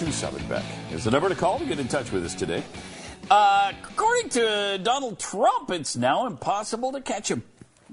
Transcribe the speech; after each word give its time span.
727 0.00 0.48
Beck 0.48 0.94
is 0.94 1.04
the 1.04 1.10
number 1.10 1.28
to 1.28 1.34
call 1.34 1.58
to 1.58 1.66
get 1.66 1.78
in 1.78 1.86
touch 1.86 2.10
with 2.10 2.24
us 2.24 2.34
today. 2.34 2.62
Uh, 3.30 3.70
according 3.84 4.30
to 4.30 4.80
Donald 4.82 5.18
Trump, 5.18 5.70
it's 5.70 5.94
now 5.94 6.26
impossible 6.26 6.92
to 6.92 7.02
catch 7.02 7.30
him. 7.30 7.42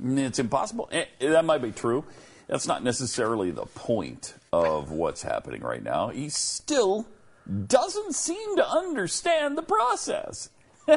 It's 0.02 0.40
impossible. 0.40 0.88
Eh, 0.94 1.04
that 1.20 1.44
might 1.44 1.62
be 1.62 1.72
true. 1.72 2.06
That's 2.48 2.66
not 2.66 2.82
necessarily 2.82 3.52
the 3.52 3.66
point 3.66 4.36
of 4.54 4.90
what's 4.90 5.22
happening 5.22 5.62
right 5.64 5.84
now. 5.84 6.08
He 6.08 6.30
still 6.30 7.06
doesn't 7.68 8.16
seem 8.16 8.56
to 8.56 8.66
understand 8.66 9.58
the 9.58 9.64
process. 9.64 10.50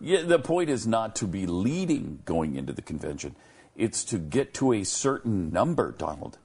yeah, 0.00 0.22
the 0.22 0.38
point 0.38 0.70
is 0.70 0.86
not 0.86 1.14
to 1.16 1.26
be 1.26 1.44
leading 1.44 2.20
going 2.24 2.56
into 2.56 2.72
the 2.72 2.80
convention. 2.80 3.36
It's 3.76 4.02
to 4.04 4.16
get 4.16 4.54
to 4.54 4.72
a 4.72 4.84
certain 4.84 5.52
number, 5.52 5.92
Donald. 5.92 6.38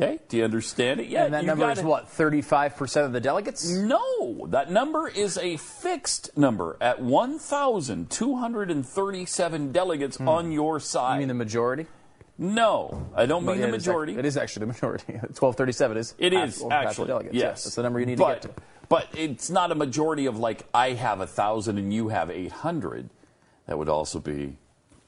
Okay, 0.00 0.18
do 0.28 0.36
you 0.36 0.44
understand 0.44 1.00
it? 1.00 1.08
yet? 1.08 1.26
and 1.26 1.34
that 1.34 1.42
you 1.42 1.46
number 1.48 1.70
is 1.70 1.82
what, 1.82 2.06
35% 2.08 3.04
of 3.04 3.12
the 3.12 3.20
delegates? 3.20 3.68
No, 3.70 4.46
that 4.48 4.70
number 4.70 5.08
is 5.08 5.38
a 5.38 5.56
fixed 5.56 6.36
number 6.36 6.76
at 6.80 7.00
1,237 7.00 9.72
delegates 9.72 10.20
on 10.20 10.52
your 10.52 10.78
side. 10.80 11.08
Hmm. 11.08 11.14
You 11.14 11.18
mean 11.20 11.28
the 11.28 11.34
majority? 11.34 11.86
no, 12.38 13.06
I 13.14 13.24
don't 13.26 13.46
mean 13.46 13.58
the 13.58 13.68
it 13.68 13.70
is 13.70 13.74
ac- 13.74 13.78
majority. 13.90 14.18
It 14.18 14.24
is 14.26 14.36
actually 14.36 14.60
the 14.60 14.66
majority. 14.72 15.12
1237 15.14 15.96
is 15.96 16.14
It 16.18 16.32
is, 16.32 16.38
half- 16.38 16.48
is 16.48 16.62
over 16.62 16.70
half 16.74 16.82
the 16.82 16.88
actually 16.88 17.06
delegates. 17.06 17.34
yes. 17.34 17.64
That's 17.64 17.76
the 17.76 17.82
number 17.82 18.00
you 18.00 18.06
need 18.06 18.18
but, 18.18 18.42
to 18.42 18.48
get 18.48 18.56
to. 18.56 18.62
But 18.88 19.08
it's 19.14 19.50
not 19.50 19.72
a 19.72 19.74
majority 19.74 20.26
of 20.26 20.38
like 20.38 20.64
I 20.74 20.90
have 20.90 21.20
a 21.20 21.26
thousand 21.26 21.78
and 21.78 21.92
you 21.92 22.08
have 22.08 22.30
eight 22.30 22.52
hundred. 22.52 23.08
That 23.66 23.78
would 23.78 23.88
also 23.88 24.20
be, 24.20 24.56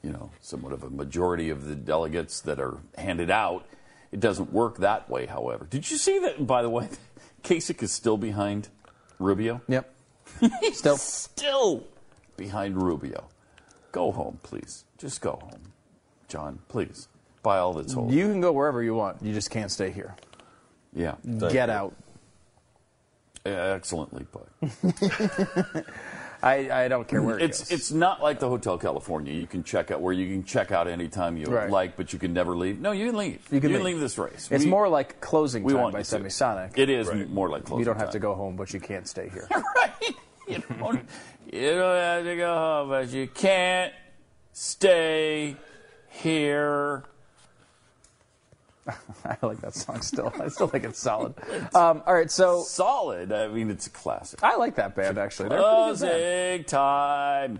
you 0.03 0.11
know, 0.11 0.31
somewhat 0.41 0.73
of 0.73 0.83
a 0.83 0.89
majority 0.89 1.49
of 1.49 1.65
the 1.65 1.75
delegates 1.75 2.41
that 2.41 2.59
are 2.59 2.77
handed 2.97 3.31
out. 3.31 3.65
It 4.11 4.19
doesn't 4.19 4.51
work 4.51 4.77
that 4.77 5.09
way, 5.09 5.25
however. 5.27 5.65
Did 5.69 5.89
you 5.91 5.97
see 5.97 6.19
that? 6.19 6.45
By 6.47 6.61
the 6.61 6.69
way, 6.69 6.89
Kasich 7.43 7.83
is 7.83 7.91
still 7.91 8.17
behind 8.17 8.69
Rubio. 9.19 9.61
Yep. 9.67 9.93
Still. 10.73 10.97
Still 10.97 11.83
behind 12.37 12.81
Rubio. 12.81 13.29
Go 13.91 14.11
home, 14.11 14.39
please. 14.43 14.85
Just 14.99 15.21
go 15.21 15.39
home, 15.41 15.73
John. 16.27 16.59
Please 16.67 17.07
buy 17.41 17.57
all 17.57 17.73
that's 17.73 17.93
whole. 17.93 18.11
You 18.11 18.27
can 18.27 18.39
go 18.41 18.51
wherever 18.51 18.83
you 18.83 18.93
want. 18.93 19.23
You 19.23 19.33
just 19.33 19.49
can't 19.49 19.71
stay 19.71 19.89
here. 19.91 20.15
yeah. 20.93 21.15
Get 21.49 21.69
out. 21.69 21.95
Yeah, 23.45 23.73
Excellently 23.73 24.25
put. 24.31 24.47
I, 26.41 26.85
I 26.85 26.87
don't 26.87 27.07
care 27.07 27.21
where 27.21 27.37
it 27.37 27.43
It's 27.43 27.59
goes. 27.59 27.71
it's 27.71 27.91
not 27.91 28.21
like 28.23 28.39
the 28.39 28.47
Hotel 28.47 28.77
California. 28.77 29.33
You 29.33 29.45
can 29.45 29.63
check 29.63 29.91
out 29.91 29.99
where 30.01 30.13
you 30.13 30.25
can 30.33 30.43
check 30.45 30.71
out 30.71 30.87
anytime 30.87 31.35
you 31.35 31.45
Right. 31.47 31.69
like, 31.69 31.97
but 31.97 32.13
you 32.13 32.19
can 32.19 32.31
never 32.33 32.55
leave. 32.55 32.79
No, 32.79 32.91
you 32.93 33.07
can 33.07 33.17
leave. 33.17 33.45
You 33.51 33.59
can 33.59 33.73
leave. 33.73 33.83
leave. 33.83 33.99
this 33.99 34.17
race. 34.17 34.47
It's 34.49 34.63
We- 34.63 34.69
more 34.69 34.87
like 34.87 35.19
closing 35.19 35.63
we 35.63 35.73
time 35.73 35.81
want 35.81 35.93
by 35.93 35.99
you 35.99 36.05
to. 36.05 36.19
Semisonic. 36.19 36.77
It 36.77 36.89
is 36.89 37.11
more 37.29 37.49
like 37.49 37.65
closing 37.65 37.79
You 37.79 37.85
don't 37.85 37.97
have 37.97 38.07
time. 38.07 38.13
to 38.13 38.19
go 38.19 38.33
home, 38.35 38.55
but 38.55 38.73
you 38.73 38.79
can't 38.79 39.07
stay 39.07 39.27
here. 39.29 39.47
right. 39.75 39.91
You 40.47 40.63
don't, 40.79 41.01
you 41.51 41.75
don't 41.75 41.95
have 41.97 42.23
to 42.23 42.35
go 42.35 42.53
home, 42.55 42.89
but 42.89 43.09
you 43.09 43.27
can't 43.27 43.93
stay 44.53 45.57
here. 46.09 47.03
I 49.25 49.37
like 49.41 49.61
that 49.61 49.75
song 49.75 50.01
still. 50.01 50.33
I 50.39 50.47
still 50.49 50.67
think 50.67 50.83
it's 50.83 50.99
solid. 50.99 51.33
Um, 51.75 52.01
all 52.07 52.13
right, 52.13 52.31
so 52.31 52.61
Solid. 52.63 53.31
I 53.31 53.47
mean, 53.47 53.69
it's 53.69 53.87
a 53.87 53.89
classic. 53.91 54.43
I 54.43 54.55
like 54.55 54.75
that 54.75 54.95
band 54.95 55.17
actually. 55.17 55.49
They're 55.49 55.59
a 55.59 55.93
pretty 55.93 56.07
good 56.07 56.67
Closing 56.67 57.59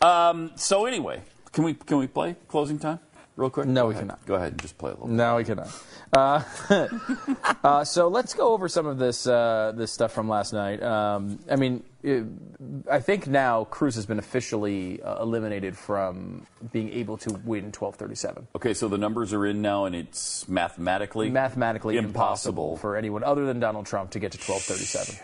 Um, 0.00 0.52
so 0.56 0.86
anyway, 0.86 1.22
can 1.52 1.64
we 1.64 1.74
can 1.74 1.98
we 1.98 2.06
play 2.06 2.36
closing 2.48 2.78
time 2.78 2.98
real 3.36 3.50
quick? 3.50 3.66
No, 3.66 3.82
Go 3.82 3.88
we 3.88 3.94
ahead. 3.94 4.02
cannot. 4.02 4.26
Go 4.26 4.34
ahead 4.34 4.52
and 4.52 4.60
just 4.62 4.78
play 4.78 4.90
a 4.90 4.94
little. 4.94 5.08
No, 5.08 5.36
we 5.36 5.44
cannot. 5.44 5.68
Uh, 6.12 6.42
uh, 7.64 7.84
so 7.84 8.08
let's 8.08 8.34
go 8.34 8.52
over 8.52 8.68
some 8.68 8.86
of 8.86 8.98
this 8.98 9.26
uh, 9.26 9.72
this 9.74 9.92
stuff 9.92 10.12
from 10.12 10.28
last 10.28 10.52
night. 10.52 10.82
Um, 10.82 11.38
I 11.50 11.56
mean, 11.56 11.82
I 12.90 13.00
think 13.00 13.26
now 13.26 13.64
Cruz 13.64 13.94
has 13.94 14.04
been 14.06 14.18
officially 14.18 15.00
uh, 15.02 15.22
eliminated 15.22 15.76
from 15.76 16.46
being 16.72 16.90
able 16.92 17.16
to 17.18 17.30
win 17.30 17.64
1237. 17.72 18.46
Okay, 18.56 18.74
so 18.74 18.88
the 18.88 18.98
numbers 18.98 19.32
are 19.32 19.46
in 19.46 19.62
now, 19.62 19.86
and 19.86 19.94
it's 19.96 20.46
mathematically 20.48 21.30
Mathematically 21.30 21.96
impossible. 21.96 22.12
impossible 22.72 22.76
for 22.76 22.96
anyone 22.96 23.24
other 23.24 23.46
than 23.46 23.58
Donald 23.60 23.86
Trump 23.86 24.10
to 24.10 24.18
get 24.18 24.32
to 24.32 24.38
1237. 24.38 25.20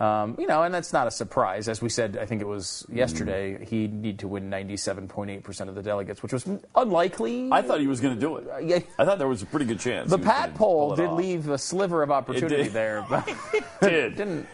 Um, 0.00 0.36
you 0.38 0.46
know, 0.46 0.62
and 0.62 0.74
that's 0.74 0.92
not 0.92 1.06
a 1.06 1.10
surprise. 1.10 1.68
As 1.68 1.80
we 1.80 1.88
said, 1.88 2.16
I 2.18 2.26
think 2.26 2.40
it 2.42 2.46
was 2.46 2.84
yesterday, 2.90 3.64
he'd 3.64 3.92
need 3.92 4.18
to 4.20 4.28
win 4.28 4.50
97.8% 4.50 5.68
of 5.68 5.74
the 5.74 5.82
delegates, 5.82 6.22
which 6.22 6.32
was 6.32 6.46
unlikely. 6.74 7.48
I 7.52 7.62
thought 7.62 7.80
he 7.80 7.86
was 7.86 8.00
going 8.00 8.14
to 8.14 8.20
do 8.20 8.36
it. 8.36 8.46
yeah. 8.64 8.78
I 8.98 9.04
thought 9.04 9.18
there 9.18 9.28
was 9.28 9.42
a 9.42 9.46
pretty 9.46 9.66
good 9.66 9.80
chance. 9.80 10.10
the 10.10 10.18
Pat 10.18 10.54
poll 10.54 10.96
did 10.96 11.06
off. 11.06 11.18
leave 11.18 11.48
a 11.48 11.58
sliver 11.58 12.02
of 12.02 12.10
opportunity 12.10 12.68
there, 12.68 13.04
but 13.08 13.26
did. 13.80 14.16
didn't. 14.16 14.46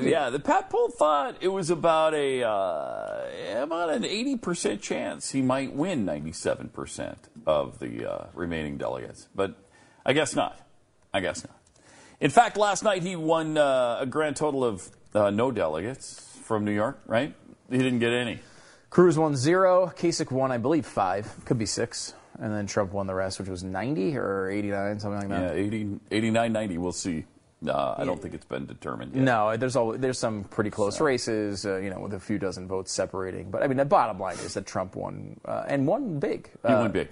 Yeah, 0.00 0.30
the 0.30 0.38
Pat 0.40 0.70
poll 0.70 0.88
thought 0.88 1.36
it 1.40 1.48
was 1.48 1.70
about 1.70 2.14
a 2.14 2.42
uh, 2.42 3.62
about 3.62 3.90
an 3.90 4.04
eighty 4.04 4.36
percent 4.36 4.80
chance 4.80 5.30
he 5.32 5.42
might 5.42 5.74
win 5.74 6.04
ninety 6.04 6.32
seven 6.32 6.68
percent 6.68 7.28
of 7.46 7.78
the 7.78 8.10
uh, 8.10 8.26
remaining 8.34 8.78
delegates, 8.78 9.28
but 9.34 9.54
I 10.04 10.12
guess 10.14 10.34
not. 10.34 10.58
I 11.12 11.20
guess 11.20 11.44
not. 11.44 11.56
In 12.20 12.30
fact, 12.30 12.56
last 12.56 12.82
night 12.82 13.02
he 13.02 13.14
won 13.16 13.58
uh, 13.58 13.98
a 14.00 14.06
grand 14.06 14.36
total 14.36 14.64
of 14.64 14.88
uh, 15.14 15.30
no 15.30 15.50
delegates 15.50 16.38
from 16.42 16.64
New 16.64 16.72
York. 16.72 16.98
Right? 17.06 17.34
He 17.70 17.78
didn't 17.78 17.98
get 18.00 18.12
any. 18.12 18.40
Cruz 18.90 19.18
won 19.18 19.36
zero. 19.36 19.92
Kasich 19.96 20.30
won, 20.30 20.50
I 20.52 20.58
believe, 20.58 20.86
five. 20.86 21.30
Could 21.44 21.58
be 21.58 21.66
six. 21.66 22.14
And 22.38 22.52
then 22.52 22.66
Trump 22.66 22.92
won 22.92 23.06
the 23.06 23.14
rest, 23.14 23.38
which 23.38 23.48
was 23.48 23.62
90 23.62 24.16
or 24.16 24.50
89, 24.50 24.98
something 24.98 25.28
like 25.30 25.40
Yeah, 25.40 25.48
that. 25.48 25.56
80, 25.56 26.00
89, 26.10 26.52
90, 26.52 26.78
We'll 26.78 26.92
see. 26.92 27.24
Uh, 27.68 27.94
I 27.98 28.04
don't 28.04 28.20
think 28.20 28.34
it's 28.34 28.46
been 28.46 28.66
determined 28.66 29.14
yet. 29.14 29.22
No, 29.24 29.56
there's 29.56 29.76
always, 29.76 30.00
there's 30.00 30.18
some 30.18 30.44
pretty 30.44 30.70
close 30.70 31.00
races, 31.00 31.64
uh, 31.66 31.76
you 31.76 31.90
know, 31.90 32.00
with 32.00 32.14
a 32.14 32.20
few 32.20 32.38
dozen 32.38 32.66
votes 32.68 32.92
separating. 32.92 33.50
But 33.50 33.62
I 33.62 33.66
mean, 33.66 33.76
the 33.78 33.84
bottom 33.84 34.18
line 34.18 34.36
is 34.38 34.54
that 34.54 34.66
Trump 34.66 34.96
won 34.96 35.40
uh, 35.44 35.64
and 35.66 35.86
won 35.86 36.18
big. 36.18 36.50
He 36.66 36.72
Uh, 36.72 36.80
won 36.82 36.92
big. 36.92 37.08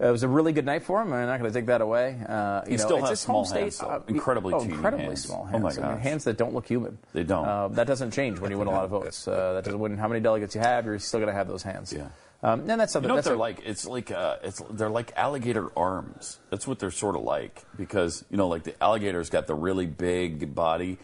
It 0.00 0.10
was 0.10 0.24
a 0.24 0.28
really 0.28 0.52
good 0.52 0.66
night 0.66 0.82
for 0.82 1.00
him. 1.00 1.12
I'm 1.12 1.26
not 1.26 1.38
going 1.38 1.52
to 1.52 1.56
take 1.56 1.66
that 1.66 1.80
away. 1.80 2.18
Uh, 2.28 2.62
you 2.64 2.72
He 2.72 2.76
know, 2.78 2.82
still 2.84 2.96
it's 2.98 3.10
has 3.10 3.20
small 3.20 3.44
home 3.44 3.56
hands, 3.56 3.76
state. 3.76 3.86
uh, 3.86 4.00
Incredibly 4.08 4.52
oh, 4.52 4.60
incredibly 4.60 5.06
hands. 5.06 5.22
small 5.22 5.42
Oh, 5.42 5.46
hands. 5.46 5.78
my 5.78 5.84
I 5.86 5.92
mean, 5.92 5.98
hands 6.02 6.24
that 6.24 6.36
don't 6.36 6.52
look 6.52 6.66
human. 6.66 6.98
They 7.12 7.22
don't. 7.22 7.46
Uh, 7.46 7.68
that 7.68 7.86
doesn't 7.86 8.10
change 8.10 8.40
when 8.40 8.50
you 8.50 8.58
win 8.58 8.66
a 8.66 8.72
lot 8.72 8.82
of 8.84 8.90
votes. 8.98 9.28
Uh, 9.28 9.52
that 9.52 9.64
doesn't 9.64 9.78
win 9.78 9.96
how 9.96 10.08
many 10.08 10.18
delegates 10.20 10.56
you 10.56 10.62
have. 10.62 10.84
You're 10.84 10.98
still 10.98 11.20
going 11.20 11.30
to 11.30 11.36
have 11.36 11.46
those 11.46 11.62
hands. 11.62 11.92
Yeah. 11.92 12.08
Um, 12.44 12.68
and 12.68 12.78
that's 12.78 12.92
something. 12.92 13.06
You 13.06 13.08
know 13.08 13.14
what 13.14 13.16
that's 13.24 13.28
they're 13.28 13.36
a- 13.36 13.38
like? 13.38 13.62
It's 13.64 13.86
like 13.86 14.10
uh, 14.10 14.36
it's 14.42 14.62
they're 14.70 14.90
like 14.90 15.14
alligator 15.16 15.70
arms. 15.78 16.38
That's 16.50 16.66
what 16.66 16.78
they're 16.78 16.90
sort 16.90 17.16
of 17.16 17.22
like 17.22 17.62
because 17.74 18.22
you 18.30 18.36
know, 18.36 18.48
like 18.48 18.64
the 18.64 18.80
alligator's 18.82 19.30
got 19.30 19.46
the 19.46 19.54
really 19.54 19.86
big 19.86 20.54
body, 20.54 20.98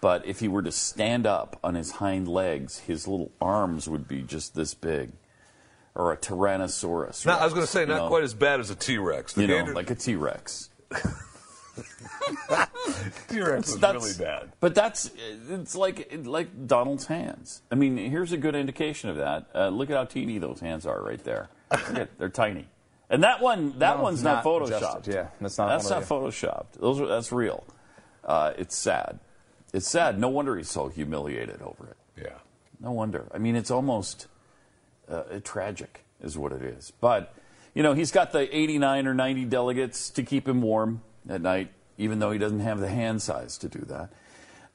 but 0.00 0.24
if 0.24 0.40
he 0.40 0.48
were 0.48 0.62
to 0.62 0.72
stand 0.72 1.26
up 1.26 1.58
on 1.62 1.74
his 1.74 1.90
hind 1.90 2.28
legs, 2.28 2.78
his 2.78 3.06
little 3.06 3.30
arms 3.42 3.86
would 3.86 4.08
be 4.08 4.22
just 4.22 4.54
this 4.54 4.72
big, 4.72 5.12
or 5.94 6.12
a 6.12 6.16
tyrannosaurus. 6.16 7.26
Now, 7.26 7.40
I 7.40 7.44
was 7.44 7.52
going 7.52 7.66
to 7.66 7.70
say, 7.70 7.84
not 7.84 7.96
know? 7.96 8.08
quite 8.08 8.24
as 8.24 8.32
bad 8.32 8.60
as 8.60 8.70
a 8.70 8.74
T 8.74 8.96
Rex. 8.96 9.34
The 9.34 9.42
You 9.42 9.48
know, 9.48 9.72
like 9.72 9.90
a 9.90 9.94
T 9.94 10.14
Rex. 10.14 10.70
T 13.28 13.40
Rex 13.40 13.72
was 13.72 13.80
That's 13.80 13.94
really 14.18 14.24
bad. 14.30 14.52
But 14.60 14.74
that's 14.74 15.10
it's 15.48 15.74
like 15.74 16.12
like 16.24 16.66
Donald's 16.66 17.06
hands. 17.06 17.62
I 17.70 17.74
mean, 17.74 17.96
here's 17.96 18.32
a 18.32 18.36
good 18.36 18.54
indication 18.54 19.10
of 19.10 19.16
that. 19.16 19.46
Uh, 19.54 19.68
look 19.68 19.90
at 19.90 19.96
how 19.96 20.04
teeny 20.04 20.38
those 20.38 20.60
hands 20.60 20.86
are 20.86 21.02
right 21.02 21.22
there. 21.24 21.48
Look 21.70 21.94
at- 21.98 22.18
they're 22.18 22.28
tiny. 22.28 22.66
And 23.08 23.22
that 23.22 23.40
one, 23.40 23.78
that 23.78 23.98
No, 23.98 24.02
one's 24.02 24.22
not, 24.22 24.44
not 24.44 24.44
photoshopped. 24.44 24.76
adjusted, 24.78 25.14
yeah. 25.14 25.28
That's 25.40 25.58
not 25.58 25.68
That's 25.68 25.88
not 25.88 26.02
photoshopped. 26.02 26.72
Those 26.80 27.00
are, 27.00 27.06
that's 27.06 27.30
real. 27.30 27.62
Uh, 28.24 28.52
it's 28.58 28.74
sad. 28.76 29.20
It's 29.72 29.86
sad. 29.88 30.18
No 30.18 30.28
wonder 30.28 30.56
he's 30.56 30.68
so 30.70 30.88
humiliated 30.88 31.62
over 31.62 31.86
it. 31.90 31.96
Yeah. 32.20 32.38
No 32.80 32.90
wonder. 32.90 33.28
I 33.32 33.38
mean, 33.38 33.54
it's 33.54 33.70
almost 33.70 34.26
uh, 35.08 35.22
tragic, 35.44 36.04
is 36.20 36.36
what 36.36 36.50
it 36.50 36.62
is. 36.62 36.92
But 37.00 37.32
you 37.74 37.84
know, 37.84 37.92
he's 37.92 38.10
got 38.10 38.32
the 38.32 38.54
89 38.56 39.06
or 39.06 39.14
90 39.14 39.44
delegates 39.44 40.10
to 40.10 40.24
keep 40.24 40.48
him 40.48 40.60
warm 40.62 41.02
at 41.28 41.40
night, 41.40 41.70
even 41.98 42.18
though 42.18 42.30
he 42.30 42.38
doesn't 42.38 42.60
have 42.60 42.80
the 42.80 42.88
hand 42.88 43.22
size 43.22 43.58
to 43.58 43.68
do 43.68 43.80
that. 43.86 44.10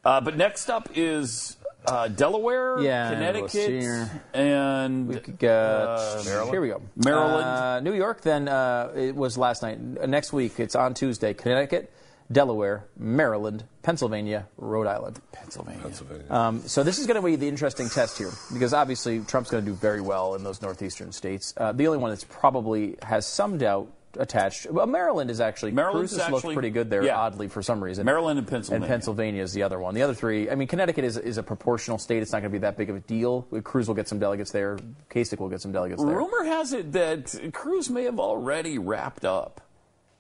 Uh, 0.04 0.20
but 0.22 0.36
next 0.36 0.70
up 0.70 0.90
is 0.96 1.58
uh, 1.86 2.08
Delaware, 2.08 2.80
Yeah, 2.80 3.12
Connecticut, 3.14 4.10
and 4.34 5.08
We 5.08 5.16
got 5.16 6.00
uh, 6.00 6.24
here 6.46 6.62
we 6.62 6.70
go. 6.70 6.82
Maryland. 6.96 7.44
Uh, 7.44 7.80
New 7.82 7.94
York. 7.94 8.22
Then 8.22 8.48
uh, 8.48 8.92
it 8.96 9.16
was 9.16 9.38
last 9.38 9.62
night. 9.62 9.80
Uh, 10.02 10.06
Next 10.06 10.34
week, 10.34 10.60
it's 10.60 10.76
on 10.76 10.94
Tuesday. 10.94 11.34
Connecticut, 11.34 11.92
Delaware, 12.32 12.86
Maryland, 12.98 13.64
Pennsylvania, 13.84 14.48
Rhode 14.58 14.88
Island. 14.88 15.20
Pennsylvania. 15.32 15.82
Pennsylvania. 15.82 16.26
Um, 16.30 16.62
so 16.62 16.84
this 16.84 17.00
is 17.00 17.08
going 17.08 17.20
to 17.20 17.26
be 17.26 17.36
the 17.36 17.48
interesting 17.48 17.90
test 17.90 18.18
here 18.18 18.32
because 18.54 18.74
obviously 18.74 19.20
Trump's 19.22 19.50
going 19.50 19.66
to 19.66 19.72
do 19.72 19.76
very 19.76 20.02
well 20.02 20.36
in 20.36 20.44
those 20.44 20.62
northeastern 20.62 21.12
states. 21.12 21.54
Uh, 21.58 21.72
the 21.72 21.88
only 21.88 21.98
one 22.00 22.12
that's 22.12 22.24
probably 22.24 22.96
has 23.04 23.26
some 23.26 23.58
doubt 23.58 23.92
attached. 24.18 24.70
Well, 24.70 24.88
Maryland 24.88 25.30
is 25.30 25.40
actually 25.40 25.72
Maryland's 25.72 26.14
Cruz 26.14 26.24
has 26.24 26.32
looked 26.32 26.54
pretty 26.54 26.70
good 26.70 26.90
there. 26.90 27.04
yeah. 27.04 27.18
Oddly, 27.18 27.48
for 27.48 27.62
some 27.62 27.84
reason, 27.84 28.06
Maryland 28.06 28.40
and 28.40 28.48
Pennsylvania. 28.48 28.86
And 28.86 28.92
Pennsylvania 28.92 29.44
is 29.44 29.54
the 29.54 29.64
other 29.64 29.80
one. 29.80 29.94
The 29.94 30.02
other 30.02 30.14
three. 30.14 30.50
I 30.50 30.56
mean, 30.56 30.68
Connecticut 30.68 31.04
is 31.04 31.18
is 31.18 31.38
a 31.38 31.44
proportional 31.44 31.98
state. 31.98 32.22
It's 32.22 32.32
not 32.32 32.40
going 32.40 32.52
to 32.52 32.58
be 32.58 32.62
that 32.62 32.78
big 32.78 32.90
of 32.90 32.96
a 32.96 33.02
deal. 33.02 33.44
Cruz 33.64 33.88
will 33.88 33.96
get 33.96 34.08
some 34.08 34.20
delegates 34.20 34.52
there. 34.52 34.78
Kasich 35.10 35.40
will 35.40 35.50
get 35.50 35.62
some 35.62 35.72
delegates 35.72 36.04
there. 36.04 36.16
Rumor 36.16 36.44
has 36.46 36.74
it 36.74 36.92
that 36.94 37.52
Cruz 37.54 37.90
may 37.90 38.04
have 38.04 38.20
already 38.20 38.78
wrapped 38.78 39.26
up 39.26 39.62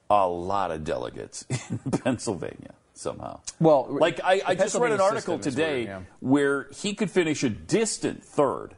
a 0.09 0.27
lot 0.27 0.71
of 0.71 0.83
delegates 0.83 1.45
in 1.69 1.79
Pennsylvania 1.91 2.73
somehow. 2.93 3.39
Well, 3.59 3.88
like 3.89 4.19
I, 4.23 4.41
I 4.45 4.55
just 4.55 4.75
read 4.75 4.91
an 4.91 5.01
article 5.01 5.39
today 5.39 5.85
weird, 5.85 5.88
yeah. 5.88 6.01
where 6.19 6.67
he 6.73 6.93
could 6.93 7.09
finish 7.09 7.43
a 7.43 7.49
distant 7.49 8.23
third 8.23 8.75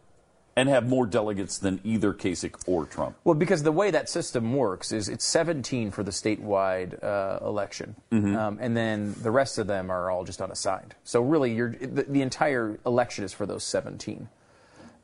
and 0.56 0.70
have 0.70 0.88
more 0.88 1.06
delegates 1.06 1.58
than 1.58 1.80
either 1.84 2.14
Kasich 2.14 2.56
or 2.68 2.86
Trump. 2.86 3.16
Well, 3.24 3.36
because 3.36 3.64
the 3.64 3.72
way 3.72 3.90
that 3.92 4.08
system 4.08 4.54
works 4.54 4.92
is 4.92 5.10
it's 5.10 5.26
17 5.26 5.90
for 5.92 6.04
the 6.04 6.12
statewide 6.12 7.04
uh, 7.04 7.40
election, 7.46 7.96
Mm-hmm. 8.12 8.36
um, 8.36 8.58
and 8.62 8.78
then 8.78 9.16
the 9.22 9.32
rest 9.32 9.58
of 9.58 9.68
them 9.68 9.90
are 9.90 10.12
all 10.12 10.24
just 10.24 10.42
unassigned. 10.42 10.94
So 11.04 11.22
really, 11.22 11.54
you're, 11.56 11.72
the, 11.72 12.04
the 12.04 12.22
entire 12.22 12.78
election 12.86 13.24
is 13.24 13.34
for 13.34 13.46
those 13.46 13.64
17. 13.64 14.30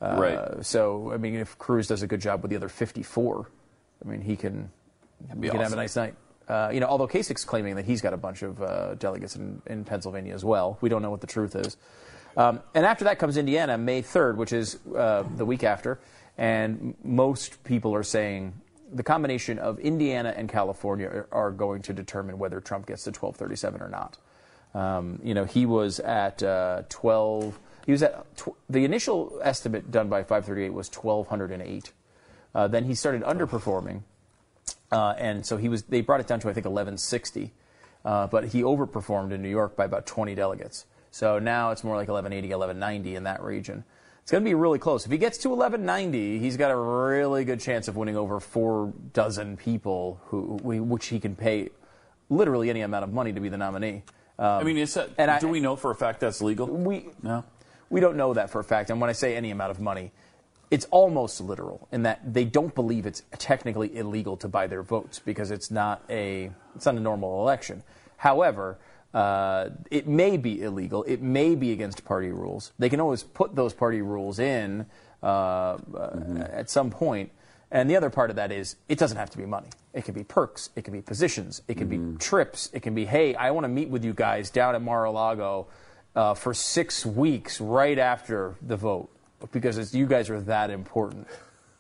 Uh, 0.01 0.16
right. 0.18 0.66
So 0.66 1.12
I 1.12 1.18
mean, 1.18 1.36
if 1.36 1.57
Cruz 1.57 1.88
does 1.88 2.04
a 2.04 2.07
good 2.07 2.22
job 2.22 2.42
with 2.42 2.52
the 2.52 2.56
other 2.56 2.69
54, 2.69 3.50
I 4.06 4.07
mean, 4.07 4.22
he 4.22 4.36
can 4.36 4.69
he 5.42 5.50
can 5.50 5.60
have 5.60 5.74
a 5.74 5.75
nice 5.75 5.95
night. 5.95 6.16
Uh, 6.48 6.69
you 6.74 6.80
know, 6.80 6.88
although 6.88 7.07
Kasich's 7.07 7.44
claiming 7.45 7.75
that 7.75 7.86
he's 7.86 8.02
got 8.02 8.13
a 8.13 8.18
bunch 8.18 8.42
of 8.42 8.62
uh, 8.62 8.95
delegates 8.95 9.36
in, 9.36 9.62
in 9.68 9.84
Pennsylvania 9.84 10.34
as 10.34 10.44
well. 10.45 10.78
We 10.81 10.90
don't 10.90 11.02
know 11.02 11.12
what 11.12 11.22
the 11.22 11.28
truth 11.28 11.56
is. 11.56 11.75
Um, 12.38 12.62
and 12.74 12.86
after 12.86 13.06
that 13.06 13.20
comes 13.20 13.38
Indiana, 13.38 13.78
May 13.78 14.02
3rd, 14.02 14.36
which 14.36 14.54
is 14.54 14.80
uh, 14.96 15.24
the 15.36 15.46
week 15.46 15.64
after. 15.64 16.00
And 16.38 16.96
most 17.04 17.64
people 17.64 17.94
are 17.96 18.04
saying 18.04 18.54
the 18.94 19.04
combination 19.04 19.60
of 19.60 19.80
Indiana 19.80 20.34
and 20.36 20.50
California 20.50 21.26
are, 21.31 21.52
going 21.52 21.81
to 21.84 21.94
determine 21.94 22.40
whether 22.40 22.60
Trump 22.60 22.88
gets 22.88 23.04
to 23.04 23.10
1237 23.10 23.81
or 23.81 23.90
not. 23.90 24.18
Um, 24.74 25.20
you 25.24 25.34
know, 25.34 25.46
he 25.46 25.66
was 25.66 26.00
at 26.00 26.42
uh, 26.44 26.84
12. 26.90 27.60
He 27.86 27.92
was 27.92 28.04
at 28.04 28.38
tw- 28.38 28.56
the 28.70 28.86
initial 28.86 29.40
estimate 29.44 29.92
done 29.92 30.10
by 30.10 30.22
538 30.22 30.70
was 30.74 30.90
1208. 30.90 31.92
Uh, 32.54 32.68
then 32.68 32.86
he 32.86 32.96
started 32.96 33.22
underperforming, 33.24 34.02
uh, 34.92 35.14
and 35.18 35.46
so 35.46 35.58
he 35.58 35.70
was. 35.70 35.84
They 35.84 36.02
brought 36.02 36.20
it 36.20 36.28
down 36.28 36.40
to 36.42 36.50
I 36.50 36.54
think 36.54 36.66
1160, 36.66 37.52
uh, 38.06 38.28
but 38.28 38.46
he 38.50 38.62
overperformed 38.62 39.31
in 39.31 39.42
New 39.42 39.50
York 39.50 39.76
by 39.76 39.86
about 39.86 40.06
20 40.06 40.36
delegates. 40.36 40.86
So 41.11 41.39
now 41.39 41.71
it's 41.71 41.83
more 41.83 41.95
like 41.95 42.07
1180, 42.07 42.47
1190 42.53 43.15
in 43.15 43.23
that 43.23 43.41
region. 43.41 43.83
It's 44.21 44.31
going 44.31 44.44
to 44.44 44.47
be 44.47 44.53
really 44.53 44.77
close. 44.77 45.06
If 45.06 45.11
he 45.11 45.17
gets 45.17 45.39
to 45.39 45.50
1190, 45.50 46.38
he's 46.38 46.56
got 46.56 46.69
a 46.69 46.75
really 46.77 47.45
good 47.45 47.59
chance 47.59 47.88
of 47.88 47.95
winning 47.95 48.15
over 48.15 48.39
four 48.39 48.94
dozen 49.13 49.57
people, 49.57 50.21
who, 50.25 50.59
which 50.61 51.07
he 51.07 51.19
can 51.19 51.35
pay 51.35 51.69
literally 52.29 52.69
any 52.69 52.81
amount 52.81 53.03
of 53.03 53.11
money 53.11 53.33
to 53.33 53.39
be 53.39 53.50
the 53.50 53.57
nominee. 53.57 54.03
Um, 54.38 54.45
I 54.45 54.63
mean, 54.63 54.77
is 54.77 54.94
that, 54.94 55.09
I- 55.17 55.39
do 55.39 55.47
we 55.47 55.59
know 55.59 55.75
for 55.75 55.91
a 55.91 55.95
fact 55.95 56.19
that's 56.19 56.41
legal? 56.41 56.67
we 56.67 57.07
no. 57.23 57.44
we 57.89 58.00
don't 58.00 58.15
know 58.15 58.33
that 58.35 58.50
for 58.50 58.59
a 58.59 58.63
fact. 58.63 58.89
And 58.89 59.01
when 59.01 59.09
I 59.09 59.13
say 59.13 59.35
any 59.35 59.51
amount 59.51 59.71
of 59.71 59.79
money, 59.79 60.11
it's 60.71 60.85
almost 60.91 61.41
literal 61.41 61.88
in 61.91 62.03
that 62.03 62.21
they 62.33 62.45
don't 62.45 62.73
believe 62.75 63.06
it's 63.06 63.23
technically 63.38 63.95
illegal 63.97 64.38
to 64.38 64.47
buy 64.47 64.67
their 64.67 64.83
votes 64.83 65.19
because 65.19 65.50
it's 65.50 65.71
not 65.71 66.03
a 66.09 66.51
it's 66.75 66.85
not 66.85 66.95
a 66.95 67.00
normal 67.00 67.41
election. 67.41 67.83
However, 68.17 68.77
uh, 69.13 69.69
it 69.89 70.07
may 70.07 70.38
be 70.38 70.61
illegal. 70.61 71.03
It 71.03 71.21
may 71.21 71.56
be 71.56 71.71
against 71.71 72.06
party 72.06 72.29
rules. 72.29 72.71
They 72.77 72.89
can 72.89 73.00
always 73.00 73.23
put 73.23 73.56
those 73.56 73.73
party 73.73 74.01
rules 74.01 74.39
in 74.39 74.85
uh, 75.23 75.25
uh, 75.25 76.47
at 76.51 76.69
some 76.69 76.91
point. 76.91 77.31
And 77.71 77.89
the 77.89 77.95
other 77.95 78.09
part 78.09 78.29
of 78.29 78.35
that 78.38 78.51
is 78.51 78.75
it 78.88 78.97
doesn't 78.97 79.17
have 79.17 79.29
to 79.31 79.38
be 79.38 79.45
money. 79.45 79.69
It 79.94 80.06
can 80.06 80.13
be 80.13 80.23
perks. 80.23 80.69
It 80.75 80.83
can 80.83 80.94
be 80.94 81.01
positions. 81.01 81.61
It 81.67 81.77
can 81.77 81.88
be 81.88 82.17
trips. 82.19 82.69
It 82.73 82.81
can 82.81 82.95
be, 82.95 83.06
hey, 83.06 83.35
I 83.35 83.51
want 83.51 83.63
to 83.65 83.69
meet 83.69 83.89
with 83.89 84.03
you 84.03 84.13
guys 84.13 84.50
down 84.50 84.75
at 84.75 84.81
Mar-a-Lago 84.81 85.67
uh, 86.15 86.33
for 86.33 86.53
six 86.53 87.06
weeks 87.06 87.59
right 87.61 87.97
after 87.97 88.56
the 88.61 88.75
vote 88.75 89.09
because 89.51 89.77
it's, 89.77 89.94
you 89.94 90.06
guys 90.06 90.29
are 90.29 90.41
that 90.41 90.69
important. 90.69 91.27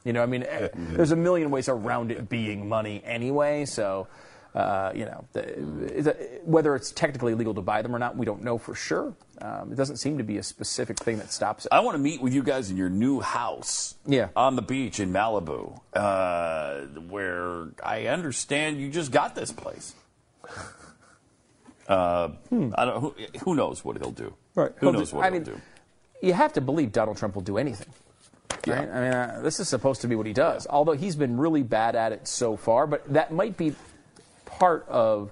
You 0.03 0.13
know, 0.13 0.23
I 0.23 0.27
mean, 0.27 0.43
eh, 0.43 0.69
there's 0.73 1.11
a 1.11 1.15
million 1.15 1.51
ways 1.51 1.69
around 1.69 2.11
it 2.11 2.29
being 2.29 2.69
money 2.69 3.01
anyway. 3.05 3.65
So, 3.65 4.07
uh, 4.55 4.91
you 4.95 5.05
know, 5.05 5.25
the, 5.33 6.39
whether 6.43 6.75
it's 6.75 6.91
technically 6.91 7.35
legal 7.35 7.53
to 7.53 7.61
buy 7.61 7.81
them 7.81 7.95
or 7.95 7.99
not, 7.99 8.17
we 8.17 8.25
don't 8.25 8.43
know 8.43 8.57
for 8.57 8.73
sure. 8.75 9.13
Um, 9.41 9.71
it 9.71 9.75
doesn't 9.75 9.97
seem 9.97 10.17
to 10.17 10.23
be 10.23 10.37
a 10.37 10.43
specific 10.43 10.97
thing 10.99 11.17
that 11.19 11.31
stops 11.31 11.65
it. 11.65 11.69
I 11.71 11.79
want 11.81 11.95
to 11.95 11.99
meet 11.99 12.21
with 12.21 12.33
you 12.33 12.43
guys 12.43 12.69
in 12.69 12.75
your 12.77 12.89
new 12.89 13.19
house 13.21 13.95
Yeah. 14.05 14.29
on 14.35 14.55
the 14.55 14.61
beach 14.61 14.99
in 14.99 15.13
Malibu, 15.13 15.79
uh, 15.93 16.81
where 17.09 17.67
I 17.83 18.07
understand 18.07 18.79
you 18.81 18.89
just 18.89 19.11
got 19.11 19.35
this 19.35 19.51
place. 19.51 19.93
Uh, 21.87 22.29
I 22.75 22.85
don't. 22.85 23.01
Who, 23.01 23.15
who 23.43 23.55
knows 23.55 23.83
what 23.83 23.97
he'll 23.97 24.11
do? 24.11 24.33
Hmm. 24.53 24.59
Right. 24.59 24.71
Who 24.77 24.85
He'll 24.87 24.93
knows 24.93 25.09
do- 25.11 25.17
what 25.17 25.23
I 25.25 25.27
he'll 25.29 25.33
mean, 25.39 25.43
do? 25.43 25.61
You 26.21 26.33
have 26.33 26.53
to 26.53 26.61
believe 26.61 26.91
Donald 26.91 27.17
Trump 27.17 27.35
will 27.35 27.41
do 27.41 27.57
anything. 27.57 27.87
Yeah. 28.67 28.79
Right? 28.79 28.89
I 28.89 29.01
mean, 29.01 29.13
uh, 29.13 29.39
this 29.41 29.59
is 29.59 29.69
supposed 29.69 30.01
to 30.01 30.07
be 30.07 30.15
what 30.15 30.27
he 30.27 30.33
does. 30.33 30.67
Although 30.69 30.91
he's 30.93 31.15
been 31.15 31.37
really 31.37 31.63
bad 31.63 31.95
at 31.95 32.11
it 32.11 32.27
so 32.27 32.57
far, 32.57 32.85
but 32.87 33.11
that 33.13 33.31
might 33.31 33.57
be 33.57 33.73
part 34.49 34.85
of, 34.89 35.31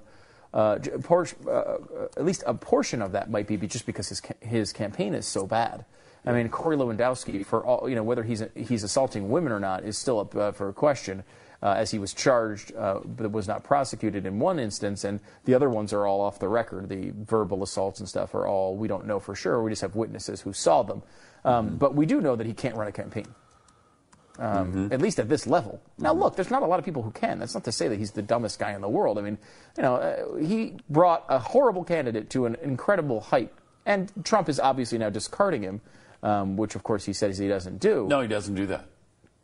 uh, 0.53 0.77
por- 1.03 1.27
uh, 1.45 1.49
uh, 1.49 1.77
at 2.15 2.23
least 2.23 2.43
a 2.45 2.53
portion 2.53 3.01
of 3.01 3.11
that 3.11 3.29
might 3.29 3.47
be 3.47 3.57
just 3.57 3.85
because 3.85 4.09
his 4.09 4.21
ca- 4.21 4.35
his 4.41 4.71
campaign 4.71 5.13
is 5.13 5.25
so 5.25 5.45
bad. 5.45 5.85
I 6.25 6.33
mean, 6.33 6.49
Corey 6.49 6.75
Lewandowski, 6.75 7.45
for 7.45 7.65
all 7.65 7.87
you 7.89 7.95
know, 7.95 8.03
whether 8.03 8.23
he's 8.23 8.43
he's 8.55 8.83
assaulting 8.83 9.29
women 9.29 9.51
or 9.51 9.59
not, 9.59 9.83
is 9.83 9.97
still 9.97 10.19
up 10.19 10.35
uh, 10.35 10.51
for 10.51 10.69
a 10.69 10.73
question. 10.73 11.23
Uh, 11.59 11.73
as 11.75 11.89
he 11.89 11.97
was 11.97 12.13
charged, 12.13 12.71
uh, 12.75 12.99
but 13.03 13.31
was 13.31 13.47
not 13.47 13.63
prosecuted 13.63 14.27
in 14.27 14.37
one 14.37 14.59
instance, 14.59 15.03
and 15.03 15.19
the 15.45 15.55
other 15.55 15.71
ones 15.71 15.91
are 15.91 16.05
all 16.05 16.21
off 16.21 16.37
the 16.37 16.47
record. 16.47 16.87
The 16.87 17.11
verbal 17.15 17.63
assaults 17.63 17.99
and 17.99 18.07
stuff 18.07 18.35
are 18.35 18.45
all 18.45 18.75
we 18.75 18.87
don't 18.87 19.07
know 19.07 19.19
for 19.19 19.33
sure. 19.33 19.63
We 19.63 19.71
just 19.71 19.81
have 19.81 19.95
witnesses 19.95 20.41
who 20.41 20.53
saw 20.53 20.83
them, 20.83 21.01
um, 21.43 21.77
but 21.77 21.95
we 21.95 22.05
do 22.05 22.21
know 22.21 22.35
that 22.35 22.45
he 22.45 22.53
can't 22.53 22.75
run 22.75 22.87
a 22.87 22.91
campaign 22.91 23.25
um, 24.39 24.89
at 24.91 25.01
least 25.01 25.19
at 25.19 25.29
this 25.29 25.47
level. 25.47 25.81
Now, 25.97 26.13
look, 26.13 26.35
there's 26.35 26.51
not 26.51 26.61
a 26.63 26.65
lot 26.65 26.79
of 26.79 26.85
people 26.85 27.01
who 27.03 27.11
can. 27.11 27.39
That's 27.39 27.53
not 27.53 27.63
to 27.65 27.71
say 27.71 27.87
that 27.87 27.97
he's 27.97 28.11
the 28.11 28.21
dumbest 28.21 28.59
guy 28.59 28.73
in 28.73 28.81
the 28.81 28.89
world. 28.89 29.17
I 29.17 29.21
mean, 29.21 29.37
you 29.77 29.83
know, 29.83 29.95
uh, 29.95 30.35
he 30.37 30.75
brought 30.89 31.25
a 31.29 31.39
horrible 31.39 31.83
candidate 31.83 32.29
to 32.31 32.45
an 32.45 32.55
incredible 32.61 33.19
height, 33.21 33.51
and 33.85 34.11
Trump 34.23 34.49
is 34.49 34.59
obviously 34.59 34.97
now 34.97 35.09
discarding 35.09 35.63
him, 35.63 35.81
um, 36.23 36.57
which 36.57 36.75
of 36.75 36.83
course 36.83 37.05
he 37.05 37.13
says 37.13 37.37
he 37.37 37.47
doesn't 37.47 37.79
do. 37.79 38.05
No, 38.07 38.21
he 38.21 38.27
doesn't 38.27 38.55
do 38.55 38.65
that. 38.67 38.85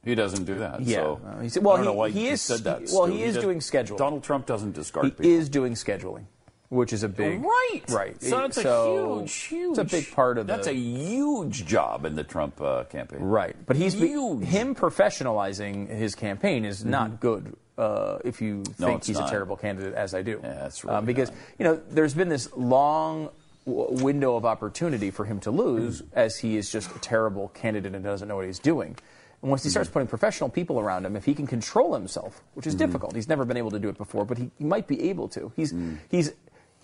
He 0.04 0.16
doesn't 0.16 0.44
do 0.44 0.56
that. 0.56 0.82
Yeah. 0.82 0.98
So 0.98 1.22
Uh, 1.26 1.40
he 1.42 1.48
said- 1.50 1.64
well, 1.64 1.76
I 1.76 1.78
don't 1.84 1.96
know 1.96 2.04
he- 2.04 2.12
he 2.14 2.26
you 2.28 2.32
is- 2.34 2.42
said 2.42 2.60
that. 2.66 2.80
well, 2.92 3.06
Stu. 3.08 3.14
he 3.14 3.24
is 3.24 3.36
does- 3.36 3.44
doing 3.44 3.60
scheduling. 3.60 3.98
Donald 3.98 4.22
Trump 4.24 4.46
doesn't 4.46 4.74
discard 4.74 5.06
people. 5.06 5.24
he 5.24 5.30
people. 5.30 5.42
is 5.42 5.50
doing 5.50 5.74
scheduling, 5.76 6.26
which 6.74 6.92
is 6.92 7.04
a 7.04 7.10
big 7.10 7.42
Right. 7.44 7.82
right. 7.90 8.22
So 8.22 8.38
that's 8.40 8.62
So 8.62 9.16
a 9.16 9.20
huge, 9.22 9.34
huge. 9.34 9.70
It's 9.78 9.80
a 9.80 9.84
big 9.98 10.12
part 10.12 10.38
of 10.38 10.48
That's 10.48 10.66
the, 10.68 10.74
a 10.74 10.76
huge 10.76 11.66
job 11.66 12.06
in 12.06 12.16
the 12.16 12.24
Trump 12.24 12.60
uh, 12.62 12.84
campaign. 12.86 13.20
Right, 13.22 13.56
but 13.66 13.76
he's 13.78 13.94
Huge. 13.94 14.44
him 14.46 14.76
professionalizing 14.76 15.88
his 15.88 16.16
campaign 16.16 16.66
is 16.66 16.84
not 16.84 17.20
good. 17.20 17.56
Uh, 17.78 18.20
if 18.24 18.42
you 18.42 18.58
Mm-hmm. 18.64 18.82
No, 18.84 18.88
think 18.88 19.04
he's 19.06 19.18
not. 19.18 19.28
a 19.28 19.32
terrible 19.32 19.58
candidate, 19.58 19.94
as 19.96 20.14
I 20.14 20.22
do, 20.22 20.40
Yeah, 20.44 20.54
that's 20.54 20.86
um, 20.86 21.06
because 21.06 21.30
not. 21.30 21.38
you 21.58 21.64
know 21.66 21.82
there's 21.90 22.14
been 22.14 22.30
this 22.30 22.52
long 22.56 23.30
w- 23.66 24.04
window 24.04 24.36
of 24.36 24.46
opportunity 24.46 25.10
for 25.10 25.26
him 25.26 25.40
to 25.42 25.52
lose, 25.52 26.02
Mm. 26.02 26.08
as 26.14 26.38
he 26.38 26.56
is 26.58 26.70
just 26.72 26.96
a 26.96 27.00
terrible 27.00 27.48
candidate 27.50 27.96
and 27.96 28.04
doesn't 28.04 28.28
know 28.28 28.36
what 28.36 28.46
he's 28.46 28.60
doing. 28.60 28.96
And 29.42 29.50
once 29.50 29.64
he 29.64 29.70
starts 29.72 29.88
Mm-hmm. 29.90 29.94
putting 29.94 30.08
professional 30.08 30.50
people 30.50 30.80
around 30.80 31.06
him, 31.06 31.16
if 31.16 31.26
he 31.26 31.34
can 31.34 31.48
control 31.48 31.96
himself, 31.96 32.44
which 32.54 32.68
is 32.68 32.76
difficult, 32.76 33.16
he's 33.16 33.28
never 33.28 33.44
been 33.44 33.58
able 33.58 33.72
to 33.72 33.80
do 33.80 33.90
it 33.90 33.98
before, 33.98 34.24
but 34.24 34.38
he, 34.38 34.52
he 34.60 34.64
might 34.66 34.88
be 34.88 35.10
able 35.10 35.28
to. 35.30 35.52
He's 35.56 35.74
he's 36.10 36.32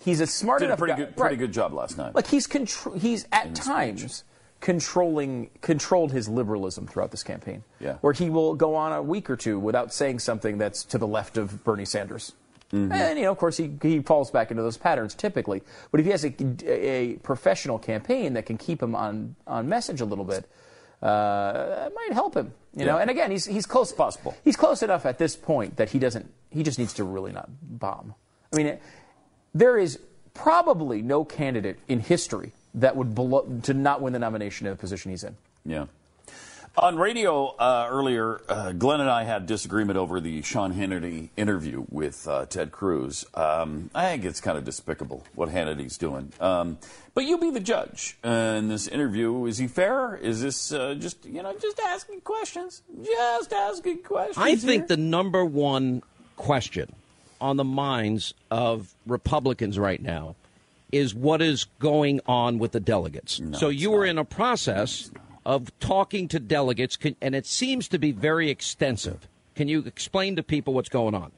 he's 0.02 0.20
a 0.20 0.26
smart. 0.26 0.60
Did 0.60 0.70
a 0.70 0.76
pretty 0.76 0.92
guy. 0.92 0.98
good, 0.98 1.16
pretty 1.16 1.34
right. 1.34 1.38
good 1.38 1.52
job 1.52 1.72
last 1.72 1.96
night. 1.98 2.14
Like 2.14 2.26
he's 2.26 2.46
contr- 2.46 2.98
he's 2.98 3.26
at 3.32 3.46
In 3.46 3.54
the 3.54 3.60
speech. 3.60 3.66
times 3.66 4.24
controlling 4.60 5.50
controlled 5.62 6.12
his 6.12 6.28
liberalism 6.28 6.86
throughout 6.86 7.10
this 7.10 7.22
campaign. 7.22 7.64
Yeah. 7.80 7.94
Where 8.00 8.12
he 8.12 8.30
will 8.30 8.54
go 8.54 8.74
on 8.74 8.92
a 8.92 9.02
week 9.02 9.30
or 9.30 9.36
two 9.36 9.58
without 9.58 9.92
saying 9.92 10.18
something 10.18 10.58
that's 10.58 10.84
to 10.84 10.98
the 10.98 11.06
left 11.06 11.36
of 11.36 11.64
Bernie 11.64 11.84
Sanders. 11.86 12.32
Mm-hmm. 12.72 12.92
And 12.92 13.18
you 13.18 13.24
know, 13.24 13.32
of 13.32 13.38
course, 13.38 13.56
he, 13.56 13.70
he 13.82 14.00
falls 14.00 14.30
back 14.30 14.50
into 14.50 14.62
those 14.62 14.76
patterns 14.76 15.14
typically. 15.14 15.62
But 15.90 16.00
if 16.00 16.06
he 16.06 16.12
has 16.12 16.24
a, 16.24 16.34
a 16.66 17.14
professional 17.22 17.78
campaign 17.78 18.34
that 18.34 18.46
can 18.46 18.58
keep 18.58 18.82
him 18.82 18.94
on, 18.94 19.34
on 19.46 19.68
message 19.68 20.00
a 20.00 20.04
little 20.04 20.24
bit, 20.24 20.48
uh, 21.02 21.86
it 21.88 21.94
might 21.94 22.12
help 22.12 22.36
him. 22.36 22.52
You 22.76 22.84
know, 22.84 22.98
and 22.98 23.10
again, 23.10 23.32
he's 23.32 23.46
he's 23.46 23.66
close. 23.66 23.92
Possible. 23.92 24.36
He's 24.44 24.54
close 24.54 24.84
enough 24.84 25.04
at 25.04 25.18
this 25.18 25.34
point 25.34 25.76
that 25.78 25.90
he 25.90 25.98
doesn't. 25.98 26.32
He 26.50 26.62
just 26.62 26.78
needs 26.78 26.94
to 26.94 27.04
really 27.04 27.32
not 27.32 27.48
bomb. 27.60 28.14
I 28.52 28.56
mean, 28.56 28.78
there 29.54 29.78
is 29.78 29.98
probably 30.34 31.02
no 31.02 31.24
candidate 31.24 31.78
in 31.88 32.00
history 32.00 32.52
that 32.74 32.96
would 32.96 33.14
belo- 33.14 33.62
to 33.64 33.74
not 33.74 34.00
win 34.00 34.12
the 34.12 34.18
nomination 34.18 34.66
in 34.66 34.72
the 34.72 34.78
position 34.78 35.10
he's 35.10 35.24
in. 35.24 35.36
Yeah. 35.64 35.86
On 36.76 36.96
radio 36.96 37.48
uh, 37.56 37.88
earlier, 37.90 38.40
uh, 38.48 38.70
Glenn 38.70 39.00
and 39.00 39.10
I 39.10 39.24
had 39.24 39.46
disagreement 39.46 39.98
over 39.98 40.20
the 40.20 40.40
Sean 40.42 40.72
Hannity 40.72 41.30
interview 41.36 41.84
with 41.90 42.28
uh, 42.28 42.46
Ted 42.46 42.70
Cruz. 42.70 43.24
Um, 43.34 43.90
I 43.92 44.10
think 44.10 44.24
it's 44.24 44.40
kind 44.40 44.56
of 44.56 44.64
despicable 44.64 45.24
what 45.34 45.48
Hannity's 45.48 45.98
doing. 45.98 46.32
Um, 46.40 46.78
but 47.12 47.24
you 47.24 47.38
be 47.38 47.50
the 47.50 47.60
judge 47.60 48.16
in 48.22 48.68
this 48.68 48.86
interview. 48.86 49.46
Is 49.46 49.58
he 49.58 49.66
fair? 49.66 50.14
Is 50.14 50.40
this 50.42 50.72
uh, 50.72 50.94
just 50.94 51.26
you 51.26 51.42
know 51.42 51.52
just 51.60 51.80
asking 51.80 52.20
questions? 52.20 52.82
Just 53.04 53.52
asking 53.52 54.04
questions. 54.04 54.38
I 54.38 54.54
think 54.54 54.82
here? 54.82 54.96
the 54.96 54.96
number 54.96 55.44
one 55.44 56.02
question 56.36 56.94
on 57.40 57.56
the 57.56 57.64
minds 57.64 58.34
of 58.50 58.94
Republicans 59.06 59.78
right 59.78 60.02
now 60.02 60.36
is 60.92 61.14
what 61.14 61.40
is 61.40 61.66
going 61.78 62.20
on 62.26 62.58
with 62.58 62.72
the 62.72 62.80
delegates. 62.80 63.40
so 63.52 63.68
you 63.68 63.90
were 63.90 64.04
not. 64.04 64.10
in 64.10 64.18
a 64.18 64.24
process 64.24 65.10
of 65.46 65.76
talking 65.78 66.28
to 66.28 66.38
delegates, 66.38 66.98
and 67.20 67.34
it 67.34 67.46
seems 67.46 67.88
to 67.88 67.98
be 67.98 68.12
very 68.12 68.50
extensive. 68.50 69.28
Can 69.54 69.68
you 69.68 69.80
explain 69.80 70.36
to 70.36 70.42
people 70.42 70.74
what's 70.74 70.88
going 70.88 71.14
on? 71.14 71.32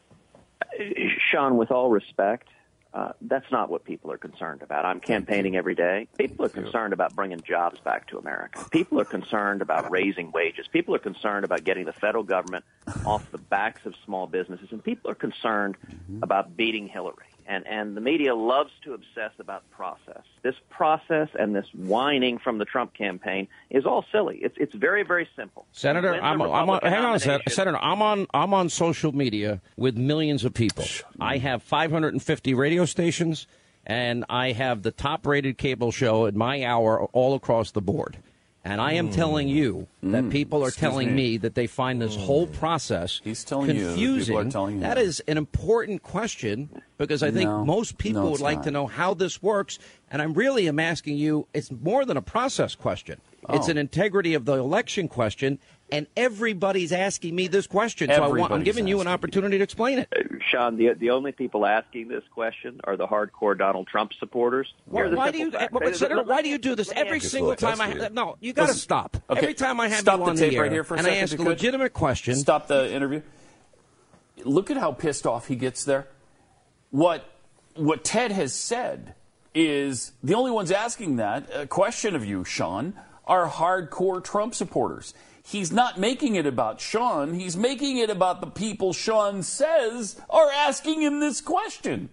Uh, 0.62 0.84
Sean, 1.30 1.56
with 1.56 1.70
all 1.70 1.90
respect, 1.90 2.48
uh, 2.94 3.12
that's 3.22 3.50
not 3.50 3.70
what 3.70 3.84
people 3.84 4.12
are 4.12 4.18
concerned 4.18 4.62
about. 4.62 4.84
I'm 4.84 5.00
campaigning 5.00 5.56
every 5.56 5.74
day. 5.74 6.08
People 6.18 6.44
are 6.44 6.50
concerned 6.50 6.92
about 6.92 7.14
bringing 7.14 7.40
jobs 7.40 7.80
back 7.80 8.08
to 8.08 8.18
America. 8.18 8.64
People 8.70 9.00
are 9.00 9.06
concerned 9.06 9.62
about 9.62 9.90
raising 9.90 10.30
wages. 10.30 10.66
People 10.68 10.94
are 10.94 10.98
concerned 10.98 11.44
about 11.44 11.64
getting 11.64 11.86
the 11.86 11.92
federal 11.94 12.22
government 12.22 12.64
off 13.06 13.30
the 13.30 13.38
backs 13.38 13.86
of 13.86 13.94
small 14.04 14.26
businesses. 14.26 14.68
And 14.72 14.84
people 14.84 15.10
are 15.10 15.14
concerned 15.14 15.76
about 16.22 16.54
beating 16.56 16.86
Hillary. 16.86 17.31
And, 17.46 17.66
and 17.66 17.96
the 17.96 18.00
media 18.00 18.34
loves 18.34 18.70
to 18.84 18.94
obsess 18.94 19.32
about 19.38 19.68
process. 19.70 20.22
This 20.42 20.54
process 20.70 21.28
and 21.38 21.54
this 21.54 21.66
whining 21.74 22.38
from 22.38 22.58
the 22.58 22.64
Trump 22.64 22.94
campaign 22.94 23.48
is 23.70 23.84
all 23.84 24.04
silly. 24.12 24.38
It's, 24.42 24.54
it's 24.58 24.74
very, 24.74 25.02
very 25.02 25.28
simple. 25.36 25.66
Senator, 25.72 26.14
I'm, 26.14 26.40
I'm 26.40 26.70
on, 26.70 26.80
hang 26.82 27.04
on 27.04 27.16
a 27.16 27.20
second. 27.20 27.52
Senator, 27.52 27.78
I'm 27.78 28.02
on 28.02 28.26
I'm 28.32 28.54
on 28.54 28.68
social 28.68 29.12
media 29.12 29.60
with 29.76 29.96
millions 29.96 30.44
of 30.44 30.54
people. 30.54 30.84
I 31.20 31.38
have 31.38 31.62
550 31.62 32.54
radio 32.54 32.84
stations, 32.84 33.46
and 33.86 34.24
I 34.28 34.52
have 34.52 34.82
the 34.82 34.90
top-rated 34.92 35.58
cable 35.58 35.90
show 35.90 36.26
at 36.26 36.34
my 36.34 36.64
hour 36.64 37.04
all 37.12 37.34
across 37.34 37.72
the 37.72 37.82
board. 37.82 38.18
And 38.64 38.80
I 38.80 38.92
am 38.92 39.10
telling 39.10 39.48
hmm. 39.48 39.56
you 39.56 39.88
that 40.04 40.22
hmm. 40.22 40.30
people 40.30 40.64
are 40.64 40.70
telling 40.70 41.08
me. 41.08 41.32
me. 41.32 41.36
that 41.38 41.54
they 41.54 41.66
find 41.66 42.00
this 42.00 42.14
hmm. 42.14 42.22
whole 42.22 42.46
process 42.46 43.20
He's 43.24 43.44
telling 43.44 43.70
you 43.74 43.82
that 43.82 43.88
confusing. 43.88 44.50
telling 44.50 44.80
That 44.80 44.98
him. 44.98 45.04
is 45.04 45.20
an 45.26 45.36
important 45.36 46.02
question 46.02 46.70
because 46.96 47.22
I 47.22 47.32
think 47.32 47.50
most 47.50 47.98
people 47.98 48.22
No, 48.22 48.28
would 48.28 48.34
it's 48.34 48.42
like 48.42 48.58
not. 48.58 48.64
to 48.64 48.70
know 48.70 48.86
how 48.86 49.14
this 49.14 49.42
works. 49.42 49.78
And 50.10 50.22
I'm 50.22 50.34
really 50.34 50.68
am 50.68 50.78
asking 50.78 51.16
you. 51.16 51.48
It's 51.52 51.72
more 51.72 52.04
than 52.04 52.16
a 52.16 52.22
process 52.22 52.74
question. 52.76 53.20
It's 53.48 53.66
Oh. 53.66 53.72
an 53.72 53.78
integrity 53.78 54.34
of 54.34 54.44
the 54.44 54.54
election 54.54 55.08
question, 55.08 55.58
and 55.92 56.06
everybody's 56.16 56.90
asking 56.90 57.34
me 57.34 57.46
this 57.48 57.66
question. 57.66 58.08
So 58.08 58.24
I 58.24 58.28
want, 58.28 58.50
I'm 58.50 58.62
giving 58.62 58.88
you 58.88 59.00
an 59.00 59.06
asking 59.06 59.14
opportunity 59.14 59.58
to 59.58 59.62
explain 59.64 59.98
it. 59.98 60.08
Sean, 60.50 60.76
the 60.76 60.94
the 60.94 61.10
only 61.10 61.32
people 61.32 61.66
asking 61.66 62.08
this 62.08 62.24
question 62.32 62.80
are 62.84 62.96
the 62.96 63.06
hardcore 63.06 63.56
Donald 63.56 63.86
Trump 63.86 64.12
supporters. 64.18 64.72
Why, 64.86 65.06
why 65.08 65.30
do 65.30 65.38
you? 65.38 65.44
simple 65.44 65.60
fact. 65.60 65.72
but, 65.72 65.96
Senator, 65.96 66.22
why 66.24 66.40
do 66.40 66.48
you 66.48 66.58
do 66.58 66.74
this 66.74 66.90
every 66.96 67.18
ask 67.18 67.28
single 67.28 67.52
It's 67.52 67.62
time? 67.62 67.80
I 67.80 67.92
test 67.92 68.10
you. 68.10 68.14
no, 68.14 68.36
you 68.40 68.54
got 68.54 68.68
to 68.68 68.74
stop. 68.74 69.18
okay, 69.28 69.40
Every 69.40 69.54
time 69.54 69.78
I 69.80 69.88
have 69.88 70.00
stop 70.00 70.20
you 70.20 70.24
the 70.24 70.40
tape 70.40 70.50
the 70.50 70.56
air 70.56 70.62
right 70.62 70.72
here 70.72 70.82
for 70.82 70.94
a 70.94 70.98
and 70.98 71.04
second, 71.04 71.18
I 71.18 71.22
ask 71.22 71.38
a 71.38 71.42
legitimate 71.42 71.92
question. 71.92 72.36
Stop 72.36 72.68
the 72.68 72.90
interview. 72.90 73.20
Look 74.44 74.70
at 74.70 74.78
how 74.78 74.92
pissed 74.92 75.26
off 75.26 75.48
he 75.48 75.56
gets 75.56 75.84
there. 75.84 76.08
What 76.90 77.28
what 77.74 78.02
Ted 78.02 78.32
has 78.32 78.54
said 78.54 79.14
is 79.54 80.12
the 80.22 80.34
only 80.34 80.50
ones 80.50 80.70
asking 80.70 81.16
that 81.16 81.52
uh, 81.54 81.66
question 81.66 82.16
of 82.16 82.24
you, 82.24 82.44
Sean, 82.44 82.94
are 83.26 83.48
hardcore 83.48 84.24
Trump 84.24 84.54
supporters. 84.54 85.12
He's 85.42 85.72
not 85.72 85.98
making 85.98 86.36
it 86.36 86.46
about 86.46 86.80
Sean. 86.80 87.34
He's 87.34 87.56
making 87.56 87.98
it 87.98 88.10
about 88.10 88.40
the 88.40 88.46
people 88.46 88.92
Sean 88.92 89.42
says 89.42 90.20
are 90.30 90.50
asking 90.50 91.02
him 91.02 91.20
this 91.20 91.40
question. 91.40 92.10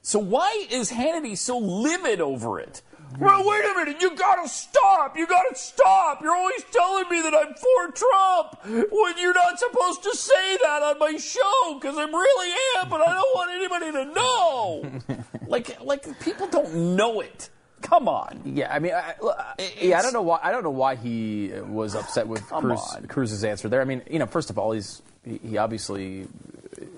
So 0.00 0.18
why 0.18 0.66
is 0.70 0.92
Hannity 0.92 1.36
so 1.36 1.58
livid 1.58 2.20
over 2.20 2.60
it? 2.60 2.82
Well, 3.18 3.42
wait 3.48 3.64
a 3.64 3.74
minute. 3.74 4.00
You 4.00 4.14
gotta 4.14 4.48
stop. 4.48 5.16
You 5.16 5.26
gotta 5.26 5.54
stop. 5.54 6.22
You're 6.22 6.36
always 6.36 6.62
telling 6.70 7.08
me 7.08 7.22
that 7.22 7.34
I'm 7.34 7.54
for 7.54 7.92
Trump 7.92 8.90
when 8.92 9.18
you're 9.18 9.34
not 9.34 9.58
supposed 9.58 10.02
to 10.04 10.14
say 10.14 10.56
that 10.62 10.82
on 10.82 10.98
my 10.98 11.16
show 11.16 11.78
because 11.80 11.96
I 11.96 12.04
really 12.04 12.54
am, 12.76 12.88
but 12.90 13.00
I 13.00 13.14
don't 13.14 13.34
want 13.34 13.50
anybody 13.50 13.92
to 13.92 14.04
know. 14.14 15.24
like, 15.48 15.80
like 15.82 16.20
people 16.20 16.46
don't 16.48 16.96
know 16.96 17.20
it. 17.20 17.50
Come 17.82 18.08
on. 18.08 18.42
Yeah, 18.44 18.72
I 18.74 18.78
mean, 18.78 18.92
I, 18.92 19.14
I- 19.22 19.54
yeah, 19.80 19.98
I 19.98 20.02
don't 20.02 20.12
know 20.12 20.22
why. 20.22 20.40
I 20.42 20.50
don't 20.50 20.64
know 20.64 20.70
why 20.70 20.96
he 20.96 21.50
was 21.68 21.94
upset 21.94 22.26
with 22.26 22.42
Cruz. 22.46 22.80
Cruz's 23.08 23.44
answer 23.44 23.68
there. 23.68 23.80
I 23.80 23.84
mean, 23.84 24.02
you 24.10 24.18
know, 24.18 24.26
first 24.26 24.50
of 24.50 24.58
all, 24.58 24.72
he's 24.72 25.00
he, 25.24 25.38
he 25.38 25.58
obviously 25.58 26.26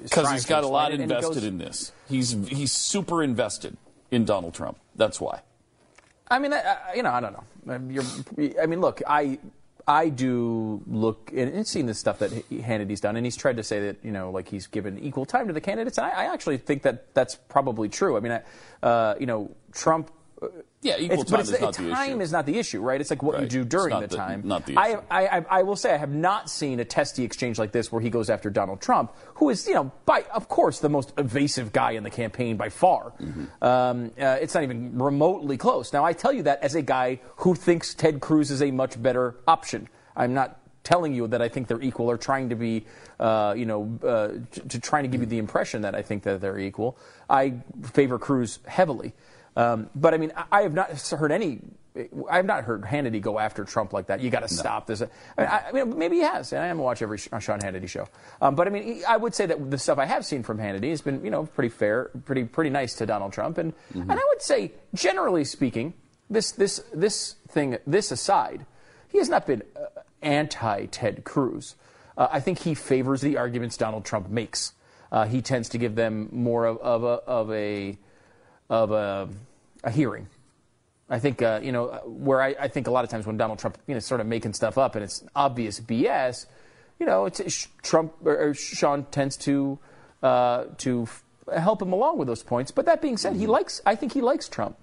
Because 0.02 0.30
he's 0.32 0.46
got 0.46 0.64
a 0.64 0.68
lot 0.68 0.92
and 0.92 1.02
invested 1.02 1.34
goes- 1.34 1.44
in 1.44 1.58
this. 1.58 1.92
He's 2.08 2.32
he's 2.48 2.72
super 2.72 3.22
invested 3.22 3.76
in 4.10 4.24
Donald 4.24 4.54
Trump. 4.54 4.78
That's 4.96 5.20
why. 5.20 5.40
I 6.30 6.38
mean, 6.38 6.52
I, 6.52 6.58
I, 6.60 6.94
you 6.94 7.02
know, 7.02 7.10
I 7.10 7.20
don't 7.20 7.32
know. 7.32 7.74
Um, 7.74 7.90
You're, 7.90 8.04
I 8.62 8.66
mean, 8.66 8.80
look, 8.80 9.02
I 9.06 9.38
I 9.86 10.08
do 10.08 10.82
look 10.86 11.30
and, 11.34 11.52
and 11.52 11.66
seen 11.66 11.86
this 11.86 11.98
stuff 11.98 12.20
that 12.20 12.32
Hannity's 12.50 13.00
done, 13.00 13.16
and 13.16 13.26
he's 13.26 13.36
tried 13.36 13.56
to 13.56 13.62
say 13.64 13.80
that 13.86 13.96
you 14.04 14.12
know, 14.12 14.30
like 14.30 14.48
he's 14.48 14.66
given 14.66 14.98
equal 14.98 15.26
time 15.26 15.48
to 15.48 15.52
the 15.52 15.60
candidates. 15.60 15.98
And 15.98 16.06
I, 16.06 16.10
I 16.26 16.32
actually 16.32 16.56
think 16.58 16.82
that 16.82 17.12
that's 17.14 17.34
probably 17.34 17.88
true. 17.88 18.16
I 18.16 18.20
mean, 18.20 18.32
I, 18.32 18.86
uh, 18.86 19.14
you 19.20 19.26
know, 19.26 19.50
Trump. 19.72 20.10
Yeah, 20.82 20.96
equal 20.98 21.20
it's, 21.20 21.30
time 21.30 21.38
but 21.38 21.40
it's, 21.40 21.50
is 21.50 21.60
not 21.60 21.74
the 21.76 21.90
time 21.90 22.10
issue. 22.12 22.20
is 22.20 22.32
not 22.32 22.46
the 22.46 22.58
issue, 22.58 22.80
right? 22.80 22.98
It's 22.98 23.10
like 23.10 23.22
what 23.22 23.40
you 23.40 23.46
do 23.46 23.64
during 23.64 24.00
the 24.00 24.06
the- 24.06 24.16
time. 24.16 24.42
not 24.46 24.64
the 24.64 24.78
I, 24.78 24.88
issue. 24.88 25.00
I, 25.10 25.26
I, 25.26 25.44
I 25.50 25.62
will 25.62 25.76
say 25.76 25.92
I 25.92 25.98
have 25.98 26.10
not 26.10 26.48
seen 26.48 26.80
a 26.80 26.86
testy 26.86 27.22
exchange 27.22 27.58
like 27.58 27.70
this 27.70 27.92
where 27.92 28.00
he 28.00 28.08
goes 28.08 28.30
after 28.30 28.48
Donald 28.48 28.80
Trump, 28.80 29.12
who 29.34 29.50
is, 29.50 29.66
you 29.66 29.74
know, 29.74 29.92
by 30.06 30.24
of 30.32 30.48
course 30.48 30.78
the 30.80 30.88
most 30.88 31.12
evasive 31.18 31.72
guy 31.72 31.92
in 31.92 32.02
the 32.02 32.10
campaign 32.10 32.56
by 32.56 32.70
far. 32.70 33.12
Mm-hmm. 33.20 33.62
Um, 33.62 34.10
uh, 34.18 34.38
it's 34.40 34.54
not 34.54 34.62
even 34.62 34.98
remotely 34.98 35.58
close. 35.58 35.92
Now 35.92 36.04
I 36.04 36.14
tell 36.14 36.32
you 36.32 36.44
that 36.44 36.62
as 36.62 36.74
a 36.74 36.82
guy 36.82 37.20
who 37.36 37.54
thinks 37.54 37.94
Ted 37.94 38.20
Cruz 38.20 38.50
is 38.50 38.62
a 38.62 38.70
much 38.70 39.00
better 39.02 39.36
option. 39.46 39.86
I'm 40.16 40.32
not 40.32 40.56
telling 40.82 41.14
you 41.14 41.26
that 41.28 41.42
I 41.42 41.48
think 41.48 41.68
they're 41.68 41.82
equal 41.82 42.10
or 42.10 42.16
trying 42.16 42.48
to 42.48 42.54
be, 42.56 42.86
uh, 43.18 43.52
you 43.54 43.66
know, 43.66 43.98
uh, 44.02 44.28
to, 44.52 44.60
to 44.68 44.80
trying 44.80 45.02
to 45.02 45.08
give 45.08 45.20
you 45.20 45.26
the 45.26 45.38
impression 45.38 45.82
that 45.82 45.94
I 45.94 46.00
think 46.00 46.22
that 46.22 46.40
they're 46.40 46.58
equal. 46.58 46.96
I 47.28 47.54
favor 47.82 48.18
Cruz 48.18 48.60
heavily. 48.66 49.12
Um, 49.60 49.90
but 49.94 50.14
I 50.14 50.16
mean, 50.16 50.32
I, 50.36 50.44
I 50.50 50.62
have 50.62 50.74
not 50.74 50.90
heard 50.90 51.32
any. 51.32 51.60
I 52.30 52.36
have 52.36 52.46
not 52.46 52.64
heard 52.64 52.82
Hannity 52.82 53.20
go 53.20 53.38
after 53.38 53.64
Trump 53.64 53.92
like 53.92 54.06
that. 54.06 54.20
You 54.20 54.30
got 54.30 54.40
to 54.40 54.48
stop 54.48 54.86
this. 54.86 55.02
I, 55.02 55.06
mean, 55.38 55.48
I, 55.50 55.64
I 55.68 55.72
mean, 55.72 55.98
maybe 55.98 56.16
he 56.16 56.22
has, 56.22 56.52
and 56.52 56.62
I 56.62 56.68
haven't 56.68 56.82
watched 56.82 57.02
every 57.02 57.18
Sh- 57.18 57.28
Sean 57.40 57.58
Hannity 57.58 57.88
show. 57.88 58.08
Um, 58.40 58.54
but 58.54 58.68
I 58.68 58.70
mean, 58.70 59.02
I 59.06 59.16
would 59.16 59.34
say 59.34 59.46
that 59.46 59.70
the 59.70 59.76
stuff 59.76 59.98
I 59.98 60.06
have 60.06 60.24
seen 60.24 60.42
from 60.44 60.58
Hannity 60.58 60.90
has 60.90 61.02
been, 61.02 61.24
you 61.24 61.30
know, 61.30 61.46
pretty 61.46 61.68
fair, 61.68 62.10
pretty 62.24 62.44
pretty 62.44 62.70
nice 62.70 62.94
to 62.96 63.06
Donald 63.06 63.32
Trump, 63.32 63.58
and 63.58 63.74
and 63.92 64.12
I 64.12 64.22
would 64.28 64.40
say, 64.40 64.72
generally 64.94 65.44
speaking, 65.44 65.94
this 66.30 66.52
this 66.52 66.82
this 66.94 67.34
thing 67.48 67.76
this 67.86 68.12
aside, 68.12 68.64
he 69.08 69.18
has 69.18 69.28
not 69.28 69.46
been 69.46 69.62
uh, 69.76 70.00
anti 70.22 70.86
Ted 70.86 71.24
Cruz. 71.24 71.74
Uh, 72.16 72.28
I 72.30 72.40
think 72.40 72.60
he 72.60 72.74
favors 72.74 73.20
the 73.20 73.36
arguments 73.36 73.76
Donald 73.76 74.04
Trump 74.04 74.30
makes. 74.30 74.72
Uh, 75.10 75.26
he 75.26 75.42
tends 75.42 75.68
to 75.70 75.78
give 75.78 75.96
them 75.96 76.28
more 76.30 76.66
of, 76.66 76.78
of 76.78 77.02
a 77.02 77.06
of 77.26 77.50
a 77.52 77.98
of 78.70 78.92
a, 78.92 79.28
a 79.84 79.90
hearing. 79.90 80.28
I 81.08 81.18
think 81.18 81.42
uh, 81.42 81.60
you 81.62 81.72
know 81.72 81.86
where 82.04 82.40
I, 82.40 82.54
I 82.58 82.68
think 82.68 82.86
a 82.86 82.90
lot 82.90 83.04
of 83.04 83.10
times 83.10 83.26
when 83.26 83.36
Donald 83.36 83.58
Trump 83.58 83.78
you 83.86 83.94
know 83.94 84.00
sort 84.00 84.20
of 84.20 84.26
making 84.26 84.52
stuff 84.54 84.78
up 84.78 84.94
and 84.94 85.02
it's 85.02 85.24
obvious 85.34 85.80
BS, 85.80 86.46
you 87.00 87.06
know, 87.06 87.26
it's, 87.26 87.68
Trump 87.82 88.12
or, 88.24 88.54
Sean 88.54 89.04
tends 89.10 89.36
to 89.38 89.78
uh, 90.22 90.66
to 90.78 91.02
f- 91.02 91.24
help 91.56 91.82
him 91.82 91.92
along 91.92 92.18
with 92.18 92.28
those 92.28 92.42
points. 92.42 92.70
But 92.70 92.86
that 92.86 93.02
being 93.02 93.16
said, 93.16 93.36
he 93.36 93.46
likes 93.46 93.80
I 93.84 93.96
think 93.96 94.12
he 94.12 94.20
likes 94.20 94.48
Trump. 94.48 94.76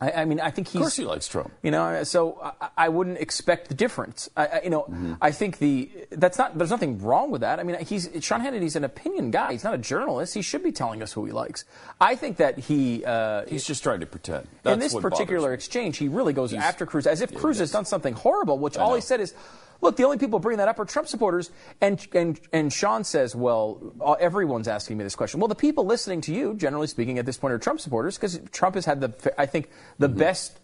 I, 0.00 0.12
I 0.12 0.24
mean, 0.24 0.40
I 0.40 0.50
think 0.50 0.68
he's. 0.68 0.76
Of 0.76 0.80
course, 0.82 0.96
he 0.96 1.04
likes 1.04 1.28
Trump. 1.28 1.50
You 1.62 1.70
know, 1.70 2.04
so 2.04 2.38
I, 2.42 2.68
I 2.76 2.88
wouldn't 2.88 3.18
expect 3.18 3.68
the 3.68 3.74
difference. 3.74 4.28
I, 4.36 4.60
you 4.64 4.70
know, 4.70 4.82
Mm-hmm. 4.84 5.14
I 5.20 5.30
think 5.30 5.58
the 5.58 5.90
that's 6.10 6.38
not. 6.38 6.56
There's 6.56 6.70
nothing 6.70 7.00
wrong 7.02 7.30
with 7.30 7.42
that. 7.42 7.60
I 7.60 7.62
mean, 7.64 7.76
he's 7.84 8.08
Sean 8.20 8.40
Hannity's 8.40 8.76
an 8.76 8.84
opinion 8.84 9.30
guy. 9.30 9.52
He's 9.52 9.64
not 9.64 9.74
a 9.74 9.78
journalist. 9.78 10.34
He 10.34 10.42
should 10.42 10.62
be 10.62 10.72
telling 10.72 11.02
us 11.02 11.12
who 11.12 11.24
he 11.26 11.32
likes. 11.32 11.64
I 12.00 12.14
think 12.14 12.38
that 12.38 12.58
he. 12.58 13.04
Uh, 13.04 13.44
He's 13.46 13.64
just 13.64 13.82
trying 13.82 14.00
to 14.00 14.06
pretend. 14.06 14.48
That's 14.62 14.74
in 14.74 14.80
this 14.80 14.94
particular 14.94 15.52
exchange, 15.52 15.98
he 15.98 16.08
really 16.08 16.32
goes 16.32 16.50
He's- 16.50 16.62
after 16.64 16.86
Cruz 16.86 17.06
as 17.06 17.20
if 17.20 17.32
Yeah, 17.32 17.38
Cruz 17.38 17.58
has 17.58 17.70
done 17.70 17.84
something 17.84 18.14
horrible. 18.14 18.58
Which 18.58 18.76
all 18.78 18.94
he 18.94 19.00
said 19.00 19.20
is, 19.20 19.34
"Look, 19.80 19.96
the 19.96 20.04
only 20.04 20.18
people 20.18 20.38
bringing 20.38 20.58
that 20.58 20.68
up 20.68 20.78
are 20.78 20.84
Trump 20.84 21.08
supporters." 21.08 21.50
And 21.80 22.06
and 22.14 22.40
and 22.52 22.72
Sean 22.72 23.04
says, 23.04 23.34
"Well, 23.34 23.92
uh, 24.00 24.12
everyone's 24.12 24.68
asking 24.68 24.98
me 24.98 25.04
this 25.04 25.16
question." 25.16 25.40
Well, 25.40 25.48
the 25.48 25.54
people 25.54 25.84
listening 25.86 26.20
to 26.22 26.34
you, 26.34 26.54
generally 26.54 26.86
speaking, 26.86 27.18
at 27.18 27.26
this 27.26 27.36
point, 27.38 27.52
are 27.54 27.58
Trump 27.58 27.80
supporters 27.80 28.16
because 28.16 28.40
Trump 28.52 28.74
has 28.74 28.84
had 28.84 29.00
the, 29.00 29.34
I 29.38 29.46
think, 29.46 29.70
the 29.98 30.08
Mm-hmm. 30.08 30.18
best 30.18 30.58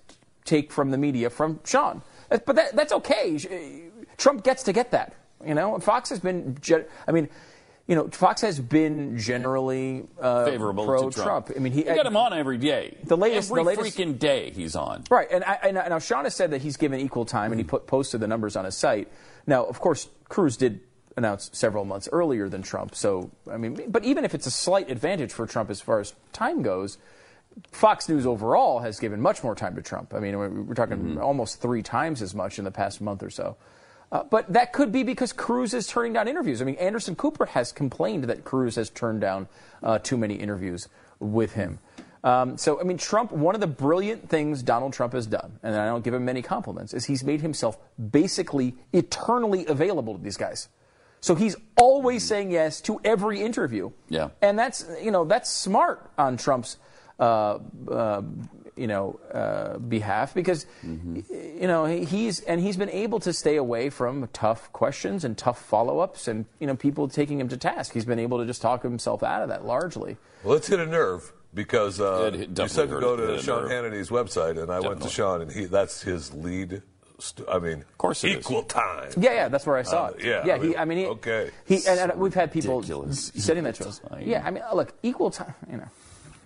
take 0.45 0.71
from 0.73 0.91
the 0.91 0.99
media 0.99 1.31
from 1.31 1.61
Sean. 1.65 2.03
Uh, 2.31 2.39
But 2.45 2.57
that, 2.57 2.77
that's 2.77 2.93
okay. 2.93 3.39
Trump 4.17 4.45
gets 4.45 4.63
to 4.65 4.73
get 4.73 4.91
that. 4.93 5.15
You 5.45 5.55
know, 5.55 5.79
Fox 5.79 6.11
has 6.11 6.21
been. 6.21 6.57
I 7.07 7.13
mean. 7.13 7.29
You 7.87 7.95
know, 7.95 8.09
Fox 8.09 8.41
has 8.41 8.59
been 8.59 9.17
generally 9.17 10.07
uh, 10.21 10.45
favorable 10.47 10.85
pro 10.87 11.09
to 11.09 11.23
Trump. 11.23 11.53
I 11.55 11.61
mean, 11.61 11.73
he 11.73 11.87
You 11.87 11.95
got 11.95 12.05
him 12.07 12.17
on 12.17 12.33
every 12.33 12.59
day. 12.59 12.97
The 13.05 13.17
latest- 13.17 13.51
every 13.51 13.63
the 13.63 13.69
latest- 13.69 13.97
freaking 13.97 14.19
day 14.19 14.51
he's 14.51 14.75
on. 14.75 15.05
Right, 15.09 15.29
and, 15.31 15.45
I, 15.45 15.55
and 15.63 15.75
now 15.75 15.99
Sean 16.01 16.25
has 16.25 16.35
said 16.35 16.51
that 16.51 16.63
he's 16.63 16.77
given 16.77 16.99
equal 16.99 17.25
time, 17.25 17.53
and 17.53 17.61
he 17.61 17.65
put, 17.65 17.87
posted 17.87 18.21
the 18.21 18.27
numbers 18.27 18.57
on 18.57 18.65
his 18.65 18.77
site. 18.77 19.09
Now, 19.47 19.65
of 19.65 19.79
course, 19.79 20.09
Cruz 20.29 20.57
did 20.57 20.81
announce 21.17 21.49
several 21.53 21.85
months 21.85 22.09
earlier 22.11 22.49
than 22.49 22.63
Trump, 22.63 22.95
so 22.97 23.31
I 23.51 23.57
mean, 23.57 23.81
but 23.89 24.05
even 24.05 24.25
if 24.25 24.35
it's 24.35 24.47
a 24.47 24.51
slight 24.51 24.91
advantage 24.91 25.33
for 25.33 25.47
Trump 25.47 25.71
as 25.71 25.81
far 25.81 26.01
as 26.01 26.13
time 26.33 26.63
goes, 26.63 26.99
Fox 27.71 28.09
News 28.09 28.27
overall 28.27 28.81
has 28.81 28.99
given 28.99 29.21
much 29.21 29.43
more 29.45 29.55
time 29.55 29.77
to 29.77 29.83
Trump. 29.83 30.13
I 30.13 30.19
mean, 30.19 30.37
we're, 30.37 30.51
we're 30.51 30.75
talking 30.75 31.19
almost 31.21 31.63
three 31.63 31.83
times 31.83 32.21
as 32.21 32.35
much 32.35 32.59
in 32.59 32.65
the 32.65 32.71
past 32.71 33.01
month 33.01 33.23
or 33.23 33.31
so. 33.31 33.57
Uh, 34.13 34.23
but 34.23 34.53
that 34.53 34.73
could 34.73 34.93
be 34.93 35.03
because 35.03 35.33
Cruz 35.33 35.75
is 35.75 35.87
turning 35.87 36.13
down 36.13 36.29
interviews. 36.29 36.63
I 36.63 36.65
mean, 36.65 36.77
Anderson 36.77 37.17
Cooper 37.17 37.47
has 37.47 37.73
complained 37.73 38.25
that 38.25 38.45
Cruz 38.45 38.77
has 38.77 38.89
turned 38.91 39.21
down 39.21 39.49
uh, 39.83 39.99
too 39.99 40.17
many 40.17 40.35
interviews 40.35 40.89
with 41.19 41.55
him. 41.55 41.79
Um, 42.23 42.57
so, 42.59 42.81
I 42.81 42.85
mean, 42.85 42.99
Trump, 42.99 43.31
one 43.31 43.55
of 43.55 43.61
the 43.61 43.67
brilliant 43.67 44.29
things 44.29 44.63
Donald 44.63 44.93
Trump 44.93 45.13
has 45.13 45.27
done, 45.27 45.59
and 45.63 45.77
I 45.77 45.87
don't 45.87 46.03
give 46.03 46.15
him 46.15 46.25
many 46.25 46.43
compliments, 46.43 46.93
is 46.93 47.05
he's 47.05 47.23
made 47.23 47.41
himself 47.41 47.79
basically 48.11 48.75
eternally 48.93 49.65
available 49.67 50.17
to 50.17 50.23
these 50.23 50.37
guys. 50.37 50.69
So 51.21 51.35
he's 51.35 51.57
always 51.77 52.25
saying 52.25 52.51
yes 52.51 52.81
to 52.83 53.01
every 53.05 53.41
interview. 53.41 53.91
Yeah. 54.09 54.31
And 54.43 54.59
that's, 54.59 54.87
you 55.03 55.11
know, 55.11 55.25
that's 55.25 55.51
smart 55.51 56.11
on 56.19 56.37
Trump's, 56.37 56.79
uh, 57.19 57.59
uh, 57.91 58.23
you 58.77 58.87
know, 58.87 59.19
uh, 59.33 59.79
behalf 59.79 60.35
because, 60.35 60.67
you 60.85 61.67
know, 61.67 61.85
he's, 61.87 62.41
and 62.41 62.61
he's 62.61 62.77
been 62.77 62.91
able 62.91 63.19
to 63.21 63.33
stay 63.33 63.57
away 63.57 63.89
from 63.91 64.29
tough 64.33 64.73
questions 64.73 65.25
and 65.25 65.37
tough 65.37 65.61
follow-ups 65.63 66.29
and, 66.29 66.45
you 66.61 66.67
know, 66.67 66.77
people 66.77 67.09
taking 67.09 67.41
him 67.41 67.49
to 67.49 67.57
task. 67.57 67.93
He's 67.95 68.05
been 68.05 68.19
able 68.19 68.39
to 68.39 68.45
just 68.47 68.61
talk 68.63 68.83
himself 68.83 69.23
out 69.23 69.43
of 69.43 69.49
that 69.49 69.65
largely. 69.65 70.17
Well, 70.45 70.55
let's 70.55 70.69
hit 70.69 70.79
a 70.81 70.87
nerve 70.87 71.33
because 71.55 72.01
uh, 72.01 72.31
It 72.33 72.35
hit- 72.35 72.59
you 72.59 72.69
said 72.69 72.91
to 72.91 73.01
go 73.01 73.17
to 73.17 73.35
a 73.35 73.43
Sean 73.43 73.63
nerve. 73.63 73.71
Hannity's 73.71 74.11
website, 74.11 74.61
and 74.63 74.71
I 74.71 74.81
went 74.81 75.01
to 75.03 75.09
Sean, 75.09 75.41
and 75.41 75.51
he 75.51 75.65
that's 75.65 76.03
his 76.03 76.35
lead. 76.35 76.83
I 77.51 77.59
mean, 77.59 77.79
of 77.81 77.97
course 77.97 78.25
it 78.25 78.33
is. 78.33 78.37
equal 78.41 78.63
time. 78.65 79.11
Yeah, 79.17 79.33
yeah, 79.33 79.49
that's 79.49 79.65
where 79.65 79.79
I 79.79 79.83
saw 79.85 80.09
Uh, 80.09 80.09
it. 80.19 80.25
yeah, 80.25 80.45
yeah. 80.45 80.55
I 80.55 80.59
he, 80.59 80.67
mean, 80.69 80.77
I 80.77 80.85
mean, 80.85 80.99
he, 80.99 81.07
okay. 81.07 81.51
He 81.65 81.77
and, 81.89 81.99
and 82.11 82.21
we've 82.21 82.35
had 82.35 82.53
people 82.53 82.77
ridiculous. 82.77 83.33
sitting 83.35 83.65
that 83.65 83.77
to 83.77 83.89
us. 83.89 84.03
Yeah, 84.21 84.43
I 84.45 84.51
mean, 84.51 84.63
look, 84.75 84.93
equal 85.03 85.31
time. 85.31 85.55
You 85.71 85.79
know, 85.79 85.89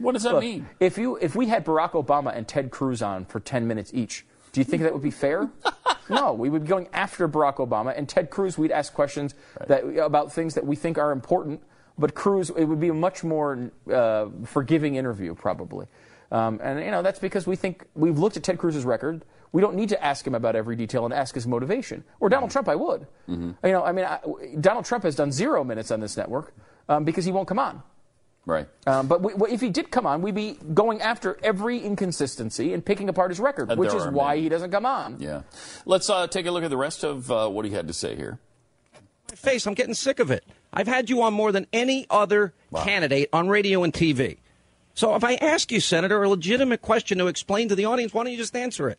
What 0.00 0.12
does 0.12 0.22
that 0.24 0.34
look, 0.34 0.42
mean? 0.42 0.68
if 0.80 0.98
you 0.98 1.16
if 1.16 1.36
we 1.36 1.46
had 1.46 1.64
Barack 1.64 1.92
Obama 1.92 2.36
and 2.36 2.48
Ted 2.48 2.70
Cruz 2.70 3.02
on 3.02 3.24
for 3.26 3.40
ten 3.40 3.66
minutes 3.66 3.92
each, 3.94 4.24
do 4.52 4.60
you 4.60 4.64
think 4.64 4.82
that 4.82 4.92
would 4.92 5.02
be 5.02 5.10
fair? 5.10 5.50
no, 6.08 6.32
we 6.32 6.48
would 6.48 6.62
be 6.62 6.68
going 6.68 6.88
after 6.92 7.28
Barack 7.28 7.56
Obama 7.56 7.96
and 7.96 8.08
Ted 8.08 8.30
Cruz. 8.30 8.58
We'd 8.58 8.72
ask 8.72 8.92
questions 8.92 9.34
that 9.66 9.82
about 9.98 10.32
things 10.32 10.54
that 10.54 10.66
we 10.66 10.76
think 10.76 10.98
are 10.98 11.12
important. 11.12 11.62
But 11.98 12.14
Cruz, 12.14 12.50
it 12.50 12.64
would 12.64 12.80
be 12.80 12.88
a 12.88 12.94
much 12.94 13.22
more 13.22 13.70
uh, 13.92 14.26
forgiving 14.44 14.94
interview, 14.94 15.34
probably. 15.34 15.86
Um, 16.32 16.60
and 16.62 16.80
you 16.80 16.90
know 16.90 17.02
that's 17.02 17.18
because 17.18 17.46
we 17.46 17.56
think 17.56 17.84
we've 17.94 18.18
looked 18.18 18.36
at 18.36 18.42
Ted 18.42 18.58
Cruz's 18.58 18.84
record. 18.84 19.24
We 19.52 19.60
don't 19.60 19.74
need 19.74 19.88
to 19.88 20.02
ask 20.02 20.24
him 20.24 20.34
about 20.34 20.54
every 20.54 20.76
detail 20.76 21.04
and 21.04 21.12
ask 21.12 21.34
his 21.34 21.46
motivation. 21.46 22.04
Or 22.20 22.28
Donald 22.28 22.52
Trump, 22.52 22.68
I 22.68 22.76
would. 22.76 23.06
You 23.64 23.72
know, 23.72 23.84
I 23.84 23.90
mean, 23.90 24.04
I, 24.04 24.20
Donald 24.60 24.84
Trump 24.84 25.02
has 25.02 25.16
done 25.16 25.32
zero 25.32 25.64
minutes 25.64 25.90
on 25.90 25.98
this 25.98 26.16
network 26.16 26.54
um, 26.88 27.04
because 27.04 27.24
he 27.24 27.32
won't 27.32 27.48
come 27.48 27.58
on. 27.58 27.82
Right. 28.46 28.66
Um, 28.86 29.06
but 29.06 29.22
we, 29.22 29.50
if 29.52 29.60
he 29.60 29.68
did 29.68 29.90
come 29.90 30.06
on, 30.06 30.22
we'd 30.22 30.34
be 30.34 30.58
going 30.74 31.00
after 31.02 31.38
every 31.42 31.78
inconsistency 31.78 32.72
and 32.72 32.84
picking 32.84 33.08
apart 33.08 33.30
his 33.30 33.38
record, 33.38 33.70
And 33.70 33.78
which 33.78 33.94
is 33.94 34.06
why 34.06 34.30
many. 34.30 34.42
he 34.42 34.48
doesn't 34.48 34.70
come 34.70 34.86
on. 34.86 35.16
Yeah. 35.20 35.42
Let's 35.84 36.08
uh, 36.10 36.26
take 36.26 36.46
a 36.46 36.50
look 36.50 36.64
at 36.64 36.70
the 36.70 36.76
rest 36.76 37.04
of 37.04 37.30
uh, 37.30 37.48
what 37.48 37.64
he 37.64 37.70
had 37.72 37.86
to 37.88 37.92
say 37.94 38.16
here. 38.16 38.38
my 39.30 39.36
face. 39.36 39.66
I'm 39.66 39.74
getting 39.74 39.94
sick 39.94 40.18
of 40.18 40.30
it. 40.30 40.44
I've 40.72 40.88
had 40.88 41.10
you 41.10 41.22
on 41.22 41.34
more 41.34 41.52
than 41.52 41.66
any 41.72 42.06
other 42.10 42.54
candidate 42.74 43.28
on 43.32 43.48
radio 43.48 43.82
and 43.84 43.92
TV. 43.92 44.38
So 44.94 45.14
if 45.14 45.22
I 45.24 45.34
ask 45.34 45.70
you, 45.70 45.80
Senator, 45.80 46.22
a 46.22 46.28
legitimate 46.28 46.82
question 46.82 47.18
to 47.18 47.26
explain 47.26 47.68
to 47.68 47.74
the 47.74 47.84
audience, 47.84 48.12
why 48.14 48.24
don't 48.24 48.32
you 48.32 48.38
just 48.38 48.56
answer 48.56 48.88
it? 48.88 48.98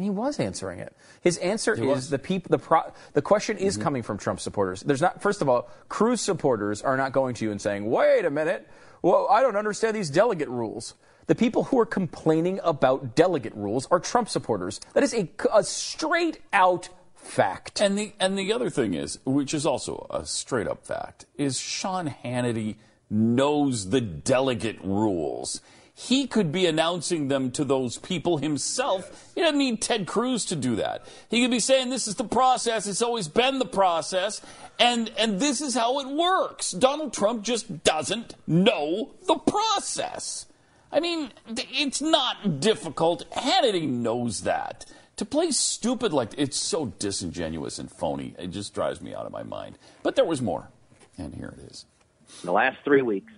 And 0.00 0.04
he 0.06 0.08
was 0.08 0.40
answering 0.40 0.78
it. 0.78 0.96
His 1.20 1.36
answer 1.36 1.74
is 1.74 1.80
was. 1.80 2.08
the 2.08 2.18
peop, 2.18 2.48
the 2.48 2.56
pro, 2.56 2.90
the 3.12 3.20
question 3.20 3.58
is 3.58 3.74
mm-hmm. 3.74 3.82
coming 3.82 4.02
from 4.02 4.16
Trump 4.16 4.40
supporters. 4.40 4.80
There's 4.80 5.02
not. 5.02 5.20
First 5.20 5.42
of 5.42 5.48
all, 5.50 5.68
Cruz 5.90 6.22
supporters 6.22 6.80
are 6.80 6.96
not 6.96 7.12
going 7.12 7.34
to 7.34 7.44
you 7.44 7.50
and 7.50 7.60
saying, 7.60 7.84
"Wait 7.84 8.24
a 8.24 8.30
minute, 8.30 8.66
well, 9.02 9.26
I 9.28 9.42
don't 9.42 9.56
understand 9.56 9.94
these 9.94 10.08
delegate 10.08 10.48
rules." 10.48 10.94
The 11.26 11.34
people 11.34 11.64
who 11.64 11.78
are 11.78 11.84
complaining 11.84 12.60
about 12.64 13.14
delegate 13.14 13.54
rules 13.54 13.86
are 13.90 14.00
Trump 14.00 14.30
supporters. 14.30 14.80
That 14.94 15.02
is 15.02 15.12
a, 15.12 15.28
a 15.52 15.62
straight 15.62 16.40
out 16.50 16.88
fact. 17.14 17.82
And 17.82 17.98
the 17.98 18.14
and 18.18 18.38
the 18.38 18.54
other 18.54 18.70
thing 18.70 18.94
is, 18.94 19.18
which 19.26 19.52
is 19.52 19.66
also 19.66 20.06
a 20.08 20.24
straight 20.24 20.66
up 20.66 20.86
fact, 20.86 21.26
is 21.36 21.60
Sean 21.60 22.08
Hannity 22.24 22.76
knows 23.10 23.90
the 23.90 24.00
delegate 24.00 24.82
rules. 24.82 25.60
He 26.00 26.26
could 26.26 26.50
be 26.50 26.64
announcing 26.64 27.28
them 27.28 27.50
to 27.50 27.62
those 27.62 27.98
people 27.98 28.38
himself. 28.38 29.30
He 29.34 29.42
doesn't 29.42 29.58
need 29.58 29.82
Ted 29.82 30.06
Cruz 30.06 30.46
to 30.46 30.56
do 30.56 30.76
that. 30.76 31.04
He 31.28 31.42
could 31.42 31.50
be 31.50 31.60
saying 31.60 31.90
this 31.90 32.08
is 32.08 32.14
the 32.14 32.24
process. 32.24 32.86
It's 32.86 33.02
always 33.02 33.28
been 33.28 33.58
the 33.58 33.66
process, 33.66 34.40
and 34.78 35.12
and 35.18 35.38
this 35.38 35.60
is 35.60 35.74
how 35.74 36.00
it 36.00 36.08
works. 36.08 36.70
Donald 36.70 37.12
Trump 37.12 37.42
just 37.42 37.84
doesn't 37.84 38.34
know 38.46 39.10
the 39.26 39.34
process. 39.36 40.46
I 40.90 41.00
mean, 41.00 41.32
it's 41.46 42.00
not 42.00 42.60
difficult. 42.60 43.30
Hannity 43.32 43.86
knows 43.86 44.40
that. 44.44 44.86
To 45.16 45.26
play 45.26 45.50
stupid 45.50 46.14
like 46.14 46.30
it's 46.38 46.56
so 46.56 46.86
disingenuous 46.98 47.78
and 47.78 47.92
phony. 47.92 48.34
It 48.38 48.52
just 48.52 48.72
drives 48.72 49.02
me 49.02 49.14
out 49.14 49.26
of 49.26 49.32
my 49.32 49.42
mind. 49.42 49.76
But 50.02 50.16
there 50.16 50.24
was 50.24 50.40
more, 50.40 50.70
and 51.18 51.34
here 51.34 51.54
it 51.58 51.70
is. 51.70 51.84
In 52.42 52.46
the 52.46 52.52
last 52.52 52.78
three 52.84 53.02
weeks, 53.02 53.34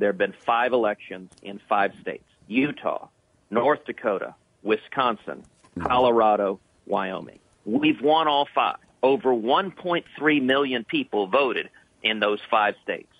there 0.00 0.08
have 0.08 0.18
been 0.18 0.32
five 0.32 0.72
elections 0.72 1.30
in 1.42 1.60
five 1.68 1.92
states 2.00 2.24
Utah, 2.48 3.08
North 3.50 3.84
Dakota, 3.84 4.34
Wisconsin, 4.62 5.44
Colorado, 5.78 6.58
Wyoming. 6.86 7.38
We've 7.64 8.00
won 8.00 8.26
all 8.26 8.48
five. 8.52 8.78
Over 9.02 9.30
1.3 9.30 10.42
million 10.42 10.84
people 10.84 11.26
voted 11.26 11.70
in 12.02 12.18
those 12.18 12.40
five 12.50 12.74
states. 12.82 13.12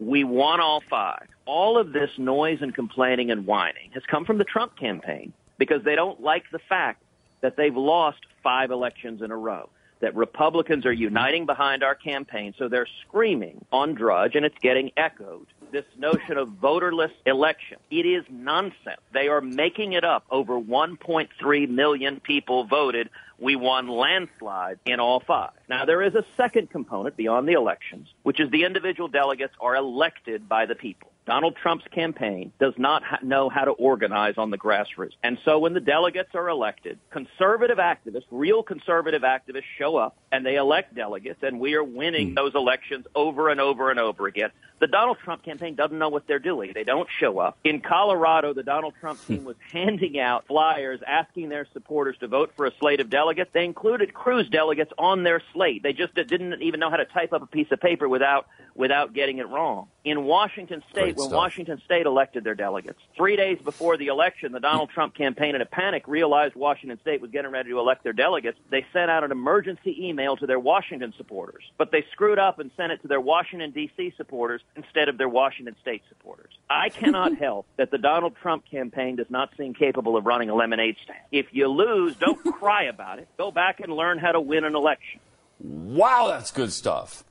We 0.00 0.24
won 0.24 0.60
all 0.60 0.82
five. 0.88 1.28
All 1.44 1.78
of 1.78 1.92
this 1.92 2.10
noise 2.18 2.58
and 2.60 2.74
complaining 2.74 3.30
and 3.30 3.46
whining 3.46 3.90
has 3.94 4.02
come 4.10 4.24
from 4.24 4.38
the 4.38 4.44
Trump 4.44 4.76
campaign 4.76 5.32
because 5.58 5.82
they 5.82 5.94
don't 5.94 6.20
like 6.20 6.44
the 6.50 6.58
fact 6.58 7.02
that 7.40 7.56
they've 7.56 7.76
lost 7.76 8.20
five 8.42 8.70
elections 8.70 9.22
in 9.22 9.30
a 9.30 9.36
row. 9.36 9.68
That 10.00 10.14
Republicans 10.14 10.86
are 10.86 10.92
uniting 10.92 11.44
behind 11.46 11.82
our 11.82 11.94
campaign, 11.94 12.54
so 12.56 12.68
they're 12.68 12.86
screaming 13.06 13.64
on 13.72 13.94
Drudge, 13.94 14.36
and 14.36 14.44
it's 14.44 14.58
getting 14.60 14.92
echoed. 14.96 15.46
This 15.72 15.84
notion 15.98 16.38
of 16.38 16.48
voterless 16.48 17.10
election. 17.26 17.78
It 17.90 18.06
is 18.06 18.24
nonsense. 18.30 19.00
They 19.12 19.28
are 19.28 19.40
making 19.40 19.94
it 19.94 20.04
up. 20.04 20.24
Over 20.30 20.58
1.3 20.58 21.68
million 21.68 22.20
people 22.20 22.64
voted. 22.64 23.10
We 23.38 23.56
won 23.56 23.88
landslide 23.88 24.78
in 24.86 25.00
all 25.00 25.20
five. 25.20 25.50
Now, 25.68 25.84
there 25.84 26.02
is 26.02 26.14
a 26.14 26.24
second 26.36 26.70
component 26.70 27.16
beyond 27.16 27.48
the 27.48 27.52
elections, 27.52 28.08
which 28.22 28.40
is 28.40 28.50
the 28.50 28.64
individual 28.64 29.08
delegates 29.08 29.54
are 29.60 29.76
elected 29.76 30.48
by 30.48 30.66
the 30.66 30.74
people. 30.74 31.10
Donald 31.28 31.56
Trump's 31.56 31.84
campaign 31.94 32.52
does 32.58 32.72
not 32.78 33.04
ha- 33.04 33.18
know 33.22 33.50
how 33.50 33.66
to 33.66 33.72
organize 33.72 34.38
on 34.38 34.50
the 34.50 34.56
grassroots. 34.56 35.12
And 35.22 35.36
so 35.44 35.58
when 35.58 35.74
the 35.74 35.80
delegates 35.80 36.30
are 36.34 36.48
elected, 36.48 36.98
conservative 37.10 37.76
activists, 37.76 38.24
real 38.30 38.62
conservative 38.62 39.20
activists 39.20 39.64
show 39.76 39.98
up 39.98 40.16
and 40.32 40.44
they 40.44 40.56
elect 40.56 40.94
delegates 40.94 41.42
and 41.42 41.60
we 41.60 41.74
are 41.74 41.84
winning 41.84 42.30
hmm. 42.30 42.34
those 42.34 42.54
elections 42.54 43.04
over 43.14 43.50
and 43.50 43.60
over 43.60 43.90
and 43.90 44.00
over 44.00 44.26
again. 44.26 44.48
The 44.80 44.86
Donald 44.86 45.18
Trump 45.22 45.44
campaign 45.44 45.74
doesn't 45.74 45.98
know 45.98 46.08
what 46.08 46.26
they're 46.26 46.38
doing. 46.38 46.72
They 46.72 46.84
don't 46.84 47.08
show 47.20 47.38
up. 47.40 47.58
In 47.62 47.82
Colorado, 47.82 48.54
the 48.54 48.62
Donald 48.62 48.94
Trump 48.98 49.18
team 49.26 49.44
was 49.44 49.56
handing 49.70 50.18
out 50.18 50.46
flyers 50.46 51.00
asking 51.06 51.50
their 51.50 51.66
supporters 51.74 52.16
to 52.20 52.28
vote 52.28 52.52
for 52.56 52.64
a 52.64 52.72
slate 52.80 53.00
of 53.00 53.10
delegates. 53.10 53.50
They 53.52 53.66
included 53.66 54.14
Cruz 54.14 54.48
delegates 54.48 54.92
on 54.96 55.24
their 55.24 55.42
slate. 55.52 55.82
They 55.82 55.92
just 55.92 56.14
didn't 56.14 56.62
even 56.62 56.80
know 56.80 56.88
how 56.88 56.96
to 56.96 57.04
type 57.04 57.34
up 57.34 57.42
a 57.42 57.46
piece 57.46 57.70
of 57.70 57.80
paper 57.80 58.08
without 58.08 58.46
without 58.78 59.12
getting 59.12 59.38
it 59.38 59.48
wrong. 59.48 59.88
In 60.10 60.24
Washington 60.24 60.82
State 60.90 61.16
when. 61.16 61.30
Washington 61.30 61.80
State 61.84 62.06
elected 62.06 62.44
their 62.44 62.54
delegates. 62.54 62.98
Three 63.16 63.36
days 63.36 63.58
before 63.62 63.96
the 63.96 64.06
election, 64.06 64.52
the 64.52 64.60
Donald 64.60 64.90
Trump 64.90 65.14
campaign, 65.14 65.54
in 65.54 65.60
a 65.60 65.66
panic, 65.66 66.04
realized 66.06 66.54
Washington 66.54 66.98
State 67.00 67.20
was 67.20 67.30
getting 67.30 67.50
ready 67.50 67.70
to 67.70 67.78
elect 67.78 68.04
their 68.04 68.12
delegates. 68.12 68.58
They 68.70 68.84
sent 68.92 69.10
out 69.10 69.24
an 69.24 69.32
emergency 69.32 69.96
email 70.08 70.36
to 70.36 70.46
their 70.46 70.58
Washington 70.58 71.14
supporters, 71.16 71.62
but 71.76 71.90
they 71.90 72.04
screwed 72.12 72.38
up 72.38 72.58
and 72.58 72.70
sent 72.76 72.92
it 72.92 73.02
to 73.02 73.08
their 73.08 73.20
Washington, 73.20 73.70
D.C. 73.70 74.14
supporters 74.16 74.60
instead 74.76 75.08
of 75.08 75.18
their 75.18 75.28
Washington 75.28 75.76
State 75.80 76.02
supporters. 76.08 76.52
I 76.68 76.88
cannot 76.88 77.36
help 77.36 77.66
that 77.76 77.90
the 77.90 77.98
Donald 77.98 78.34
Trump 78.40 78.64
campaign 78.70 79.16
does 79.16 79.30
not 79.30 79.50
seem 79.56 79.74
capable 79.74 80.16
of 80.16 80.26
running 80.26 80.50
a 80.50 80.54
lemonade 80.54 80.96
stand. 81.04 81.20
If 81.32 81.46
you 81.52 81.68
lose, 81.68 82.16
don't 82.16 82.42
cry 82.58 82.84
about 82.84 83.18
it. 83.18 83.28
Go 83.36 83.50
back 83.50 83.80
and 83.80 83.92
learn 83.92 84.18
how 84.18 84.32
to 84.32 84.40
win 84.40 84.64
an 84.64 84.74
election. 84.74 85.20
Wow, 85.60 86.28
that's 86.28 86.50
good 86.50 86.72
stuff. 86.72 87.24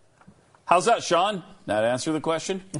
How's 0.67 0.85
that, 0.85 1.01
Sean? 1.01 1.43
That 1.65 1.83
answer 1.85 2.11
the 2.11 2.19
question? 2.21 2.61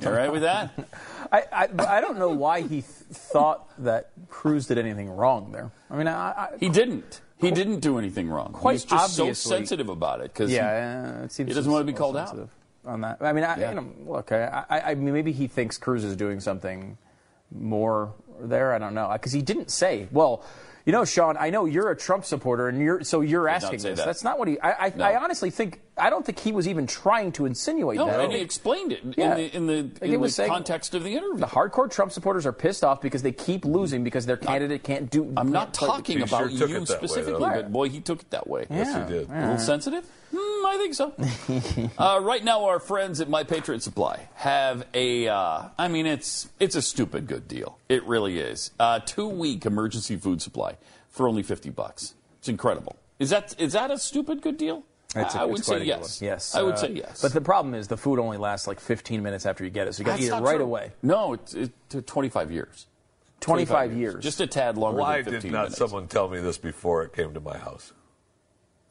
You 0.00 0.06
all 0.08 0.12
right 0.12 0.30
with 0.30 0.42
that? 0.42 0.70
I, 1.32 1.42
I, 1.52 1.68
I 1.96 2.00
don't 2.00 2.18
know 2.18 2.28
why 2.30 2.60
he 2.60 2.68
th- 2.68 2.84
thought 2.84 3.68
that 3.82 4.10
Cruz 4.28 4.66
did 4.68 4.78
anything 4.78 5.10
wrong 5.10 5.50
there. 5.50 5.70
I 5.90 5.96
mean, 5.96 6.06
I, 6.06 6.30
I, 6.30 6.48
He 6.60 6.68
didn't. 6.68 7.20
He 7.38 7.50
didn't 7.50 7.80
do 7.80 7.98
anything 7.98 8.28
wrong. 8.28 8.52
Quite 8.52 8.74
He's 8.74 8.84
just 8.84 9.16
so 9.16 9.32
sensitive 9.32 9.88
about 9.88 10.20
it 10.20 10.32
because 10.32 10.52
yeah, 10.52 11.16
uh, 11.20 11.24
it 11.24 11.32
seems 11.32 11.48
he 11.48 11.54
doesn't 11.54 11.70
want 11.70 11.84
to 11.84 11.92
be 11.92 11.96
called 11.96 12.16
out. 12.16 12.48
on 12.86 13.00
that. 13.00 13.18
I 13.20 13.32
mean, 13.32 13.42
I, 13.42 13.58
Yeah. 13.58 13.70
you 13.70 13.74
know, 13.76 13.92
look, 14.06 14.30
I, 14.30 14.64
I, 14.70 14.80
I 14.80 14.94
mean, 14.94 15.12
maybe 15.12 15.32
he 15.32 15.48
thinks 15.48 15.76
Cruz 15.78 16.04
is 16.04 16.14
doing 16.16 16.38
something 16.38 16.96
more 17.50 18.12
there. 18.40 18.72
I 18.72 18.78
don't 18.78 18.94
know 18.94 19.10
because 19.12 19.32
he 19.32 19.42
didn't 19.42 19.70
say. 19.72 20.06
Well, 20.12 20.44
you 20.86 20.92
know, 20.92 21.04
Sean, 21.04 21.36
I 21.36 21.50
know 21.50 21.64
you're 21.64 21.90
a 21.90 21.96
Trump 21.96 22.24
supporter, 22.24 22.68
and 22.68 22.80
you're 22.80 23.02
so 23.04 23.20
you're 23.20 23.48
asking 23.48 23.80
this. 23.80 23.98
that. 23.98 24.06
That's 24.06 24.22
not 24.24 24.38
what 24.38 24.46
he. 24.48 24.60
I, 24.60 24.86
I, 24.86 24.92
No. 24.94 25.04
I 25.04 25.16
honestly 25.22 25.50
think 25.50 25.80
I 25.98 26.08
don't 26.08 26.24
think 26.24 26.38
he 26.38 26.52
was 26.52 26.66
even 26.66 26.86
trying 26.86 27.32
to 27.32 27.44
insinuate 27.44 27.98
No, 27.98 28.06
that. 28.06 28.18
and 28.20 28.32
he 28.32 28.40
explained 28.40 28.92
it 28.92 29.02
in 29.02 29.10
the 29.12 29.54
in 29.56 29.66
the, 29.66 29.82
Like 29.82 30.02
he 30.04 30.14
in 30.14 30.20
was 30.20 30.32
the 30.32 30.36
saying- 30.36 30.50
context 30.50 30.94
of 30.94 31.04
the 31.04 31.14
interview. 31.14 31.36
the 31.38 31.46
hardcore 31.46 31.90
Trump 31.90 32.12
supporters 32.12 32.46
are 32.46 32.52
pissed 32.52 32.82
off 32.82 33.02
because 33.02 33.20
they 33.20 33.30
keep 33.32 33.66
losing 33.66 34.02
because 34.02 34.24
their 34.24 34.38
candidate 34.38 34.82
can't 34.84 35.10
do. 35.10 35.30
I'm 35.36 35.52
not 35.52 35.66
can't 35.66 35.74
play- 35.76 35.88
talking 35.88 36.16
He 36.18 36.22
about 36.24 36.38
sure 36.38 36.48
you 36.48 36.64
it 36.64 36.68
that 36.68 36.80
way, 36.80 36.84
specifically, 37.08 37.32
though. 37.40 37.54
but 37.62 37.72
boy, 37.72 37.90
he 37.90 38.00
took 38.00 38.20
it 38.22 38.30
that 38.30 38.46
way. 38.46 38.66
Yes, 38.70 38.88
he 39.06 39.12
did. 39.14 39.28
A 39.30 39.40
little 39.40 39.58
sensitive? 39.58 40.04
Hmm, 40.34 40.66
I 40.66 40.76
think 40.78 40.94
so. 40.94 41.12
uh, 41.98 42.20
right 42.22 42.42
now, 42.42 42.64
our 42.64 42.80
friends 42.80 43.20
at 43.20 43.28
My 43.28 43.44
Patriot 43.44 43.82
Supply 43.82 44.28
have 44.36 44.86
a. 44.94 45.28
Uh, 45.28 45.64
I 45.78 45.88
mean, 45.88 46.06
it's 46.06 46.48
it's 46.58 46.74
a 46.74 46.80
stupid 46.80 47.26
good 47.26 47.46
deal. 47.46 47.76
It 47.90 48.02
really 48.06 48.38
is. 48.38 48.70
Uh, 48.80 49.00
two 49.00 49.28
week 49.28 49.66
emergency 49.66 50.16
food 50.16 50.40
supply 50.40 50.78
for 51.10 51.28
only 51.28 51.42
fifty 51.42 51.68
bucks. 51.68 52.14
It's 52.38 52.48
incredible. 52.48 52.96
Is 53.18 53.28
that 53.28 53.54
is 53.60 53.74
that 53.74 53.90
a 53.90 53.98
stupid 53.98 54.40
good 54.40 54.56
deal? 54.56 54.84
It's 55.14 55.34
a- 55.34 55.40
I 55.40 55.44
would 55.44 55.58
it's 55.58 55.68
say 55.68 55.76
a 55.76 55.78
good 55.78 55.86
yes. 55.86 56.20
one. 56.20 56.26
Yes, 56.28 56.54
I 56.54 56.62
would 56.62 56.74
uh, 56.74 56.78
say 56.78 56.92
yes. 56.92 57.20
But 57.20 57.32
the 57.34 57.40
problem 57.40 57.74
is 57.74 57.88
the 57.88 57.96
food 57.96 58.18
only 58.18 58.38
lasts 58.38 58.66
like 58.66 58.80
15 58.80 59.22
minutes 59.22 59.44
after 59.46 59.62
you 59.64 59.70
get 59.70 59.86
it, 59.88 59.94
so 59.94 60.00
you 60.00 60.06
got 60.06 60.18
to 60.18 60.22
eat 60.24 60.28
it 60.28 60.32
right 60.40 60.56
true. 60.56 60.64
away. 60.64 60.92
No, 61.02 61.34
it's 61.34 61.54
it, 61.54 61.70
to 61.90 62.00
25 62.02 62.50
years. 62.50 62.86
25 63.40 63.92
years. 63.94 64.22
Just 64.22 64.40
a 64.40 64.46
tad 64.46 64.78
longer 64.78 65.00
Why 65.00 65.22
than 65.22 65.34
15 65.34 65.40
did 65.50 65.52
not 65.52 65.62
minutes. 65.64 65.78
someone 65.78 66.06
tell 66.06 66.28
me 66.28 66.40
this 66.40 66.58
before 66.58 67.02
it 67.02 67.12
came 67.12 67.34
to 67.34 67.40
my 67.40 67.58
house? 67.58 67.92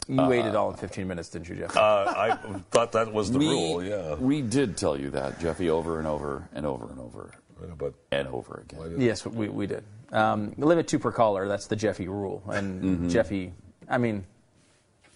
You 0.08 0.32
ate 0.32 0.46
it 0.46 0.56
all 0.56 0.72
in 0.72 0.78
15 0.78 1.08
minutes, 1.08 1.30
didn't 1.30 1.48
you, 1.48 1.56
Jeff? 1.56 1.78
Uh, 1.78 2.14
I 2.16 2.36
thought 2.72 2.92
that 2.94 3.14
was 3.14 3.32
the 3.32 3.40
we, 3.40 3.48
rule. 3.48 3.84
Yeah, 3.84 4.16
we 4.16 4.42
did 4.42 4.76
tell 4.76 5.00
you 5.00 5.12
that, 5.12 5.40
Jeffy, 5.40 5.70
over 5.70 6.00
and 6.00 6.08
over 6.08 6.50
and 6.54 6.66
over 6.66 6.90
and 6.90 7.00
over 7.00 7.32
but 7.78 7.94
and 8.12 8.28
over 8.28 8.66
again. 8.70 9.00
yes, 9.00 9.26
we, 9.26 9.48
we 9.48 9.68
did. 9.68 9.84
Um, 10.12 10.54
limit 10.58 10.88
two 10.88 11.00
per 11.00 11.12
caller. 11.12 11.48
That's 11.48 11.68
the 11.68 11.76
Jeffy 11.76 12.08
rule. 12.08 12.44
And 12.48 12.82
Mm-hmm. 12.84 13.10
Jeffy, 13.10 13.54
I 13.88 14.00
mean, 14.00 14.26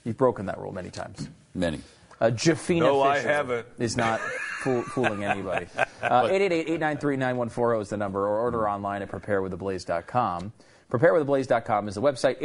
you've 0.06 0.18
broken 0.18 0.46
that 0.46 0.58
rule 0.58 0.72
many 0.72 0.90
times. 0.90 1.28
Many. 1.54 1.82
Uh, 2.22 2.28
Jeffina 2.28 2.80
No, 2.80 3.02
I 3.02 3.20
haven't. 3.20 3.68
is 3.78 3.98
not 3.98 4.22
fool, 4.62 4.82
fooling 4.84 5.24
anybody. 5.26 5.68
Uh, 6.02 6.28
888-893-9140 6.28 7.82
is 7.82 7.90
the 7.90 7.98
number, 7.98 8.20
or 8.28 8.40
order 8.42 8.70
online 8.70 9.02
at 9.02 9.10
preparewiththeblaze.com. 9.10 10.54
Preparewiththeblaze.com 10.92 11.88
is 11.88 11.96
the 11.96 12.02
website. 12.02 12.40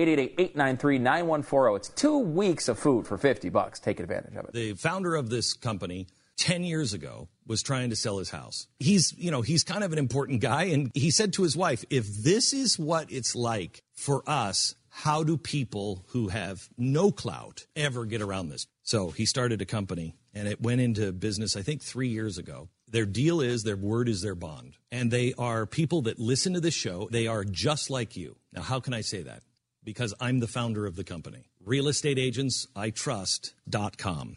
888-893-9140. 0.57 1.77
It's 1.77 1.88
two 1.90 2.18
weeks 2.18 2.68
of 2.68 2.79
food 2.79 3.07
for 3.07 3.18
50 3.18 3.49
bucks. 3.51 3.79
Take 3.79 4.01
advantage 4.01 4.35
of 4.37 4.46
it. 4.46 4.53
the 4.53 4.75
founder 4.75 5.14
of 5.14 5.29
this 5.31 5.53
company 5.53 6.07
10 6.38 6.64
years 6.64 6.94
ago 6.94 7.29
was 7.46 7.62
trying 7.62 7.90
to 7.90 7.96
sell 7.96 8.18
his 8.18 8.31
house. 8.31 8.66
He's, 8.79 9.12
you 9.18 9.31
know, 9.31 9.42
he's 9.42 9.62
kind 9.62 9.85
of 9.85 9.92
an 9.92 9.99
important 9.99 10.40
guy 10.40 10.64
and 10.64 10.90
he 10.94 11.11
said 11.11 11.35
to 11.35 11.42
his 11.42 11.55
wife, 11.57 11.85
"If 11.90 12.07
this 12.09 12.53
is 12.55 12.79
what 12.79 13.12
it's 13.12 13.35
like 13.37 13.83
for 13.94 14.23
us, 14.27 14.75
how 14.90 15.24
do 15.24 15.38
people 15.38 16.05
who 16.09 16.29
have 16.29 16.68
no 16.76 17.11
clout 17.11 17.64
ever 17.74 18.05
get 18.05 18.20
around 18.20 18.50
this?" 18.50 18.66
So, 18.83 19.11
he 19.11 19.24
started 19.24 19.62
a 19.62 19.66
company 19.66 20.16
and 20.35 20.46
it 20.46 20.61
went 20.61 20.81
into 20.81 21.12
business 21.12 21.57
I 21.57 21.62
think 21.62 21.83
3 21.83 22.09
years 22.09 22.38
ago. 22.38 22.68
Their 22.88 23.07
deal 23.07 23.40
is 23.40 23.62
their 23.62 23.76
word 23.76 24.09
is 24.09 24.20
their 24.20 24.35
bond. 24.35 24.74
And 24.90 25.11
they 25.11 25.33
are 25.35 25.64
people 25.64 26.03
that 26.03 26.18
listen 26.18 26.55
to 26.55 26.61
this 26.61 26.74
show. 26.74 27.09
They 27.11 27.29
are 27.29 27.44
just 27.44 27.88
like 27.88 28.16
you. 28.16 28.37
Now, 28.53 28.62
how 28.62 28.81
can 28.81 28.92
I 28.92 29.00
say 29.00 29.22
that? 29.22 29.44
Because 29.85 30.12
I'm 30.20 30.40
the 30.40 30.48
founder 30.48 30.87
of 30.87 30.96
the 30.96 31.05
company. 31.05 31.46
realestateagentsitrust.com. 31.64 34.37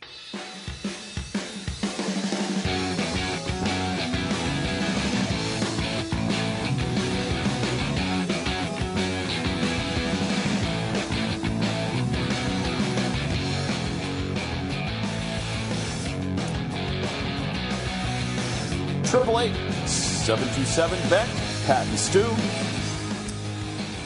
727 20.24 21.10
Beck, 21.10 21.28
Pat 21.66 21.86
and 21.86 22.00
Stu. 22.00 22.24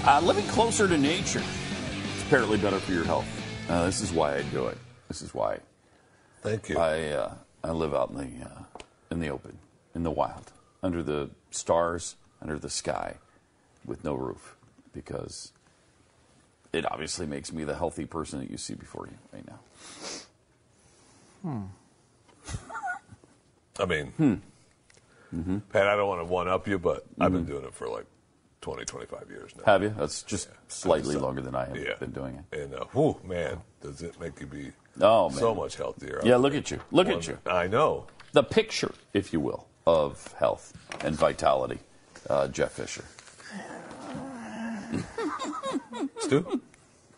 Uh, 0.03 0.19
living 0.23 0.47
closer 0.47 0.88
to 0.88 0.97
nature. 0.97 1.43
It's 2.15 2.23
apparently 2.23 2.58
better 2.58 2.80
for 2.80 2.91
your 2.91 3.03
health. 3.03 3.27
Uh, 3.69 3.86
this 3.86 4.01
is 4.01 4.12
why 4.12 4.38
I 4.38 4.41
do 4.41 4.65
it. 4.65 4.80
This 5.10 5.21
is 5.21 5.36
why. 5.36 5.60
Thank 6.41 6.69
you. 6.69 6.80
I 6.80 7.10
uh, 7.10 7.34
I 7.63 7.69
live 7.69 7.93
out 7.93 8.10
in 8.10 8.15
the 8.15 8.45
uh, 8.45 8.63
in 9.12 9.19
the 9.19 9.30
open, 9.30 9.60
in 9.93 10.01
the 10.01 10.10
wild, 10.10 10.51
under 10.82 11.03
the 11.03 11.30
stars, 11.51 12.15
under 12.41 12.58
the 12.58 12.71
sky, 12.71 13.17
with 13.86 14.03
no 14.03 14.15
roof, 14.15 14.58
because 14.93 15.51
it 16.73 16.91
obviously 16.91 17.27
makes 17.27 17.53
me 17.53 17.63
the 17.63 17.75
healthy 17.75 18.06
person 18.06 18.39
that 18.39 18.49
you 18.49 18.58
see 18.58 18.73
before 18.73 19.06
you 19.06 19.17
right 19.32 19.45
now. 19.45 19.60
Hmm. 21.43 22.56
I 23.80 23.86
mean. 23.86 24.08
Hmm. 24.17 24.36
Mm-hmm. 25.35 25.57
Pat, 25.71 25.87
I 25.87 25.95
don't 25.95 26.07
want 26.07 26.21
to 26.21 26.25
one 26.25 26.47
up 26.47 26.67
you, 26.67 26.79
but 26.79 27.05
I've 27.19 27.33
been 27.33 27.45
doing 27.45 27.65
it 27.65 27.73
for 27.73 27.87
like 27.87 28.05
20, 28.61 28.85
25 28.85 29.29
years 29.29 29.51
now. 29.55 29.61
Mm-hmm. 29.61 29.69
Have 29.69 29.83
you? 29.83 29.93
That's 29.97 30.23
just 30.23 30.49
slightly 30.67 31.13
just- 31.13 31.23
longer 31.23 31.41
than 31.41 31.55
I 31.55 31.65
have 31.65 31.77
Yeah. 31.77 31.95
been 31.99 32.11
doing 32.11 32.43
it. 32.51 32.59
And, 32.61 32.73
uh, 32.75 32.85
whew, 32.93 33.19
man, 33.23 33.61
does 33.81 34.01
it 34.01 34.19
make 34.19 34.39
you 34.39 34.47
be 34.47 34.71
Oh, 35.01 35.29
so 35.29 35.53
much 35.53 35.75
healthier? 35.75 36.21
Yeah, 36.23 36.37
look 36.37 36.55
at 36.55 36.71
you. 36.71 36.79
Look 36.91 37.07
at 37.09 37.27
you. 37.27 37.37
I 37.45 37.67
know. 37.67 38.07
The 38.31 38.43
picture, 38.43 38.93
if 39.13 39.31
you 39.33 39.39
will, 39.39 39.67
of 39.85 40.33
health 40.39 40.73
and 41.01 41.15
vitality. 41.15 41.79
Uh, 42.29 42.47
Jeff 42.47 42.71
Fisher. 42.73 43.03
Stu? 46.19 46.61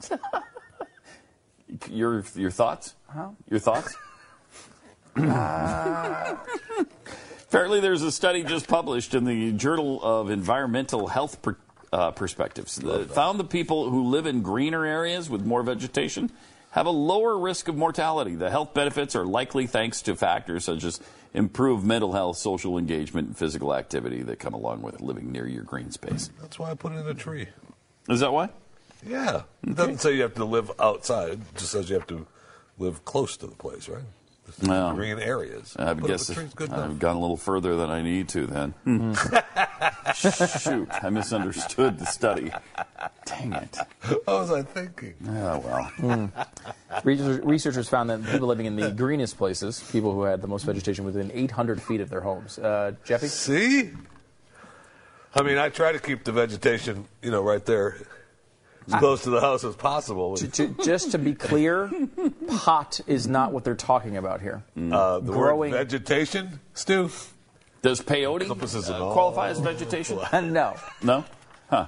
Your 1.89 2.23
your 2.35 2.51
thoughts? 2.51 2.95
Your 3.49 3.59
thoughts? 3.59 3.95
Apparently, 7.49 7.79
there's 7.79 8.03
a 8.03 8.11
study 8.11 8.43
just 8.43 8.67
published 8.67 9.15
in 9.15 9.23
the 9.23 9.51
Journal 9.53 9.99
of 10.03 10.29
Environmental 10.29 11.07
Health 11.07 11.41
per, 11.41 11.57
uh, 11.91 12.11
Perspectives 12.11 12.75
that 12.75 13.09
found 13.09 13.39
the 13.39 13.43
people 13.43 13.89
who 13.89 14.03
live 14.03 14.27
in 14.27 14.43
greener 14.43 14.85
areas 14.85 15.31
with 15.31 15.43
more 15.43 15.63
vegetation 15.63 16.31
have 16.71 16.85
a 16.85 16.91
lower 16.91 17.39
risk 17.39 17.67
of 17.67 17.75
mortality. 17.75 18.35
The 18.35 18.51
health 18.51 18.75
benefits 18.75 19.15
are 19.15 19.25
likely 19.25 19.65
thanks 19.65 20.03
to 20.03 20.15
factors 20.15 20.65
such 20.65 20.83
as 20.83 20.99
improved 21.33 21.83
mental 21.83 22.13
health, 22.13 22.37
social 22.37 22.77
engagement, 22.77 23.29
and 23.29 23.35
physical 23.35 23.73
activity 23.73 24.21
that 24.21 24.37
come 24.37 24.53
along 24.53 24.83
with 24.83 25.01
living 25.01 25.31
near 25.31 25.47
your 25.47 25.63
green 25.63 25.89
space. 25.89 26.29
That's 26.39 26.59
why 26.59 26.69
I 26.69 26.75
put 26.75 26.91
it 26.91 26.97
in 26.97 27.07
a 27.07 27.15
tree. 27.15 27.47
Is 28.07 28.19
that 28.19 28.31
why? 28.31 28.49
Yeah. 29.03 29.41
It 29.65 29.75
doesn't 29.75 30.01
say 30.01 30.13
you 30.15 30.21
have 30.21 30.35
to 30.35 30.45
live 30.45 30.71
outside. 30.79 31.31
It 31.31 31.55
just 31.55 31.71
says 31.71 31.89
you 31.89 31.95
have 31.95 32.07
to 32.07 32.27
live 32.77 33.05
close 33.05 33.37
to 33.37 33.47
the 33.47 33.55
place, 33.55 33.89
right? 33.89 34.03
Just 34.55 34.67
Well, 34.67 34.93
green 34.93 35.19
areas. 35.19 35.75
I 35.77 35.93
Put 35.93 36.03
up 36.03 36.07
guess 36.07 36.29
a 36.29 36.33
tree's 36.33 36.53
good 36.53 36.71
I've 36.71 36.99
gone 36.99 37.15
a 37.15 37.19
little 37.19 37.37
further 37.37 37.75
than 37.75 37.89
I 37.89 38.01
need 38.01 38.29
to 38.29 38.47
then. 38.47 38.73
Shoot, 40.15 40.89
I 41.03 41.09
misunderstood 41.09 41.99
the 41.99 42.05
study. 42.05 42.51
Dang 43.25 43.53
it. 43.53 43.77
What 44.07 44.27
was 44.27 44.51
I 44.51 44.63
thinking? 44.63 45.13
Oh, 45.27 45.59
well. 45.59 45.83
Hmm. 45.83 46.25
Researchers, 47.03 47.45
researchers 47.45 47.89
found 47.89 48.09
that 48.09 48.23
people 48.25 48.47
living 48.47 48.65
in 48.65 48.75
the 48.75 48.91
greenest 48.97 49.37
places, 49.37 49.87
people 49.91 50.13
who 50.13 50.23
had 50.23 50.41
the 50.41 50.47
most 50.47 50.63
vegetation 50.63 51.05
within 51.05 51.31
800 51.33 51.81
feet 51.81 52.01
of 52.01 52.09
their 52.09 52.21
homes. 52.21 52.57
Uh, 52.57 52.93
Jeffy? 53.05 53.27
See? 53.27 53.91
I 55.35 55.43
mean, 55.43 55.59
I 55.59 55.69
try 55.69 55.91
to 55.91 55.99
keep 55.99 56.23
the 56.23 56.31
vegetation, 56.31 57.05
you 57.21 57.29
know, 57.29 57.43
right 57.43 57.63
there 57.63 57.97
as 58.93 58.99
close 58.99 59.23
to 59.23 59.29
the 59.29 59.41
house 59.41 59.63
as 59.63 59.75
possible. 59.75 60.35
To- 60.35 60.67
just 60.83 61.11
to 61.11 61.17
be 61.17 61.33
clear, 61.33 61.91
pot 62.47 62.99
is 63.07 63.27
not 63.27 63.51
what 63.53 63.63
they're 63.63 63.75
talking 63.75 64.17
about 64.17 64.41
here. 64.41 64.63
Uh, 64.77 65.19
the 65.19 65.31
growing- 65.31 65.71
word 65.71 65.77
vegetation, 65.77 66.59
Stu. 66.73 67.09
Does 67.81 68.01
peyote 68.01 68.49
uh, 68.49 69.13
qualify 69.13 69.49
as 69.49 69.59
vegetation? 69.59 70.19
no, 70.53 70.75
No? 71.01 71.23
Huh. 71.69 71.85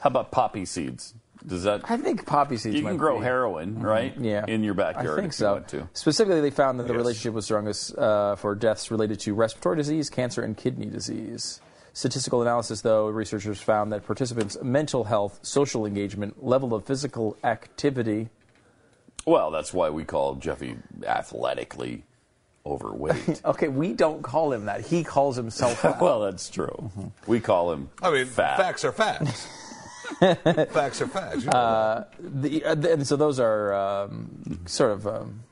How 0.00 0.08
about 0.08 0.30
poppy 0.30 0.64
seeds? 0.64 1.14
Does 1.44 1.64
that. 1.64 1.80
I 1.90 1.96
think 1.96 2.24
poppy 2.26 2.56
seeds. 2.56 2.76
You 2.76 2.82
might 2.84 2.90
can 2.90 2.96
grow 2.98 3.18
be- 3.18 3.24
heroin, 3.24 3.80
right? 3.82 4.16
Yeah, 4.16 4.44
In 4.46 4.62
your 4.62 4.74
backyard. 4.74 5.18
I 5.18 5.22
think 5.22 5.32
so. 5.32 5.58
to. 5.68 5.88
Specifically, 5.94 6.40
they 6.40 6.50
found 6.50 6.78
that 6.78 6.84
the 6.86 6.92
Yes. 6.92 6.98
relationship 6.98 7.34
was 7.34 7.44
strongest 7.46 7.98
uh, 7.98 8.36
for 8.36 8.54
deaths 8.54 8.92
related 8.92 9.18
to 9.20 9.34
respiratory 9.34 9.76
disease, 9.76 10.08
cancer, 10.08 10.42
and 10.42 10.56
kidney 10.56 10.86
disease. 10.86 11.60
Statistical 11.94 12.40
analysis, 12.40 12.80
though, 12.80 13.08
researchers 13.08 13.60
found 13.60 13.92
that 13.92 14.06
participants' 14.06 14.56
mental 14.62 15.04
health, 15.04 15.38
social 15.42 15.84
engagement, 15.84 16.42
level 16.42 16.74
of 16.74 16.86
physical 16.86 17.36
activity. 17.44 18.30
Well, 19.26 19.50
that's 19.50 19.74
why 19.74 19.90
we 19.90 20.04
call 20.04 20.36
Jeffy 20.36 20.76
athletically 21.06 22.04
overweight. 22.64 23.42
Okay, 23.44 23.68
we 23.68 23.92
don't 23.92 24.22
call 24.22 24.52
him 24.52 24.66
that. 24.66 24.86
He 24.86 25.04
calls 25.04 25.36
himself 25.36 25.82
that. 25.82 26.00
well, 26.00 26.20
that's 26.20 26.48
true. 26.48 26.90
We 27.26 27.40
call 27.40 27.72
him. 27.72 27.90
I 28.02 28.10
mean, 28.10 28.26
fat. 28.26 28.56
facts 28.56 28.84
are 28.84 28.92
facts. 28.92 29.46
facts 30.20 31.00
are 31.02 31.08
facts. 31.08 31.44
You 31.44 31.50
know 31.50 31.52
that. 31.52 32.12
the, 32.18 32.64
uh, 32.64 32.76
and 32.88 33.06
so 33.06 33.16
those 33.16 33.38
are 33.38 33.74
um, 33.74 34.60
sort 34.66 34.92
of, 34.92 35.06
um, 35.06 35.42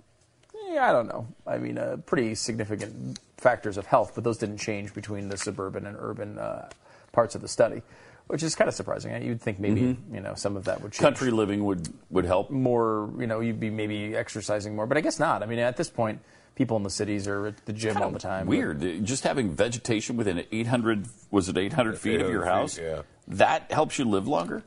yeah, 0.68 0.88
I 0.88 0.92
don't 0.92 1.08
know. 1.08 1.26
I 1.46 1.58
mean, 1.58 1.78
a 1.78 1.98
pretty 1.98 2.34
significant 2.34 3.18
factors 3.40 3.76
of 3.76 3.86
health, 3.86 4.12
but 4.14 4.24
those 4.24 4.38
didn't 4.38 4.58
change 4.58 4.94
between 4.94 5.28
the 5.28 5.36
suburban 5.36 5.86
and 5.86 5.96
urban 5.98 6.38
uh, 6.38 6.68
parts 7.12 7.34
of 7.34 7.40
the 7.40 7.48
study, 7.48 7.82
which 8.26 8.42
is 8.42 8.54
kind 8.54 8.68
of 8.68 8.74
surprising. 8.74 9.22
You'd 9.22 9.40
think 9.40 9.58
maybe 9.58 9.96
you 10.12 10.20
know 10.20 10.34
some 10.34 10.56
of 10.56 10.64
that 10.66 10.80
would 10.82 10.92
change. 10.92 11.00
Country 11.00 11.30
living 11.30 11.64
would, 11.64 11.88
would 12.10 12.24
help. 12.26 12.50
more, 12.50 13.10
you 13.18 13.26
know, 13.26 13.40
you'd 13.40 13.58
be 13.60 13.70
maybe 13.70 14.14
exercising 14.14 14.76
more, 14.76 14.86
but 14.86 14.96
I 14.96 15.00
guess 15.00 15.18
not. 15.18 15.42
I 15.42 15.46
mean, 15.46 15.58
at 15.58 15.76
this 15.76 15.90
point, 15.90 16.20
people 16.54 16.76
in 16.76 16.82
the 16.82 16.90
cities 16.90 17.26
are 17.26 17.46
at 17.46 17.64
the 17.64 17.72
gym 17.72 17.96
all 17.96 18.10
the 18.10 18.18
time. 18.18 18.46
Weird. 18.46 19.04
Just 19.04 19.24
having 19.24 19.50
vegetation 19.50 20.16
within 20.16 20.44
800, 20.52 21.06
was 21.30 21.48
it 21.48 21.56
800 21.56 21.98
feet 21.98 22.16
of 22.16 22.28
800 22.28 22.32
your 22.32 22.42
feet, 22.42 22.48
house? 22.50 22.78
yeah. 22.78 23.02
That 23.28 23.72
helps 23.72 23.98
you 23.98 24.04
live 24.04 24.28
longer? 24.28 24.62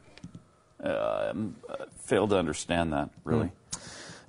Uh, 0.83 1.27
I'm, 1.29 1.55
uh, 1.69 1.85
fail 2.01 2.27
to 2.27 2.37
understand 2.37 2.91
that, 2.93 3.09
really. 3.23 3.51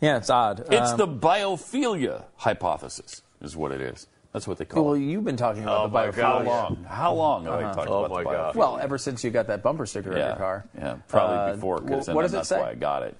Yeah, 0.01 0.19
it's 0.19 0.29
odd. 0.31 0.67
It's 0.71 0.91
Um, 0.93 0.99
the 0.99 1.09
biophilia 1.09 2.25
hypothesis, 2.37 3.23
is 3.41 3.57
what 3.57 3.73
it 3.73 3.81
is. 3.81 4.07
That's 4.35 4.47
what 4.49 4.59
they 4.59 4.65
call 4.65 4.85
well, 4.85 4.95
it. 4.95 5.01
you've 5.01 5.25
been 5.25 5.37
talking 5.37 5.63
about 5.63 5.81
Oh 5.85 5.87
the 5.87 5.93
my 5.95 6.07
biophilia. 6.09 6.17
God, 6.17 6.45
How 6.45 6.45
long? 6.45 6.85
How 6.89 7.15
long 7.15 7.45
have 7.45 7.55
I 7.55 7.73
talked 7.73 7.89
Oh 7.89 8.05
about 8.05 8.11
my 8.11 8.25
the 8.25 8.37
God. 8.37 8.57
Well, 8.57 8.79
ever 8.79 8.99
since 8.99 9.23
you 9.23 9.31
got 9.31 9.47
that 9.47 9.63
bumper 9.63 9.87
sticker 9.87 10.11
on 10.13 10.19
your 10.19 10.35
car. 10.37 10.65
yeah, 10.77 10.97
probably 11.09 11.37
Uh, 11.37 11.55
before, 11.55 11.79
wh- 11.79 11.85
because 11.87 12.09
what 12.09 12.23
does 12.23 12.33
it 12.35 12.37
that's 12.39 12.49
say? 12.49 12.61
why 12.61 12.71
I 12.71 12.75
got 12.75 13.05
it. 13.05 13.17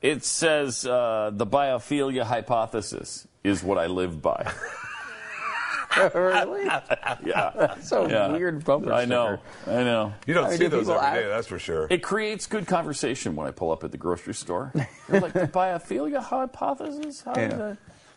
It 0.00 0.24
says 0.24 0.86
uh, 0.86 1.30
the 1.32 1.46
biophilia 1.46 2.24
hypothesis 2.24 3.28
is 3.44 3.62
what 3.62 3.76
I 3.76 3.86
live 3.86 4.22
by. 4.22 4.50
really? 6.14 6.64
yeah, 7.26 7.74
So 7.82 8.08
yeah. 8.08 8.28
weird 8.32 8.64
bumper 8.64 8.94
I 8.94 9.04
know, 9.04 9.40
sticker. 9.64 9.78
I 9.78 9.84
know. 9.84 10.14
You 10.26 10.32
don't 10.32 10.44
I 10.44 10.48
mean, 10.50 10.58
see 10.58 10.64
do 10.64 10.70
those 10.70 10.86
people 10.86 10.94
every 11.02 11.06
act- 11.06 11.16
day, 11.16 11.28
that's 11.28 11.46
for 11.48 11.58
sure. 11.58 11.86
It 11.90 12.02
creates 12.02 12.46
good 12.46 12.66
conversation 12.66 13.36
when 13.36 13.46
I 13.46 13.50
pull 13.50 13.72
up 13.72 13.84
at 13.84 13.90
the 13.90 13.98
grocery 13.98 14.32
store. 14.32 14.72
You're 15.08 15.20
like 15.20 15.34
the 15.34 15.40
biophilia 15.48 16.22
hypothesis. 16.22 17.20
How 17.22 17.34
Yeah. 17.36 17.74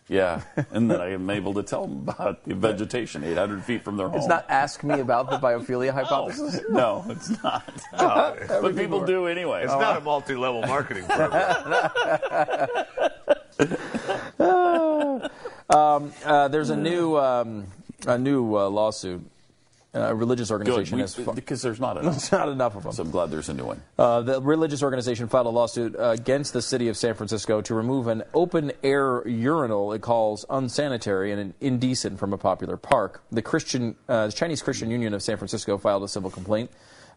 Did 0.07 0.17
that-" 0.17 0.45
Yeah, 0.57 0.65
and 0.71 0.89
then 0.89 1.01
I 1.01 1.11
am 1.11 1.29
able 1.29 1.53
to 1.55 1.63
tell 1.63 1.87
them 1.87 2.07
about 2.07 2.43
the 2.45 2.55
vegetation 2.55 3.23
800 3.23 3.63
feet 3.63 3.83
from 3.83 3.97
their 3.97 4.07
home. 4.07 4.17
It's 4.17 4.27
not 4.27 4.45
ask 4.49 4.83
me 4.83 4.99
about 4.99 5.29
the 5.29 5.37
biophilia 5.37 5.93
hypothesis. 5.93 6.61
No, 6.69 7.05
it's 7.09 7.29
not. 7.43 7.69
but 7.91 8.75
people 8.75 9.05
do 9.05 9.27
anyway. 9.27 9.63
It's 9.63 9.71
not 9.71 9.97
a 9.97 10.01
multi-level 10.01 10.61
marketing 10.63 11.05
program. 11.05 11.89
Uh, 16.25 16.47
there's 16.47 16.69
a 16.69 16.77
new 16.77 17.17
um, 17.17 17.67
a 18.07 18.17
new 18.17 18.55
uh, 18.55 18.69
lawsuit. 18.69 19.21
Uh, 19.95 19.99
a 20.09 20.15
religious 20.15 20.49
organization 20.49 20.95
we- 20.95 21.01
has 21.01 21.13
fi- 21.13 21.33
because 21.33 21.61
there's 21.61 21.79
not 21.79 21.97
enough. 21.99 22.13
There's 22.13 22.31
not 22.31 22.49
enough 22.49 22.75
of 22.75 22.83
them. 22.83 22.93
So 22.93 23.03
I'm 23.03 23.11
glad 23.11 23.29
there's 23.29 23.49
a 23.49 23.53
new 23.53 23.65
one. 23.65 23.83
Uh, 23.97 24.21
the 24.21 24.41
religious 24.41 24.81
organization 24.81 25.27
filed 25.27 25.45
a 25.45 25.49
lawsuit 25.49 25.95
uh, 25.95 26.09
against 26.09 26.51
the 26.53 26.63
city 26.63 26.87
of 26.87 26.97
San 26.97 27.13
Francisco 27.13 27.61
to 27.61 27.75
remove 27.75 28.07
an 28.07 28.23
open 28.33 28.71
air 28.83 29.27
urinal 29.27 29.93
it 29.93 30.01
calls 30.01 30.45
unsanitary 30.49 31.31
and 31.31 31.53
indecent 31.61 32.17
from 32.17 32.33
a 32.33 32.39
popular 32.39 32.75
park. 32.75 33.21
The 33.31 33.43
Christian 33.43 33.95
uh, 34.09 34.27
the 34.27 34.33
Chinese 34.33 34.63
Christian 34.63 34.89
Union 34.89 35.13
of 35.13 35.21
San 35.21 35.37
Francisco 35.37 35.77
filed 35.77 36.03
a 36.03 36.07
civil 36.07 36.31
complaint 36.31 36.71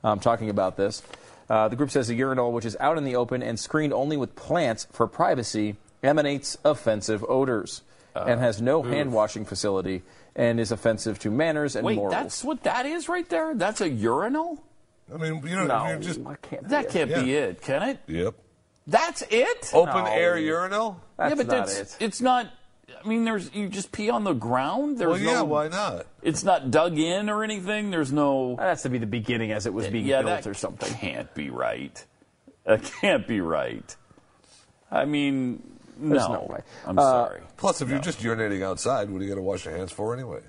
um, 0.04 0.20
talking 0.20 0.50
about 0.50 0.76
this. 0.76 1.02
Uh, 1.48 1.68
the 1.68 1.76
group 1.76 1.90
says 1.90 2.08
the 2.08 2.14
urinal, 2.14 2.52
which 2.52 2.66
is 2.66 2.76
out 2.78 2.98
in 2.98 3.04
the 3.04 3.16
open 3.16 3.42
and 3.42 3.58
screened 3.58 3.94
only 3.94 4.18
with 4.18 4.36
plants 4.36 4.86
for 4.92 5.06
privacy, 5.06 5.76
emanates 6.02 6.58
offensive 6.62 7.24
odors 7.26 7.80
and 8.14 8.40
has 8.40 8.62
no 8.62 8.82
hand 8.82 9.12
washing 9.12 9.44
facility 9.44 10.02
and 10.36 10.60
is 10.60 10.70
offensive 10.70 11.18
to 11.20 11.30
manners 11.30 11.74
and 11.74 11.84
Wait, 11.84 11.96
morals. 11.96 12.12
that's 12.12 12.44
what 12.44 12.62
that 12.62 12.86
is 12.86 13.08
right 13.08 13.28
there? 13.28 13.54
That's 13.54 13.80
a 13.80 13.88
urinal? 13.88 14.62
I 15.12 15.16
mean, 15.16 15.42
you 15.46 15.56
know, 15.56 15.66
no, 15.66 15.88
you're 15.88 15.98
just 15.98 16.20
I 16.24 16.36
can't. 16.36 16.68
That 16.68 16.90
can't 16.90 17.08
be 17.08 17.32
Yeah. 17.32 17.38
it, 17.46 17.62
can 17.62 17.82
it? 17.82 17.98
yep. 18.06 18.34
That's 18.86 19.22
it? 19.30 19.70
Open 19.74 20.04
No. 20.04 20.10
air 20.10 20.38
urinal. 20.38 21.00
That's 21.16 21.30
yeah, 21.30 21.34
but 21.36 21.46
not 21.48 21.66
that's, 21.66 21.80
it. 21.80 21.96
it's 22.00 22.20
not. 22.20 22.48
I 23.04 23.08
mean, 23.08 23.24
there's 23.24 23.52
you 23.54 23.68
just 23.68 23.90
pee 23.92 24.10
on 24.10 24.22
the 24.24 24.32
ground. 24.32 24.98
There's 24.98 25.08
Well, 25.10 25.18
yeah, 25.18 25.32
no. 25.34 25.44
why 25.44 25.68
not? 25.68 26.06
It's 26.22 26.44
not 26.44 26.70
dug 26.70 26.98
in 26.98 27.28
or 27.30 27.42
anything. 27.42 27.90
There's 27.90 28.12
no. 28.12 28.56
That 28.56 28.68
has 28.68 28.82
to 28.82 28.88
be 28.88 28.98
the 28.98 29.06
beginning 29.06 29.50
as 29.52 29.66
it 29.66 29.72
was 29.74 29.88
being 29.88 30.06
yeah, 30.06 30.22
built 30.22 30.42
that 30.42 30.46
or 30.50 30.54
something. 30.54 30.92
can't 30.94 31.32
be 31.34 31.50
right. 31.50 32.04
That 32.64 32.82
can't 33.00 33.26
be 33.26 33.40
right. 33.40 33.94
I 34.90 35.04
mean, 35.04 35.62
no. 35.62 35.75
There's 35.98 36.28
no 36.28 36.46
way. 36.50 36.60
I'm 36.86 36.98
Uh, 36.98 37.02
sorry. 37.02 37.40
Plus, 37.56 37.80
if 37.80 37.88
you're 37.88 37.98
just 37.98 38.20
urinating 38.20 38.62
outside, 38.62 39.08
what 39.10 39.20
are 39.20 39.24
you 39.24 39.28
going 39.30 39.38
to 39.38 39.42
wash 39.42 39.64
your 39.64 39.76
hands 39.76 39.92
for 39.92 40.12
anyway? 40.14 40.40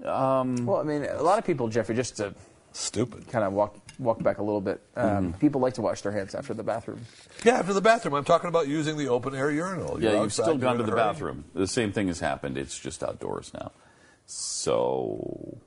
Well, 0.00 0.78
I 0.80 0.82
mean, 0.84 1.04
a 1.04 1.22
lot 1.22 1.38
of 1.38 1.44
people, 1.44 1.68
Jeffrey, 1.68 1.94
just 1.94 2.16
to 2.16 2.34
Stupid. 2.72 3.28
kind 3.28 3.44
of 3.44 3.52
walk 3.52 3.76
walk 3.98 4.20
back 4.22 4.38
a 4.38 4.42
little 4.42 4.60
bit, 4.60 4.80
um, 4.96 5.04
Mm-hmm. 5.32 5.38
people 5.38 5.60
like 5.60 5.74
to 5.74 5.82
wash 5.82 6.00
their 6.00 6.10
hands 6.12 6.34
after 6.34 6.54
the 6.54 6.62
bathroom. 6.64 7.00
Yeah, 7.44 7.58
after 7.58 7.72
the 7.74 7.82
bathroom. 7.82 8.14
I'm 8.14 8.24
talking 8.24 8.48
about 8.48 8.66
using 8.66 8.96
the 8.96 9.08
open 9.08 9.34
air 9.34 9.50
urinal. 9.50 10.02
Yeah, 10.02 10.12
You're 10.12 10.22
you've 10.24 10.32
still 10.32 10.56
gone 10.56 10.78
to 10.78 10.82
the 10.82 10.90
hurry. 10.92 11.00
bathroom. 11.00 11.44
The 11.54 11.66
same 11.68 11.92
thing 11.92 12.08
has 12.08 12.18
happened. 12.18 12.56
It's 12.56 12.76
just 12.78 13.02
outdoors 13.04 13.52
now. 13.54 13.70
So, 14.26 15.58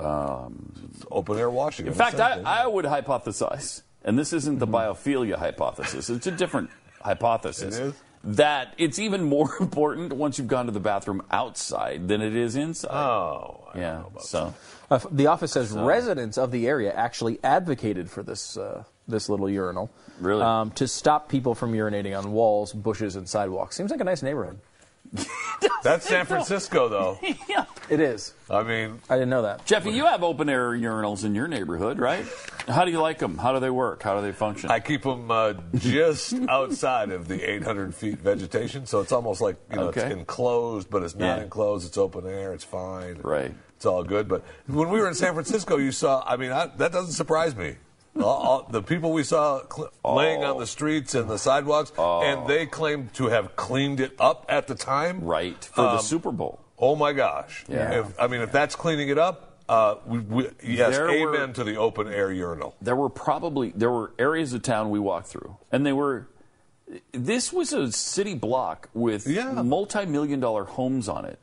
It's 0.00 1.04
open 1.10 1.38
air 1.38 1.50
washing. 1.50 1.86
in 1.86 1.92
fact, 1.94 2.20
I, 2.20 2.40
I 2.40 2.66
would 2.66 2.84
hypothesize, 2.84 3.82
and 4.04 4.18
this 4.18 4.32
isn't 4.32 4.58
the 4.60 4.66
biophilia 4.66 5.36
hypothesis. 5.36 6.08
It's 6.08 6.26
a 6.26 6.30
different 6.30 6.70
hypothesis. 7.04 7.76
It 7.78 7.82
is? 7.82 7.94
That 8.26 8.72
it's 8.78 8.98
even 8.98 9.24
more 9.24 9.54
important 9.60 10.12
once 10.14 10.38
you've 10.38 10.48
gone 10.48 10.66
to 10.66 10.72
the 10.72 10.80
bathroom 10.80 11.22
outside 11.30 12.08
than 12.08 12.22
it 12.22 12.34
is 12.34 12.56
inside. 12.56 12.90
Oh, 12.90 13.64
I 13.70 13.72
don't 13.74 13.82
yeah. 13.82 13.92
know 13.98 14.06
about 14.06 14.22
So, 14.22 14.54
Uh, 14.90 15.00
the 15.10 15.26
office 15.26 15.52
says 15.52 15.72
residents 15.72 16.38
of 16.38 16.50
the 16.50 16.66
area 16.66 16.92
actually 16.94 17.38
advocated 17.44 18.10
for 18.10 18.22
this 18.22 18.56
uh, 18.56 18.84
this 19.06 19.28
little 19.28 19.50
urinal, 19.50 19.90
Really? 20.20 20.40
um, 20.42 20.70
to 20.72 20.88
stop 20.88 21.28
people 21.28 21.54
from 21.54 21.72
urinating 21.74 22.16
on 22.18 22.32
walls, 22.32 22.72
bushes, 22.72 23.16
and 23.16 23.28
sidewalks. 23.28 23.76
Seems 23.76 23.90
like 23.90 24.00
a 24.00 24.04
nice 24.04 24.22
neighborhood. 24.22 24.58
That's 25.82 26.08
San 26.08 26.26
Francisco, 26.26 26.88
though. 26.88 27.18
yeah. 27.48 27.64
It 27.88 28.00
is. 28.00 28.34
I 28.50 28.62
mean, 28.62 29.00
I 29.08 29.14
didn't 29.14 29.30
know 29.30 29.42
that. 29.42 29.64
Jeffy, 29.66 29.90
you 29.90 30.06
have 30.06 30.22
open 30.22 30.48
air 30.48 30.70
urinals 30.72 31.24
in 31.24 31.34
your 31.34 31.46
neighborhood, 31.48 31.98
right? 31.98 32.24
How 32.66 32.84
do 32.84 32.90
you 32.90 33.00
like 33.00 33.18
them? 33.18 33.36
How 33.38 33.52
do 33.52 33.60
they 33.60 33.70
work? 33.70 34.02
How 34.02 34.16
do 34.16 34.22
they 34.22 34.32
function? 34.32 34.70
I 34.70 34.80
keep 34.80 35.02
them 35.02 35.30
uh, 35.30 35.54
just 35.74 36.34
outside 36.48 37.10
of 37.10 37.28
the 37.28 37.42
800 37.48 37.94
feet 37.94 38.18
vegetation, 38.18 38.86
so 38.86 39.00
it's 39.00 39.12
almost 39.12 39.40
like 39.40 39.56
you 39.70 39.76
know 39.76 39.88
Okay. 39.88 40.02
it's 40.02 40.12
enclosed, 40.14 40.88
but 40.90 41.02
it's 41.02 41.14
not 41.14 41.38
Yeah. 41.38 41.44
enclosed. 41.44 41.86
It's 41.86 41.98
open 41.98 42.26
air. 42.26 42.52
It's 42.54 42.64
fine. 42.64 43.20
Right. 43.22 43.54
It's 43.76 43.86
all 43.86 44.02
good. 44.02 44.28
But 44.28 44.44
when 44.66 44.88
we 44.88 44.98
were 45.00 45.08
in 45.08 45.14
San 45.14 45.34
Francisco, 45.34 45.76
you 45.76 45.92
saw. 45.92 46.24
I 46.26 46.36
mean, 46.36 46.52
I, 46.52 46.66
that 46.78 46.92
doesn't 46.92 47.12
surprise 47.12 47.54
me. 47.54 47.76
All, 48.16 48.24
all, 48.24 48.66
the 48.70 48.82
people 48.82 49.12
we 49.12 49.24
saw 49.24 49.60
cl- 49.68 49.90
laying 50.04 50.44
on 50.44 50.58
the 50.58 50.66
streets 50.66 51.14
and 51.16 51.28
the 51.28 51.38
sidewalks, 51.38 51.92
and 51.98 52.46
they 52.46 52.64
claimed 52.66 53.12
to 53.14 53.26
have 53.26 53.56
cleaned 53.56 53.98
it 54.00 54.14
up 54.20 54.46
at 54.48 54.66
the 54.68 54.74
time. 54.76 55.20
right 55.24 55.62
for 55.64 55.82
the 55.82 55.88
Um, 55.96 56.00
Super 56.00 56.30
Bowl. 56.30 56.60
Oh 56.78 56.94
my 56.96 57.12
gosh! 57.12 57.64
Yeah. 57.68 58.00
If, 58.00 58.20
I 58.20 58.26
mean, 58.28 58.40
if 58.40 58.52
that's 58.52 58.76
cleaning 58.76 59.08
it 59.08 59.18
up, 59.18 59.58
uh, 59.68 59.96
we, 60.06 60.18
we, 60.20 60.48
yes, 60.62 60.92
There 60.96 61.06
were- 61.06 61.34
amen 61.34 61.54
to 61.54 61.64
the 61.64 61.76
open 61.76 62.06
air 62.08 62.30
urinal. 62.30 62.74
there 62.80 62.94
were 62.96 63.08
probably 63.10 63.72
there 63.74 63.90
were 63.90 64.12
areas 64.18 64.52
of 64.52 64.62
town 64.62 64.90
we 64.90 64.98
walked 65.00 65.26
through, 65.28 65.56
and 65.72 65.84
they 65.84 65.92
were. 65.92 66.28
This 67.12 67.52
was 67.52 67.72
a 67.72 67.90
city 67.90 68.34
block 68.34 68.90
with 68.94 69.26
Yeah. 69.26 69.50
multi-million 69.62 70.38
dollar 70.38 70.64
homes 70.64 71.08
on 71.08 71.24
it, 71.24 71.38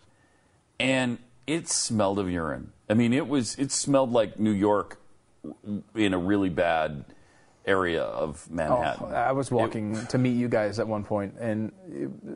and 0.79 1.17
it 1.47 1.67
smelled 1.67 2.19
of 2.19 2.29
urine. 2.29 2.71
I 2.89 2.93
mean, 2.93 3.11
it 3.11 3.27
was 3.27 3.55
it 3.57 3.71
smelled 3.71 4.11
like 4.13 4.39
New 4.39 4.51
York 4.51 4.99
in 5.95 6.13
a 6.13 6.17
really 6.17 6.49
bad 6.49 7.05
area 7.65 8.03
of 8.03 8.49
Manhattan. 8.49 9.07
Oh, 9.09 9.13
I 9.13 9.31
was 9.33 9.51
walking 9.51 10.03
to 10.07 10.17
meet 10.17 10.31
you 10.35 10.47
guys 10.49 10.79
at 10.79 10.87
one 10.87 11.03
point 11.03 11.35
and 11.39 11.71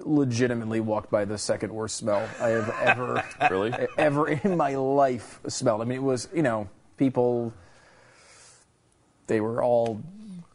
legitimately 0.05 0.79
walked 0.81 1.09
by 1.09 1.25
the 1.25 1.37
second 1.37 1.73
worst 1.73 1.95
smell 1.95 2.27
I 2.39 2.49
have 2.49 2.69
ever 2.81 3.23
Really? 3.49 3.73
ever 3.97 4.27
in 4.29 4.55
my 4.55 4.75
life 4.75 5.39
smelled. 5.47 5.81
I 5.81 5.85
mean, 5.85 5.97
it 5.97 6.03
was 6.03 6.27
you 6.33 6.43
know 6.43 6.69
people. 6.97 7.53
They 9.27 9.41
were 9.41 9.63
all 9.63 9.99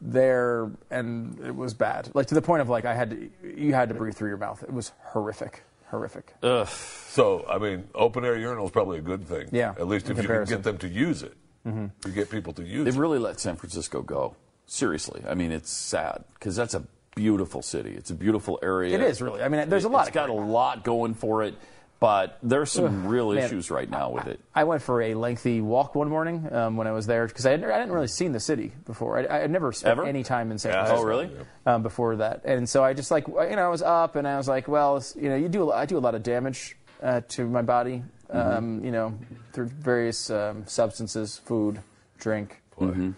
there, 0.01 0.71
and 0.91 1.39
it 1.45 1.55
was 1.55 1.75
bad. 1.75 2.09
Like 2.15 2.29
to 2.29 2.35
the 2.37 2.43
point 2.43 2.63
of 2.63 2.69
like 2.69 2.85
I 2.85 2.95
had 2.95 3.11
to, 3.11 3.31
you 3.43 3.75
had 3.75 3.89
to 3.89 3.95
breathe 3.97 4.15
through 4.15 4.29
your 4.29 4.39
mouth. 4.39 4.63
It 4.63 4.73
was 4.73 4.93
horrific, 5.03 5.65
horrific. 5.89 6.35
So, 6.69 7.45
I 7.51 7.59
mean, 7.59 7.89
open 7.95 8.25
air 8.25 8.37
urinal 8.39 8.67
is 8.67 8.71
probably 8.71 8.99
a 8.99 9.03
good 9.03 9.27
thing. 9.27 9.49
Yeah, 9.51 9.71
At 9.77 9.89
least 9.89 10.07
in 10.09 10.17
if 10.17 10.23
you 10.23 10.29
can 10.29 10.45
get 10.45 10.63
them 10.63 10.79
to 10.79 10.89
use 10.89 11.25
it. 11.25 11.35
Mm-hmm. 11.67 11.87
You 12.09 12.13
get 12.15 12.31
people 12.31 12.53
to 12.55 12.63
use 12.65 12.85
They've 12.85 12.97
it. 12.97 13.01
really 13.01 13.19
let 13.19 13.39
San 13.41 13.57
Francisco 13.57 14.03
go. 14.03 14.37
Seriously, 14.67 15.23
I 15.29 15.35
mean, 15.35 15.51
it's 15.53 15.71
sad 15.71 16.25
because 16.35 16.55
that's 16.57 16.75
a 16.75 16.85
beautiful 17.17 17.61
city. 17.61 17.91
It's 17.97 18.11
a 18.11 18.15
beautiful 18.15 18.59
area. 18.63 18.95
It 18.95 19.01
is 19.01 19.21
really. 19.21 19.43
I 19.43 19.49
mean, 19.49 19.69
there's 19.69 19.85
a 19.85 19.89
lot 19.89 20.03
It's 20.03 20.09
of 20.09 20.15
got 20.15 20.31
a 20.31 20.33
lot 20.33 20.85
going 20.85 21.15
for 21.15 21.43
it, 21.43 21.55
but 21.99 22.39
there's 22.43 22.71
some 22.71 23.07
real 23.09 23.33
man. 23.33 23.43
issues 23.45 23.71
right 23.71 23.91
now 23.91 24.11
with 24.11 24.29
it. 24.29 24.39
I 24.55 24.63
went 24.65 24.81
for 24.81 25.03
a 25.03 25.15
lengthy 25.15 25.61
walk 25.61 25.97
one 25.97 26.09
morning 26.09 26.49
um, 26.53 26.77
when 26.77 26.87
I 26.87 26.93
was 26.93 27.07
there 27.09 27.27
because 27.27 27.45
I, 27.47 27.51
hadn't- 27.51 27.69
I 27.69 27.79
hadn't 27.79 27.93
really 27.93 28.07
seen 28.07 28.31
the 28.31 28.39
city 28.41 28.73
before. 28.87 29.19
I, 29.19 29.27
I 29.39 29.39
had 29.41 29.51
never 29.51 29.73
spent 29.73 29.91
Ever? 29.99 30.07
any 30.07 30.23
time 30.23 30.53
in 30.53 30.59
San 30.59 30.73
Yeah. 30.73 30.85
Francisco. 30.85 31.03
Oh, 31.05 31.09
really? 31.09 31.31
Um, 31.67 31.83
before 31.83 32.15
that, 32.17 32.43
and 32.45 32.69
so 32.69 32.85
I 32.85 32.95
just 32.95 33.11
like 33.11 33.27
you 33.27 33.35
know 33.57 33.67
I 33.67 33.69
was 33.69 33.83
up 33.83 34.15
and 34.17 34.27
I 34.27 34.37
was 34.37 34.47
like, 34.49 34.69
well, 34.69 35.05
you 35.17 35.29
know, 35.31 35.37
you 35.37 35.49
do 35.49 35.71
a, 35.73 35.75
I 35.75 35.85
do 35.85 35.99
a 35.99 36.01
lot 36.01 36.15
of 36.15 36.23
damage 36.23 36.77
uh, 37.03 37.23
to 37.31 37.45
my 37.49 37.63
body, 37.63 38.05
um, 38.33 38.85
you 38.85 38.91
know, 38.91 39.19
through 39.53 39.67
various 39.67 40.31
um, 40.31 40.67
substances, 40.67 41.39
food, 41.45 41.81
drink. 42.19 42.63
Mm-hmm. 42.79 43.11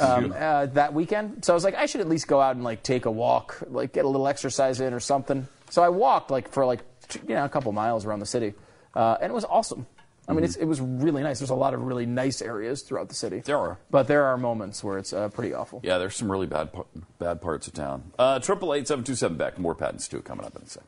Um, 0.00 0.34
uh, 0.36 0.66
that 0.66 0.94
weekend, 0.94 1.44
so 1.44 1.52
I 1.52 1.54
was 1.54 1.64
like, 1.64 1.74
I 1.74 1.84
should 1.86 2.00
at 2.00 2.08
least 2.08 2.26
go 2.26 2.40
out 2.40 2.54
and 2.54 2.64
like 2.64 2.82
take 2.82 3.04
a 3.04 3.10
walk, 3.10 3.62
like 3.68 3.92
get 3.92 4.04
a 4.04 4.08
little 4.08 4.28
exercise 4.28 4.80
in 4.80 4.94
or 4.94 5.00
something. 5.00 5.46
So 5.68 5.82
I 5.82 5.90
walked 5.90 6.30
like 6.30 6.48
for 6.48 6.64
like 6.64 6.80
t- 7.08 7.20
you 7.28 7.34
know 7.34 7.44
a 7.44 7.48
couple 7.48 7.70
miles 7.72 8.06
around 8.06 8.20
the 8.20 8.26
city, 8.26 8.54
uh, 8.94 9.18
and 9.20 9.30
it 9.30 9.34
was 9.34 9.44
awesome. 9.44 9.86
I 10.28 10.32
mean, 10.32 10.44
it's, 10.44 10.54
it 10.54 10.64
was 10.64 10.80
really 10.80 11.22
nice. 11.24 11.40
There's 11.40 11.50
a 11.50 11.56
lot 11.56 11.74
of 11.74 11.82
really 11.82 12.06
nice 12.06 12.40
areas 12.40 12.82
throughout 12.82 13.08
the 13.08 13.16
city. 13.16 13.40
There 13.40 13.58
are. 13.58 13.78
but 13.90 14.06
there 14.06 14.26
are 14.26 14.36
moments 14.38 14.84
where 14.84 14.96
it's 14.96 15.12
uh, 15.12 15.28
pretty 15.28 15.52
awful. 15.52 15.80
Yeah, 15.82 15.98
there's 15.98 16.14
some 16.14 16.30
really 16.30 16.46
bad 16.46 16.72
par- 16.72 16.86
bad 17.18 17.40
parts 17.42 17.66
of 17.66 17.74
town. 17.74 18.12
Uh, 18.16 18.38
Triple 18.38 18.72
eight 18.72 18.86
seven 18.86 19.04
two 19.04 19.16
seven 19.16 19.36
Beck. 19.36 19.58
More 19.58 19.74
Pat 19.74 19.90
and 19.90 20.00
Stu 20.00 20.22
coming 20.22 20.46
up 20.46 20.54
in 20.54 20.62
a 20.62 20.66
second. 20.66 20.86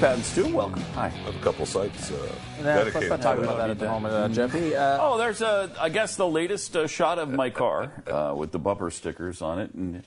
Seven 0.00 0.18
Beck. 0.18 0.18
It's 0.18 0.34
Pat 0.34 0.42
and 0.42 0.48
Stu. 0.48 0.56
Welcome. 0.56 0.82
Hi. 0.94 1.06
I 1.06 1.08
have 1.08 1.36
a 1.36 1.38
couple 1.40 1.66
sites 1.66 2.10
uh, 2.10 2.14
Nah, 2.14 2.64
let's 2.64 2.84
dedicated 2.94 3.10
not 3.10 3.22
talk 3.22 3.38
about 3.38 3.56
that 3.58 3.70
at 3.70 3.78
the 3.78 3.86
moment, 3.86 4.14
uh, 4.14 4.28
Jeffy. 4.28 4.74
Uh, 4.74 4.98
Oh, 5.00 5.18
there's 5.18 5.42
a, 5.42 5.70
I 5.80 5.88
guess 5.88 6.16
the 6.16 6.28
latest 6.28 6.76
uh, 6.76 6.86
shot 6.86 7.18
of 7.18 7.28
my 7.30 7.50
car 7.50 7.92
uh, 8.06 8.34
with 8.36 8.52
the 8.52 8.58
bumper 8.58 8.90
stickers 8.90 9.42
on 9.42 9.58
it, 9.60 9.72
and 9.74 10.02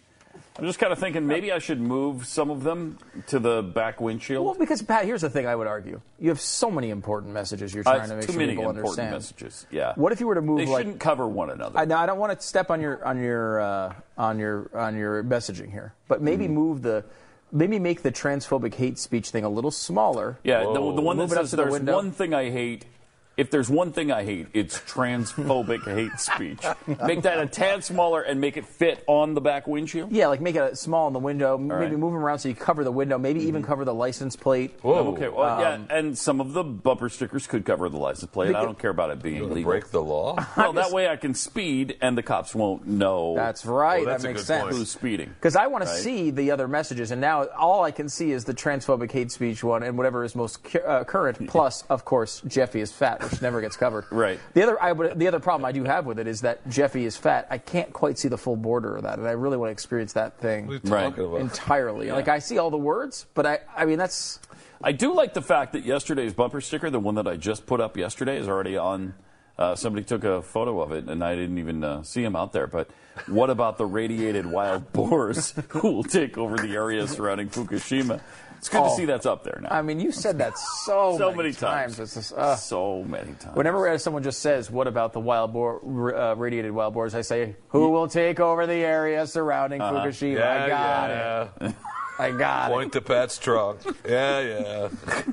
I'm 0.57 0.65
just 0.65 0.77
kind 0.77 0.93
of 0.93 0.99
thinking 0.99 1.25
maybe 1.25 1.51
I 1.51 1.57
should 1.59 1.81
move 1.81 2.25
some 2.27 2.51
of 2.51 2.63
them 2.63 2.97
to 3.27 3.39
the 3.39 3.63
back 3.63 3.99
windshield. 3.99 4.45
well, 4.45 4.53
because 4.55 4.81
Pat, 4.83 5.05
here's 5.05 5.21
the 5.21 5.29
thing. 5.29 5.47
I 5.47 5.55
would 5.55 5.65
argue 5.67 5.99
you 6.19 6.29
have 6.29 6.39
so 6.41 6.69
many 6.69 6.89
important 6.91 7.33
messages 7.33 7.73
you're 7.73 7.83
Uh, 7.87 7.95
trying 7.95 8.09
to 8.09 8.15
make 8.17 8.25
too 8.27 8.33
sure 8.33 8.39
many 8.39 8.51
people 8.55 8.69
important 8.69 8.99
understand. 8.99 9.11
messages. 9.13 9.65
Yeah. 9.71 9.93
What 9.95 10.11
if 10.11 10.19
you 10.19 10.27
were 10.27 10.35
to 10.35 10.41
move 10.41 10.59
They 10.59 10.65
like 10.67 10.81
shouldn't 10.81 10.99
cover 10.99 11.27
one 11.27 11.49
another. 11.49 11.79
I, 11.79 11.85
now, 11.85 11.99
I 11.99 12.05
don't 12.05 12.19
want 12.19 12.39
to 12.39 12.45
step 12.45 12.69
on 12.69 12.81
your 12.81 13.03
on 13.05 13.19
your 13.21 13.61
uh, 13.61 13.93
on 14.17 14.37
your 14.37 14.69
on 14.75 14.95
your 14.95 15.23
messaging 15.23 15.71
here, 15.71 15.93
but 16.07 16.21
maybe 16.21 16.45
Mm-hmm. 16.45 16.53
move 16.53 16.81
the 16.83 17.03
maybe 17.53 17.79
make 17.79 18.01
the 18.01 18.11
transphobic 18.11 18.73
hate 18.73 18.97
speech 18.99 19.29
thing 19.29 19.43
a 19.43 19.49
little 19.49 19.71
smaller. 19.71 20.39
Yeah, 20.43 20.61
the, 20.63 20.73
the 20.73 20.79
one 21.01 21.17
that 21.17 21.23
Move 21.23 21.31
says 21.31 21.51
to 21.51 21.55
the 21.55 21.61
there's 21.63 21.71
window. 21.73 21.95
one 21.95 22.11
thing 22.11 22.33
I 22.33 22.49
hate. 22.49 22.85
If 23.35 23.49
there's 23.49 23.69
one 23.69 23.91
thing 23.91 24.11
I 24.11 24.23
hate, 24.23 24.47
it's 24.53 24.79
transphobic 24.81 25.83
hate 25.85 26.19
speech. 26.19 26.61
Make 27.05 27.23
that 27.23 27.39
a 27.39 27.47
tad 27.47 27.83
smaller 27.83 28.21
and 28.21 28.39
make 28.39 28.57
it 28.57 28.65
fit 28.65 29.03
on 29.07 29.33
the 29.33 29.41
back 29.41 29.67
windshield. 29.67 30.11
Yeah, 30.11 30.27
like 30.27 30.41
make 30.41 30.55
it 30.55 30.77
small 30.77 31.07
in 31.07 31.13
the 31.13 31.19
window. 31.19 31.57
maybe 31.57 31.73
right. 31.73 31.89
Mm-hmm. 31.91 31.99
move 31.99 32.13
them 32.13 32.21
around 32.23 32.39
so 32.39 32.49
you 32.49 32.55
cover 32.55 32.83
the 32.83 32.91
window. 32.91 33.17
Maybe 33.17 33.41
even 33.45 33.63
cover 33.63 33.85
the 33.85 33.93
license 33.93 34.35
plate. 34.35 34.73
Whoa. 34.81 35.13
Okay, 35.13 35.29
well, 35.29 35.59
yeah, 35.59 35.73
Um, 35.73 35.87
and 35.89 36.17
some 36.17 36.41
of 36.41 36.53
the 36.53 36.63
bumper 36.63 37.09
stickers 37.09 37.47
could 37.47 37.65
cover 37.65 37.89
the 37.89 37.97
license 37.97 38.29
plate. 38.31 38.55
I 38.55 38.61
don't 38.63 38.77
care 38.77 38.91
about 38.91 39.09
it 39.09 39.21
being 39.21 39.49
legal. 39.49 39.71
break 39.71 39.89
the 39.89 40.01
law? 40.01 40.35
Well, 40.63 40.73
that 40.73 40.91
way 40.91 41.07
I 41.09 41.15
can 41.17 41.33
speed, 41.33 41.97
and 42.01 42.17
the 42.17 42.23
cops 42.23 42.55
won't 42.55 42.87
know. 42.87 43.33
That's 43.35 43.65
right. 43.65 43.97
Well, 44.05 44.05
that's 44.05 44.23
that 44.23 44.29
makes 44.29 44.45
sense. 44.45 44.63
point. 44.63 44.75
who's 44.75 44.89
speeding. 44.91 45.29
Because 45.29 45.55
I 45.55 45.67
want 45.67 45.83
to 45.83 45.89
see 45.89 46.29
the 46.31 46.51
other 46.51 46.67
messages, 46.67 47.11
and 47.11 47.19
now 47.19 47.45
all 47.57 47.83
I 47.83 47.91
can 47.91 48.07
see 48.09 48.31
is 48.31 48.45
the 48.45 48.53
transphobic 48.53 49.11
hate 49.11 49.31
speech 49.31 49.63
one 49.63 49.83
and 49.83 49.97
whatever 49.97 50.23
is 50.23 50.35
most 50.35 50.63
cu- 50.63 50.79
uh, 50.79 51.03
current. 51.03 51.47
Plus, 51.47 51.83
of 51.89 52.05
course, 52.05 52.41
Jeffy 52.47 52.79
is 52.81 52.91
fat, 52.91 53.22
which 53.23 53.41
never 53.41 53.61
gets 53.61 53.75
covered. 53.75 54.05
Right. 54.11 54.39
The 54.53 54.63
other, 54.63 54.81
I 54.81 54.91
would, 54.91 55.17
the 55.19 55.27
other 55.27 55.39
problem 55.39 55.65
I 55.65 55.71
do 55.71 55.83
have 55.83 56.05
with 56.05 56.19
it 56.19 56.27
is 56.27 56.41
that 56.41 56.67
Jeffy 56.69 57.05
is 57.05 57.15
fat. 57.17 57.47
I 57.49 57.57
can't 57.57 57.91
quite 57.93 58.17
see 58.17 58.27
the 58.27 58.37
full 58.37 58.55
border 58.55 58.95
of 58.97 59.03
that, 59.03 59.19
and 59.19 59.27
I 59.27 59.31
really 59.31 59.57
want 59.57 59.69
to 59.69 59.71
experience 59.73 60.13
that 60.13 60.37
thing 60.39 60.67
What 60.67 60.73
are 60.73 60.87
you 60.87 60.93
Right. 60.93 61.03
talking 61.09 61.25
about? 61.25 61.39
entirely. 61.41 62.11
Like 62.11 62.27
I 62.27 62.39
see 62.39 62.57
all 62.57 62.69
the 62.69 62.77
words, 62.77 63.25
but 63.33 63.45
I, 63.45 63.59
I 63.75 63.85
mean 63.85 63.97
that's. 63.97 64.39
I 64.83 64.91
do 64.91 65.13
like 65.13 65.33
the 65.33 65.41
fact 65.41 65.73
that 65.73 65.85
yesterday's 65.85 66.33
bumper 66.33 66.59
sticker, 66.61 66.89
the 66.89 66.99
one 66.99 67.15
that 67.15 67.27
I 67.27 67.37
just 67.37 67.65
put 67.65 67.79
up 67.79 67.95
yesterday, 67.97 68.37
is 68.37 68.47
already 68.47 68.75
on. 68.77 69.13
Uh, 69.57 69.75
somebody 69.75 70.03
took 70.03 70.23
a 70.23 70.41
photo 70.41 70.81
of 70.81 70.91
it, 70.91 71.07
and 71.07 71.23
I 71.23 71.35
didn't 71.35 71.59
even 71.59 71.83
uh, 71.83 72.01
see 72.03 72.23
him 72.23 72.35
out 72.35 72.53
there. 72.53 72.65
But 72.67 72.89
what 73.27 73.49
about 73.51 73.77
the 73.77 73.85
radiated 73.85 74.45
wild 74.47 74.91
boars 74.93 75.53
who 75.69 75.91
will 75.91 76.03
take 76.03 76.37
over 76.39 76.57
the 76.57 76.73
area 76.73 77.07
surrounding 77.07 77.49
Fukushima? 77.49 78.19
It's 78.63 78.69
good 78.69 78.77
to 78.77 78.85
Oh. 78.85 78.95
see 78.95 79.03
that's 79.03 79.25
up 79.25 79.43
there 79.43 79.59
now. 79.61 79.67
I 79.71 79.81
mean, 79.81 79.99
you 79.99 80.13
said 80.13 80.37
that 80.37 80.57
so, 80.57 81.17
so 81.17 81.33
many 81.33 81.51
times. 81.51 81.99
It's 81.99 82.13
just, 82.13 82.31
uh, 82.31 82.55
so 82.55 83.03
many 83.03 83.33
times. 83.33 83.57
Whenever 83.57 83.97
someone 83.97 84.23
just 84.23 84.39
says, 84.39 84.71
"What 84.71 84.87
about 84.87 85.11
the 85.11 85.19
wild 85.19 85.51
boar, 85.51 86.15
uh, 86.15 86.33
radiated 86.35 86.71
wild 86.71 86.93
boars?" 86.93 87.13
I 87.13 87.23
say, 87.23 87.57
"Who 87.69 87.89
will 87.89 88.07
take 88.07 88.39
over 88.39 88.65
the 88.65 88.75
area 88.85 89.27
surrounding 89.27 89.81
Fukushima?" 89.81 90.41
I 90.41 90.67
got 90.69 91.09
yeah. 91.09 91.47
it. 91.59 91.75
I 92.19 92.31
got 92.31 92.71
it. 92.71 92.73
Point 92.73 92.93
to 92.93 93.01
Pat's 93.01 93.37
trunk. 93.37 93.79
Yeah, 94.07 94.39
yeah. 94.39 94.89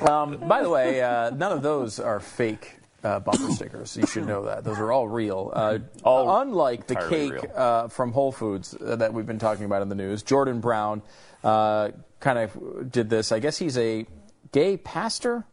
Um, 0.00 0.48
by 0.48 0.62
the 0.62 0.70
way, 0.70 1.02
uh, 1.02 1.28
none 1.28 1.52
of 1.52 1.60
those 1.62 2.00
are 2.00 2.20
fake 2.20 2.78
uh, 3.04 3.20
bumper 3.20 3.50
stickers. 3.50 3.96
You 3.96 4.06
should 4.06 4.26
know 4.26 4.44
that 4.44 4.64
those 4.64 4.78
are 4.78 4.92
all 4.92 5.08
real. 5.08 5.50
Uh, 5.54 5.78
All 6.04 6.40
unlike 6.40 6.86
the 6.86 6.96
cake 6.96 7.44
uh, 7.54 7.88
from 7.88 8.12
Whole 8.12 8.32
Foods 8.32 8.74
uh, 8.74 8.96
that 8.96 9.12
we've 9.12 9.26
been 9.26 9.38
talking 9.38 9.64
about 9.64 9.82
in 9.82 9.88
the 9.88 9.94
news, 9.94 10.22
Jordan 10.22 10.60
Brown 10.60 11.02
uh, 11.44 11.90
kind 12.20 12.38
of 12.38 12.90
did 12.90 13.10
this. 13.10 13.32
I 13.32 13.38
guess 13.38 13.58
he's 13.58 13.78
a 13.78 14.06
gay 14.52 14.76
pastor. 14.76 15.44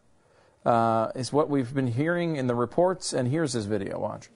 Uh, 0.66 1.12
is 1.16 1.32
what 1.32 1.50
we've 1.50 1.74
been 1.74 1.88
hearing 1.88 2.36
in 2.36 2.48
the 2.48 2.56
reports, 2.56 3.14
and 3.14 3.30
here's 3.30 3.54
his 3.54 3.66
video. 3.66 4.00
Watch. 4.00 4.30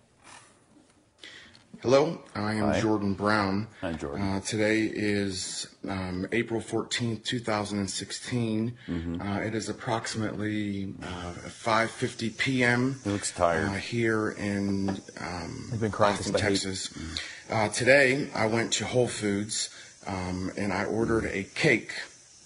Hello, 1.81 2.21
I 2.35 2.53
am 2.53 2.79
Jordan 2.79 3.15
Brown. 3.15 3.67
Hi, 3.81 3.93
Jordan. 3.93 4.21
Uh, 4.21 4.39
today 4.39 4.83
is 4.83 5.67
um, 5.89 6.27
April 6.31 6.61
14th, 6.61 7.25
2016. 7.25 8.77
Mm-hmm. 8.87 9.19
Uh, 9.19 9.39
it 9.39 9.55
is 9.55 9.67
approximately 9.67 10.93
uh, 11.01 11.33
5.50 11.47 12.37
p.m. 12.37 12.99
He 13.03 13.09
looks 13.09 13.31
tired. 13.31 13.69
Uh, 13.69 13.73
here 13.73 14.29
in 14.29 14.89
um, 15.19 15.67
He's 15.71 15.79
been 15.79 15.91
crying 15.91 16.13
Austin, 16.17 16.33
because 16.33 16.33
of 16.33 16.33
the 16.33 16.39
hate. 16.39 16.49
Texas. 16.49 16.93
Uh, 17.49 17.69
today, 17.69 18.29
I 18.35 18.45
went 18.45 18.71
to 18.73 18.85
Whole 18.85 19.07
Foods 19.07 19.69
um, 20.07 20.51
and 20.57 20.73
I 20.73 20.85
ordered 20.85 21.25
a 21.25 21.43
cake. 21.43 21.91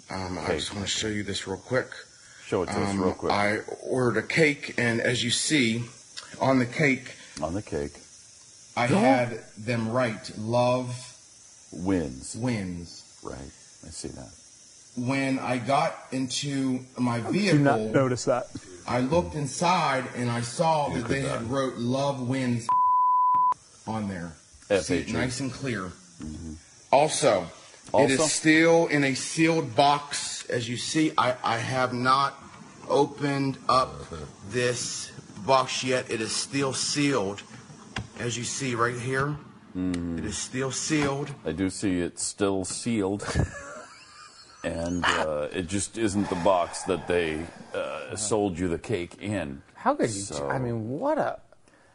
Um, 0.10 0.38
I 0.38 0.50
just 0.56 0.74
want 0.74 0.86
to 0.86 0.92
show 0.92 1.08
you 1.08 1.24
this 1.24 1.48
real 1.48 1.58
quick. 1.58 1.88
Show 2.46 2.64
it 2.64 2.68
to 2.68 2.74
us 2.74 2.90
Um, 2.92 3.02
real 3.02 3.14
quick. 3.14 3.32
I 3.32 3.60
ordered 3.82 4.18
a 4.20 4.28
cake, 4.28 4.76
and 4.78 5.02
as 5.02 5.24
you 5.24 5.32
see 5.32 5.86
on 6.40 6.60
the 6.60 6.66
cake, 6.66 7.16
On 7.42 7.54
the 7.54 7.62
cake. 7.62 7.94
I 8.78 8.86
had 8.88 9.44
them 9.58 9.90
write 9.90 10.38
"Love 10.38 10.96
Wins. 11.72 12.36
wins." 12.36 13.04
Right. 13.24 13.38
I 13.86 13.90
see 13.90 14.10
that. 14.10 14.30
When 14.96 15.40
I 15.40 15.58
got 15.58 15.94
into 16.12 16.86
my 16.98 17.20
vehicle, 17.20 17.60
I 17.60 17.64
not 17.64 17.80
notice 17.80 18.26
that. 18.26 18.48
I 18.88 19.00
looked 19.00 19.34
inside 19.36 20.06
and 20.16 20.30
I 20.30 20.42
saw 20.42 20.90
that 20.90 21.08
they 21.08 21.22
had 21.22 21.50
wrote 21.50 21.78
"Love 21.78 22.22
wins" 22.28 22.68
on 23.88 24.08
there. 24.08 24.34
See 24.82 25.06
nice 25.12 25.40
and 25.40 25.52
clear. 25.52 25.92
Also, 26.96 27.42
it 27.44 27.92
Also? 27.94 28.24
is 28.24 28.32
still 28.32 28.88
in 28.88 29.04
a 29.04 29.14
sealed 29.16 29.76
box. 29.76 30.46
As 30.50 30.70
you 30.70 30.78
see, 30.78 31.12
I, 31.18 31.36
I 31.44 31.58
have 31.58 31.92
not 31.94 32.32
opened 32.88 33.58
up 33.68 33.92
this 34.50 35.12
box 35.46 35.84
yet. 35.84 36.10
It 36.10 36.22
is 36.22 36.32
still 36.32 36.74
sealed. 36.74 37.44
As 38.20 38.38
you 38.38 38.44
see 38.44 38.76
right 38.76 38.98
here, 38.98 39.36
Mm-hmm. 39.76 40.20
it 40.20 40.26
is 40.26 40.38
still 40.38 40.72
sealed. 40.72 41.32
I 41.46 41.52
do 41.52 41.70
see 41.70 42.00
it's 42.00 42.24
still 42.24 42.64
sealed. 42.64 43.28
and 44.64 45.04
uh, 45.04 45.50
it 45.52 45.68
just 45.68 45.98
isn't 45.98 46.30
the 46.30 46.40
box 46.46 46.84
that 46.84 47.08
they 47.10 47.46
uh, 47.74 48.16
sold 48.16 48.58
you 48.58 48.70
the 48.70 48.80
cake 48.80 49.22
in. 49.22 49.62
How 49.74 49.94
could 49.96 50.10
you? 50.12 50.22
So- 50.22 50.48
I 50.50 50.60
mean, 50.60 50.98
what 50.98 51.18
a. 51.18 51.40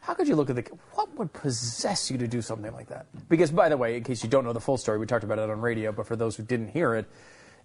How 0.01 0.15
could 0.15 0.27
you 0.27 0.35
look 0.35 0.49
at 0.49 0.55
the? 0.55 0.63
What 0.93 1.15
would 1.17 1.31
possess 1.31 2.09
you 2.09 2.17
to 2.17 2.27
do 2.27 2.41
something 2.41 2.73
like 2.73 2.87
that? 2.87 3.05
Because, 3.29 3.51
by 3.51 3.69
the 3.69 3.77
way, 3.77 3.95
in 3.97 4.03
case 4.03 4.23
you 4.23 4.29
don't 4.29 4.43
know 4.43 4.51
the 4.51 4.59
full 4.59 4.77
story, 4.77 4.97
we 4.97 5.05
talked 5.05 5.23
about 5.23 5.37
it 5.37 5.49
on 5.49 5.61
radio. 5.61 5.91
But 5.91 6.07
for 6.07 6.15
those 6.15 6.35
who 6.35 6.43
didn't 6.43 6.69
hear 6.69 6.95
it, 6.95 7.05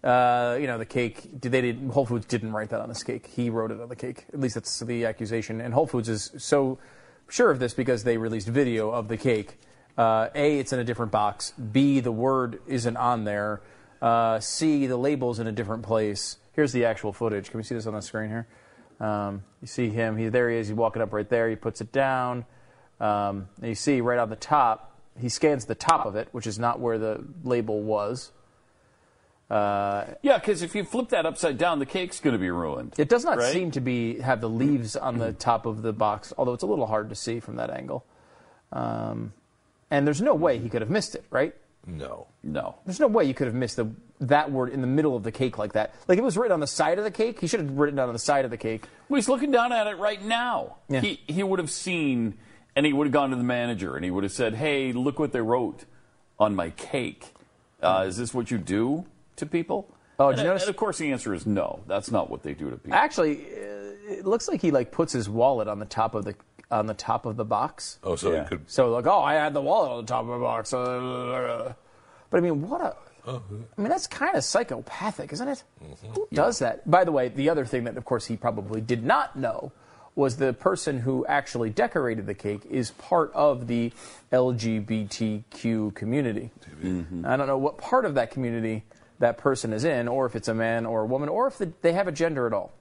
uh, 0.04 0.58
you 0.60 0.66
know, 0.66 0.76
the 0.76 0.84
cake. 0.84 1.40
They? 1.40 1.60
Did, 1.62 1.90
Whole 1.90 2.04
Foods 2.04 2.26
didn't 2.26 2.52
write 2.52 2.70
that 2.70 2.80
on 2.80 2.90
this 2.90 3.02
cake. 3.02 3.26
He 3.26 3.48
wrote 3.48 3.70
it 3.70 3.80
on 3.80 3.88
the 3.88 3.96
cake. 3.96 4.26
At 4.34 4.38
least 4.38 4.54
that's 4.54 4.80
the 4.80 5.06
accusation. 5.06 5.62
And 5.62 5.72
Whole 5.72 5.86
Foods 5.86 6.10
is 6.10 6.30
so 6.36 6.78
sure 7.28 7.50
of 7.50 7.58
this 7.58 7.72
because 7.72 8.04
they 8.04 8.18
released 8.18 8.48
video 8.48 8.90
of 8.90 9.08
the 9.08 9.16
cake. 9.16 9.58
Uh, 9.96 10.28
a, 10.34 10.58
it's 10.58 10.74
in 10.74 10.78
a 10.78 10.84
different 10.84 11.12
box. 11.12 11.52
B, 11.52 12.00
the 12.00 12.12
word 12.12 12.60
isn't 12.66 12.98
on 12.98 13.24
there. 13.24 13.62
Uh, 14.02 14.40
C, 14.40 14.86
the 14.86 14.98
label's 14.98 15.38
in 15.38 15.46
a 15.46 15.52
different 15.52 15.84
place. 15.84 16.36
Here's 16.52 16.72
the 16.72 16.84
actual 16.84 17.14
footage. 17.14 17.50
Can 17.50 17.58
we 17.58 17.64
see 17.64 17.74
this 17.74 17.86
on 17.86 17.94
the 17.94 18.02
screen 18.02 18.28
here? 18.28 18.46
Um, 19.00 19.42
you 19.60 19.66
see 19.66 19.88
him. 19.90 20.16
He 20.16 20.28
there 20.28 20.50
he 20.50 20.56
is. 20.56 20.68
He's 20.68 20.76
walking 20.76 21.02
up 21.02 21.12
right 21.12 21.28
there. 21.28 21.48
He 21.50 21.56
puts 21.56 21.80
it 21.80 21.92
down. 21.92 22.44
Um, 23.00 23.48
and 23.60 23.68
you 23.68 23.74
see 23.74 24.00
right 24.00 24.18
on 24.18 24.30
the 24.30 24.36
top. 24.36 24.92
He 25.18 25.28
scans 25.28 25.64
the 25.66 25.74
top 25.74 26.06
of 26.06 26.16
it, 26.16 26.28
which 26.32 26.46
is 26.46 26.58
not 26.58 26.80
where 26.80 26.98
the 26.98 27.24
label 27.44 27.82
was. 27.82 28.32
Uh, 29.50 30.04
Yeah, 30.22 30.38
because 30.38 30.62
if 30.62 30.74
you 30.74 30.84
flip 30.84 31.10
that 31.10 31.24
upside 31.26 31.56
down, 31.58 31.78
the 31.78 31.86
cake's 31.86 32.20
going 32.20 32.32
to 32.32 32.38
be 32.38 32.50
ruined. 32.50 32.94
it 32.98 33.08
does 33.08 33.24
not 33.24 33.38
Right? 33.38 33.52
seem 33.52 33.70
to 33.72 33.80
be 33.80 34.18
have 34.20 34.40
the 34.40 34.48
leaves 34.48 34.96
on 34.96 35.18
the 35.18 35.32
top 35.32 35.66
of 35.66 35.82
the 35.82 35.92
box, 35.92 36.32
although 36.36 36.52
it's 36.52 36.62
a 36.64 36.66
little 36.66 36.86
hard 36.86 37.08
to 37.10 37.14
see 37.14 37.38
from 37.40 37.56
that 37.56 37.70
angle. 37.70 38.04
Um, 38.72 39.32
and 39.90 40.06
there's 40.06 40.20
no 40.20 40.34
way 40.34 40.58
he 40.58 40.68
could 40.68 40.82
have 40.82 40.90
missed 40.90 41.14
it, 41.14 41.24
right? 41.30 41.54
No. 41.86 42.26
No. 42.42 42.76
There's 42.84 42.98
no 42.98 43.06
way 43.06 43.24
you 43.24 43.34
could 43.34 43.46
have 43.46 43.54
missed 43.54 43.76
the, 43.76 43.88
that 44.20 44.50
word 44.50 44.70
in 44.70 44.80
the 44.80 44.86
middle 44.86 45.14
of 45.16 45.22
the 45.22 45.32
cake 45.32 45.58
like 45.58 45.74
that. 45.74 45.94
Like 46.08 46.18
it 46.18 46.24
was 46.24 46.36
written 46.36 46.52
on 46.52 46.60
the 46.60 46.66
side 46.66 46.98
of 46.98 47.04
the 47.04 47.10
cake, 47.10 47.40
he 47.40 47.46
should 47.46 47.60
have 47.60 47.70
written 47.72 47.98
it 47.98 48.02
on 48.02 48.12
the 48.12 48.18
side 48.18 48.44
of 48.44 48.50
the 48.50 48.56
cake. 48.56 48.86
Well, 49.08 49.16
he's 49.16 49.28
looking 49.28 49.50
down 49.50 49.72
at 49.72 49.86
it 49.86 49.98
right 49.98 50.22
now. 50.22 50.76
Yeah. 50.88 51.00
He 51.00 51.20
he 51.26 51.42
would 51.42 51.58
have 51.58 51.70
seen, 51.70 52.38
and 52.74 52.86
he 52.86 52.92
would 52.92 53.06
have 53.08 53.12
gone 53.12 53.30
to 53.30 53.36
the 53.36 53.42
manager, 53.44 53.94
and 53.94 54.04
he 54.04 54.10
would 54.10 54.24
have 54.24 54.32
said, 54.32 54.54
"Hey, 54.54 54.92
look 54.92 55.18
what 55.18 55.32
they 55.32 55.40
wrote 55.40 55.84
on 56.38 56.54
my 56.56 56.70
cake. 56.70 57.34
Uh, 57.82 58.04
is 58.08 58.16
this 58.16 58.32
what 58.32 58.50
you 58.50 58.58
do 58.58 59.04
to 59.36 59.44
people?" 59.46 59.92
Oh, 60.18 60.28
and, 60.28 60.36
did 60.36 60.42
you 60.44 60.48
notice- 60.48 60.62
and 60.62 60.70
of 60.70 60.76
course, 60.76 60.96
the 60.96 61.12
answer 61.12 61.34
is 61.34 61.44
no. 61.46 61.80
That's 61.86 62.10
not 62.10 62.30
what 62.30 62.42
they 62.42 62.54
do 62.54 62.70
to 62.70 62.76
people. 62.78 62.94
Actually, 62.94 63.42
uh, 63.44 64.12
it 64.12 64.24
looks 64.26 64.48
like 64.48 64.62
he 64.62 64.70
like 64.70 64.90
puts 64.92 65.12
his 65.12 65.28
wallet 65.28 65.68
on 65.68 65.78
the 65.78 65.84
top 65.84 66.14
of 66.14 66.24
the 66.24 66.34
on 66.70 66.86
the 66.86 66.94
top 66.94 67.26
of 67.26 67.36
the 67.36 67.44
box. 67.44 67.98
Oh, 68.02 68.16
so 68.16 68.32
Yeah. 68.32 68.42
he 68.44 68.48
could. 68.48 68.70
So 68.70 68.90
like, 68.90 69.06
oh, 69.06 69.20
I 69.20 69.34
had 69.34 69.52
the 69.54 69.60
wallet 69.60 69.90
on 69.92 70.04
the 70.04 70.08
top 70.08 70.22
of 70.22 70.28
the 70.30 70.38
box. 70.38 70.72
Uh, 70.72 71.74
but 72.30 72.38
I 72.38 72.40
mean, 72.40 72.68
what 72.68 72.80
a. 72.80 72.96
I 73.26 73.80
mean, 73.80 73.88
that's 73.88 74.06
kind 74.06 74.36
of 74.36 74.44
psychopathic, 74.44 75.32
isn't 75.32 75.48
it? 75.48 75.62
Mm-hmm. 75.82 76.12
Who 76.12 76.28
does 76.32 76.60
that? 76.60 76.88
By 76.88 77.04
the 77.04 77.12
way, 77.12 77.28
the 77.28 77.48
other 77.50 77.64
thing 77.64 77.84
that, 77.84 77.96
of 77.96 78.04
course, 78.04 78.26
he 78.26 78.36
probably 78.36 78.80
did 78.80 79.04
not 79.04 79.36
know 79.36 79.72
was 80.14 80.36
the 80.36 80.54
person 80.54 81.00
who 81.00 81.26
actually 81.26 81.68
decorated 81.68 82.26
the 82.26 82.34
cake 82.34 82.62
is 82.70 82.92
part 82.92 83.30
of 83.34 83.66
the 83.66 83.92
LGBTQ 84.32 85.94
community. 85.94 86.50
Mm-hmm. 86.82 87.26
I 87.26 87.36
don't 87.36 87.46
know 87.46 87.58
what 87.58 87.76
part 87.76 88.06
of 88.06 88.14
that 88.14 88.30
community 88.30 88.84
that 89.18 89.36
person 89.38 89.72
is 89.72 89.84
in, 89.84 90.08
or 90.08 90.24
if 90.26 90.34
it's 90.34 90.48
a 90.48 90.54
man 90.54 90.86
or 90.86 91.02
a 91.02 91.06
woman, 91.06 91.28
or 91.28 91.46
if 91.46 91.58
the, 91.58 91.70
they 91.82 91.92
have 91.92 92.08
a 92.08 92.12
gender 92.12 92.46
at 92.46 92.52
all. 92.52 92.72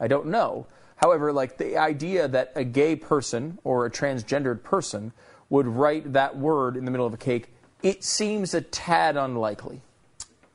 I 0.00 0.08
don't 0.08 0.26
know. 0.26 0.66
However, 0.96 1.32
like 1.32 1.56
the 1.56 1.78
idea 1.78 2.28
that 2.28 2.52
a 2.54 2.64
gay 2.64 2.94
person 2.96 3.58
or 3.64 3.86
a 3.86 3.90
transgendered 3.90 4.62
person 4.62 5.12
would 5.48 5.66
write 5.66 6.12
that 6.12 6.36
word 6.36 6.76
in 6.76 6.84
the 6.84 6.90
middle 6.90 7.06
of 7.06 7.14
a 7.14 7.18
cake, 7.18 7.52
it 7.82 8.04
seems 8.04 8.54
a 8.54 8.60
tad 8.60 9.16
unlikely. 9.16 9.80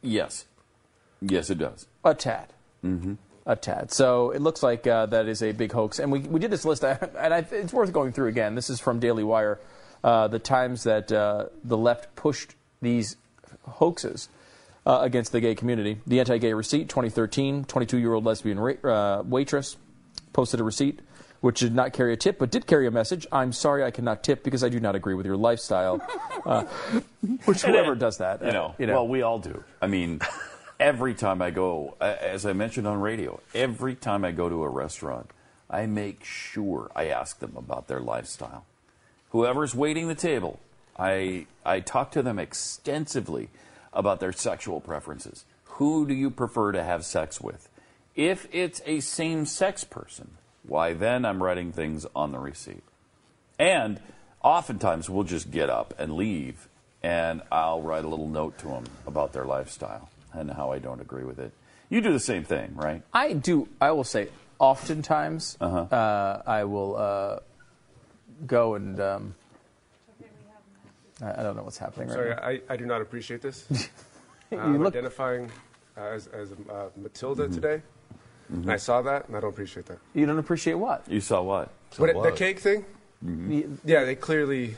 Yes, 0.08 0.46
yes, 1.22 1.50
it 1.50 1.58
does. 1.58 1.88
A 2.04 2.14
tad. 2.14 2.48
Mm-hmm. 2.84 3.14
A 3.46 3.56
tad. 3.56 3.92
So 3.92 4.32
it 4.32 4.42
looks 4.42 4.62
like 4.64 4.86
uh, 4.88 5.06
that 5.08 5.28
is 5.28 5.42
a 5.42 5.52
big 5.52 5.72
hoax. 5.72 6.00
And 6.00 6.12
we, 6.12 6.20
we 6.20 6.40
did 6.40 6.52
this 6.52 6.66
list, 6.66 6.84
and 6.84 7.34
I, 7.34 7.46
it's 7.52 7.74
worth 7.74 7.92
going 7.94 8.12
through 8.12 8.28
again. 8.28 8.56
This 8.56 8.70
is 8.70 8.80
from 8.80 9.00
Daily 9.00 9.24
Wire. 9.24 9.60
Uh, 10.04 10.28
the 10.28 10.40
times 10.40 10.84
that 10.84 11.12
uh, 11.12 11.48
the 11.64 11.78
left 11.78 12.16
pushed 12.16 12.56
these 12.82 13.18
hoaxes 13.64 14.30
uh, 14.86 15.00
against 15.02 15.32
the 15.32 15.42
gay 15.42 15.56
community. 15.56 16.00
The 16.08 16.20
anti 16.20 16.38
gay 16.38 16.54
receipt, 16.54 16.88
2013, 16.90 17.66
22 17.66 17.98
year 17.98 18.14
old 18.14 18.26
lesbian 18.26 18.60
ra- 18.60 18.74
uh, 18.84 19.24
waitress 19.24 19.78
posted 20.34 20.60
a 20.60 20.64
receipt 20.64 21.00
which 21.42 21.60
did 21.60 21.74
not 21.76 21.94
carry 21.94 22.14
a 22.14 22.18
tip 22.18 22.40
but 22.40 22.50
did 22.52 22.66
carry 22.66 22.88
a 22.88 22.92
message 22.92 23.26
I'm 23.32 23.52
sorry 23.54 23.84
I 23.84 23.92
cannot 23.92 24.24
tip 24.24 24.44
because 24.44 24.64
I 24.64 24.70
do 24.70 24.80
not 24.80 24.96
agree 24.96 25.14
with 25.14 25.26
your 25.26 25.38
lifestyle. 25.38 26.02
Uh, 26.46 26.64
which 27.44 27.64
whoever 27.64 27.94
does 27.94 28.20
that, 28.20 28.42
You 28.42 28.48
uh, 28.48 28.52
know, 28.54 28.76
you 28.78 28.86
know. 28.88 28.94
well, 28.94 29.08
we 29.10 29.22
all 29.22 29.38
do. 29.38 29.66
I 29.82 29.88
mean, 29.88 30.22
every 30.80 31.14
time 31.14 31.42
I 31.42 31.50
go, 31.50 31.96
as 32.00 32.46
I 32.46 32.54
mentioned 32.54 32.88
on 32.88 33.02
radio, 33.02 33.42
every 33.54 33.96
time 33.96 34.24
I 34.24 34.32
go 34.32 34.48
to 34.48 34.64
a 34.64 34.70
restaurant, 34.70 35.32
I 35.70 35.88
make 35.88 36.24
sure 36.24 36.90
I 36.96 37.08
ask 37.08 37.40
them 37.40 37.54
about 37.58 37.90
their 37.90 38.00
lifestyle. 38.00 38.64
Whoever's 39.32 39.76
waiting 39.76 40.08
the 40.08 40.16
table, 40.16 40.62
I 40.98 41.48
I 41.66 41.82
talk 41.82 42.12
to 42.12 42.22
them 42.22 42.40
extensively 42.40 43.50
about 43.92 44.22
their 44.22 44.32
sexual 44.32 44.80
preferences. 44.80 45.44
Who 45.66 46.08
do 46.08 46.14
you 46.14 46.30
prefer 46.30 46.72
to 46.72 46.82
have 46.84 47.04
sex 47.04 47.42
with? 47.42 47.68
If 48.16 48.48
it's 48.54 48.82
a 48.86 49.02
same-sex 49.02 49.84
person, 49.84 50.38
why 50.68 50.94
then 50.94 51.26
I'm 51.26 51.42
writing 51.42 51.72
things 51.72 52.06
on 52.16 52.32
the 52.32 52.40
receipt. 52.40 52.84
And 53.58 54.00
oftentimes 54.44 55.10
we'll 55.10 55.24
just 55.24 55.50
get 55.52 55.70
up 55.70 55.94
and 55.98 56.14
leave, 56.14 56.68
and 57.02 57.42
I'll 57.52 57.82
write 57.82 58.04
a 58.04 58.08
little 58.08 58.28
note 58.28 58.58
to 58.60 58.68
them 58.68 58.84
about 59.08 59.34
their 59.34 59.46
lifestyle 59.46 60.10
and 60.34 60.52
how 60.52 60.72
I 60.72 60.80
don't 60.80 61.02
agree 61.02 61.24
with 61.24 61.40
it. 61.40 61.52
You 61.90 62.02
do 62.02 62.12
the 62.12 62.20
same 62.20 62.44
thing, 62.44 62.76
right? 62.76 63.02
I 63.14 63.34
do. 63.34 63.68
I 63.80 63.92
will 63.92 64.04
say, 64.04 64.28
oftentimes, 64.60 65.58
Uh-huh. 65.62 65.80
uh, 65.96 66.42
I 66.46 66.66
will 66.66 66.96
uh, 66.98 67.40
go 68.46 68.76
and. 68.76 69.00
Um, 69.00 69.36
I 71.22 71.40
I 71.40 71.44
don't 71.44 71.56
know 71.56 71.64
what's 71.64 71.78
happening 71.80 72.10
Sorry, 72.10 72.30
right 72.30 72.62
I, 72.70 72.74
I 72.74 72.78
do 72.78 72.86
not 72.86 73.02
appreciate 73.02 73.42
this. 73.42 73.66
Uh, 74.50 74.56
You 74.56 74.62
I'm 74.62 74.78
look- 74.84 74.94
identifying 74.96 75.52
uh, 75.98 76.02
as, 76.04 76.28
as 76.28 76.54
uh, 76.54 76.86
Matilda 76.96 77.44
Mm-hmm. 77.48 77.54
today, 77.56 77.82
and 78.50 78.72
I 78.72 78.78
saw 78.78 79.02
that, 79.02 79.28
and 79.28 79.36
I 79.38 79.40
don't 79.40 79.50
appreciate 79.50 79.86
that. 79.88 79.98
You 80.14 80.26
don't 80.26 80.40
appreciate 80.40 80.76
what? 80.76 81.04
You 81.10 81.22
saw 81.22 81.42
what? 81.42 81.70
but 81.98 82.10
it- 82.10 82.22
the 82.22 82.32
cake 82.32 82.60
thing, 82.60 82.86
Mm-hmm. 83.26 83.76
yeah, 83.84 84.04
they 84.04 84.16
clearly. 84.16 84.76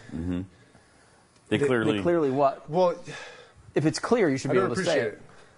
They 1.50 1.58
clearly. 1.58 1.98
They 1.98 2.02
clearly 2.02 2.30
what? 2.32 2.70
Well, 2.70 2.96
If 3.76 3.86
it's 3.86 4.00
clear, 4.00 4.30
you 4.30 4.38
should 4.38 4.52
I 4.52 4.54
be 4.54 4.60
don't 4.60 4.66
able 4.68 4.76
to 4.76 4.82
appreciate 4.82 5.02
say 5.04 5.08
it. 5.08 5.14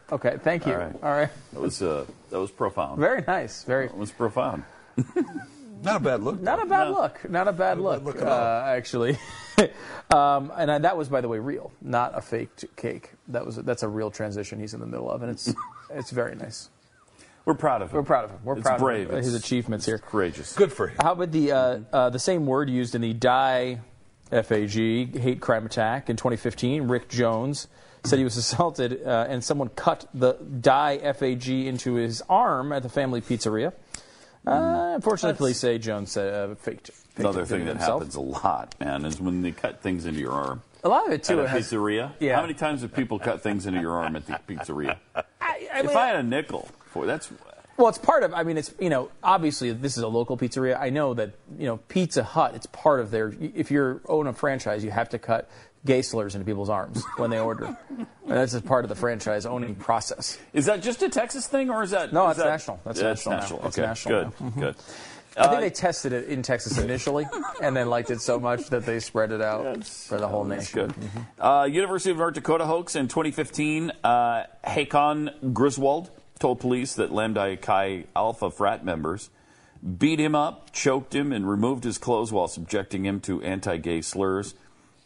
it. 0.09 0.13
Okay, 0.13 0.37
thank 0.43 0.65
you. 0.65 0.73
All 0.73 0.79
right. 0.79 0.95
All 1.03 1.11
right. 1.11 1.29
That 1.53 1.59
was 1.61 1.81
uh, 1.81 2.05
that 2.29 2.39
was 2.39 2.51
profound. 2.51 2.99
Very 2.99 3.23
nice. 3.27 3.63
Very. 3.63 3.87
That 3.87 3.97
was 3.97 4.11
profound. 4.11 4.63
Not 5.83 5.95
a 5.95 5.99
bad 5.99 6.21
look. 6.23 6.39
Not 6.41 6.61
a 6.61 6.65
bad 6.65 6.89
No. 6.89 6.93
look. 7.01 7.29
Not 7.29 7.47
a 7.47 7.53
bad 7.53 7.79
look. 7.79 8.03
look 8.03 8.17
at 8.17 8.27
uh, 8.27 8.31
all. 8.31 8.61
actually. 8.65 9.17
um, 10.13 10.51
and 10.57 10.69
I, 10.71 10.77
that 10.79 10.95
was, 10.97 11.07
by 11.09 11.21
the 11.21 11.27
way, 11.27 11.39
real, 11.39 11.71
not 11.81 12.15
a 12.15 12.21
faked 12.21 12.65
cake. 12.75 13.11
That 13.29 13.45
was 13.45 13.55
that's 13.57 13.83
a 13.83 13.87
real 13.87 14.11
transition 14.11 14.59
he's 14.59 14.73
in 14.73 14.79
the 14.79 14.85
middle 14.85 15.09
of, 15.09 15.21
and 15.23 15.31
it's 15.31 15.53
it's 15.89 16.11
very 16.11 16.35
nice. 16.35 16.69
We're 17.45 17.55
proud 17.55 17.81
of 17.81 17.89
him. 17.89 17.95
We're 17.97 18.03
proud 18.03 18.25
of 18.25 18.31
him. 18.31 18.39
We're 18.43 18.53
It's 18.57 18.63
proud 18.67 18.79
brave. 18.79 19.07
of 19.07 19.13
him, 19.13 19.17
his 19.23 19.33
It's- 19.33 19.43
achievements 19.43 19.85
here. 19.85 19.97
Courageous. 19.97 20.53
Good 20.55 20.71
for 20.71 20.87
him. 20.87 20.97
How 21.01 21.13
about 21.13 21.31
the 21.31 21.51
uh, 21.51 21.79
uh, 21.91 22.09
the 22.09 22.19
same 22.19 22.45
word 22.45 22.69
used 22.69 22.93
in 22.95 23.01
the 23.01 23.13
Die 23.13 23.79
FAG 24.31 25.17
hate 25.17 25.41
crime 25.41 25.65
attack 25.65 26.09
in 26.09 26.15
2015? 26.17 26.87
Rick 26.87 27.09
Jones 27.09 27.67
said 28.03 28.17
he 28.19 28.23
was 28.23 28.37
assaulted 28.45 29.01
uh, 29.05 29.25
and 29.29 29.43
someone 29.43 29.69
cut 29.69 30.05
the 30.13 30.33
Die 30.33 31.13
FAG 31.13 31.49
into 31.49 31.95
his 31.95 32.21
arm 32.29 32.71
at 32.71 32.83
the 32.83 32.89
family 32.89 33.21
pizzeria. 33.21 33.73
Uh, 34.45 34.93
unfortunately, 34.95 35.37
police 35.37 35.59
say 35.59 35.77
Jones 35.77 36.17
uh, 36.17 36.55
faked, 36.59 36.87
faked 36.91 37.19
Another 37.19 37.41
it, 37.43 37.45
thing 37.47 37.61
it 37.61 37.65
that 37.65 37.71
himself. 37.77 38.01
happens 38.01 38.15
a 38.15 38.21
lot, 38.21 38.73
man, 38.79 39.05
is 39.05 39.19
when 39.21 39.41
they 39.43 39.51
cut 39.51 39.81
things 39.81 40.05
into 40.07 40.19
your 40.19 40.31
arm. 40.31 40.63
A 40.83 40.89
lot 40.89 41.05
of 41.05 41.13
it 41.13 41.23
too 41.23 41.39
At 41.41 41.45
a 41.45 41.47
has. 41.49 41.71
pizzeria? 41.71 42.11
Yeah. 42.19 42.35
How 42.37 42.41
many 42.41 42.55
times 42.55 42.81
have 42.81 42.91
people 42.91 43.19
cut 43.19 43.43
things 43.43 43.67
into 43.67 43.79
your 43.81 43.91
arm 43.97 44.15
at 44.15 44.25
the 44.25 44.39
pizzeria? 44.47 44.97
I, 45.15 45.23
I 45.41 45.79
if 45.81 45.95
I 45.95 46.07
had 46.07 46.15
a 46.15 46.23
nickel 46.23 46.67
for 46.91 47.05
that's 47.05 47.31
Well, 47.77 47.87
it's 47.89 47.97
part 47.97 48.23
of. 48.23 48.33
I 48.33 48.43
mean, 48.43 48.57
it's 48.57 48.73
you 48.79 48.89
know, 48.89 49.09
obviously 49.23 49.71
this 49.73 49.97
is 49.97 50.03
a 50.03 50.07
local 50.07 50.37
pizzeria. 50.37 50.79
I 50.79 50.89
know 50.89 51.13
that 51.15 51.31
you 51.57 51.65
know 51.65 51.77
Pizza 51.77 52.23
Hut. 52.23 52.53
It's 52.55 52.65
part 52.67 52.99
of 52.99 53.11
their. 53.11 53.33
If 53.39 53.71
you're 53.71 54.01
own 54.07 54.27
a 54.27 54.33
franchise, 54.33 54.83
you 54.83 54.91
have 54.91 55.09
to 55.09 55.19
cut 55.19 55.49
gay 55.83 56.03
slurs 56.03 56.35
into 56.35 56.45
people's 56.45 56.69
arms 56.69 57.03
when 57.17 57.31
they 57.31 57.39
order. 57.39 57.75
and 57.89 58.07
that's 58.25 58.51
just 58.51 58.65
part 58.65 58.85
of 58.85 58.89
the 58.89 58.95
franchise 58.95 59.47
owning 59.47 59.73
process. 59.73 60.37
Is 60.53 60.65
that 60.67 60.83
just 60.83 61.01
a 61.01 61.09
Texas 61.09 61.47
thing, 61.47 61.71
or 61.71 61.81
is 61.81 61.89
that 61.91 62.13
No, 62.13 62.25
is 62.27 62.31
it's 62.37 62.43
that- 62.43 62.49
national. 62.51 62.79
That's 62.85 62.99
That's 62.99 63.25
national 63.25 63.31
now. 63.35 63.39
national. 63.41 63.67
It's 63.67 63.77
Okay, 63.79 63.87
national 63.87 64.23
good. 64.23 64.33
Mm-hmm. 64.37 64.59
good. 64.59 64.75
I 65.37 65.43
think 65.47 65.57
Uh, 65.57 65.59
they 65.61 65.69
tested 65.69 66.11
it 66.13 66.25
in 66.27 66.41
Texas 66.43 66.77
initially, 66.77 67.25
and 67.63 67.73
then 67.75 67.89
liked 67.89 68.11
it 68.11 68.19
so 68.21 68.37
much 68.37 68.67
that 68.69 68.85
they 68.85 68.99
spread 68.99 69.31
it 69.31 69.41
out 69.41 69.85
for 69.87 70.19
the 70.19 70.27
whole 70.27 70.43
That's 70.43 70.75
nation. 70.75 70.93
good. 70.93 71.09
Uh, 71.39 71.63
University 71.71 72.11
of 72.11 72.17
North 72.17 72.33
Dakota 72.35 72.65
hoax 72.65 72.95
in 72.97 73.07
2015. 73.07 73.91
Uh, 74.03 74.43
Hakon 74.65 75.31
Griswold 75.53 76.11
told 76.41 76.59
police 76.59 76.95
that 76.95 77.13
Lambda 77.13 77.55
Chi 77.55 78.05
Alpha 78.15 78.51
frat 78.51 78.83
members 78.83 79.29
beat 79.97 80.19
him 80.19 80.35
up, 80.35 80.71
choked 80.73 81.15
him, 81.15 81.31
and 81.31 81.47
removed 81.49 81.83
his 81.83 81.97
clothes 81.97 82.31
while 82.31 82.47
subjecting 82.47 83.05
him 83.05 83.19
to 83.21 83.41
anti-gay 83.41 84.01
slurs. 84.01 84.55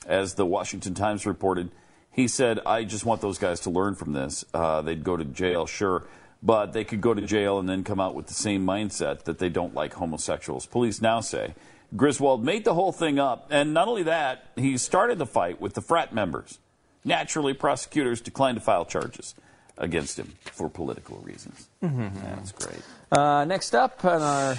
As 0.08 0.36
the 0.36 0.46
Washington 0.46 0.94
Times 0.94 1.26
reported, 1.26 1.72
he 2.12 2.28
said, 2.28 2.60
"I 2.66 2.84
just 2.84 3.06
want 3.06 3.22
those 3.22 3.38
guys 3.38 3.60
to 3.62 3.70
learn 3.70 3.96
from 3.96 4.14
this. 4.14 4.46
Uh, 4.54 4.82
they'd 4.82 5.04
go 5.04 5.18
to 5.18 5.26
jail, 5.26 5.66
sure." 5.66 6.04
But 6.42 6.74
they 6.74 6.84
could 6.84 7.02
go 7.02 7.14
to 7.14 7.22
jail 7.22 7.60
and 7.60 7.68
then 7.68 7.84
come 7.84 8.00
out 8.00 8.16
with 8.16 8.28
the 8.28 8.34
same 8.34 8.66
mindset 8.66 9.24
that 9.24 9.40
they 9.40 9.50
don't 9.50 9.74
like 9.74 9.94
homosexuals. 9.94 10.66
Police 10.66 11.02
now 11.02 11.20
say 11.20 11.56
Griswold 11.96 12.44
made 12.44 12.66
the 12.66 12.76
whole 12.76 12.92
thing 12.92 13.20
up, 13.20 13.48
and 13.50 13.74
not 13.74 13.88
only 13.88 14.04
that, 14.04 14.46
he 14.56 14.78
started 14.78 15.18
the 15.18 15.26
fight 15.26 15.60
with 15.60 15.74
the 15.74 15.82
frat 15.82 16.14
members. 16.14 16.60
Naturally, 17.04 17.54
prosecutors 17.54 18.22
declined 18.22 18.58
to 18.58 18.62
file 18.62 18.86
charges 18.86 19.34
against 19.78 20.18
him 20.18 20.34
for 20.42 20.70
political 20.70 21.18
reasons. 21.18 21.68
That's 21.82 22.52
great. 22.52 22.82
Uh, 23.12 23.46
next 23.46 23.76
up 23.76 24.04
on 24.06 24.22
our 24.22 24.58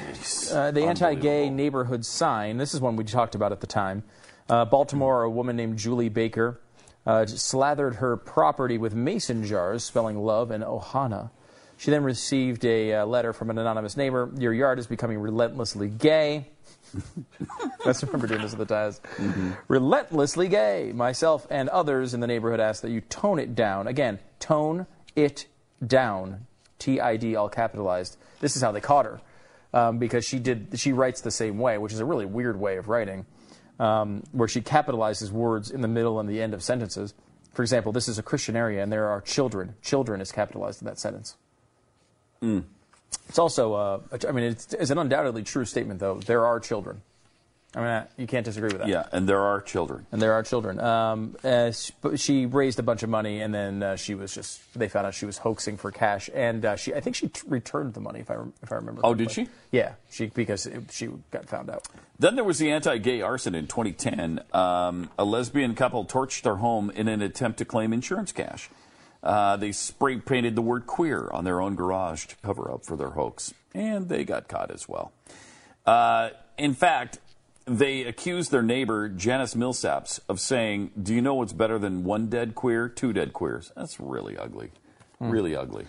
uh, 0.52 0.70
the 0.70 0.84
anti-gay 0.84 1.50
neighborhood 1.50 2.04
sign. 2.04 2.58
This 2.58 2.74
is 2.74 2.80
one 2.80 2.96
we 2.96 3.04
talked 3.04 3.34
about 3.34 3.52
at 3.52 3.60
the 3.60 3.66
time. 3.66 4.02
Uh, 4.48 4.64
Baltimore, 4.64 5.22
a 5.22 5.30
woman 5.30 5.56
named 5.56 5.78
Julie 5.78 6.08
Baker 6.08 6.60
uh, 7.06 7.26
slathered 7.26 7.96
her 7.96 8.16
property 8.16 8.78
with 8.78 8.94
mason 8.94 9.44
jars, 9.44 9.84
spelling 9.84 10.18
love 10.18 10.50
and 10.50 10.62
ohana. 10.62 11.30
She 11.78 11.90
then 11.90 12.04
received 12.04 12.64
a 12.64 12.94
uh, 12.94 13.06
letter 13.06 13.32
from 13.32 13.50
an 13.50 13.58
anonymous 13.58 13.96
neighbor. 13.96 14.30
Your 14.38 14.52
yard 14.52 14.78
is 14.78 14.86
becoming 14.86 15.18
relentlessly 15.18 15.88
gay. 15.88 16.48
I 17.84 17.92
remember 18.02 18.26
doing 18.26 18.42
this 18.42 18.52
at 18.52 18.58
the 18.58 18.64
times. 18.64 19.00
Relentlessly 19.68 20.48
gay. 20.48 20.92
Myself 20.94 21.46
and 21.50 21.68
others 21.68 22.14
in 22.14 22.20
the 22.20 22.26
neighborhood 22.26 22.60
ask 22.60 22.82
that 22.82 22.90
you 22.90 23.02
tone 23.02 23.38
it 23.38 23.54
down. 23.54 23.86
Again, 23.86 24.18
tone 24.40 24.86
it 25.16 25.46
down. 25.84 26.46
T 26.78 27.00
I 27.00 27.16
D 27.16 27.34
all 27.34 27.48
capitalized. 27.48 28.18
This 28.40 28.54
is 28.54 28.62
how 28.62 28.70
they 28.70 28.80
caught 28.80 29.06
her 29.06 29.20
um, 29.72 29.98
because 29.98 30.24
she 30.26 30.38
did. 30.38 30.78
She 30.78 30.92
writes 30.92 31.22
the 31.22 31.30
same 31.30 31.58
way, 31.58 31.78
which 31.78 31.92
is 31.92 32.00
a 32.00 32.04
really 32.04 32.26
weird 32.26 32.60
way 32.60 32.76
of 32.76 32.88
writing, 32.88 33.24
um, 33.80 34.22
where 34.32 34.46
she 34.46 34.60
capitalizes 34.60 35.30
words 35.30 35.70
in 35.70 35.80
the 35.80 35.88
middle 35.88 36.20
and 36.20 36.28
the 36.28 36.40
end 36.42 36.52
of 36.52 36.62
sentences. 36.62 37.14
For 37.54 37.62
example, 37.62 37.92
this 37.92 38.08
is 38.08 38.18
a 38.18 38.22
Christian 38.22 38.54
area, 38.54 38.82
and 38.82 38.92
there 38.92 39.08
are 39.08 39.22
children. 39.22 39.74
Children 39.80 40.20
is 40.20 40.30
capitalized 40.30 40.82
in 40.82 40.86
that 40.86 40.98
sentence. 40.98 41.36
It's 43.28 43.38
also, 43.38 43.72
uh, 43.72 44.00
I 44.28 44.32
mean, 44.32 44.44
it's, 44.44 44.74
it's 44.74 44.90
an 44.90 44.98
undoubtedly 44.98 45.42
true 45.42 45.64
statement, 45.64 46.00
though. 46.00 46.20
There 46.20 46.44
are 46.44 46.60
children. 46.60 47.00
I 47.76 47.80
mean, 47.82 48.02
you 48.16 48.26
can't 48.26 48.44
disagree 48.44 48.68
with 48.68 48.78
that. 48.78 48.88
Yeah, 48.88 49.04
and 49.12 49.28
there 49.28 49.40
are 49.42 49.60
children. 49.60 50.06
And 50.10 50.22
there 50.22 50.32
are 50.32 50.42
children. 50.42 50.80
Um, 50.80 51.36
uh, 51.44 51.72
sh- 51.72 51.90
she 52.14 52.46
raised 52.46 52.78
a 52.78 52.82
bunch 52.82 53.02
of 53.02 53.10
money, 53.10 53.42
and 53.42 53.54
then 53.54 53.82
uh, 53.82 53.96
she 53.96 54.14
was 54.14 54.32
just, 54.32 54.62
they 54.74 54.88
found 54.88 55.06
out 55.06 55.12
she 55.12 55.26
was 55.26 55.36
hoaxing 55.36 55.76
for 55.76 55.90
cash. 55.90 56.30
And 56.32 56.64
uh, 56.64 56.76
she, 56.76 56.94
I 56.94 57.00
think 57.00 57.16
she 57.16 57.28
t- 57.28 57.42
returned 57.46 57.92
the 57.92 58.00
money, 58.00 58.20
if 58.20 58.30
I, 58.30 58.36
if 58.62 58.72
I 58.72 58.76
remember 58.76 59.02
Oh, 59.04 59.12
did 59.12 59.30
she? 59.30 59.48
Yeah, 59.72 59.92
she, 60.10 60.26
because 60.26 60.64
it, 60.64 60.84
she 60.90 61.10
got 61.30 61.50
found 61.50 61.68
out. 61.68 61.86
Then 62.18 62.34
there 62.34 62.44
was 62.44 62.58
the 62.58 62.70
anti-gay 62.70 63.20
arson 63.20 63.54
in 63.54 63.66
2010. 63.66 64.40
Um, 64.54 65.10
a 65.18 65.24
lesbian 65.26 65.74
couple 65.74 66.06
torched 66.06 66.42
their 66.42 66.56
home 66.56 66.88
in 66.88 67.08
an 67.08 67.20
attempt 67.20 67.58
to 67.58 67.66
claim 67.66 67.92
insurance 67.92 68.32
cash. 68.32 68.70
Uh, 69.22 69.58
they 69.58 69.72
spray 69.72 70.16
painted 70.16 70.54
the 70.56 70.62
word 70.62 70.86
queer 70.86 71.28
on 71.30 71.44
their 71.44 71.60
own 71.60 71.74
garage 71.74 72.24
to 72.26 72.36
cover 72.36 72.72
up 72.72 72.86
for 72.86 72.96
their 72.96 73.10
hoax, 73.10 73.52
and 73.74 74.08
they 74.08 74.24
got 74.24 74.48
caught 74.48 74.70
as 74.70 74.88
well. 74.88 75.12
Uh, 75.84 76.30
in 76.56 76.72
fact, 76.72 77.18
they 77.66 78.04
accused 78.04 78.50
their 78.50 78.62
neighbor 78.62 79.08
Janice 79.08 79.54
Millsaps 79.54 80.20
of 80.28 80.40
saying, 80.40 80.92
"Do 81.00 81.14
you 81.14 81.20
know 81.20 81.34
what's 81.34 81.52
better 81.52 81.78
than 81.78 82.04
one 82.04 82.28
dead 82.28 82.54
queer? 82.54 82.88
Two 82.88 83.12
dead 83.12 83.32
queers." 83.32 83.72
That's 83.76 83.98
really 84.00 84.36
ugly, 84.38 84.70
really 85.20 85.54
ugly. 85.56 85.86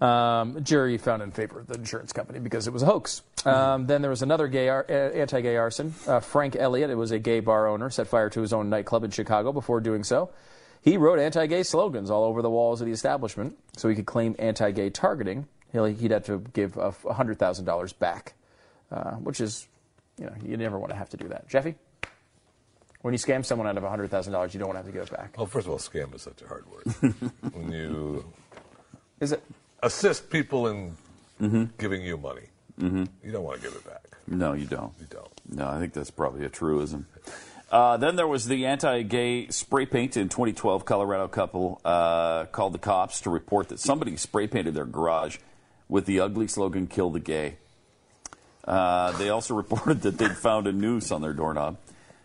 Um, 0.00 0.62
jury 0.62 0.98
found 0.98 1.22
in 1.22 1.30
favor 1.30 1.60
of 1.60 1.68
the 1.68 1.74
insurance 1.74 2.12
company 2.12 2.38
because 2.38 2.66
it 2.66 2.72
was 2.72 2.82
a 2.82 2.86
hoax. 2.86 3.22
Um, 3.46 3.86
then 3.86 4.02
there 4.02 4.10
was 4.10 4.20
another 4.20 4.46
gay 4.46 4.68
ar- 4.68 4.84
anti-gay 4.90 5.56
arson. 5.56 5.94
Uh, 6.06 6.20
Frank 6.20 6.54
Elliott, 6.54 6.90
it 6.90 6.96
was 6.96 7.12
a 7.12 7.18
gay 7.18 7.40
bar 7.40 7.66
owner, 7.66 7.88
set 7.88 8.06
fire 8.06 8.28
to 8.28 8.40
his 8.42 8.52
own 8.52 8.68
nightclub 8.68 9.04
in 9.04 9.10
Chicago. 9.10 9.52
Before 9.52 9.80
doing 9.80 10.04
so, 10.04 10.28
he 10.82 10.98
wrote 10.98 11.18
anti-gay 11.18 11.62
slogans 11.62 12.10
all 12.10 12.24
over 12.24 12.42
the 12.42 12.50
walls 12.50 12.82
of 12.82 12.86
the 12.86 12.92
establishment 12.92 13.56
so 13.76 13.88
he 13.88 13.94
could 13.94 14.04
claim 14.04 14.36
anti-gay 14.38 14.90
targeting. 14.90 15.46
He'll, 15.72 15.86
he'd 15.86 16.10
have 16.10 16.26
to 16.26 16.44
give 16.52 16.76
uh, 16.76 16.90
hundred 17.10 17.38
thousand 17.38 17.64
dollars 17.64 17.94
back, 17.94 18.34
uh, 18.92 19.12
which 19.12 19.40
is, 19.40 19.66
you 20.18 20.26
know, 20.26 20.32
you 20.44 20.56
never 20.56 20.78
want 20.78 20.90
to 20.90 20.96
have 20.96 21.10
to 21.10 21.16
do 21.16 21.28
that. 21.28 21.48
Jeffy, 21.48 21.74
when 23.02 23.12
you 23.14 23.18
scam 23.18 23.44
someone 23.44 23.66
out 23.66 23.76
of 23.76 23.82
hundred 23.84 24.10
thousand 24.10 24.32
dollars, 24.32 24.54
you 24.54 24.58
don't 24.60 24.68
want 24.68 24.76
to 24.78 24.84
have 24.84 24.86
to 24.86 24.92
give 24.92 25.02
it 25.02 25.16
back. 25.16 25.36
Well, 25.36 25.46
first 25.46 25.66
of 25.66 25.72
all, 25.72 25.78
scam 25.78 26.14
is 26.14 26.22
such 26.22 26.42
a 26.42 26.46
hard 26.48 26.64
word. 26.70 27.12
when 27.52 27.70
you 27.72 28.24
Is 29.20 29.32
it? 29.32 29.42
assist 29.82 30.30
people 30.30 30.68
in 30.68 30.96
Mm-hmm. 31.38 31.64
giving 31.76 32.00
you 32.00 32.16
money, 32.16 32.46
you 32.78 33.30
don't 33.30 33.44
want 33.44 33.60
to 33.60 33.68
give 33.68 33.76
it 33.76 33.84
back. 33.84 34.16
No, 34.26 34.54
you 34.54 34.64
don't. 34.64 34.90
You 34.98 35.06
don't. 35.10 35.30
No, 35.50 35.68
I 35.68 35.78
think 35.78 35.92
that's 35.92 36.10
probably 36.10 36.46
a 36.46 36.48
truism. 36.48 37.04
Uh, 37.70 37.98
then 37.98 38.16
there 38.16 38.26
was 38.26 38.46
the 38.48 38.64
anti-gay 38.64 39.48
spray 39.48 39.84
paint 39.84 40.16
in 40.16 40.30
2012. 40.30 40.86
Colorado 40.86 41.28
couple 41.28 41.78
uh, 41.84 42.46
called 42.46 42.72
the 42.72 42.78
cops 42.78 43.20
to 43.20 43.28
report 43.28 43.68
that 43.68 43.78
somebody 43.80 44.16
spray 44.16 44.46
painted 44.46 44.72
their 44.72 44.86
garage 44.86 45.36
with 45.90 46.06
the 46.06 46.20
ugly 46.20 46.48
slogan 46.48 46.86
"Kill 46.86 47.10
the 47.10 47.20
gay." 47.20 47.58
Uh, 48.66 49.12
they 49.18 49.28
also 49.30 49.54
reported 49.62 50.02
that 50.02 50.18
they'd 50.18 50.36
found 50.36 50.66
a 50.66 50.72
noose 50.72 51.12
on 51.12 51.22
their 51.22 51.32
doorknob. 51.32 51.78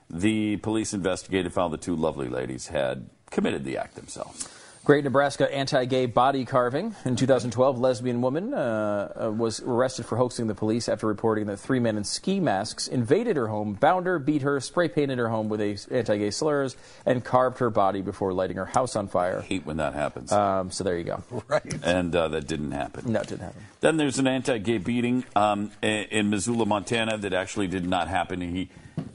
The 0.09 0.57
police 0.57 0.93
investigated, 0.93 1.53
found 1.53 1.73
the 1.73 1.77
two 1.77 1.95
lovely 1.95 2.27
ladies 2.27 2.67
had 2.67 3.09
committed 3.29 3.63
the 3.63 3.77
act 3.77 3.95
themselves. 3.95 4.49
Great 4.83 5.03
Nebraska 5.03 5.53
anti-gay 5.53 6.07
body 6.07 6.43
carving. 6.43 6.95
In 7.05 7.15
2012, 7.15 7.79
lesbian 7.79 8.19
woman 8.19 8.51
uh, 8.51 9.25
uh, 9.25 9.31
was 9.31 9.59
arrested 9.59 10.07
for 10.07 10.17
hoaxing 10.17 10.47
the 10.47 10.55
police 10.55 10.89
after 10.89 11.05
reporting 11.05 11.45
that 11.45 11.57
three 11.57 11.79
men 11.79 11.97
in 11.97 12.03
ski 12.03 12.39
masks 12.39 12.87
invaded 12.87 13.37
her 13.37 13.47
home, 13.47 13.73
bound 13.73 14.07
her, 14.07 14.17
beat 14.17 14.41
her, 14.41 14.59
spray 14.59 14.87
painted 14.87 15.19
her 15.19 15.29
home 15.29 15.49
with 15.49 15.61
anti-gay 15.61 16.31
slurs, 16.31 16.75
and 17.05 17.23
carved 17.23 17.59
her 17.59 17.69
body 17.69 18.01
before 18.01 18.33
lighting 18.33 18.57
her 18.57 18.65
house 18.65 18.95
on 18.95 19.07
fire. 19.07 19.41
Hate 19.41 19.67
when 19.67 19.77
that 19.77 19.93
happens. 19.93 20.31
Um, 20.31 20.71
so 20.71 20.83
there 20.83 20.97
you 20.97 21.03
go. 21.03 21.23
Right. 21.47 21.73
and 21.83 22.15
uh, 22.15 22.29
that 22.29 22.47
didn't 22.47 22.71
happen. 22.71 23.11
No, 23.11 23.19
it 23.19 23.27
didn't 23.27 23.41
happen. 23.41 23.61
Then 23.81 23.97
there's 23.97 24.19
an 24.19 24.27
anti-gay 24.27 24.77
beating 24.79 25.25
um, 25.35 25.71
in 25.81 26.29
Missoula, 26.29 26.65
Montana, 26.65 27.17
that 27.17 27.33
actually 27.33 27.67
did 27.67 27.85
not 27.85 28.07
happen. 28.07 28.41
He 28.41 28.69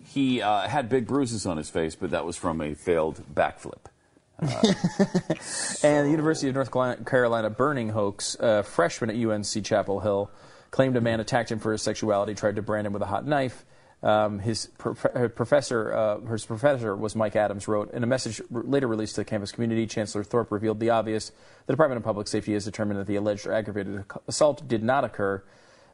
he 0.05 0.43
uh, 0.43 0.69
had 0.69 0.89
big 0.89 1.07
bruises 1.07 1.47
on 1.47 1.57
his 1.57 1.71
face, 1.71 1.95
but 1.95 2.11
that 2.11 2.25
was 2.25 2.37
from 2.37 2.61
a 2.61 2.75
failed 2.75 3.23
backflip. 3.35 3.87
And 5.83 6.07
the 6.07 6.11
University 6.11 6.49
of 6.49 6.55
North 6.55 6.71
Carolina- 6.71 7.51
burning 7.51 7.91
hoax. 7.91 8.37
A 8.41 8.63
freshman 8.63 9.11
at 9.11 9.17
UNC 9.17 9.65
Chapel 9.65 10.01
Hill 10.01 10.31
claimed 10.71 10.97
a 10.97 11.01
man 11.01 11.21
attacked 11.21 11.51
him 11.51 11.59
for 11.59 11.73
his 11.73 11.83
sexuality, 11.83 12.35
tried 12.35 12.57
to 12.57 12.63
brand 12.63 12.87
him 12.87 12.93
with 12.93 13.03
a 13.03 13.07
hot 13.07 13.27
knife. 13.27 13.65
Um, 14.03 14.41
his 14.41 14.67
prof- 14.79 15.07
uh, 15.07 15.29
professor, 15.29 15.93
uh, 15.93 16.21
his 16.31 16.45
professor 16.45 16.95
was 16.95 17.17
Mike 17.17 17.35
Adams. 17.35 17.67
Wrote 17.67 17.93
in 17.95 18.05
a 18.05 18.07
message 18.07 18.43
later 18.51 18.87
released 18.87 19.15
to 19.15 19.23
the 19.23 19.25
campus 19.25 19.53
community. 19.53 19.87
Chancellor 19.87 20.23
Thorp 20.23 20.53
revealed 20.53 20.81
the 20.81 20.91
obvious: 20.91 21.33
the 21.67 21.73
Department 21.73 21.97
of 21.97 22.05
Public 22.05 22.29
Safety 22.29 22.53
has 22.53 22.65
determined 22.65 23.01
that 23.01 23.07
the 23.07 23.17
alleged 23.17 23.47
aggravated 23.47 23.97
ac- 23.97 24.21
assault 24.29 24.69
did 24.69 24.83
not 24.83 25.05
occur, 25.05 25.43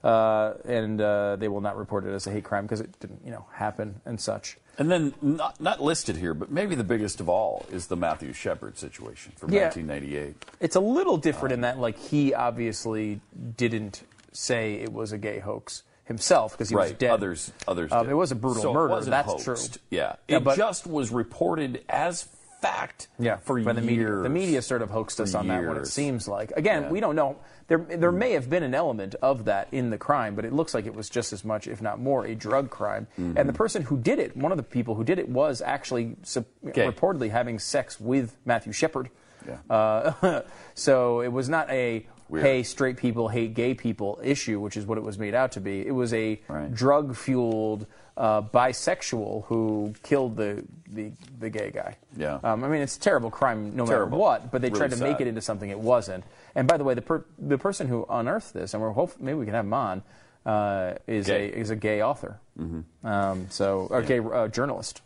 uh, 0.02 0.54
and 0.64 1.00
uh, 1.00 1.36
they 1.36 1.46
will 1.48 1.60
not 1.60 1.76
report 1.78 2.04
it 2.04 2.12
as 2.12 2.26
a 2.26 2.32
hate 2.32 2.42
crime 2.44 2.64
because 2.64 2.80
it 2.80 2.98
didn't, 2.98 3.20
you 3.24 3.30
know, 3.30 3.46
happen 3.52 4.00
and 4.04 4.20
such. 4.20 4.58
And 4.78 4.90
then, 4.90 5.12
not, 5.20 5.60
not 5.60 5.82
listed 5.82 6.16
here, 6.16 6.32
but 6.34 6.50
maybe 6.50 6.74
the 6.74 6.84
biggest 6.84 7.20
of 7.20 7.28
all 7.28 7.66
is 7.70 7.88
the 7.88 7.96
Matthew 7.96 8.32
Shepard 8.32 8.78
situation 8.78 9.32
from 9.36 9.52
Yeah. 9.52 9.64
1998. 9.64 10.44
It's 10.60 10.76
a 10.76 10.80
little 10.80 11.18
different 11.18 11.52
in 11.52 11.60
that, 11.60 11.78
like, 11.78 11.98
he 11.98 12.32
obviously 12.32 13.20
didn't 13.56 14.02
say 14.32 14.74
it 14.76 14.92
was 14.92 15.12
a 15.12 15.18
gay 15.18 15.40
hoax 15.40 15.82
himself 16.04 16.52
because 16.52 16.70
he 16.70 16.74
was 16.74 16.88
right. 16.90 16.98
dead. 16.98 17.10
Others, 17.10 17.52
others. 17.68 17.92
Um, 17.92 18.04
did. 18.06 18.12
it 18.12 18.14
was 18.14 18.32
a 18.32 18.34
brutal 18.34 18.62
So 18.62 18.70
it 18.70 18.74
murder. 18.74 18.94
wasn't 18.94 19.10
That's 19.10 19.44
hoaxed. 19.46 19.74
true. 19.74 19.82
Yeah. 19.90 20.16
Yeah, 20.26 20.36
it 20.38 20.44
but- 20.44 20.56
just 20.56 20.86
was 20.86 21.10
reported 21.10 21.84
as 21.90 22.26
fact. 22.62 23.08
Yeah, 23.18 23.36
For 23.38 23.60
by 23.60 23.72
the 23.74 23.80
media. 23.82 24.06
The 24.08 24.28
media 24.28 24.62
sort 24.62 24.82
of 24.82 24.90
hoaxed 24.90 25.20
us 25.20 25.32
For 25.32 25.38
on 25.38 25.48
that 25.48 25.58
one. 25.64 25.76
It 25.76 25.80
years. 25.80 25.92
seems 25.92 26.26
like. 26.28 26.52
Again, 26.56 26.90
we 26.90 27.00
don't 27.00 27.16
know. 27.16 27.36
There, 27.68 27.78
there 27.78 28.12
may 28.12 28.32
have 28.32 28.50
been 28.50 28.62
an 28.62 28.74
element 28.74 29.14
of 29.22 29.44
that 29.46 29.68
in 29.72 29.90
the 29.90 29.98
crime, 29.98 30.34
but 30.34 30.44
it 30.44 30.52
looks 30.52 30.74
like 30.74 30.86
it 30.86 30.94
was 30.94 31.08
just 31.08 31.32
as 31.32 31.44
much, 31.44 31.66
if 31.66 31.80
not 31.80 32.00
more, 32.00 32.24
a 32.26 32.34
drug 32.34 32.70
crime. 32.70 33.06
Mm-hmm. 33.18 33.38
And 33.38 33.48
the 33.48 33.52
person 33.52 33.82
who 33.82 33.96
did 33.98 34.18
it, 34.18 34.36
one 34.36 34.52
of 34.52 34.56
the 34.56 34.62
people 34.64 34.94
who 34.94 35.04
did 35.04 35.18
it, 35.18 35.28
was 35.28 35.62
actually 35.62 36.16
sup- 36.22 36.46
Gay. 36.72 36.86
reportedly 36.86 37.30
having 37.30 37.58
sex 37.58 37.98
with 38.00 38.36
Matthew 38.44 38.72
Shepard. 38.72 39.10
Yeah. 39.46 39.58
Uh, 39.74 40.42
so 40.74 41.20
it 41.20 41.28
was 41.32 41.48
not 41.48 41.70
a 41.70 42.06
Weird. 42.28 42.46
hey 42.46 42.62
straight 42.62 42.96
people 42.96 43.28
hate 43.28 43.52
gay 43.54 43.74
people 43.74 44.18
issue, 44.22 44.58
which 44.60 44.76
is 44.76 44.86
what 44.86 44.96
it 44.98 45.04
was 45.04 45.18
made 45.18 45.34
out 45.34 45.52
to 45.52 45.60
be. 45.60 45.86
It 45.86 45.90
was 45.94 46.14
a 46.14 46.40
Right. 46.48 46.72
drug 46.72 47.14
fueled 47.16 47.86
uh, 48.16 48.42
bisexual 48.42 49.44
who 49.46 49.94
killed 50.02 50.36
the, 50.36 50.64
the 50.90 51.12
the 51.40 51.50
gay 51.50 51.70
guy. 51.70 51.96
Yeah. 52.16 52.38
Um, 52.44 52.62
I 52.64 52.68
mean, 52.68 52.82
it's 52.82 52.96
a 52.96 53.00
terrible 53.00 53.30
crime 53.30 53.74
no 53.76 53.86
Terrible. 53.86 54.10
matter 54.18 54.20
what, 54.20 54.50
but 54.52 54.62
they 54.62 54.68
Really 54.68 54.78
tried 54.78 54.90
to 54.92 55.02
make 55.02 55.20
it 55.20 55.26
into 55.26 55.40
something 55.40 55.68
it 55.70 55.78
wasn't. 55.78 56.24
And 56.54 56.68
by 56.68 56.76
the 56.76 56.84
way, 56.84 56.94
the 56.94 57.02
per, 57.02 57.24
the 57.38 57.58
person 57.58 57.88
who 57.88 58.06
unearthed 58.08 58.52
this, 58.52 58.74
and 58.74 58.82
we're 58.82 58.90
hope 58.92 59.18
maybe 59.20 59.38
we 59.38 59.44
can 59.46 59.54
have 59.54 59.64
him 59.64 59.74
on, 59.74 60.02
uh, 60.44 60.94
is 61.06 61.26
Gay. 61.26 61.50
a 61.50 61.56
is 61.56 61.70
a 61.70 61.76
gay 61.76 62.02
author. 62.02 62.40
Mm-hmm. 62.58 63.06
Um, 63.06 63.46
so 63.50 63.88
a 63.90 64.02
gay 64.02 64.18
uh, 64.18 64.48
journalist. 64.48 65.00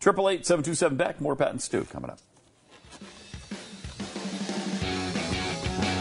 Triple 0.00 0.28
eight 0.28 0.46
seven 0.46 0.64
two 0.64 0.74
seven 0.74 0.96
Beck. 0.96 1.20
More 1.20 1.36
Pat 1.36 1.50
and 1.50 1.62
Stu 1.62 1.84
coming 1.84 2.10
up. 2.10 2.18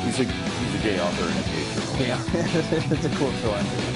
He's 0.05 0.19
a 0.19 0.23
he's 0.23 0.75
a 0.75 0.83
gay 0.83 0.99
author 0.99 1.25
and 1.25 1.39
a 1.39 1.43
gay 1.49 1.63
journalist. 1.73 1.99
Yeah, 1.99 2.91
it's 2.93 3.05
a 3.05 3.09
cool 3.17 3.31
story. 3.33 3.92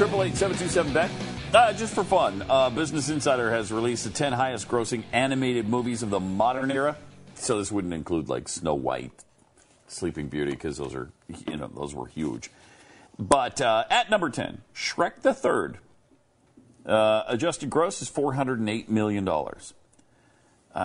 Stu, 0.00 0.06
888 0.06 0.94
bet 0.94 1.10
uh, 1.52 1.74
Just 1.74 1.94
for 1.94 2.04
fun, 2.04 2.42
uh, 2.48 2.70
Business 2.70 3.10
Insider 3.10 3.50
has 3.50 3.70
released 3.70 4.04
the 4.04 4.10
10 4.10 4.32
highest 4.32 4.66
grossing 4.66 5.02
animated 5.12 5.68
movies 5.68 6.02
of 6.02 6.08
the 6.08 6.18
modern 6.18 6.70
era. 6.70 6.96
So 7.34 7.58
this 7.58 7.70
wouldn't 7.70 7.92
include 7.92 8.30
like 8.30 8.48
Snow 8.48 8.72
White, 8.72 9.12
Sleeping 9.88 10.28
Beauty, 10.28 10.52
because 10.52 10.78
those 10.78 10.94
are, 10.94 11.10
you 11.46 11.58
know, 11.58 11.70
those 11.76 11.94
were 11.94 12.06
huge. 12.06 12.50
But 13.18 13.60
uh, 13.60 13.84
at 13.90 14.08
number 14.08 14.30
10, 14.30 14.62
Shrek 14.74 15.20
the 15.20 15.34
Third. 15.34 15.76
Uh, 16.86 17.24
adjusted 17.28 17.68
gross 17.68 18.00
is 18.00 18.10
$408 18.10 18.88
million. 18.88 19.28
Uh, 19.28 19.42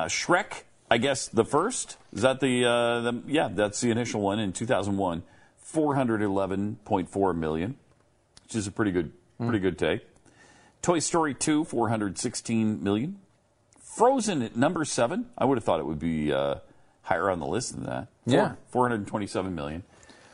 Shrek, 0.08 0.64
I 0.92 0.98
guess 0.98 1.30
the 1.30 1.46
first, 1.46 1.96
is 2.12 2.24
that 2.24 2.42
the, 2.42 2.66
uh, 2.66 3.00
the, 3.00 3.24
yeah, 3.28 3.48
that's 3.48 3.80
the 3.80 3.92
initial 3.92 4.20
one 4.20 4.40
in 4.40 4.52
2001. 4.52 5.24
411.4 5.66 7.36
million, 7.38 7.78
which 8.46 8.56
is 8.56 8.68
a 8.68 8.72
pretty 8.72 8.92
good, 8.92 9.12
pretty 9.40 9.60
good 9.60 9.78
take. 9.78 10.06
Toy 10.82 11.00
Story 11.00 11.34
2, 11.34 11.66
416 11.66 12.84
million. 12.84 13.20
Frozen 13.82 14.42
at 14.42 14.56
number 14.56 14.86
seven. 14.86 15.28
I 15.38 15.46
would 15.46 15.58
have 15.58 15.64
thought 15.64 15.80
it 15.80 15.86
would 15.86 16.00
be 16.00 16.32
uh, 16.32 16.56
higher 17.02 17.30
on 17.30 17.40
the 17.40 17.46
list 17.48 17.74
than 17.74 17.86
that. 17.86 18.08
Yeah. 18.26 18.54
427 18.70 19.56
million. 19.56 19.84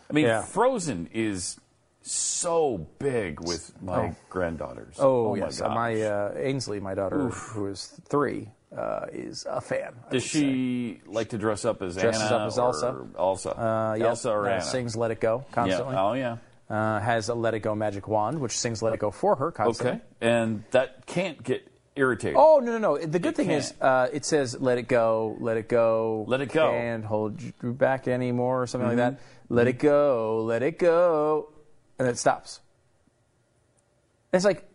I 0.09 0.13
mean, 0.13 0.25
Yeah. 0.25 0.41
Frozen 0.41 1.09
is 1.13 1.59
so 2.01 2.87
big 2.99 3.39
with 3.39 3.71
my 3.81 4.15
granddaughters. 4.29 4.95
Oh, 4.99 5.35
my 5.35 5.45
yes. 5.45 5.61
gosh. 5.61 5.73
My 5.75 6.01
uh, 6.01 6.33
Ainsley, 6.35 6.79
my 6.79 6.95
daughter, 6.95 7.29
who 7.29 7.67
is 7.67 7.85
three, 8.09 8.49
uh, 8.75 9.05
is 9.13 9.45
a 9.49 9.61
fan. 9.61 9.93
I 10.09 10.13
Does 10.13 10.23
would 10.23 10.31
say. 10.31 10.39
she 10.39 11.01
like 11.05 11.29
to 11.29 11.37
dress 11.37 11.63
up 11.63 11.81
as 11.83 11.95
Dresses 11.95 12.23
Anna 12.23 12.35
up 12.37 12.47
as 12.47 12.57
or 12.57 12.61
Elsa. 12.65 13.05
Elsa. 13.17 13.49
Uh, 13.51 13.95
yeah. 13.99 14.05
Elsa 14.07 14.31
or 14.31 14.49
uh, 14.49 14.53
Anna? 14.53 14.61
Sings 14.63 14.95
"Let 14.95 15.11
It 15.11 15.19
Go" 15.21 15.45
constantly. 15.51 15.93
Yeah. 15.93 16.03
Oh 16.03 16.13
yeah. 16.13 16.37
Uh, 16.71 17.01
has 17.01 17.27
a 17.27 17.33
"Let 17.35 17.53
It 17.53 17.59
Go" 17.59 17.75
magic 17.75 18.07
wand, 18.07 18.39
which 18.39 18.57
sings 18.57 18.81
"Let 18.81 18.93
It 18.93 18.99
Go" 19.01 19.11
for 19.11 19.35
her 19.35 19.51
constantly. 19.51 19.97
Okay. 19.97 20.01
And 20.21 20.63
that 20.71 21.05
can't 21.05 21.43
get 21.43 21.67
irritating. 21.97 22.37
Oh 22.39 22.61
no 22.63 22.77
no 22.77 22.77
no! 22.77 22.97
The 22.97 23.19
good 23.19 23.33
It 23.33 23.35
thing 23.35 23.51
is, 23.51 23.71
can't. 23.71 23.81
uh, 23.81 24.07
it 24.13 24.23
says 24.23 24.55
"Let 24.57 24.77
it 24.77 24.87
go, 24.87 25.35
let 25.41 25.57
it 25.57 25.67
go, 25.67 26.23
Let 26.29 26.39
it 26.39 26.49
go. 26.53 26.69
can't 26.71 27.03
hold 27.03 27.41
you 27.41 27.51
back 27.73 28.07
anymore" 28.07 28.61
or 28.61 28.67
something 28.67 28.87
like 28.87 28.95
Mhm. 28.95 29.17
that. 29.17 29.19
Let 29.49 29.67
it 29.67 29.79
go, 29.79 30.43
let 30.45 30.63
it 30.63 30.79
go, 30.79 31.49
and 31.99 32.07
it 32.07 32.17
stops. 32.17 32.61
It's 34.31 34.45
like, 34.45 34.65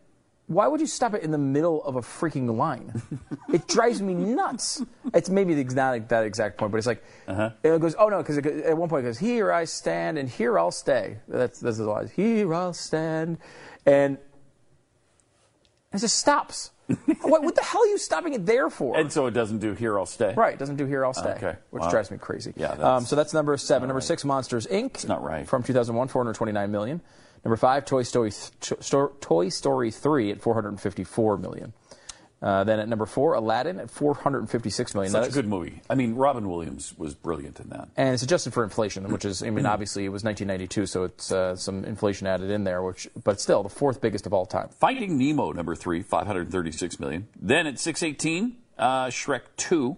why 0.48 0.66
would 0.68 0.80
you 0.80 0.86
stop 0.86 1.12
it 1.14 1.22
in 1.22 1.30
the 1.32 1.38
middle 1.38 1.82
of 1.84 1.96
a 1.96 2.00
freaking 2.00 2.56
line? 2.56 3.02
it 3.52 3.66
drives 3.66 4.00
me 4.00 4.14
nuts. 4.14 4.82
It's 5.12 5.28
maybe 5.28 5.60
the, 5.60 5.74
not 5.74 6.08
that 6.08 6.24
exact 6.24 6.56
point, 6.58 6.70
but 6.72 6.78
it's 6.78 6.86
like 6.86 7.02
Uh-huh. 7.26 7.50
it 7.62 7.80
goes. 7.80 7.94
Oh 7.98 8.08
no, 8.08 8.18
because 8.18 8.38
at 8.38 8.76
one 8.76 8.88
point 8.88 9.04
it 9.04 9.08
goes, 9.08 9.18
"Here 9.18 9.52
I 9.52 9.64
stand, 9.64 10.18
and 10.18 10.28
here 10.28 10.58
I'll 10.58 10.70
stay." 10.70 11.18
That's 11.26 11.58
that's 11.58 11.78
the 11.78 11.84
line. 11.84 12.10
Here 12.14 12.52
I'll 12.54 12.72
stand, 12.72 13.38
and 13.84 14.18
it 15.92 15.98
just 15.98 16.18
stops. 16.18 16.70
what, 17.22 17.42
what 17.42 17.56
the 17.56 17.62
hell 17.64 17.82
are 17.82 17.86
you 17.86 17.98
stopping 17.98 18.34
it 18.34 18.46
there 18.46 18.70
for? 18.70 18.96
And 18.96 19.10
so 19.12 19.26
it 19.26 19.32
doesn't 19.32 19.58
do 19.58 19.74
here, 19.74 19.98
I'll 19.98 20.06
stay. 20.06 20.34
Right, 20.34 20.54
it 20.54 20.58
doesn't 20.60 20.76
do 20.76 20.86
here, 20.86 21.04
I'll 21.04 21.12
stay. 21.12 21.30
Okay, 21.30 21.54
Which 21.70 21.80
wow. 21.82 21.90
drives 21.90 22.12
me 22.12 22.18
crazy. 22.18 22.52
Yeah, 22.56 22.68
um, 22.74 23.04
so 23.04 23.16
that's 23.16 23.34
number 23.34 23.56
seven. 23.56 23.88
Number 23.88 24.00
six, 24.00 24.24
Monsters 24.24 24.68
Inc. 24.68 24.94
It's 24.94 25.04
not 25.08 25.20
right. 25.24 25.48
From 25.48 25.64
2001, 25.64 26.06
429 26.06 26.70
million. 26.70 27.00
Number 27.46 27.56
five, 27.56 27.84
Toy 27.84 28.02
Story, 28.02 28.32
Toy 29.20 29.48
Story 29.50 29.90
3 29.92 30.30
at 30.32 30.40
454 30.40 31.36
million. 31.38 31.72
Uh, 32.42 32.64
then 32.64 32.80
at 32.80 32.88
number 32.88 33.06
four, 33.06 33.34
Aladdin 33.34 33.78
at 33.78 33.88
456 33.88 34.94
million. 34.96 35.12
Such 35.12 35.28
a 35.28 35.32
good 35.32 35.46
movie. 35.46 35.80
I 35.88 35.94
mean, 35.94 36.16
Robin 36.16 36.48
Williams 36.48 36.92
was 36.98 37.14
brilliant 37.14 37.60
in 37.60 37.68
that. 37.68 37.88
and 37.96 38.14
it's 38.14 38.24
adjusted 38.24 38.52
for 38.52 38.64
inflation, 38.64 39.08
which 39.12 39.24
is, 39.24 39.44
I 39.44 39.50
mean, 39.50 39.64
obviously 39.64 40.04
it 40.04 40.08
was 40.08 40.24
1992, 40.24 40.86
so 40.86 41.04
it's 41.04 41.30
uh, 41.30 41.54
some 41.54 41.84
inflation 41.84 42.26
added 42.26 42.50
in 42.50 42.64
there, 42.64 42.82
which, 42.82 43.08
but 43.22 43.40
still 43.40 43.62
the 43.62 43.68
fourth 43.68 44.00
biggest 44.00 44.26
of 44.26 44.32
all 44.32 44.44
time. 44.44 44.68
Finding 44.80 45.16
Nemo, 45.16 45.52
number 45.52 45.76
three, 45.76 46.02
536 46.02 46.98
million. 46.98 47.28
Then 47.40 47.68
at 47.68 47.78
618, 47.78 48.56
uh, 48.76 49.06
Shrek 49.06 49.42
2. 49.56 49.96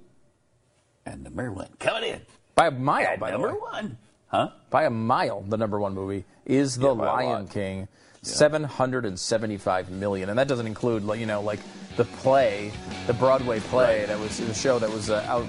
And 1.07 1.25
number 1.25 1.51
one, 1.51 1.69
coming 1.79 2.11
in. 2.11 2.21
By 2.55 2.67
a 2.67 2.71
mile, 2.73 3.17
by 3.17 3.31
the 3.31 3.39
number 3.39 3.59
one. 3.59 3.97
Huh? 4.29 4.51
By 4.71 4.85
a 4.85 4.91
mile, 4.91 5.43
the 5.49 5.57
number 5.57 5.81
one 5.81 5.95
movie 5.95 6.25
is 6.45 6.77
The 6.77 6.87
Yeah, 6.95 7.03
Lion. 7.03 7.49
King, 7.49 7.89
775 8.23 9.91
million, 9.91 10.29
and 10.29 10.39
that 10.39 10.49
doesn't 10.49 10.67
include, 10.67 11.03
you 11.19 11.27
know, 11.27 11.41
like 11.41 11.61
the 11.97 12.05
play, 12.05 12.73
the 13.07 13.15
Broadway 13.15 13.61
play 13.61 14.05
that 14.07 14.19
was 14.19 14.39
the 14.39 14.55
show 14.55 14.79
that 14.79 14.91
was 14.91 15.11
uh, 15.11 15.25
out 15.29 15.47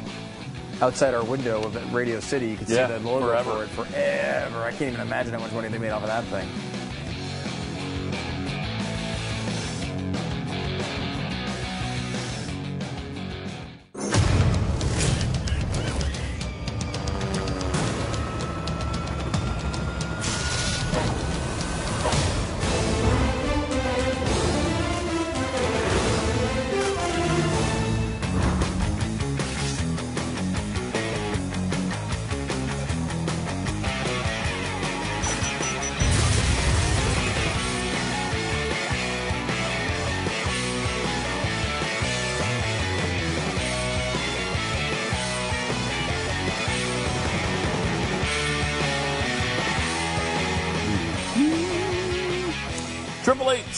outside 0.82 1.14
our 1.14 1.24
window 1.26 1.62
of 1.64 1.94
Radio 1.94 2.20
City. 2.22 2.48
You 2.52 2.58
could 2.58 2.70
Yeah, 2.70 2.88
see 2.88 2.94
the 2.94 3.00
logo 3.00 3.26
forever. 3.28 3.68
for 3.68 3.84
it 3.84 3.88
forever. 3.90 4.60
I 4.64 4.72
can't 4.72 4.94
even 4.94 5.02
imagine 5.02 5.34
how 5.34 5.40
much 5.40 5.52
money 5.52 5.68
they 5.68 5.78
made 5.78 5.90
off 5.92 6.04
of 6.04 6.08
that 6.08 6.24
thing. 6.26 6.48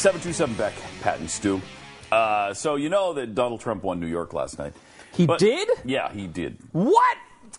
Triple 0.01 0.17
eight 0.17 0.21
seven 0.21 0.21
two 0.21 0.33
seven 0.33 0.55
Beck, 0.55 0.73
Pat 1.01 1.19
and 1.19 1.29
Stu. 1.29 1.61
Uh, 2.11 2.53
so 2.53 2.75
you 2.75 2.89
know 2.89 3.13
that 3.13 3.35
Donald 3.35 3.61
Trump 3.61 3.83
won 3.83 3.99
New 3.99 4.07
York 4.07 4.33
last 4.33 4.57
night. 4.57 4.73
He 5.13 5.25
But- 5.25 5.39
did? 5.39 5.69
Yeah, 5.85 6.11
he 6.11 6.27
did. 6.27 6.57
What? 6.71 7.17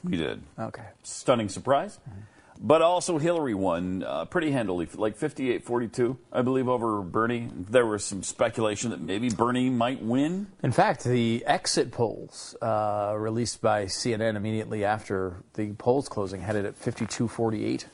He 0.09 0.17
did. 0.17 0.43
Okay. 0.59 0.83
Stunning 1.05 1.49
surprise. 1.49 1.99
But 2.65 2.81
also 2.83 3.19
Hillary 3.19 3.55
won 3.55 4.05
uh, 4.05 4.25
pretty 4.27 4.53
handily, 4.53 4.89
like 4.95 5.19
58-42, 5.19 6.17
I 6.33 6.43
believe, 6.43 6.69
over 6.69 7.01
Bernie. 7.03 7.49
There 7.53 7.87
was 7.87 8.05
some 8.05 8.23
speculation 8.23 8.91
that 8.91 9.01
maybe 9.01 9.31
Bernie 9.31 9.69
might 9.71 10.01
win. 10.03 10.47
In 10.63 10.71
fact, 10.73 11.03
the 11.05 11.43
exit 11.47 11.91
polls 11.91 12.55
uh, 12.63 13.15
released 13.19 13.61
by 13.63 13.87
CNN 13.87 14.37
immediately 14.37 14.85
after 14.85 15.37
the 15.55 15.73
polls 15.73 16.09
closing 16.09 16.41
had 16.41 16.55
it 16.57 16.65
at 16.65 16.81
52-48. 16.81 17.85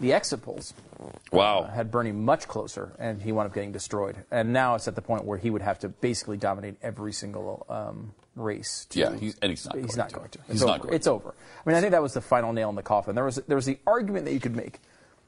The 0.00 0.12
exit 0.14 0.42
polls 0.42 0.72
Wow. 1.32 1.64
had 1.64 1.90
Bernie 1.90 2.12
much 2.12 2.46
closer, 2.48 2.92
and 2.98 3.20
he 3.22 3.32
wound 3.32 3.46
up 3.48 3.54
getting 3.54 3.72
destroyed. 3.72 4.16
And 4.30 4.52
now 4.52 4.74
it's 4.74 4.88
at 4.88 4.94
the 4.94 5.02
point 5.02 5.24
where 5.24 5.38
he 5.38 5.50
would 5.50 5.62
have 5.62 5.78
to 5.80 5.88
basically 5.88 6.36
dominate 6.36 6.76
every 6.82 7.12
single 7.12 7.66
um, 7.68 8.14
race. 8.36 8.86
To, 8.90 8.98
Yeah, 8.98 9.16
he's- 9.16 9.36
and 9.42 9.50
he's 9.50 9.64
not 9.66 9.76
He's 9.76 9.86
going 9.86 9.98
not 9.98 10.08
to. 10.10 10.14
going 10.16 10.28
to. 10.30 10.38
He's 10.46 10.56
It's 10.56 10.64
not 10.64 10.78
over. 10.80 10.82
going 10.84 10.94
It's 10.94 11.06
over. 11.06 11.34
I 11.64 11.68
mean, 11.68 11.76
I 11.76 11.80
think 11.80 11.92
that 11.92 12.02
was 12.02 12.14
the 12.14 12.20
final 12.20 12.52
nail 12.52 12.68
in 12.70 12.74
the 12.76 12.82
coffin. 12.82 13.14
There 13.14 13.24
was 13.24 13.36
there 13.48 13.56
was 13.56 13.66
the 13.66 13.78
argument 13.86 14.24
that 14.26 14.32
you 14.32 14.40
could 14.40 14.56
make 14.56 14.80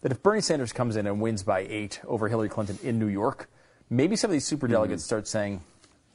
that 0.03 0.13
if 0.13 0.23
Bernie 0.23 0.41
Sanders 0.41 0.73
comes 0.73 0.97
in 0.97 1.07
and 1.07 1.21
wins 1.21 1.43
by 1.43 1.61
eight 1.61 2.01
over 2.07 2.29
Hillary 2.29 2.49
Clinton 2.49 2.79
in 2.83 2.99
New 2.99 3.07
York, 3.09 3.49
maybe 3.91 4.15
some 4.17 4.31
of 4.31 4.33
these 4.33 4.45
super 4.45 4.69
delegates 4.69 5.03
Mm-hmm. 5.03 5.07
start 5.07 5.29
saying. 5.29 5.61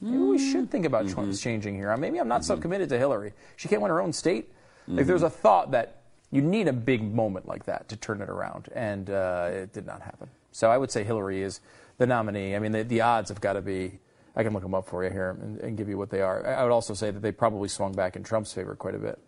Maybe 0.00 0.16
we 0.18 0.38
should 0.38 0.68
think 0.68 0.84
about 0.84 1.08
choice 1.08 1.40
changing 1.40 1.76
here. 1.76 1.96
Maybe 1.96 2.18
I'm 2.18 2.26
not 2.26 2.44
so 2.44 2.54
Mm-hmm. 2.54 2.62
committed 2.62 2.88
to 2.88 2.98
Hillary. 2.98 3.34
She 3.56 3.68
can't 3.68 3.80
win 3.80 3.90
her 3.90 4.00
own 4.00 4.12
state. 4.12 4.50
Like 4.88 5.06
there's 5.06 5.22
a 5.22 5.30
thought 5.30 5.70
that 5.72 6.01
you 6.32 6.42
need 6.42 6.66
a 6.66 6.72
big 6.72 7.02
moment 7.14 7.46
like 7.46 7.66
that 7.66 7.88
to 7.90 7.96
turn 7.96 8.20
it 8.22 8.28
around, 8.28 8.68
and 8.74 9.08
uh, 9.08 9.48
it 9.52 9.72
did 9.72 9.86
not 9.86 10.02
happen. 10.02 10.28
So 10.50 10.68
I 10.70 10.76
would 10.78 10.90
say 10.90 11.04
Hillary 11.04 11.42
is 11.42 11.60
the 11.98 12.06
nominee. 12.06 12.56
I 12.56 12.58
mean, 12.58 12.72
the, 12.72 12.82
the 12.82 13.00
odds 13.02 13.28
have 13.28 13.40
got 13.40 13.52
to 13.52 13.60
be. 13.62 14.00
I 14.34 14.42
can 14.42 14.52
look 14.54 14.62
them 14.62 14.74
up 14.74 14.88
for 14.88 15.04
you 15.04 15.10
here 15.10 15.30
and, 15.40 15.60
and 15.60 15.76
give 15.76 15.88
you 15.88 15.98
what 15.98 16.08
they 16.10 16.22
are. 16.22 16.44
I 16.46 16.62
would 16.64 16.72
also 16.72 16.94
say 16.94 17.10
that 17.10 17.20
they 17.20 17.32
probably 17.32 17.68
swung 17.68 17.92
back 17.92 18.16
in 18.16 18.22
Trump's 18.24 18.52
favor 18.52 18.74
quite 18.74 18.94
a 18.94 18.98
bit 18.98 19.18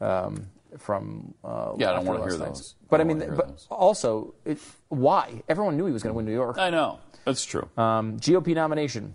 um, 0.00 0.46
from. 0.78 1.32
Uh, 1.44 1.74
Yeah, 1.78 1.92
I 1.92 1.94
don't 1.94 2.06
wanna 2.06 2.20
hear 2.28 2.38
night's- 2.38 2.58
those. 2.60 2.74
But 2.90 3.00
I 3.00 3.04
I 3.04 3.06
mean, 3.06 3.18
but 3.20 3.48
those. 3.48 3.66
also, 3.70 4.34
it, 4.44 4.58
why? 4.88 5.42
Everyone 5.48 5.76
knew 5.76 5.86
he 5.86 5.92
was 5.92 6.02
going 6.02 6.12
to 6.12 6.16
win 6.16 6.26
New 6.26 6.32
York. 6.32 6.58
I 6.58 6.70
know. 6.70 6.98
That's 7.24 7.44
true. 7.44 7.68
Um, 7.76 8.18
GOP 8.18 8.52
nomination, 8.54 9.14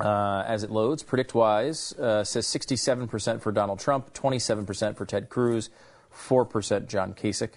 uh, 0.00 0.42
as 0.46 0.64
it 0.64 0.70
loads, 0.70 1.02
PredictWise 1.04 1.98
uh, 1.98 2.24
says 2.24 2.46
67% 2.46 3.40
for 3.40 3.52
Donald 3.52 3.78
Trump, 3.78 4.12
27% 4.14 4.96
for 4.96 5.04
Ted 5.06 5.28
Cruz, 5.28 5.70
4% 6.14 6.86
John 6.88 7.14
Kasich. 7.14 7.52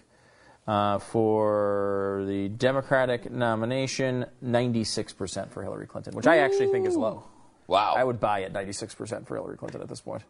Uh, 0.66 0.98
for 0.98 2.24
the 2.26 2.48
Democratic 2.48 3.30
nomination, 3.30 4.26
96% 4.46 5.50
for 5.50 5.62
Hillary 5.62 5.88
Clinton, 5.88 6.16
which 6.16 6.26
I 6.26 6.38
actually 6.38 6.68
think 6.68 6.88
is 6.88 6.96
low. 6.96 7.26
Wow. 7.68 7.96
I 7.98 8.04
would 8.04 8.22
buy 8.22 8.44
at 8.44 8.54
96% 8.54 9.28
for 9.28 9.36
Hillary 9.36 9.58
Clinton 9.58 9.82
at 9.82 9.90
this 9.90 10.00
point. 10.00 10.24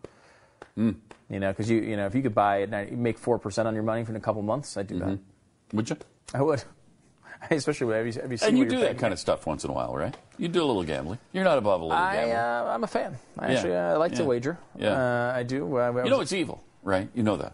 Hmm. 0.76 0.92
You 1.30 1.40
know, 1.40 1.52
because 1.52 1.70
you, 1.70 1.82
you 1.82 1.98
know, 1.98 2.08
if 2.08 2.16
you 2.16 2.24
could 2.24 2.34
buy 2.34 2.66
90, 2.66 2.96
make 2.96 3.20
4% 3.22 3.66
on 3.66 3.76
your 3.76 3.84
money 3.84 4.04
for 4.06 4.16
a 4.16 4.20
couple 4.20 4.42
months, 4.42 4.76
I'd 4.76 4.88
do 4.88 4.98
that. 5.00 5.20
Would 5.74 5.90
you? 5.92 5.98
I 6.34 6.42
would. 6.42 6.64
Especially 7.52 7.94
have 7.96 8.08
you, 8.08 8.14
have 8.22 8.32
you 8.32 8.38
seen 8.38 8.50
And 8.50 8.58
you 8.58 8.66
do 8.66 8.80
that 8.80 8.98
kind 8.98 9.14
of 9.14 9.20
stuff 9.20 9.46
once 9.46 9.64
in 9.64 9.70
a 9.70 9.74
while, 9.74 9.94
right? 9.96 10.16
You 10.38 10.48
do 10.48 10.64
a 10.64 10.66
little 10.66 10.84
gambling. 10.84 11.20
You're 11.32 11.44
not 11.44 11.58
above 11.58 11.82
a 11.82 11.84
little 11.84 11.98
I, 11.98 12.14
gambling. 12.16 12.38
uh, 12.38 12.72
I'm 12.74 12.84
a 12.84 12.88
fan. 12.88 13.18
I 13.38 13.50
Yeah. 13.52 13.54
actually 13.54 13.76
uh, 13.76 14.00
like 14.00 14.14
to 14.16 14.24
wager. 14.26 14.58
Yeah. 14.78 14.94
Uh, 14.94 15.34
I 15.36 15.44
do. 15.44 15.78
Uh, 15.78 15.92
I 15.92 16.04
you 16.06 16.10
know 16.10 16.22
it's 16.22 16.34
evil, 16.34 16.64
right? 16.82 17.10
You 17.14 17.22
know 17.24 17.38
that. 17.38 17.54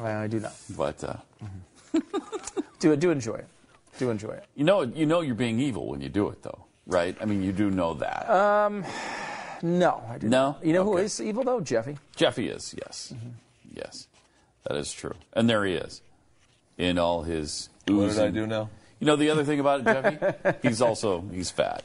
I 0.00 0.26
do 0.26 0.40
not. 0.40 0.54
But 0.76 1.02
uh, 1.04 1.16
Do 2.80 2.94
do 2.96 3.10
enjoy 3.10 3.34
it. 3.34 3.46
Do 3.98 4.10
enjoy 4.10 4.30
it. 4.30 4.44
you 4.54 4.64
know 4.64 4.82
you 4.82 5.04
know 5.06 5.20
you're 5.20 5.34
being 5.34 5.58
evil 5.58 5.88
when 5.88 6.00
you 6.00 6.08
do 6.08 6.28
it, 6.28 6.42
though, 6.42 6.64
right? 6.86 7.16
I 7.20 7.24
mean, 7.24 7.42
you 7.42 7.52
do 7.52 7.70
know 7.70 7.94
that. 7.94 8.30
Um, 8.30 8.84
no, 9.62 10.02
I 10.08 10.18
do. 10.18 10.28
No? 10.28 10.52
Not. 10.52 10.64
You 10.64 10.72
know 10.74 10.84
who 10.84 10.94
Okay. 10.94 11.04
is 11.04 11.20
evil 11.20 11.42
though? 11.42 11.60
Jeffy. 11.60 11.98
Jeffy 12.14 12.48
is, 12.48 12.74
yes. 12.78 13.12
Yes. 13.74 14.06
That 14.68 14.76
is 14.76 14.92
true. 14.92 15.14
And 15.32 15.48
there 15.50 15.64
he 15.64 15.74
is 15.74 16.02
in 16.76 16.98
all 16.98 17.22
his 17.22 17.68
What 17.88 18.10
did 18.10 18.18
I 18.20 18.28
do 18.30 18.46
now? 18.46 18.70
You 19.00 19.06
know 19.08 19.16
the 19.16 19.30
other 19.30 19.42
thing 19.44 19.58
about 19.60 19.80
it, 19.80 19.84
Jeffy? 19.84 20.58
he's 20.68 20.80
also 20.80 21.24
he's 21.32 21.50
fat. 21.50 21.82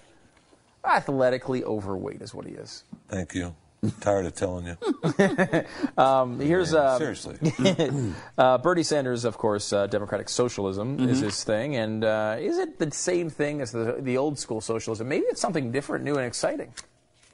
Athletically 0.86 1.64
overweight 1.64 2.22
is 2.22 2.34
what 2.36 2.46
he 2.46 2.54
is. 2.54 2.84
Thank 3.08 3.34
you. 3.34 3.56
Tired 4.02 4.26
of 4.26 4.36
telling 4.36 4.66
you. 4.68 4.78
Um, 5.98 6.40
here's 6.40 6.74
uh, 6.74 6.98
Seriously. 6.98 7.38
uh, 8.38 8.58
Bernie 8.60 8.84
Sanders, 8.84 9.26
of 9.26 9.38
course, 9.38 9.72
uh, 9.74 9.88
democratic 9.88 10.30
socialism 10.30 11.00
is 11.10 11.18
Mm-hmm. 11.18 11.26
his 11.26 11.44
thing, 11.44 11.76
and 11.76 12.04
uh, 12.04 12.38
is 12.40 12.58
it 12.58 12.80
the 12.80 12.90
same 12.92 13.30
thing 13.30 13.62
as 13.62 13.72
the, 13.72 13.98
the 14.00 14.18
old 14.18 14.40
school 14.40 14.62
socialism? 14.62 15.08
Maybe 15.08 15.26
it's 15.28 15.42
something 15.42 15.72
different, 15.72 16.04
new, 16.06 16.16
and 16.16 16.26
exciting. 16.26 16.74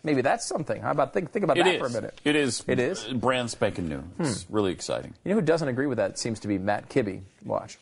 Maybe 0.04 0.22
that's 0.22 0.45
something. 0.45 0.82
How 0.82 0.91
about 0.91 1.14
think 1.14 1.32
think 1.32 1.43
about 1.43 1.58
It 1.58 1.66
that 1.66 1.76
is. 1.76 1.80
for 1.80 1.86
a 1.88 1.89
minute? 1.91 2.20
It 2.24 2.36
is. 2.36 2.64
It 2.68 2.80
is? 2.80 3.04
Hmm. 3.04 3.18
brand 3.20 3.52
spanking 3.52 3.88
new. 3.89 4.04
It's 4.20 4.45
really 4.50 4.72
exciting. 4.72 5.14
You 5.26 5.30
know 5.32 5.36
who 5.36 5.45
doesn't 5.45 5.68
agree 5.68 5.88
with 5.88 5.97
that 5.97 6.18
seems 6.18 6.39
to 6.41 6.47
be 6.47 6.58
Matt 6.58 6.89
Kibbe. 6.89 7.22
Watch. 7.45 7.78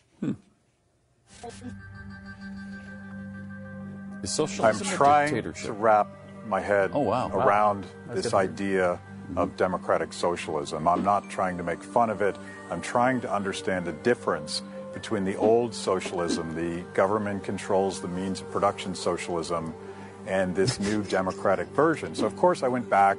Is 4.23 4.39
I'm 4.39 4.47
socialism 4.47 4.87
a 4.87 4.91
trying 4.95 5.27
dictatorship? 5.33 5.65
to 5.67 5.73
wrap 5.73 6.07
my 6.47 6.61
head 6.61 6.91
Oh, 6.93 6.99
wow. 6.99 7.29
Wow. 7.29 7.45
around 7.45 7.85
That's 8.07 8.23
this 8.23 8.33
idea 8.33 8.99
of 9.35 9.49
mm-hmm. 9.49 9.57
democratic 9.57 10.13
socialism. 10.13 10.87
I'm 10.87 11.03
not 11.03 11.29
trying 11.29 11.57
to 11.57 11.63
make 11.63 11.83
fun 11.83 12.09
of 12.09 12.21
it. 12.21 12.35
I'm 12.71 12.81
trying 12.81 13.21
to 13.21 13.33
understand 13.33 13.85
the 13.85 13.91
difference 13.93 14.61
between 14.93 15.25
the 15.25 15.35
old 15.35 15.75
socialism, 15.75 16.55
the 16.55 16.81
government 16.95 17.43
controls 17.43 18.01
the 18.01 18.07
means 18.07 18.41
of 18.41 18.49
production 18.51 18.95
socialism, 18.95 19.73
and 20.25 20.55
this 20.55 20.79
new 20.79 21.03
democratic 21.17 21.67
version. 21.67 22.15
So, 22.15 22.25
of 22.25 22.35
course, 22.35 22.63
I 22.63 22.67
went 22.67 22.89
back 22.89 23.17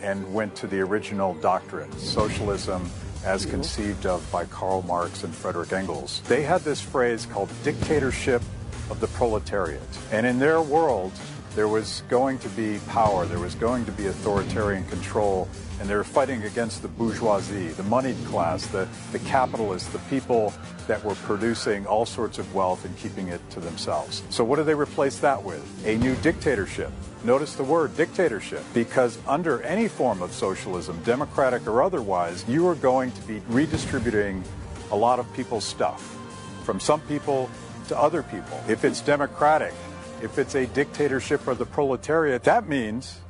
and 0.00 0.32
went 0.32 0.56
to 0.56 0.66
the 0.66 0.80
original 0.80 1.34
doctrine, 1.34 1.92
socialism 1.98 2.90
as 3.24 3.44
conceived 3.46 4.06
of 4.06 4.26
by 4.32 4.46
Karl 4.46 4.82
Marx 4.82 5.22
and 5.22 5.34
Frederick 5.34 5.72
Engels. 5.72 6.22
They 6.28 6.42
had 6.42 6.62
this 6.62 6.80
phrase 6.80 7.26
called 7.26 7.50
dictatorship 7.62 8.42
of 8.90 8.98
the 9.00 9.06
proletariat. 9.08 9.82
And 10.10 10.26
in 10.26 10.38
their 10.38 10.60
world, 10.60 11.12
there 11.54 11.68
was 11.68 12.02
going 12.08 12.38
to 12.38 12.48
be 12.50 12.78
power, 12.88 13.26
there 13.26 13.38
was 13.38 13.54
going 13.54 13.84
to 13.84 13.92
be 13.92 14.06
authoritarian 14.06 14.84
control, 14.86 15.48
and 15.80 15.88
they 15.88 15.94
were 15.94 16.04
fighting 16.04 16.42
against 16.44 16.80
the 16.80 16.88
bourgeoisie, 16.88 17.68
the 17.68 17.82
moneyed 17.84 18.16
class, 18.24 18.66
the, 18.68 18.88
the 19.10 19.18
capitalists, 19.20 19.88
the 19.90 19.98
people 20.10 20.54
that 20.86 21.02
were 21.04 21.14
producing 21.16 21.86
all 21.86 22.06
sorts 22.06 22.38
of 22.38 22.54
wealth 22.54 22.84
and 22.84 22.96
keeping 22.96 23.28
it 23.28 23.40
to 23.50 23.60
themselves. 23.60 24.22
So, 24.30 24.44
what 24.44 24.56
do 24.56 24.64
they 24.64 24.74
replace 24.74 25.18
that 25.18 25.42
with? 25.42 25.62
A 25.86 25.96
new 25.98 26.14
dictatorship. 26.16 26.90
Notice 27.24 27.54
the 27.54 27.64
word 27.64 27.96
dictatorship, 27.96 28.64
because 28.74 29.18
under 29.28 29.62
any 29.62 29.88
form 29.88 30.22
of 30.22 30.32
socialism, 30.32 31.00
democratic 31.04 31.66
or 31.66 31.82
otherwise, 31.82 32.44
you 32.48 32.66
are 32.66 32.74
going 32.74 33.12
to 33.12 33.22
be 33.22 33.40
redistributing 33.48 34.42
a 34.90 34.96
lot 34.96 35.18
of 35.18 35.32
people's 35.34 35.64
stuff 35.64 36.18
from 36.64 36.80
some 36.80 37.00
people 37.02 37.50
to 37.88 37.98
other 37.98 38.22
people. 38.22 38.60
If 38.68 38.84
it's 38.84 39.00
democratic, 39.00 39.74
if 40.22 40.38
it's 40.38 40.54
a 40.54 40.66
dictatorship 40.66 41.46
of 41.48 41.58
the 41.58 41.66
proletariat, 41.66 42.44
that 42.44 42.68
means 42.68 43.20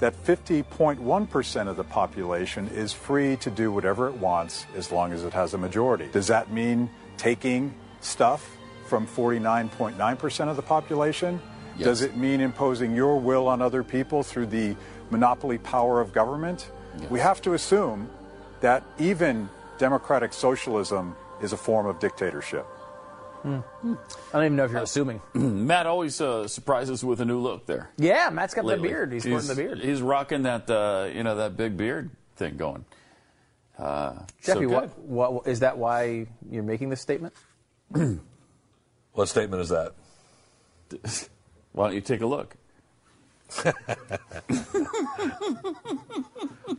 that 0.00 0.12
50.1% 0.24 1.68
of 1.68 1.76
the 1.76 1.84
population 1.84 2.68
is 2.68 2.92
free 2.92 3.36
to 3.36 3.50
do 3.50 3.70
whatever 3.70 4.08
it 4.08 4.14
wants 4.14 4.66
as 4.74 4.90
long 4.90 5.12
as 5.12 5.22
it 5.22 5.32
has 5.32 5.54
a 5.54 5.58
majority. 5.58 6.08
Does 6.12 6.26
that 6.26 6.50
mean 6.50 6.90
taking 7.16 7.72
stuff 8.00 8.56
from 8.86 9.06
49.9% 9.06 10.48
of 10.48 10.56
the 10.56 10.62
population? 10.62 11.40
Yes. 11.76 11.84
Does 11.84 12.02
it 12.02 12.16
mean 12.16 12.40
imposing 12.40 12.96
your 12.96 13.20
will 13.20 13.46
on 13.46 13.62
other 13.62 13.84
people 13.84 14.24
through 14.24 14.46
the 14.46 14.74
monopoly 15.10 15.58
power 15.58 16.00
of 16.00 16.12
government? 16.12 16.70
We 17.08 17.20
have 17.20 17.40
to 17.42 17.54
assume 17.54 18.10
that 18.60 18.82
even 18.98 19.48
democratic 19.78 20.32
socialism 20.32 21.16
is 21.40 21.52
a 21.52 21.56
form 21.56 21.86
of 21.86 21.98
dictatorship. 22.00 22.66
I 23.44 23.62
don't 24.32 24.44
even 24.44 24.56
know 24.56 24.64
if 24.64 24.70
you're 24.70 24.82
assuming. 24.82 25.20
Matt 25.34 25.86
always 25.86 26.20
uh, 26.20 26.46
surprises 26.48 27.04
with 27.04 27.20
a 27.20 27.24
new 27.24 27.38
look 27.38 27.66
there. 27.66 27.90
Yeah, 27.98 28.30
Matt's 28.30 28.54
got 28.54 28.64
lately. 28.64 28.88
the 28.88 28.94
beard. 28.94 29.12
He's, 29.12 29.24
sporting 29.24 29.48
the 29.48 29.54
beard. 29.54 29.78
He's 29.80 30.00
rocking 30.00 30.42
that, 30.42 30.70
uh, 30.70 31.08
you 31.12 31.22
know, 31.24 31.36
that 31.36 31.56
big 31.56 31.76
beard 31.76 32.10
thing 32.36 32.56
going. 32.56 32.84
Uh, 33.78 34.14
Jeffy, 34.42 34.60
good. 34.60 34.70
what, 34.70 35.32
what 35.32 35.46
is 35.48 35.60
that? 35.60 35.78
Why 35.78 36.26
you're 36.50 36.62
making 36.62 36.90
this 36.90 37.00
statement? 37.00 37.34
What 39.12 39.28
statement 39.28 39.60
is 39.62 39.68
that? 39.68 39.92
Why 41.72 41.86
don't 41.86 41.94
you 41.94 42.00
take 42.00 42.22
a 42.22 42.26
look? 42.26 42.56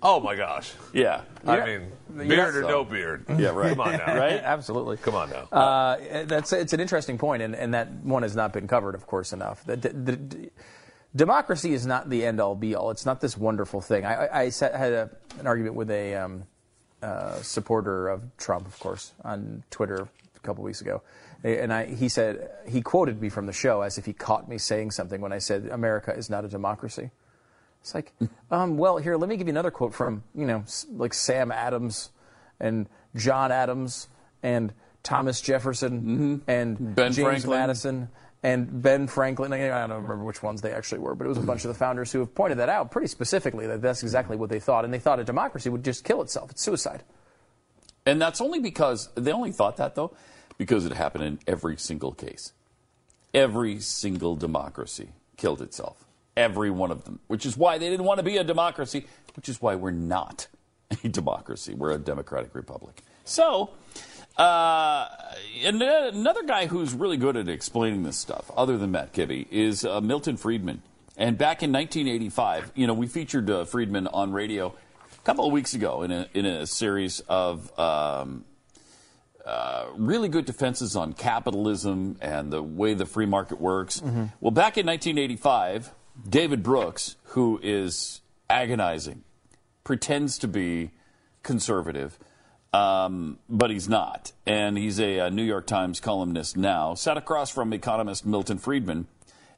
Oh 0.05 0.19
my 0.19 0.35
gosh. 0.35 0.73
Yeah. 0.91 1.21
I 1.45 1.57
Yeah. 1.57 1.65
mean, 1.65 1.91
You're 2.15 2.25
beard 2.25 2.55
or 2.57 2.61
not- 2.63 2.69
no 2.69 2.83
beard. 2.83 3.25
Yeah, 3.37 3.49
right. 3.49 3.69
Come 3.69 3.79
on 3.79 3.93
now. 3.93 4.17
Right? 4.17 4.33
Absolutely. 4.43 4.97
Come 4.97 5.15
on 5.15 5.29
now. 5.29 5.43
Uh, 5.49 6.25
that's 6.25 6.51
it's 6.51 6.73
an 6.73 6.81
interesting 6.81 7.17
point, 7.17 7.41
and, 7.41 7.55
and 7.55 7.73
that 7.73 7.89
one 8.03 8.23
has 8.23 8.35
not 8.35 8.51
been 8.51 8.67
covered, 8.67 8.95
of 8.95 9.07
course, 9.07 9.31
enough. 9.31 9.63
The, 9.63 9.77
the, 9.77 9.89
the, 9.89 10.49
democracy 11.15 11.73
is 11.73 11.85
not 11.85 12.09
the 12.09 12.25
end 12.25 12.41
all 12.41 12.53
be 12.53 12.75
all. 12.75 12.91
It's 12.91 13.05
not 13.05 13.21
this 13.21 13.37
wonderful 13.37 13.79
thing. 13.79 14.03
I, 14.03 14.25
I, 14.25 14.41
I 14.41 14.49
sat, 14.49 14.75
had 14.75 14.91
a, 14.91 15.09
an 15.39 15.47
argument 15.47 15.75
with 15.75 15.89
a 15.89 16.15
um, 16.15 16.43
uh, 17.01 17.41
supporter 17.41 18.09
of 18.09 18.23
Trump, 18.37 18.67
of 18.67 18.77
course, 18.79 19.13
on 19.23 19.63
Twitter 19.71 20.07
a 20.35 20.39
couple 20.39 20.65
weeks 20.65 20.81
ago, 20.81 21.01
and 21.43 21.73
I, 21.73 21.85
he 21.85 22.09
said 22.09 22.49
he 22.67 22.81
quoted 22.81 23.21
me 23.21 23.29
from 23.29 23.45
the 23.45 23.53
show 23.53 23.81
as 23.81 23.97
if 23.97 24.05
he 24.05 24.13
caught 24.13 24.47
me 24.47 24.57
saying 24.57 24.91
something 24.91 25.19
when 25.21 25.33
I 25.33 25.39
said 25.39 25.67
America 25.71 26.13
is 26.15 26.29
not 26.29 26.45
a 26.45 26.47
democracy. 26.47 27.11
It's 27.81 27.93
like, 27.93 28.13
um, 28.49 28.77
well, 28.77 28.97
here, 28.97 29.17
let 29.17 29.27
me 29.29 29.35
give 29.35 29.47
you 29.47 29.51
another 29.51 29.71
quote 29.71 29.93
from, 29.93 30.23
you 30.33 30.45
know, 30.45 30.63
like 30.93 31.13
Sam 31.13 31.51
Adams 31.51 32.11
and 32.59 32.87
John 33.15 33.51
Adams 33.51 34.07
and 34.41 34.73
Thomas 35.03 35.41
Jefferson 35.41 36.41
and 36.47 36.77
Mm-hmm. 36.77 36.93
Ben 36.93 37.11
James 37.11 37.25
Franklin. 37.27 37.59
Madison 37.59 38.09
and 38.41 38.81
Ben 38.81 39.07
Franklin. 39.07 39.51
I 39.51 39.83
I 39.83 39.87
don't 39.87 40.01
remember 40.01 40.23
which 40.23 40.41
ones 40.41 40.61
they 40.61 40.71
actually 40.71 40.99
were, 40.99 41.13
but 41.13 41.25
it 41.25 41.27
was 41.27 41.37
a 41.37 41.41
bunch 41.41 41.65
of 41.65 41.67
the 41.67 41.73
founders 41.77 42.09
who 42.13 42.19
have 42.19 42.33
pointed 42.33 42.59
that 42.59 42.69
out 42.69 42.89
pretty 42.89 43.07
specifically 43.07 43.67
that 43.67 43.81
that's 43.81 44.01
exactly 44.01 44.37
what 44.37 44.49
they 44.49 44.61
thought. 44.61 44.85
And 44.85 44.93
they 44.93 44.99
thought 44.99 45.19
a 45.19 45.25
democracy 45.25 45.69
would 45.69 45.83
just 45.83 46.05
kill 46.05 46.21
itself. 46.21 46.51
It's 46.51 46.63
suicide. 46.63 47.03
And 48.05 48.21
that's 48.21 48.39
only 48.39 48.59
because 48.59 49.09
they 49.15 49.33
only 49.33 49.51
thought 49.51 49.75
that 49.77 49.95
though, 49.95 50.15
because 50.57 50.85
it 50.85 50.93
happened 50.93 51.23
in 51.23 51.39
every 51.47 51.77
single 51.77 52.11
case. 52.11 52.53
Every 53.33 53.79
single 53.79 54.35
democracy 54.35 55.09
killed 55.37 55.61
itself. 55.61 56.05
Every 56.37 56.69
one 56.69 56.91
of 56.91 57.05
them. 57.05 57.19
Which 57.27 57.45
is 57.45 57.57
why 57.57 57.77
they 57.77 57.89
didn't 57.89 58.05
want 58.05 58.19
to 58.19 58.23
be 58.23 58.37
a 58.37 58.43
democracy, 58.43 59.05
which 59.35 59.49
is 59.49 59.61
why 59.61 59.75
we're 59.75 59.91
not 59.91 60.47
a 61.03 61.09
democracy. 61.09 61.73
We're 61.73 61.91
a 61.91 61.97
democratic 61.97 62.53
republic. 62.55 63.01
So, 63.25 63.71
uh, 64.37 65.07
and 65.63 65.81
another 65.81 66.43
guy 66.43 66.67
who's 66.67 66.93
really 66.93 67.17
good 67.17 67.37
at 67.37 67.47
explaining 67.47 68.03
this 68.03 68.17
stuff, 68.17 68.51
other 68.55 68.77
than 68.77 68.91
Matt 68.91 69.13
Kibbe, 69.13 69.47
is 69.51 69.85
uh, 69.85 70.01
Milton 70.01 70.37
Friedman. 70.37 70.81
And 71.15 71.37
back 71.37 71.61
in 71.61 71.71
1985, 71.71 72.71
you 72.75 72.87
know, 72.87 72.93
we 72.93 73.07
featured 73.07 73.49
uh, 73.49 73.65
Friedman 73.65 74.07
on 74.07 74.31
radio 74.31 74.73
a 75.13 75.21
couple 75.23 75.45
of 75.45 75.51
weeks 75.51 75.73
ago 75.73 76.01
in 76.01 76.11
a, 76.11 76.27
in 76.33 76.45
a 76.45 76.65
series 76.65 77.19
of 77.21 77.77
um, 77.79 78.43
uh, 79.45 79.87
really 79.95 80.29
good 80.29 80.45
defenses 80.45 80.95
on 80.95 81.13
capitalism 81.13 82.17
and 82.21 82.51
the 82.51 82.63
way 82.63 82.93
the 82.93 83.05
free 83.05 83.25
market 83.25 83.59
works. 83.59 84.01
Well, 84.39 84.51
back 84.51 84.77
in 84.77 84.85
1985, 84.85 85.91
David 86.29 86.63
Brooks, 86.63 87.15
who 87.23 87.59
is 87.61 88.21
agonizing, 88.49 89.23
pretends 89.83 90.37
to 90.39 90.47
be 90.47 90.91
conservative, 91.41 92.17
um, 92.71 93.37
but 93.49 93.69
he's 93.69 93.89
not. 93.89 94.31
And 94.45 94.77
he's 94.77 94.99
a, 94.99 95.19
uh 95.19 95.29
New 95.29 95.43
York 95.43 95.67
Times 95.67 95.99
columnist 95.99 96.55
now, 96.55 96.93
sat 96.93 97.17
across 97.17 97.49
from 97.49 97.73
economist 97.73 98.25
Milton 98.25 98.57
Friedman 98.57 99.07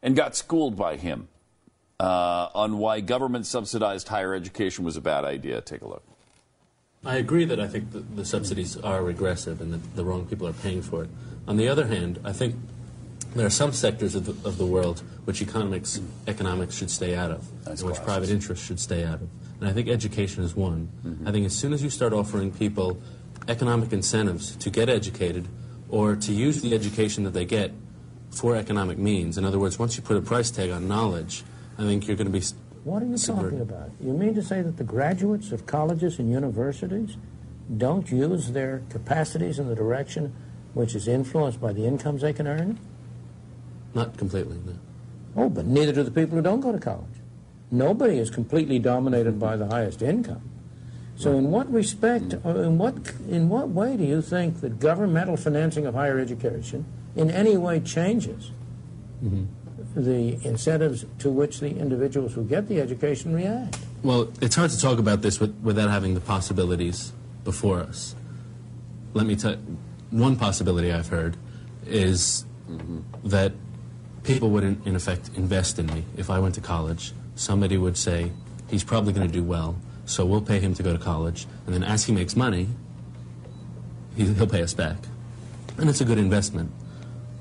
and 0.02 0.16
got 0.16 0.36
schooled 0.36 0.76
by 0.76 0.96
him 0.98 1.28
uh, 2.00 2.50
on 2.54 2.78
why 2.78 3.02
government 3.02 3.46
subsidized 3.46 4.08
higher 4.08 4.34
education 4.34 4.84
was 4.84 4.98
a 4.98 5.02
bad 5.02 5.24
idea. 5.26 5.62
Take 5.62 5.82
a 5.82 5.88
look. 5.88 6.04
I 7.06 7.18
agree 7.18 7.46
that 7.46 7.60
I 7.60 7.68
think 7.68 7.92
the, 7.92 8.00
the 8.00 8.26
subsidies 8.26 8.78
are 8.78 9.04
regressive 9.04 9.62
and 9.62 9.74
that 9.74 9.96
the 9.96 10.04
wrong 10.04 10.26
people 10.26 10.48
are 10.48 10.54
paying 10.54 10.82
for 10.82 11.04
it. 11.04 11.10
On 11.48 11.58
the 11.58 11.68
other 11.68 11.86
hand, 11.88 12.20
I 12.24 12.34
think 12.34 12.56
there 13.36 13.46
are 13.46 13.52
some 13.52 13.74
sectors 13.74 14.16
of 14.16 14.26
the, 14.26 14.48
of 14.48 14.58
the 14.58 14.66
world 14.66 15.04
which 15.26 15.42
economics, 15.42 16.02
economics 16.28 16.76
should 16.76 16.90
stay 16.90 17.16
out 17.16 17.32
of, 17.32 17.48
and 17.68 17.80
which 17.82 18.02
private 18.04 18.30
interests 18.30 18.66
should 18.66 18.80
stay 18.80 19.04
out 19.04 19.16
of. 19.16 19.30
And 19.60 19.70
I 19.70 19.74
think 19.74 19.88
education 19.88 20.44
is 20.44 20.56
one. 20.56 20.90
Mm-hmm. 21.06 21.28
I 21.28 21.32
think 21.32 21.46
as 21.46 21.56
soon 21.56 21.74
as 21.74 21.84
you 21.84 21.90
start 21.90 22.14
offering 22.14 22.52
people 22.52 23.00
economic 23.48 23.94
incentives 23.94 24.56
to 24.56 24.70
get 24.70 24.90
educated 24.90 25.48
or 25.90 26.16
to 26.16 26.32
use 26.32 26.62
the 26.62 26.74
education 26.74 27.24
that 27.26 27.32
they 27.32 27.46
get 27.46 27.72
for 28.32 28.56
economic 28.56 28.98
means. 28.98 29.38
In 29.38 29.46
other 29.46 29.60
words, 29.60 29.78
once 29.78 29.96
you 29.96 30.04
put 30.04 30.18
a 30.18 30.22
price 30.22 30.50
tag 30.50 30.72
on 30.72 30.88
knowledge, 30.88 31.44
I 31.78 31.84
think 31.84 32.08
you're 32.08 32.18
going 32.18 32.32
to 32.32 32.40
be. 32.40 32.46
What 32.86 33.02
are 33.02 33.08
you 33.08 33.18
talking 33.18 33.62
about? 33.62 33.90
You 34.00 34.14
mean 34.14 34.36
to 34.36 34.44
say 34.44 34.62
that 34.62 34.78
the 34.78 34.84
graduates 34.84 35.52
of 35.52 35.66
colleges 35.66 36.20
and 36.20 36.30
universities 36.30 37.18
don't 37.76 38.10
use 38.12 38.52
their 38.52 38.84
capacities 38.90 39.58
in 39.58 39.68
the 39.68 39.76
direction 39.76 40.36
which 40.76 40.94
is 40.94 41.08
influenced 41.08 41.60
by 41.60 41.74
the 41.74 41.84
incomes 41.88 42.22
they 42.22 42.32
can 42.32 42.46
earn? 42.46 42.78
Not 43.96 44.16
completely, 44.20 44.60
no. 44.64 44.74
Oh, 45.36 45.50
but 45.50 45.66
neither 45.66 45.94
do 45.94 46.04
the 46.04 46.12
people 46.12 46.38
who 46.38 46.44
don't 46.44 46.60
go 46.60 46.72
to 46.72 46.78
college. 46.78 47.10
Nobody 47.72 48.20
is 48.20 48.30
completely 48.30 48.78
dominated 48.78 49.40
by 49.40 49.58
the 49.58 49.66
highest 49.66 50.04
income. 50.04 50.48
So, 51.18 51.38
in 51.40 51.50
what 51.50 51.72
respect, 51.72 52.36
or 52.44 52.62
in 52.62 52.78
what 52.78 53.14
in 53.28 53.50
what 53.50 53.70
way 53.70 53.98
do 53.98 54.04
you 54.04 54.22
think 54.22 54.62
that 54.62 54.80
governmental 54.80 55.38
financing 55.38 55.88
of 55.88 55.96
higher 55.96 56.20
education 56.20 56.86
in 57.16 57.32
any 57.32 57.58
way 57.58 57.80
changes 57.80 58.52
mm-hmm. 59.24 59.46
The 59.96 60.40
incentives 60.48 61.06
to 61.20 61.30
which 61.30 61.60
the 61.60 61.78
individuals 61.78 62.34
who 62.34 62.44
get 62.44 62.68
the 62.68 62.80
education 62.80 63.34
react? 63.34 63.78
Well, 64.04 64.30
it's 64.42 64.56
hard 64.56 64.72
to 64.72 64.80
talk 64.80 65.00
about 65.00 65.22
this 65.22 65.40
with, 65.40 65.56
without 65.62 65.90
having 65.90 66.14
the 66.14 66.22
possibilities 66.22 67.12
before 67.44 67.80
us. 67.80 68.16
Let 69.14 69.26
me 69.26 69.36
tell 69.36 69.56
one 70.12 70.36
possibility 70.36 70.92
I've 70.92 71.08
heard 71.08 71.38
is 71.86 72.46
that 73.24 73.54
people 74.24 74.50
would, 74.52 74.64
in, 74.64 74.82
in 74.86 74.96
effect, 74.96 75.30
invest 75.36 75.80
in 75.80 75.88
me. 75.88 76.04
If 76.18 76.30
I 76.30 76.40
went 76.40 76.56
to 76.56 76.62
college, 76.62 77.14
somebody 77.36 77.78
would 77.78 77.98
say, 77.98 78.32
he's 78.70 78.84
probably 78.84 79.14
going 79.14 79.28
to 79.28 79.34
do 79.34 79.44
well, 79.44 79.76
so 80.06 80.26
we'll 80.26 80.42
pay 80.42 80.60
him 80.60 80.74
to 80.76 80.84
go 80.84 80.94
to 80.94 81.00
college, 81.00 81.48
and 81.66 81.76
then 81.76 81.84
as 81.84 82.06
he 82.06 82.14
makes 82.14 82.36
money, 82.36 82.68
he, 84.16 84.26
he'll 84.26 84.48
pay 84.48 84.62
us 84.62 84.74
back. 84.74 84.98
And 85.78 85.90
it's 85.90 86.02
a 86.02 86.06
good 86.06 86.18
investment. 86.18 86.72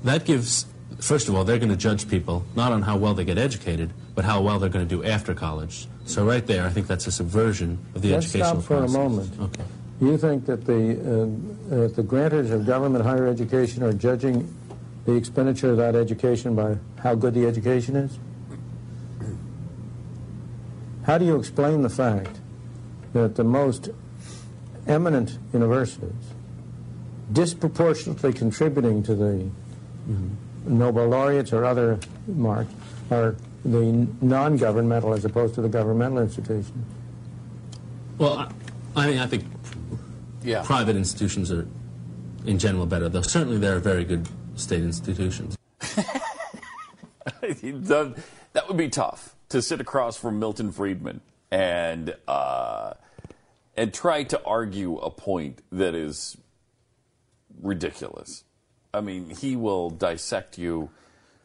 That 0.03 0.25
gives, 0.25 0.65
first 1.05 1.29
of 1.29 1.35
all, 1.35 1.43
they're 1.43 1.59
going 1.59 1.69
to 1.69 1.77
judge 1.77 2.09
people 2.09 2.43
not 2.55 2.71
on 2.71 2.81
how 2.81 2.97
well 2.97 3.13
they 3.13 3.25
get 3.25 3.37
educated, 3.37 3.93
but 4.15 4.25
how 4.25 4.41
well 4.41 4.59
they're 4.59 4.69
going 4.69 4.87
to 4.87 4.95
do 4.95 5.03
after 5.03 5.33
college. 5.33 5.87
So 6.05 6.25
right 6.25 6.45
there, 6.45 6.65
I 6.65 6.69
think 6.69 6.87
that's 6.87 7.07
a 7.07 7.11
subversion 7.11 7.77
of 7.93 8.01
the 8.01 8.11
Let's 8.11 8.25
educational 8.27 8.61
stop 8.61 8.67
for 8.67 8.77
process. 8.79 8.95
a 8.95 8.99
moment. 8.99 9.39
Okay. 9.39 9.63
You 10.01 10.17
think 10.17 10.45
that 10.45 10.65
the, 10.65 10.73
uh, 10.73 11.75
uh, 11.75 11.87
the 11.87 12.03
grantors 12.03 12.51
of 12.51 12.65
government 12.65 13.05
higher 13.05 13.27
education 13.27 13.83
are 13.83 13.93
judging 13.93 14.53
the 15.05 15.13
expenditure 15.13 15.71
of 15.71 15.77
that 15.77 15.95
education 15.95 16.55
by 16.55 16.77
how 16.99 17.15
good 17.15 17.33
the 17.33 17.45
education 17.45 17.95
is? 17.95 18.19
How 21.03 21.19
do 21.19 21.25
you 21.25 21.35
explain 21.37 21.83
the 21.83 21.89
fact 21.89 22.39
that 23.13 23.35
the 23.35 23.43
most 23.43 23.89
eminent 24.87 25.37
universities, 25.53 26.33
disproportionately 27.31 28.33
contributing 28.33 29.03
to 29.03 29.15
the 29.15 29.49
Nobel 30.65 31.07
laureates 31.07 31.53
or 31.53 31.65
other 31.65 31.99
marks, 32.27 32.73
are 33.11 33.35
the 33.63 34.07
non-governmental 34.21 35.13
as 35.13 35.25
opposed 35.25 35.55
to 35.55 35.61
the 35.61 35.69
governmental 35.69 36.19
institutions? 36.19 36.85
Well, 38.17 38.37
I, 38.37 38.51
I 38.95 39.07
mean, 39.07 39.17
I 39.19 39.27
think 39.27 39.45
Yeah. 40.43 40.63
private 40.63 40.95
institutions 40.95 41.51
are, 41.51 41.67
in 42.45 42.59
general, 42.59 42.85
better. 42.85 43.09
Though 43.09 43.21
certainly 43.21 43.57
there 43.57 43.75
are 43.75 43.79
very 43.79 44.05
good 44.05 44.27
state 44.55 44.83
institutions. 44.83 45.57
that, 47.41 48.15
that 48.53 48.67
would 48.67 48.77
be 48.77 48.89
tough 48.89 49.35
to 49.49 49.61
sit 49.61 49.81
across 49.81 50.17
from 50.17 50.39
Milton 50.39 50.71
Friedman 50.71 51.21
and 51.51 52.15
uh, 52.27 52.93
and 53.77 53.93
try 53.93 54.23
to 54.23 54.41
argue 54.43 54.97
a 54.97 55.09
point 55.09 55.61
that 55.71 55.93
is 55.93 56.37
ridiculous. 57.61 58.43
I 58.95 59.01
mean, 59.01 59.29
he 59.29 59.55
will 59.55 59.89
dissect 59.89 60.57
you 60.57 60.89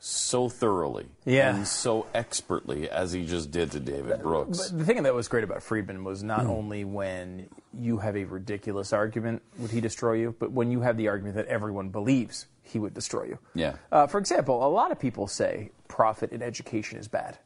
so 0.03 0.48
thoroughly 0.48 1.07
Yeah. 1.26 1.55
and 1.55 1.68
so 1.68 2.07
expertly 2.14 2.88
as 2.88 3.12
he 3.12 3.26
just 3.26 3.51
did 3.51 3.72
to 3.72 3.80
David 3.80 4.22
Brooks. 4.22 4.70
But 4.70 4.78
the 4.78 4.84
thing 4.86 5.03
that 5.03 5.12
was 5.14 5.28
great 5.28 5.44
about 5.44 5.62
Friedman 5.62 6.05
was 6.05 6.22
not 6.22 6.46
only 6.46 6.84
when 6.84 7.48
you 7.74 7.98
have 7.98 8.16
a 8.16 8.24
ridiculous 8.24 8.94
argument 8.94 9.42
would 9.59 9.70
he 9.70 9.82
destroy 9.82 10.14
you, 10.14 10.34
but 10.38 10.53
when 10.53 10.70
you 10.70 10.80
have 10.80 10.96
the 10.96 11.09
argument 11.09 11.36
that 11.36 11.46
everyone 11.48 11.90
believes 11.90 12.46
he 12.62 12.78
would 12.78 12.94
destroy 12.94 13.24
you. 13.24 13.38
Yeah. 13.55 13.74
Uh, 13.92 14.07
for 14.07 14.16
example, 14.18 14.66
a 14.66 14.70
lot 14.70 14.90
of 14.90 14.98
people 14.98 15.26
say 15.26 15.70
profit 15.86 16.32
in 16.32 16.40
education 16.40 16.98
is 16.98 17.07
bad. 17.09 17.36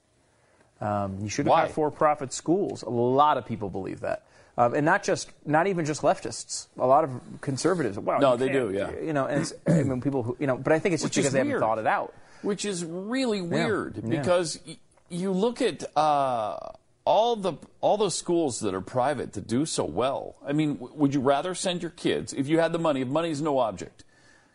Um, 0.80 1.18
you 1.20 1.28
shouldn't 1.28 1.54
have 1.56 1.72
for-profit 1.72 2.32
schools. 2.32 2.82
A 2.82 2.90
lot 2.90 3.36
of 3.36 3.46
people 3.46 3.70
believe 3.70 4.00
that, 4.00 4.26
um, 4.56 4.74
and 4.74 4.84
not 4.86 5.02
just 5.02 5.30
not 5.46 5.66
even 5.66 5.84
just 5.84 6.02
leftists. 6.02 6.66
A 6.78 6.86
lot 6.86 7.04
of 7.04 7.10
conservatives. 7.40 7.98
Wow, 7.98 8.18
No, 8.18 8.36
they 8.36 8.48
do, 8.50 8.70
yeah. 8.72 8.90
You 9.00 9.12
know, 9.12 9.26
and 9.26 9.52
I 9.66 9.82
mean, 9.82 10.00
people 10.00 10.22
who 10.22 10.36
you 10.38 10.46
know, 10.46 10.56
but 10.56 10.72
I 10.72 10.78
think 10.78 10.94
it's 10.94 11.02
just 11.02 11.10
Which 11.16 11.16
because 11.22 11.32
they 11.32 11.38
haven't 11.40 11.60
thought 11.60 11.78
it 11.78 11.86
out. 11.86 12.14
which 12.42 12.64
is 12.64 12.84
really 12.84 13.40
weird 13.42 13.96
Yeah. 14.02 14.18
because 14.20 14.58
y- 14.66 14.76
you 15.10 15.32
look 15.32 15.60
at 15.62 15.84
uh, 15.96 16.56
all 17.04 17.36
the 17.36 17.54
all 17.80 17.96
the 17.98 18.10
schools 18.10 18.60
that 18.60 18.74
are 18.74 18.80
private 18.80 19.32
that 19.34 19.46
do 19.46 19.66
so 19.66 19.84
well. 19.84 20.36
I 20.46 20.52
mean, 20.52 20.74
w- 20.76 20.94
would 20.96 21.14
you 21.14 21.20
rather 21.20 21.54
send 21.54 21.82
your 21.82 21.90
kids 21.92 22.32
if 22.32 22.48
you 22.48 22.58
had 22.60 22.72
the 22.72 22.78
money? 22.78 23.00
If 23.02 23.08
money 23.08 23.30
is 23.30 23.42
no 23.42 23.58
object, 23.58 24.04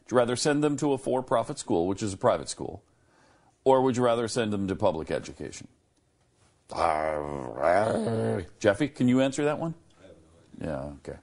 would 0.06 0.12
you 0.12 0.18
rather 0.18 0.36
send 0.36 0.64
them 0.64 0.76
to 0.78 0.94
a 0.94 0.98
for-profit 0.98 1.60
school, 1.60 1.88
which 1.88 2.02
is 2.02 2.14
a 2.14 2.18
private 2.18 2.50
school, 2.50 2.82
or 3.64 3.82
would 3.84 3.98
you 3.98 4.04
rather 4.04 4.28
send 4.28 4.52
them 4.54 4.68
to 4.68 4.76
public 4.76 5.12
education? 5.12 5.68
Uh, 6.72 8.42
Jeffy, 8.60 8.88
can 8.88 9.08
you 9.08 9.22
answer 9.22 9.44
that 9.46 9.60
one? 9.60 9.74
Yeah. 10.62 10.92
Okay. 11.08 11.18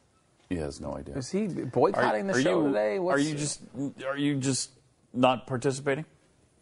He 0.48 0.56
has 0.56 0.80
no 0.80 0.94
idea. 0.96 1.16
Is 1.16 1.30
he 1.30 1.46
boycotting 1.48 2.26
the 2.28 2.40
show 2.40 2.60
you, 2.62 2.68
today? 2.68 2.96
Are 2.96 3.02
What's- 3.02 3.24
you 3.24 3.34
just 3.34 3.60
are 4.06 4.16
you 4.16 4.36
just 4.36 4.70
not 5.12 5.46
participating? 5.46 6.04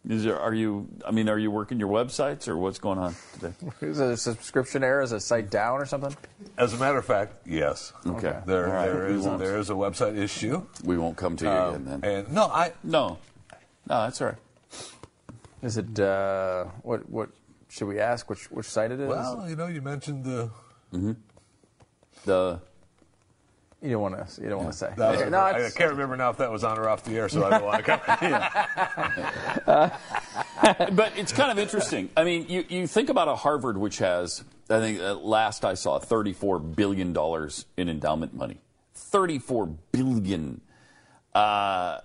Is 0.06 0.22
there, 0.24 0.38
are 0.38 0.52
you? 0.52 0.86
I 1.06 1.12
mean, 1.12 1.30
are 1.30 1.38
you 1.38 1.50
working 1.50 1.80
your 1.80 1.88
websites 1.88 2.46
or 2.46 2.58
what's 2.58 2.78
going 2.78 2.98
on 2.98 3.14
today? 3.34 3.54
Is 3.80 3.98
it 4.00 4.10
a 4.10 4.16
subscription 4.18 4.84
error? 4.84 5.00
Is 5.00 5.12
a 5.12 5.20
site 5.20 5.48
down 5.50 5.80
or 5.80 5.86
something? 5.86 6.14
As 6.58 6.74
a 6.74 6.76
matter 6.76 6.98
of 6.98 7.06
fact, 7.06 7.46
yes. 7.46 7.94
Okay. 8.06 8.36
There, 8.44 8.66
All 8.66 8.72
right. 8.74 8.86
there 8.92 9.06
We 9.08 9.14
is 9.14 9.24
a, 9.24 9.28
won't. 9.30 9.38
there 9.40 9.58
is 9.58 9.70
a 9.70 9.72
website 9.72 10.18
issue. 10.18 10.66
We 10.84 10.98
won't 10.98 11.16
come 11.16 11.36
to 11.36 11.44
you 11.46 11.50
Um, 11.50 11.74
again 11.74 12.00
then. 12.02 12.04
And 12.26 12.32
no, 12.34 12.44
I 12.48 12.72
no, 12.82 13.16
no, 13.88 14.02
that's 14.02 14.20
all 14.20 14.28
right. 14.28 14.36
Is 15.62 15.78
it 15.78 15.98
uh, 15.98 16.64
what? 16.82 17.08
What 17.08 17.30
should 17.70 17.88
we 17.88 17.98
ask? 17.98 18.28
Which 18.28 18.50
which 18.50 18.66
site 18.66 18.90
it 18.90 19.00
is? 19.00 19.08
well, 19.08 19.48
you 19.48 19.56
know, 19.56 19.68
you 19.68 19.80
mentioned 19.80 20.24
the. 20.24 20.50
The 22.24 22.60
you 23.82 23.90
don't 23.90 24.00
want 24.00 24.28
to. 24.28 24.42
You 24.42 24.48
don't 24.48 24.60
want 24.60 24.72
to 24.72 24.78
say. 24.78 24.92
that 24.96 25.20
was- 25.20 25.30
no, 25.30 25.40
I 25.40 25.68
can't 25.76 25.90
remember 25.90 26.16
now 26.16 26.30
if 26.30 26.38
that 26.38 26.50
was 26.50 26.64
on 26.64 26.78
or 26.78 26.88
off 26.88 27.04
the 27.04 27.16
air, 27.18 27.28
so 27.28 27.44
I 27.44 27.50
don't 27.50 27.64
want 27.66 27.84
to 27.84 27.98
come. 27.98 28.00
but 30.96 31.12
it's 31.18 31.32
kind 31.32 31.50
of 31.50 31.58
interesting. 31.58 32.08
I 32.16 32.24
mean, 32.24 32.46
you, 32.48 32.64
you 32.68 32.86
think 32.86 33.10
about 33.10 33.28
a 33.28 33.36
Harvard, 33.36 33.76
which 33.76 33.98
has, 33.98 34.42
I 34.70 34.80
think, 34.80 35.00
uh, 35.00 35.14
last 35.16 35.66
I 35.66 35.74
saw, 35.74 35.98
$34 35.98 36.74
billion 36.74 37.14
in 37.76 37.88
endowment 37.90 38.32
money. 38.34 38.58
34 38.94 39.66
billion. 39.92 40.62
Uh, 41.34 41.98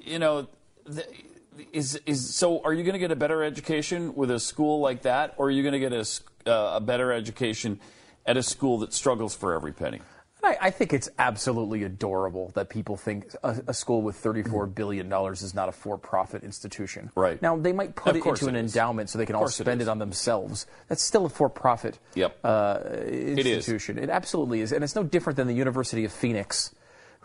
you 0.00 0.18
know, 0.18 0.46
th- 0.90 1.06
is, 1.74 2.00
is, 2.06 2.34
so 2.34 2.62
are 2.64 2.72
you 2.72 2.84
going 2.84 2.94
to 2.94 2.98
get 2.98 3.10
a 3.10 3.16
better 3.16 3.42
education 3.42 4.14
with 4.14 4.30
a 4.30 4.40
school 4.40 4.80
like 4.80 5.02
that, 5.02 5.34
or 5.36 5.48
are 5.48 5.50
you 5.50 5.62
going 5.62 5.72
to 5.74 5.78
get 5.78 5.92
a, 5.92 5.98
s- 5.98 6.22
uh, 6.46 6.72
a 6.76 6.80
better 6.80 7.12
education 7.12 7.78
at 8.26 8.36
a 8.36 8.42
school 8.42 8.78
that 8.78 8.92
struggles 8.92 9.34
for 9.34 9.52
every 9.54 9.72
penny? 9.72 10.00
I, 10.44 10.56
I 10.60 10.70
think 10.70 10.92
it's 10.92 11.08
absolutely 11.20 11.84
adorable 11.84 12.50
that 12.54 12.68
people 12.68 12.96
think 12.96 13.32
a, 13.44 13.62
a 13.68 13.74
school 13.74 14.02
with 14.02 14.20
$34 14.20 14.74
billion 14.74 15.12
is 15.30 15.54
not 15.54 15.68
a 15.68 15.72
for 15.72 15.96
profit 15.96 16.42
institution. 16.42 17.10
Right. 17.14 17.40
Now, 17.40 17.56
they 17.56 17.72
might 17.72 17.94
put 17.94 18.10
Of 18.10 18.16
it 18.16 18.20
course 18.22 18.40
into 18.42 18.50
an 18.50 18.56
it 18.56 18.64
is. 18.64 18.74
endowment 18.74 19.08
so 19.08 19.18
they 19.18 19.26
can 19.26 19.36
all 19.36 19.42
course 19.42 19.60
it 19.60 19.62
spend 19.64 19.80
is. 19.82 19.86
it, 19.86 19.90
on 19.90 19.98
themselves. 20.00 20.66
That's 20.88 21.00
still 21.02 21.26
a 21.26 21.28
for 21.28 21.48
profit 21.48 21.98
Yep. 22.16 22.38
uh, 22.42 22.78
is. 23.06 23.38
institution. 23.38 23.98
It, 23.98 24.10
absolutely 24.10 24.62
is. 24.62 24.72
And 24.72 24.82
it's 24.82 24.96
no 24.96 25.04
different 25.04 25.36
than 25.36 25.46
the 25.46 25.54
University 25.54 26.04
of 26.04 26.12
Phoenix. 26.12 26.74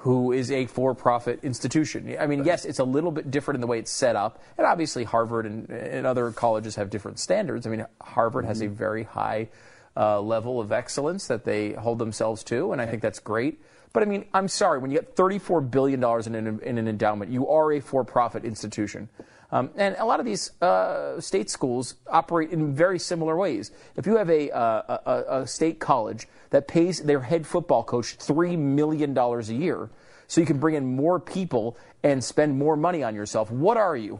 Who 0.02 0.32
is 0.32 0.52
a 0.52 0.68
for-profit 0.68 1.44
institution? 1.44 2.16
I 2.20 2.28
mean, 2.28 2.44
yes, 2.46 2.66
it's 2.66 2.78
a 2.78 2.84
little 2.84 3.10
bit 3.12 3.32
different 3.32 3.56
in 3.56 3.62
the 3.62 3.68
way 3.68 3.80
it's 3.80 3.90
set 3.90 4.16
up, 4.16 4.40
and 4.56 4.68
obviously 4.68 5.04
Harvard 5.04 5.48
and, 5.48 5.68
and 5.72 6.06
other 6.06 6.32
colleges 6.32 6.76
have 6.76 6.92
different 6.92 7.18
standards. 7.18 7.66
I 7.66 7.72
mean, 7.72 7.84
Harvard 8.00 8.46
has 8.46 8.60
Mm-hmm. 8.62 8.74
a 8.74 8.76
very 8.76 9.04
high 9.04 9.50
uh, 9.98 10.22
level 10.22 10.60
of 10.60 10.72
excellence 10.72 11.28
that 11.28 11.44
they 11.44 11.74
hold 11.74 12.00
themselves 12.00 12.44
to, 12.46 12.72
and 12.72 12.82
I 12.82 12.86
think 12.86 13.02
that's 13.02 13.20
great. 13.20 13.60
But 13.94 14.04
I 14.04 14.06
mean, 14.06 14.26
I'm 14.34 14.48
sorry, 14.48 14.80
when 14.80 14.92
you 14.92 14.98
get 14.98 15.16
$34 15.16 15.72
billion 15.72 16.04
in 16.04 16.36
an, 16.36 16.60
in 16.62 16.78
an 16.78 16.88
endowment, 16.88 17.32
you 17.32 17.48
are 17.48 17.74
a 17.74 17.80
for 17.80 18.04
profit 18.04 18.46
institution. 18.46 19.10
Um, 19.52 19.72
and 19.76 19.96
a 19.98 20.06
lot 20.06 20.20
of 20.20 20.26
these 20.26 20.52
uh, 20.62 21.20
state 21.22 21.50
schools 21.50 21.96
operate 22.08 22.52
in 22.52 22.76
very 22.76 23.00
similar 23.00 23.36
ways. 23.38 23.72
If 23.96 24.06
you 24.06 24.18
have 24.18 24.30
a, 24.30 24.52
uh, 24.52 24.98
a, 25.06 25.42
a 25.42 25.48
state 25.48 25.80
college 25.80 26.28
that 26.50 26.68
pays 26.68 27.02
their 27.02 27.22
head 27.22 27.48
football 27.48 27.84
coach 27.84 28.18
$3 28.18 28.58
million 28.58 29.18
a 29.18 29.42
year 29.42 29.90
so 30.28 30.42
you 30.42 30.48
can 30.48 30.60
bring 30.60 30.76
in 30.76 30.96
more 30.96 31.20
people 31.20 31.78
and 32.04 32.22
spend 32.22 32.60
more 32.60 32.76
money 32.76 33.04
on 33.04 33.16
yourself, 33.16 33.50
what 33.50 33.78
are 33.78 33.96
you? 33.96 34.20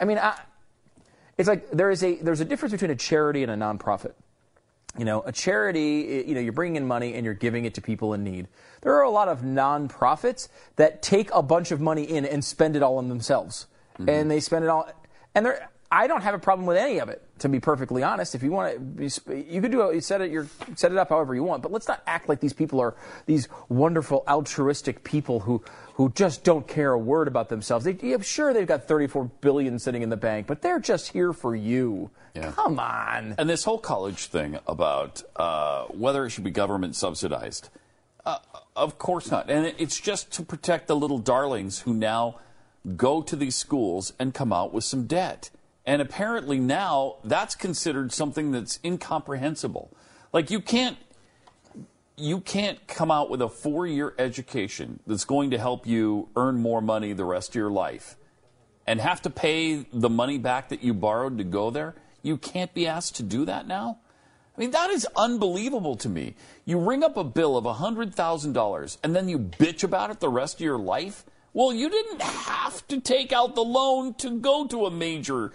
I 0.00 0.04
mean, 0.04 0.18
I, 0.18 0.38
it's 1.36 1.48
like 1.48 1.70
there 1.72 1.90
is 1.90 2.04
a, 2.04 2.14
there's 2.16 2.40
a 2.40 2.44
difference 2.44 2.72
between 2.72 2.92
a 2.92 2.96
charity 2.96 3.42
and 3.42 3.50
a 3.50 3.56
nonprofit. 3.56 4.12
You 4.98 5.04
know, 5.04 5.22
a 5.22 5.32
charity, 5.32 6.24
you 6.26 6.34
know, 6.34 6.40
you're 6.40 6.52
bringing 6.52 6.76
in 6.76 6.86
money 6.86 7.14
and 7.14 7.24
you're 7.24 7.34
giving 7.34 7.64
it 7.64 7.74
to 7.74 7.80
people 7.80 8.12
in 8.12 8.24
need. 8.24 8.48
There 8.82 8.94
are 8.94 9.02
a 9.02 9.10
lot 9.10 9.28
of 9.28 9.42
nonprofits 9.42 10.48
that 10.76 11.00
take 11.00 11.30
a 11.32 11.42
bunch 11.42 11.70
of 11.70 11.80
money 11.80 12.02
in 12.02 12.24
and 12.24 12.44
spend 12.44 12.74
it 12.74 12.82
all 12.82 12.98
on 12.98 13.08
themselves. 13.08 13.66
Mm-hmm. 14.00 14.08
and 14.08 14.30
they 14.30 14.40
spend 14.40 14.64
it 14.64 14.68
all. 14.68 14.88
And 15.34 15.44
they're, 15.44 15.68
I 15.92 16.06
don't 16.06 16.22
have 16.22 16.34
a 16.34 16.38
problem 16.38 16.66
with 16.66 16.76
any 16.76 17.00
of 17.00 17.08
it, 17.08 17.22
to 17.40 17.48
be 17.48 17.60
perfectly 17.60 18.02
honest. 18.02 18.34
If 18.34 18.42
you 18.42 18.50
want 18.50 18.96
to, 18.96 19.34
you 19.34 19.60
could 19.60 19.72
do 19.72 19.88
it. 19.88 19.94
You 19.94 20.00
set 20.00 20.20
it, 20.20 20.30
your, 20.30 20.46
set 20.76 20.92
it 20.92 20.98
up 20.98 21.10
however 21.10 21.34
you 21.34 21.42
want. 21.42 21.62
But 21.62 21.72
let's 21.72 21.88
not 21.88 22.02
act 22.06 22.28
like 22.28 22.40
these 22.40 22.52
people 22.52 22.80
are 22.80 22.94
these 23.26 23.48
wonderful 23.68 24.24
altruistic 24.26 25.04
people 25.04 25.40
who 25.40 25.62
who 25.94 26.10
just 26.12 26.44
don't 26.44 26.66
care 26.66 26.92
a 26.92 26.98
word 26.98 27.28
about 27.28 27.50
themselves. 27.50 27.84
They, 27.84 27.98
yeah, 28.00 28.18
sure, 28.20 28.54
they've 28.54 28.66
got 28.66 28.88
34 28.88 29.24
billion 29.42 29.78
sitting 29.78 30.00
in 30.00 30.08
the 30.08 30.16
bank, 30.16 30.46
but 30.46 30.62
they're 30.62 30.78
just 30.78 31.12
here 31.12 31.34
for 31.34 31.54
you. 31.54 32.10
Come 32.52 32.78
on. 32.78 33.34
And 33.38 33.48
this 33.48 33.64
whole 33.64 33.78
college 33.78 34.26
thing 34.26 34.58
about 34.66 35.22
uh, 35.36 35.84
whether 35.86 36.24
it 36.24 36.30
should 36.30 36.44
be 36.44 36.50
government 36.50 36.96
subsidized, 36.96 37.68
uh, 38.24 38.38
of 38.76 38.98
course 38.98 39.30
not. 39.30 39.50
And 39.50 39.74
it's 39.78 40.00
just 40.00 40.30
to 40.32 40.42
protect 40.42 40.86
the 40.86 40.96
little 40.96 41.18
darlings 41.18 41.80
who 41.80 41.94
now 41.94 42.38
go 42.96 43.22
to 43.22 43.36
these 43.36 43.56
schools 43.56 44.12
and 44.18 44.32
come 44.32 44.52
out 44.52 44.72
with 44.72 44.84
some 44.84 45.06
debt. 45.06 45.50
And 45.84 46.00
apparently 46.00 46.58
now 46.58 47.16
that's 47.24 47.54
considered 47.54 48.12
something 48.12 48.52
that's 48.52 48.78
incomprehensible. 48.84 49.90
Like 50.32 50.50
you 50.50 50.60
can't 50.60 50.96
you 52.16 52.40
can't 52.40 52.86
come 52.86 53.10
out 53.10 53.30
with 53.30 53.40
a 53.40 53.48
four-year 53.48 54.14
education 54.18 55.00
that's 55.06 55.24
going 55.24 55.50
to 55.50 55.58
help 55.58 55.86
you 55.86 56.28
earn 56.36 56.60
more 56.60 56.82
money 56.82 57.14
the 57.14 57.24
rest 57.24 57.50
of 57.50 57.54
your 57.54 57.70
life 57.70 58.16
and 58.86 59.00
have 59.00 59.22
to 59.22 59.30
pay 59.30 59.86
the 59.92 60.10
money 60.10 60.36
back 60.36 60.68
that 60.68 60.82
you 60.82 60.92
borrowed 60.92 61.38
to 61.38 61.44
go 61.44 61.70
there. 61.70 61.94
You 62.22 62.36
can't 62.36 62.72
be 62.74 62.86
asked 62.86 63.16
to 63.16 63.22
do 63.22 63.44
that 63.44 63.66
now. 63.66 63.98
I 64.56 64.60
mean, 64.60 64.72
that 64.72 64.90
is 64.90 65.06
unbelievable 65.16 65.96
to 65.96 66.08
me. 66.08 66.34
You 66.64 66.78
ring 66.78 67.02
up 67.02 67.16
a 67.16 67.24
bill 67.24 67.56
of 67.56 67.64
$100,000 67.64 68.98
and 69.02 69.16
then 69.16 69.28
you 69.28 69.38
bitch 69.38 69.84
about 69.84 70.10
it 70.10 70.20
the 70.20 70.28
rest 70.28 70.56
of 70.56 70.60
your 70.60 70.78
life? 70.78 71.24
Well, 71.52 71.72
you 71.72 71.88
didn't 71.88 72.22
have 72.22 72.86
to 72.88 73.00
take 73.00 73.32
out 73.32 73.54
the 73.54 73.64
loan 73.64 74.14
to 74.14 74.38
go 74.38 74.66
to 74.66 74.86
a 74.86 74.90
major 74.90 75.52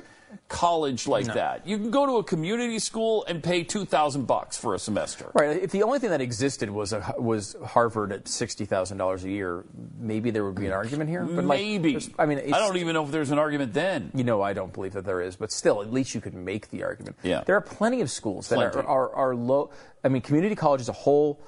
college 0.48 1.08
like 1.08 1.26
that. 1.26 1.66
You 1.68 1.78
can 1.78 1.92
go 1.92 2.06
to 2.06 2.18
a 2.18 2.24
community 2.24 2.80
school 2.80 3.26
and 3.28 3.44
pay 3.44 3.64
2000 3.64 4.26
bucks 4.26 4.58
for 4.58 4.76
a 4.76 4.80
semester. 4.80 5.32
Right. 5.34 5.58
If 5.58 5.72
the 5.72 5.84
only 5.84 6.00
thing 6.00 6.10
that 6.12 6.22
existed 6.22 6.70
was 6.70 6.94
a, 6.94 7.16
was 7.18 7.56
Harvard 7.66 8.12
at 8.12 8.28
sixty 8.28 8.66
thousand 8.66 8.98
dollars 8.98 9.24
a 9.24 9.30
year, 9.30 9.66
maybe 9.98 10.32
there 10.32 10.46
would 10.46 10.56
be 10.56 10.68
an 10.68 10.74
argument 10.74 11.10
here. 11.10 11.24
But 11.24 11.46
Maybe. 11.46 11.92
there's- 11.92 12.10
I 12.20 12.26
mean, 12.26 12.40
I 12.40 12.60
don't 12.60 12.78
even 12.78 12.94
know 12.94 13.04
if 13.06 13.12
there's 13.12 13.32
an 13.32 13.40
argument 13.40 13.74
then. 13.74 14.12
You 14.14 14.24
know, 14.24 14.42
I 14.42 14.54
don't 14.54 14.74
believe 14.74 14.94
that 14.94 15.06
there 15.06 15.22
is, 15.22 15.36
but 15.36 15.52
still, 15.52 15.82
at 15.82 15.92
least 15.92 16.14
you 16.14 16.22
could 16.22 16.34
make 16.34 16.70
the 16.70 16.84
argument. 16.84 17.18
Yeah. 17.24 17.44
There 17.46 17.56
are 17.56 17.62
plenty 17.62 18.02
of 18.02 18.12
schools 18.12 18.50
that 18.50 18.60
are, 18.60 18.84
are, 18.86 19.14
are 19.16 19.36
low. 19.36 19.72
I 20.04 20.10
mean, 20.10 20.22
community 20.22 20.56
college 20.56 20.82
is 20.82 20.90
a 20.90 20.94
whole 20.94 21.42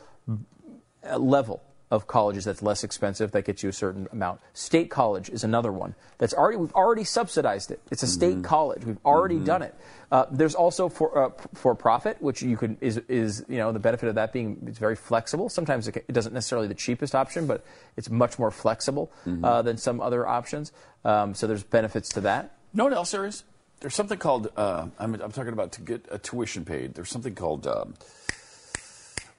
uh, 1.08 1.18
level 1.18 1.62
of 1.90 2.06
colleges 2.06 2.44
that's 2.46 2.62
less 2.62 2.84
expensive 2.84 3.32
that 3.32 3.46
gets 3.46 3.64
you 3.64 3.70
a 3.70 3.74
certain 3.74 4.08
amount. 4.12 4.42
State 4.54 4.90
college 4.90 5.30
is 5.30 5.44
another 5.44 5.72
one 5.72 5.96
that's 6.18 6.34
already 6.34 6.58
we've 6.58 6.74
already 6.74 7.04
subsidized 7.06 7.72
it. 7.72 7.80
It's 7.92 8.04
a 8.04 8.08
state 8.08 8.34
Mm-hmm. 8.34 8.42
college. 8.42 8.84
We've 8.86 8.98
already 9.06 9.40
done 9.40 9.62
it. 9.62 9.74
Uh, 10.12 10.26
there's 10.32 10.56
also 10.56 10.90
for 10.90 11.18
uh, 11.18 11.30
for 11.54 11.76
profit, 11.76 12.22
which 12.22 12.42
you 12.42 12.58
could 12.58 12.76
is 12.82 12.98
is 13.08 13.46
you 13.48 13.58
know 13.58 13.72
the 13.72 13.80
benefit 13.80 14.10
of 14.10 14.16
that 14.16 14.34
being 14.34 14.64
it's 14.68 14.80
very 14.80 14.96
flexible. 14.98 15.48
Sometimes 15.50 15.88
it, 15.88 15.94
ca- 15.94 16.04
it 16.08 16.12
doesn't 16.12 16.34
necessarily 16.34 16.68
the 16.68 16.74
cheapest 16.76 17.16
option, 17.16 17.48
but 17.48 17.64
it's 17.96 18.10
much 18.10 18.38
more 18.38 18.52
flexible 18.52 19.12
Mm-hmm. 19.26 19.46
uh, 19.46 19.62
than 19.62 19.78
some 19.78 20.02
other 20.02 20.28
options. 20.28 20.72
Um, 21.06 21.34
so 21.36 21.48
there's 21.48 21.64
benefits 21.64 22.10
to 22.10 22.22
that. 22.22 22.52
No 22.74 22.84
what 22.84 22.94
else 22.94 23.12
there 23.12 23.26
is? 23.26 23.44
There's 23.80 23.94
something 23.96 24.18
called, 24.18 24.50
uh, 24.58 24.88
I'm, 24.98 25.14
I'm 25.22 25.32
talking 25.32 25.54
about 25.54 25.72
to 25.74 25.82
get 25.82 26.06
a 26.10 26.18
tuition 26.18 26.66
paid. 26.66 26.96
There's 26.96 27.10
something 27.12 27.36
called 27.36 27.68
um, 27.68 27.94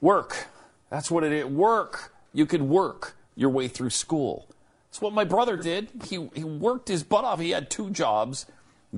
work. 0.00 0.46
That's 0.90 1.10
what 1.10 1.24
it 1.24 1.32
is. 1.32 1.44
Work. 1.44 2.12
You 2.32 2.46
could 2.46 2.62
work 2.62 3.16
your 3.34 3.50
way 3.50 3.68
through 3.68 3.90
school. 3.90 4.48
That's 4.90 5.00
what 5.00 5.12
my 5.12 5.24
brother 5.24 5.56
did. 5.56 5.88
He, 6.04 6.28
he 6.34 6.44
worked 6.44 6.88
his 6.88 7.02
butt 7.02 7.24
off. 7.24 7.40
He 7.40 7.50
had 7.50 7.70
two 7.70 7.90
jobs, 7.90 8.46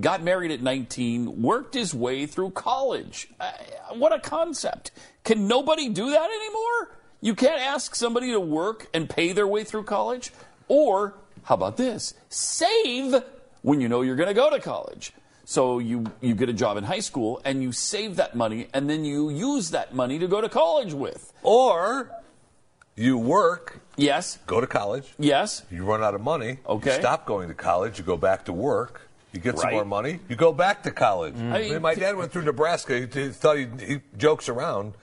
got 0.00 0.22
married 0.22 0.50
at 0.50 0.62
19, 0.62 1.42
worked 1.42 1.74
his 1.74 1.94
way 1.94 2.26
through 2.26 2.50
college. 2.50 3.28
Uh, 3.38 3.52
what 3.94 4.12
a 4.12 4.20
concept. 4.20 4.92
Can 5.24 5.46
nobody 5.46 5.88
do 5.88 6.10
that 6.10 6.30
anymore? 6.30 6.96
You 7.20 7.34
can't 7.34 7.60
ask 7.60 7.94
somebody 7.94 8.32
to 8.32 8.40
work 8.40 8.88
and 8.94 9.10
pay 9.10 9.32
their 9.32 9.46
way 9.46 9.64
through 9.64 9.84
college? 9.84 10.32
Or, 10.68 11.14
how 11.42 11.56
about 11.56 11.76
this? 11.76 12.14
Save 12.28 13.22
when 13.62 13.80
you 13.80 13.88
know 13.88 14.02
you're 14.02 14.16
going 14.16 14.28
to 14.28 14.34
go 14.34 14.48
to 14.48 14.60
college. 14.60 15.12
So 15.44 15.80
you, 15.80 16.04
you 16.20 16.34
get 16.34 16.48
a 16.48 16.52
job 16.52 16.76
in 16.76 16.84
high 16.84 17.00
school 17.00 17.42
and 17.44 17.62
you 17.62 17.72
save 17.72 18.16
that 18.16 18.36
money 18.36 18.68
and 18.72 18.88
then 18.88 19.04
you 19.04 19.30
use 19.30 19.70
that 19.70 19.94
money 19.94 20.18
to 20.20 20.28
go 20.28 20.40
to 20.40 20.48
college 20.48 20.94
with. 20.94 21.32
Or 21.42 22.10
you 22.96 23.18
work. 23.18 23.80
Yes. 23.96 24.38
Go 24.46 24.60
to 24.60 24.66
college. 24.66 25.12
Yes. 25.18 25.62
You 25.70 25.84
run 25.84 26.02
out 26.02 26.14
of 26.14 26.20
money. 26.20 26.58
Okay. 26.66 26.94
You 26.94 27.00
stop 27.00 27.26
going 27.26 27.48
to 27.48 27.54
college. 27.54 27.98
You 27.98 28.04
go 28.04 28.16
back 28.16 28.44
to 28.46 28.52
work. 28.52 29.02
You 29.32 29.40
get 29.40 29.58
some 29.58 29.70
more 29.70 29.84
money. 29.84 30.18
You 30.28 30.34
go 30.36 30.52
back 30.52 30.82
to 30.84 30.90
college. 30.90 31.34
I 31.36 31.38
I 31.38 31.60
mean, 31.62 31.72
mean, 31.74 31.82
my 31.82 31.94
dad 31.94 32.16
went 32.16 32.32
through 32.32 32.42
Nebraska. 32.42 32.94
He, 32.98 33.06
he 33.20 33.28
thought 33.28 33.58
he, 33.58 33.66
he 33.86 34.00
jokes 34.16 34.48
around. 34.48 34.94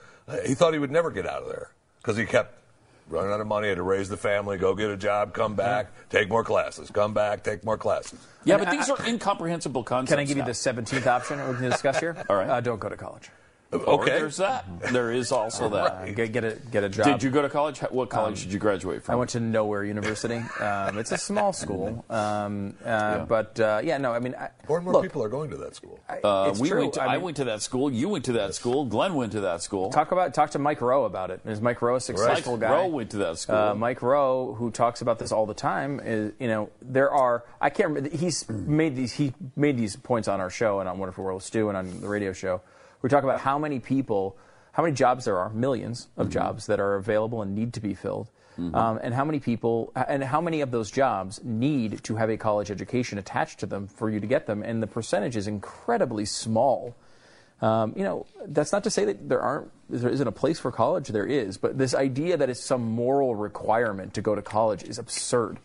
He 0.46 0.54
thought 0.54 0.74
he 0.74 0.78
would 0.78 0.90
never 0.90 1.10
get 1.10 1.26
out 1.26 1.42
of 1.42 1.48
there 1.48 1.70
because 2.02 2.18
he 2.18 2.26
kept 2.26 2.54
running 3.08 3.32
out 3.32 3.40
of 3.40 3.46
money. 3.46 3.68
Had 3.68 3.76
to 3.78 3.82
raise 3.82 4.10
the 4.10 4.18
family, 4.18 4.58
go 4.58 4.74
get 4.74 4.90
a 4.90 4.96
job, 4.98 5.32
come 5.32 5.54
back, 5.54 5.86
take 6.10 6.28
more 6.28 6.44
classes, 6.44 6.90
come 6.90 7.14
back, 7.14 7.42
take 7.42 7.64
more 7.64 7.78
classes. 7.78 8.18
Yeah, 8.44 8.56
And 8.56 8.66
but 8.66 8.74
I- 8.74 8.76
these 8.76 8.90
are 8.90 8.98
incomprehensible 9.06 9.82
concepts. 9.82 10.10
Can 10.10 10.18
I 10.18 10.24
give 10.24 10.36
you 10.36 10.44
the 10.44 10.50
17th 10.50 11.06
option 11.06 11.38
we 11.48 11.54
can 11.54 11.70
discuss 11.70 11.98
here? 11.98 12.22
All 12.28 12.36
right. 12.36 12.50
Uh, 12.50 12.60
don't 12.60 12.78
go 12.80 12.90
to 12.90 12.96
college. 12.98 13.30
Or 13.70 14.00
Okay. 14.00 14.18
there's 14.18 14.38
that. 14.38 14.64
There 14.92 15.12
is 15.12 15.30
also 15.30 15.68
that. 15.68 15.92
Uh, 15.92 16.06
get, 16.12 16.32
get, 16.32 16.44
a, 16.44 16.52
get 16.70 16.84
a 16.84 16.88
job. 16.88 17.04
Did 17.04 17.22
you 17.22 17.30
go 17.30 17.42
to 17.42 17.50
college? 17.50 17.80
What 17.80 18.08
college 18.08 18.42
did 18.44 18.52
you 18.52 18.58
graduate 18.58 19.02
from? 19.02 19.12
I 19.12 19.16
went 19.16 19.30
to 19.30 19.40
Nowhere 19.40 19.84
University. 19.84 20.36
Um, 20.58 20.96
it's 20.96 21.12
a 21.12 21.18
small 21.18 21.52
school. 21.52 22.02
Um, 22.08 22.74
uh, 22.82 23.26
But 23.26 23.60
uh, 23.60 23.82
yeah, 23.84 23.98
no, 23.98 24.12
I 24.12 24.20
mean, 24.20 24.34
I, 24.36 24.48
More 24.68 24.78
and 24.78 24.84
more 24.86 24.94
look, 24.94 25.02
people 25.02 25.22
are 25.22 25.28
going 25.28 25.50
to 25.50 25.58
that 25.58 25.74
school. 25.74 26.00
Uh, 26.08 26.46
it's 26.50 26.58
we 26.60 26.70
true. 26.70 26.80
went 26.80 26.94
to, 26.94 27.02
I, 27.02 27.12
mean, 27.12 27.22
went 27.22 27.36
to 27.36 27.44
that 27.44 27.60
school. 27.60 27.90
You 27.92 28.08
went 28.08 28.24
to 28.24 28.32
that 28.32 28.54
school. 28.54 28.86
Glenn 28.86 29.12
went 29.14 29.32
to 29.32 29.40
that 29.42 29.62
school. 29.62 29.90
Talk 29.90 30.12
about 30.12 30.32
talk 30.32 30.50
to 30.52 30.58
Mike 30.58 30.80
Rowe 30.80 31.04
about 31.04 31.30
it. 31.30 31.42
Is 31.44 31.60
Mike 31.60 31.82
Rowe 31.82 31.96
a 31.96 32.00
successful 32.00 32.52
Mike 32.52 32.60
guy? 32.62 32.70
Rowe 32.72 32.86
went 32.88 33.10
to 33.10 33.18
that 33.18 33.38
school. 33.38 33.54
Uh, 33.56 33.74
Mike 33.74 34.00
Rowe, 34.00 34.54
who 34.54 34.70
talks 34.70 35.02
about 35.02 35.18
this 35.18 35.30
all 35.30 35.44
the 35.44 35.52
time, 35.52 36.00
is 36.02 36.32
you 36.40 36.48
know 36.48 36.70
there 36.80 37.10
are 37.10 37.44
I 37.60 37.68
can't 37.68 37.90
remember 37.90 38.16
he's 38.16 38.48
made 38.48 38.96
these 38.96 39.12
he 39.12 39.34
made 39.56 39.76
these 39.76 39.94
points 39.96 40.26
on 40.26 40.40
our 40.40 40.48
show 40.48 40.80
and 40.80 40.88
on 40.88 40.98
Wonderful 40.98 41.22
World 41.22 41.42
of 41.42 41.44
Stu 41.46 41.68
and 41.68 41.76
on 41.76 42.00
the 42.00 42.08
radio 42.08 42.32
show. 42.32 42.62
We 43.02 43.08
talk 43.08 43.24
about 43.24 43.40
how 43.40 43.58
many 43.58 43.78
people, 43.80 44.36
how 44.72 44.82
many 44.82 44.94
jobs 44.94 45.24
there 45.24 45.38
are, 45.38 45.50
millions 45.50 46.08
of 46.16 46.30
jobs 46.30 46.66
that 46.66 46.80
are 46.80 46.96
available 46.96 47.42
and 47.42 47.54
need 47.54 47.74
to 47.74 47.80
be 47.80 47.94
filled. 47.94 48.28
Um, 48.74 48.98
and 49.00 49.14
how 49.14 49.24
many 49.24 49.38
people, 49.38 49.92
and 49.94 50.24
how 50.24 50.40
many 50.40 50.62
of 50.62 50.72
those 50.72 50.90
jobs 50.90 51.40
need 51.44 52.02
to 52.02 52.16
have 52.16 52.28
a 52.28 52.36
college 52.36 52.72
education 52.72 53.16
attached 53.16 53.60
to 53.60 53.66
them 53.66 53.86
for 53.86 54.10
you 54.10 54.18
to 54.18 54.26
get 54.26 54.46
them? 54.46 54.64
And 54.64 54.82
the 54.82 54.88
percentage 54.88 55.36
is 55.36 55.46
incredibly 55.46 56.24
small. 56.24 56.96
Um, 57.62 57.92
you 57.96 58.02
know, 58.02 58.26
that's 58.46 58.72
not 58.72 58.82
to 58.82 58.90
say 58.90 59.04
that 59.04 59.28
there 59.28 59.40
aren't 59.40 59.70
there 59.88 60.10
isn't 60.10 60.26
a 60.26 60.32
place 60.32 60.58
for 60.58 60.72
college. 60.72 61.06
There 61.06 61.24
is, 61.24 61.56
but 61.56 61.78
this 61.78 61.94
idea 61.94 62.36
that 62.36 62.50
it's 62.50 62.60
some 62.60 62.82
moral 62.82 63.36
requirement 63.36 64.14
to 64.14 64.22
go 64.22 64.34
to 64.34 64.42
college 64.42 64.82
is 64.82 64.98
absurd. 64.98 65.58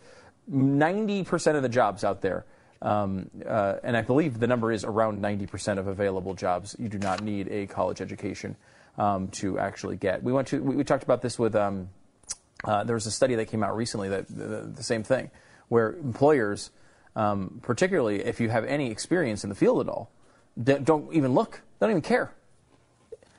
Ninety 0.47 1.23
percent 1.23 1.57
of 1.57 1.63
the 1.63 1.69
jobs 1.69 2.03
out 2.03 2.21
there, 2.21 2.45
um, 2.84 3.31
uh, 3.47 3.75
and 3.84 3.97
I 3.97 4.01
believe 4.01 4.39
the 4.39 4.47
number 4.47 4.71
is 4.71 4.84
around 4.84 5.21
ninety 5.21 5.47
percent 5.47 5.79
of 5.79 5.88
available 5.88 6.36
jobs, 6.36 6.75
you 6.77 6.89
do 6.89 6.99
not 6.99 7.23
need 7.23 7.47
a 7.47 7.65
college 7.65 8.01
education 8.01 8.55
um, 8.97 9.29
to 9.29 9.57
actually 9.57 9.95
get. 9.95 10.21
We 10.21 10.31
went 10.31 10.49
to 10.49 10.61
we, 10.61 10.75
we 10.75 10.84
talked 10.84 11.03
about 11.03 11.21
this 11.21 11.39
with. 11.39 11.55
Um, 11.55 11.89
uh, 12.65 12.84
there 12.84 12.93
was 12.93 13.05
a 13.05 13.11
study 13.11 13.36
that 13.36 13.47
came 13.47 13.61
out 13.61 13.75
recently 13.75 14.07
that 14.09 14.27
the, 14.27 14.71
the 14.73 14.84
same 14.84 15.03
thing, 15.03 15.29
where 15.67 15.93
employers, 15.97 16.71
um, 17.15 17.59
particularly 17.61 18.23
if 18.23 18.39
you 18.39 18.49
have 18.49 18.63
any 18.63 18.89
experience 18.89 19.43
in 19.43 19.49
the 19.49 19.55
field 19.55 19.81
at 19.81 19.89
all, 19.89 20.11
don't 20.61 21.13
even 21.13 21.34
look, 21.34 21.61
don't 21.81 21.89
even 21.89 22.01
care. 22.01 22.34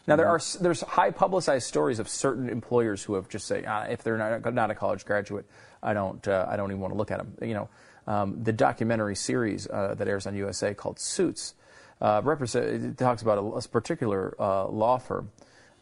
Now 0.06 0.16
there 0.16 0.28
are 0.28 0.40
there's 0.60 0.82
high 0.82 1.10
publicized 1.10 1.66
stories 1.66 1.98
of 1.98 2.08
certain 2.08 2.48
employers 2.48 3.02
who 3.02 3.14
have 3.14 3.28
just 3.28 3.46
say 3.46 3.64
ah, 3.66 3.84
if 3.84 4.02
they're 4.02 4.18
not, 4.18 4.52
not 4.54 4.70
a 4.70 4.74
college 4.74 5.04
graduate, 5.04 5.46
I 5.82 5.94
don't 5.94 6.26
uh, 6.28 6.46
I 6.48 6.56
don't 6.56 6.70
even 6.70 6.80
want 6.80 6.92
to 6.92 6.98
look 6.98 7.10
at 7.10 7.18
them. 7.18 7.34
You 7.40 7.54
know, 7.54 7.68
um, 8.06 8.42
the 8.42 8.52
documentary 8.52 9.16
series 9.16 9.66
uh, 9.66 9.94
that 9.96 10.06
airs 10.06 10.26
on 10.26 10.34
USA 10.34 10.74
called 10.74 11.00
Suits 11.00 11.54
uh, 12.00 12.20
represent 12.22 12.66
it 12.66 12.98
talks 12.98 13.22
about 13.22 13.38
a, 13.38 13.42
a 13.42 13.62
particular 13.62 14.34
uh, 14.38 14.66
law 14.68 14.98
firm 14.98 15.30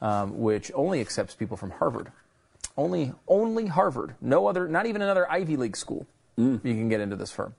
um, 0.02 0.40
which 0.40 0.70
only 0.74 1.00
accepts 1.00 1.34
people 1.34 1.56
from 1.56 1.70
Harvard. 1.70 2.12
Only 2.76 3.12
only 3.28 3.66
Harvard, 3.66 4.14
no 4.20 4.46
other, 4.46 4.66
not 4.66 4.86
even 4.86 5.00
another 5.00 5.30
Ivy 5.30 5.56
League 5.56 5.76
school. 5.76 6.06
You 6.36 6.58
can 6.74 6.88
get 6.88 7.00
into 7.00 7.16
this 7.16 7.30
firm. 7.30 7.54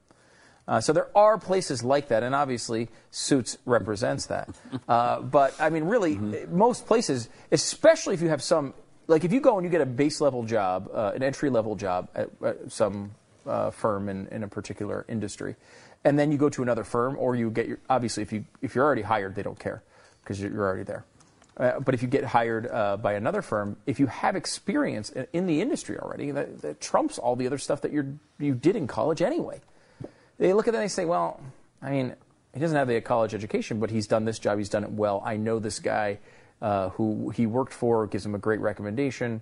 Uh, 0.68 0.80
so 0.80 0.94
there 0.94 1.10
are 1.16 1.38
places 1.38 1.84
like 1.84 2.08
that, 2.08 2.24
and 2.24 2.34
obviously 2.34 2.88
Suits 3.12 3.58
represents 3.66 4.28
that. 4.28 4.50
Uh, 4.88 5.20
but 5.20 5.54
I 5.60 5.70
mean, 5.70 5.84
really, 5.84 6.18
most 6.48 6.86
places, 6.86 7.30
especially 7.52 8.14
if 8.14 8.22
you 8.22 8.30
have 8.30 8.42
some, 8.42 8.74
like 9.08 9.26
if 9.26 9.34
you 9.34 9.42
go 9.42 9.58
and 9.58 9.66
you 9.66 9.70
get 9.72 9.82
a 9.82 9.86
base 9.86 10.22
level 10.22 10.44
job, 10.44 10.90
uh, 10.94 11.12
an 11.16 11.22
entry 11.22 11.50
level 11.50 11.76
job 11.76 12.08
at, 12.16 12.30
at 12.46 12.72
some 12.72 13.12
uh, 13.46 13.72
firm 13.72 14.08
in, 14.08 14.28
in 14.28 14.44
a 14.44 14.48
particular 14.48 15.06
industry, 15.10 15.56
and 16.06 16.18
then 16.18 16.32
you 16.32 16.38
go 16.38 16.50
to 16.50 16.62
another 16.62 16.86
firm, 16.86 17.18
or 17.20 17.36
you 17.36 17.50
get 17.50 17.68
your, 17.68 17.80
obviously 17.90 18.24
if 18.24 18.32
you 18.32 18.46
if 18.62 18.74
you're 18.74 18.86
already 18.86 19.02
hired, 19.02 19.36
they 19.36 19.44
don't 19.44 19.60
care 19.60 19.84
because 20.24 20.40
you're, 20.40 20.52
you're 20.52 20.66
already 20.66 20.84
there. 20.84 21.04
Uh, 21.58 21.80
but 21.80 21.94
if 21.94 22.02
you 22.02 22.08
get 22.08 22.24
hired 22.24 22.68
uh, 22.68 22.98
by 22.98 23.14
another 23.14 23.42
firm, 23.42 23.78
if 23.86 24.00
you 24.00 24.08
have 24.08 24.36
experience 24.36 25.12
in, 25.12 25.28
in 25.34 25.46
the 25.46 25.62
industry 25.62 26.00
already, 26.00 26.32
that, 26.32 26.62
that 26.62 26.82
trumps 26.82 27.20
all 27.20 27.36
the 27.36 27.46
other 27.46 27.60
stuff 27.60 27.82
that 27.82 27.92
you 27.92 28.18
you 28.40 28.56
did 28.56 28.76
in 28.76 28.88
college 28.88 29.22
anyway. 29.22 29.60
They 30.44 30.52
look 30.52 30.68
at 30.68 30.74
that 30.74 30.80
and 30.80 30.90
they 30.90 30.94
say, 30.94 31.06
well, 31.06 31.40
I 31.82 31.90
mean, 31.90 32.16
he 32.54 32.60
doesn't 32.60 32.76
have 32.76 32.90
the 32.90 33.00
college 33.00 33.34
education, 33.34 33.80
but 33.80 33.90
he's 33.90 34.08
done 34.08 34.26
this 34.26 34.40
job, 34.40 34.58
he's 34.58 34.68
done 34.68 34.84
it 34.84 34.92
well. 34.92 35.24
I 35.26 35.38
know 35.38 35.58
this 35.58 35.80
guy 35.80 36.20
uh, 36.62 36.90
who 36.90 37.30
he 37.30 37.46
worked 37.46 37.72
for, 37.72 38.08
gives 38.08 38.26
him 38.26 38.36
a 38.36 38.38
great 38.38 38.60
recommendation. 38.60 39.40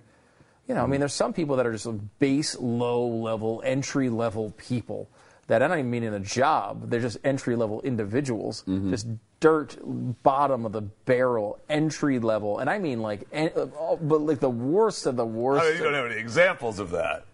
You 0.68 0.76
know, 0.76 0.84
I 0.84 0.86
mean, 0.86 1.00
there's 1.00 1.12
some 1.12 1.32
people 1.32 1.56
that 1.56 1.66
are 1.66 1.72
just 1.72 1.88
base, 2.20 2.56
low 2.56 3.04
level, 3.04 3.60
entry 3.66 4.10
level 4.10 4.52
people 4.56 5.08
that 5.48 5.60
I 5.60 5.66
don't 5.66 5.80
even 5.80 5.90
mean 5.90 6.04
in 6.04 6.14
a 6.14 6.20
job. 6.20 6.88
They're 6.88 7.00
just 7.00 7.18
entry 7.24 7.56
level 7.56 7.80
individuals, 7.80 8.62
just 8.90 9.08
dirt, 9.40 9.76
bottom 10.22 10.64
of 10.64 10.70
the 10.70 10.82
barrel, 10.82 11.58
entry 11.68 12.20
level, 12.20 12.60
and 12.60 12.70
I 12.70 12.78
mean 12.78 13.02
like, 13.02 13.26
en- 13.32 13.50
uh, 13.56 13.96
but 13.96 14.20
like 14.20 14.38
the 14.38 14.48
worst 14.48 15.06
of 15.06 15.16
the 15.16 15.26
worst. 15.26 15.64
I 15.64 15.68
mean, 15.70 15.78
you 15.78 15.82
don't 15.82 15.94
have 15.94 16.06
any 16.12 16.20
examples 16.20 16.78
of 16.78 16.90
that. 16.92 17.24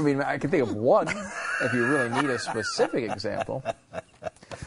I 0.00 0.02
mean, 0.02 0.22
I 0.22 0.38
can 0.38 0.50
think 0.50 0.62
of 0.62 0.74
one 0.74 1.08
if 1.08 1.74
you 1.74 1.86
really 1.86 2.08
need 2.08 2.30
a 2.30 2.38
specific 2.38 3.10
example. 3.10 3.62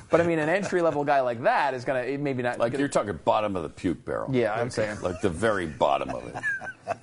But 0.10 0.22
I 0.22 0.28
mean, 0.28 0.38
an 0.38 0.48
entry 0.48 0.84
level 0.84 1.04
guy 1.04 1.22
like 1.22 1.42
that 1.42 1.74
is 1.74 1.86
gonna 1.86 2.18
maybe 2.20 2.44
not 2.44 2.60
Like 2.60 2.78
you're 2.78 2.88
talking 2.88 3.20
bottom 3.26 3.56
of 3.56 3.64
the 3.64 3.70
puke 3.70 4.06
barrel. 4.06 4.34
Yeah, 4.34 4.54
I'm 4.54 4.70
saying. 4.70 5.02
Like 5.02 5.22
the 5.22 5.30
very 5.30 5.66
bottom 5.66 6.10
of 6.12 6.28
it. 6.28 6.36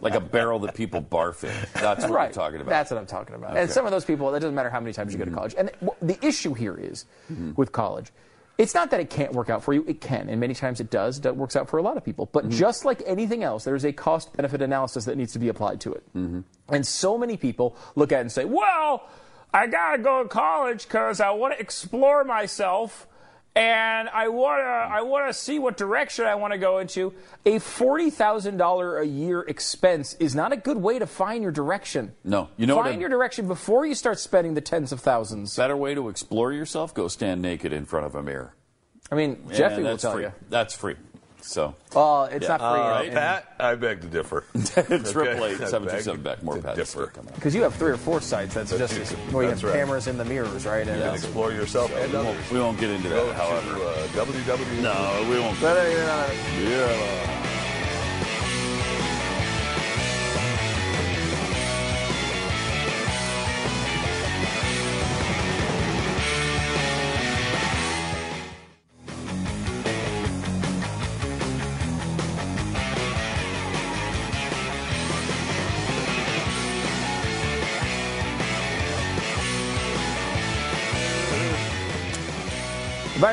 Like 0.00 0.14
a 0.14 0.20
barrel 0.20 0.60
that 0.60 0.76
people 0.76 1.02
barf 1.02 1.42
in. 1.42 1.68
That's 1.74 2.02
what 2.02 2.12
right. 2.12 2.26
you're 2.26 2.32
talking 2.34 2.60
about. 2.60 2.70
That's 2.70 2.90
what 2.92 2.98
I'm 2.98 3.06
talking 3.06 3.34
about. 3.34 3.50
Okay. 3.50 3.62
And 3.62 3.70
some 3.70 3.84
of 3.84 3.90
those 3.90 4.04
people, 4.04 4.32
it 4.34 4.40
doesn't 4.40 4.54
matter 4.54 4.70
how 4.70 4.78
many 4.78 4.92
times 4.92 5.12
you 5.12 5.18
go 5.18 5.24
to 5.24 5.30
mm-hmm. 5.30 5.38
college. 5.38 5.54
And 5.58 5.70
the 6.00 6.24
issue 6.24 6.54
here 6.54 6.76
is 6.76 7.06
mm-hmm. 7.32 7.52
with 7.56 7.72
college, 7.72 8.12
it's 8.58 8.74
not 8.74 8.90
that 8.90 9.00
it 9.00 9.10
can't 9.10 9.32
work 9.32 9.50
out 9.50 9.64
for 9.64 9.72
you. 9.72 9.84
It 9.88 10.00
can, 10.00 10.28
and 10.28 10.38
many 10.38 10.54
times 10.54 10.80
it 10.80 10.90
does. 10.90 11.18
It 11.24 11.34
works 11.34 11.56
out 11.56 11.68
for 11.68 11.78
a 11.78 11.82
lot 11.82 11.96
of 11.96 12.04
people. 12.04 12.28
But 12.30 12.44
mm-hmm. 12.44 12.58
just 12.58 12.84
like 12.84 13.02
anything 13.06 13.42
else, 13.42 13.64
there 13.64 13.74
is 13.74 13.84
a 13.84 13.92
cost 13.92 14.32
benefit 14.34 14.62
analysis 14.62 15.06
that 15.06 15.16
needs 15.16 15.32
to 15.32 15.38
be 15.38 15.48
applied 15.48 15.80
to 15.80 15.94
it. 15.94 16.04
And 16.70 16.86
so 16.86 17.18
many 17.18 17.36
people 17.36 17.76
look 17.94 18.12
at 18.12 18.18
it 18.18 18.22
and 18.22 18.32
say, 18.32 18.44
well, 18.44 19.08
I 19.52 19.66
got 19.66 19.96
to 19.96 20.02
go 20.02 20.22
to 20.22 20.28
college 20.28 20.84
because 20.84 21.20
I 21.20 21.30
want 21.30 21.54
to 21.54 21.60
explore 21.60 22.24
myself 22.24 23.06
and 23.56 24.08
I 24.08 24.28
want 24.28 24.60
to 24.60 24.64
I 24.64 25.02
want 25.02 25.28
to 25.28 25.34
see 25.34 25.58
what 25.58 25.76
direction 25.76 26.24
I 26.24 26.36
want 26.36 26.52
to 26.52 26.58
go 26.58 26.78
into. 26.78 27.12
A 27.44 27.56
$40,000 27.56 29.00
a 29.00 29.06
year 29.06 29.40
expense 29.40 30.14
is 30.14 30.34
not 30.34 30.52
a 30.52 30.56
good 30.56 30.76
way 30.76 30.98
to 30.98 31.06
find 31.06 31.42
your 31.42 31.52
direction. 31.52 32.12
No. 32.22 32.48
You 32.56 32.66
know 32.66 32.76
Find 32.76 33.00
your 33.00 33.10
direction 33.10 33.48
before 33.48 33.84
you 33.86 33.94
start 33.94 34.20
spending 34.20 34.54
the 34.54 34.60
tens 34.60 34.92
of 34.92 35.00
thousands. 35.00 35.56
Better 35.56 35.76
way 35.76 35.94
to 35.94 36.08
explore 36.08 36.52
yourself? 36.52 36.94
Go 36.94 37.08
stand 37.08 37.42
naked 37.42 37.72
in 37.72 37.86
front 37.86 38.06
of 38.06 38.14
a 38.14 38.22
mirror. 38.22 38.54
I 39.10 39.16
mean, 39.16 39.44
Jeffy 39.52 39.82
will 39.82 39.98
tell 39.98 40.12
free. 40.12 40.24
you. 40.24 40.32
That's 40.48 40.74
free. 40.74 40.94
So. 41.42 41.74
Well, 41.94 42.24
it's 42.26 42.42
Yeah. 42.42 42.56
not 42.56 42.60
free. 42.60 42.80
Uh, 42.80 43.02
and- 43.02 43.12
Pat, 43.12 43.54
I 43.58 43.74
beg 43.74 44.00
to 44.02 44.06
differ. 44.06 44.44
Triple 44.64 45.44
eight 45.46 45.60
I 45.60 45.66
seven 45.66 45.88
two 45.88 45.94
beg 45.94 46.02
seven 46.02 46.22
back. 46.22 46.42
More 46.42 46.56
to 46.56 46.62
Pat 46.62 46.76
differ. 46.76 47.12
Because 47.34 47.54
you 47.54 47.62
have 47.62 47.74
three 47.74 47.90
or 47.90 47.96
four 47.96 48.20
sites 48.20 48.54
that's 48.54 48.70
That's 48.70 48.94
just 48.96 49.12
it. 49.12 49.18
where 49.32 49.44
you 49.44 49.50
have 49.50 49.62
right. 49.64 49.74
cameras 49.74 50.06
in 50.06 50.16
the 50.18 50.24
mirrors, 50.24 50.66
right? 50.66 50.86
And 50.86 50.96
You 50.96 51.02
can 51.02 51.10
uh, 51.10 51.14
explore 51.14 51.52
yourself 51.52 51.90
and 51.96 52.12
We 52.12 52.18
won't, 52.18 52.50
we 52.52 52.58
won't 52.60 52.78
get 52.80 52.90
into 52.90 53.08
Go 53.08 53.26
that, 53.26 53.34
however. 53.36 53.74
to 53.74 53.88
uh, 53.88 54.24
www. 54.26 54.82
No, 54.82 55.26
we 55.30 55.40
won't. 55.40 55.60
but, 55.60 55.76
uh, 55.76 56.30
Yeah. 56.60 57.46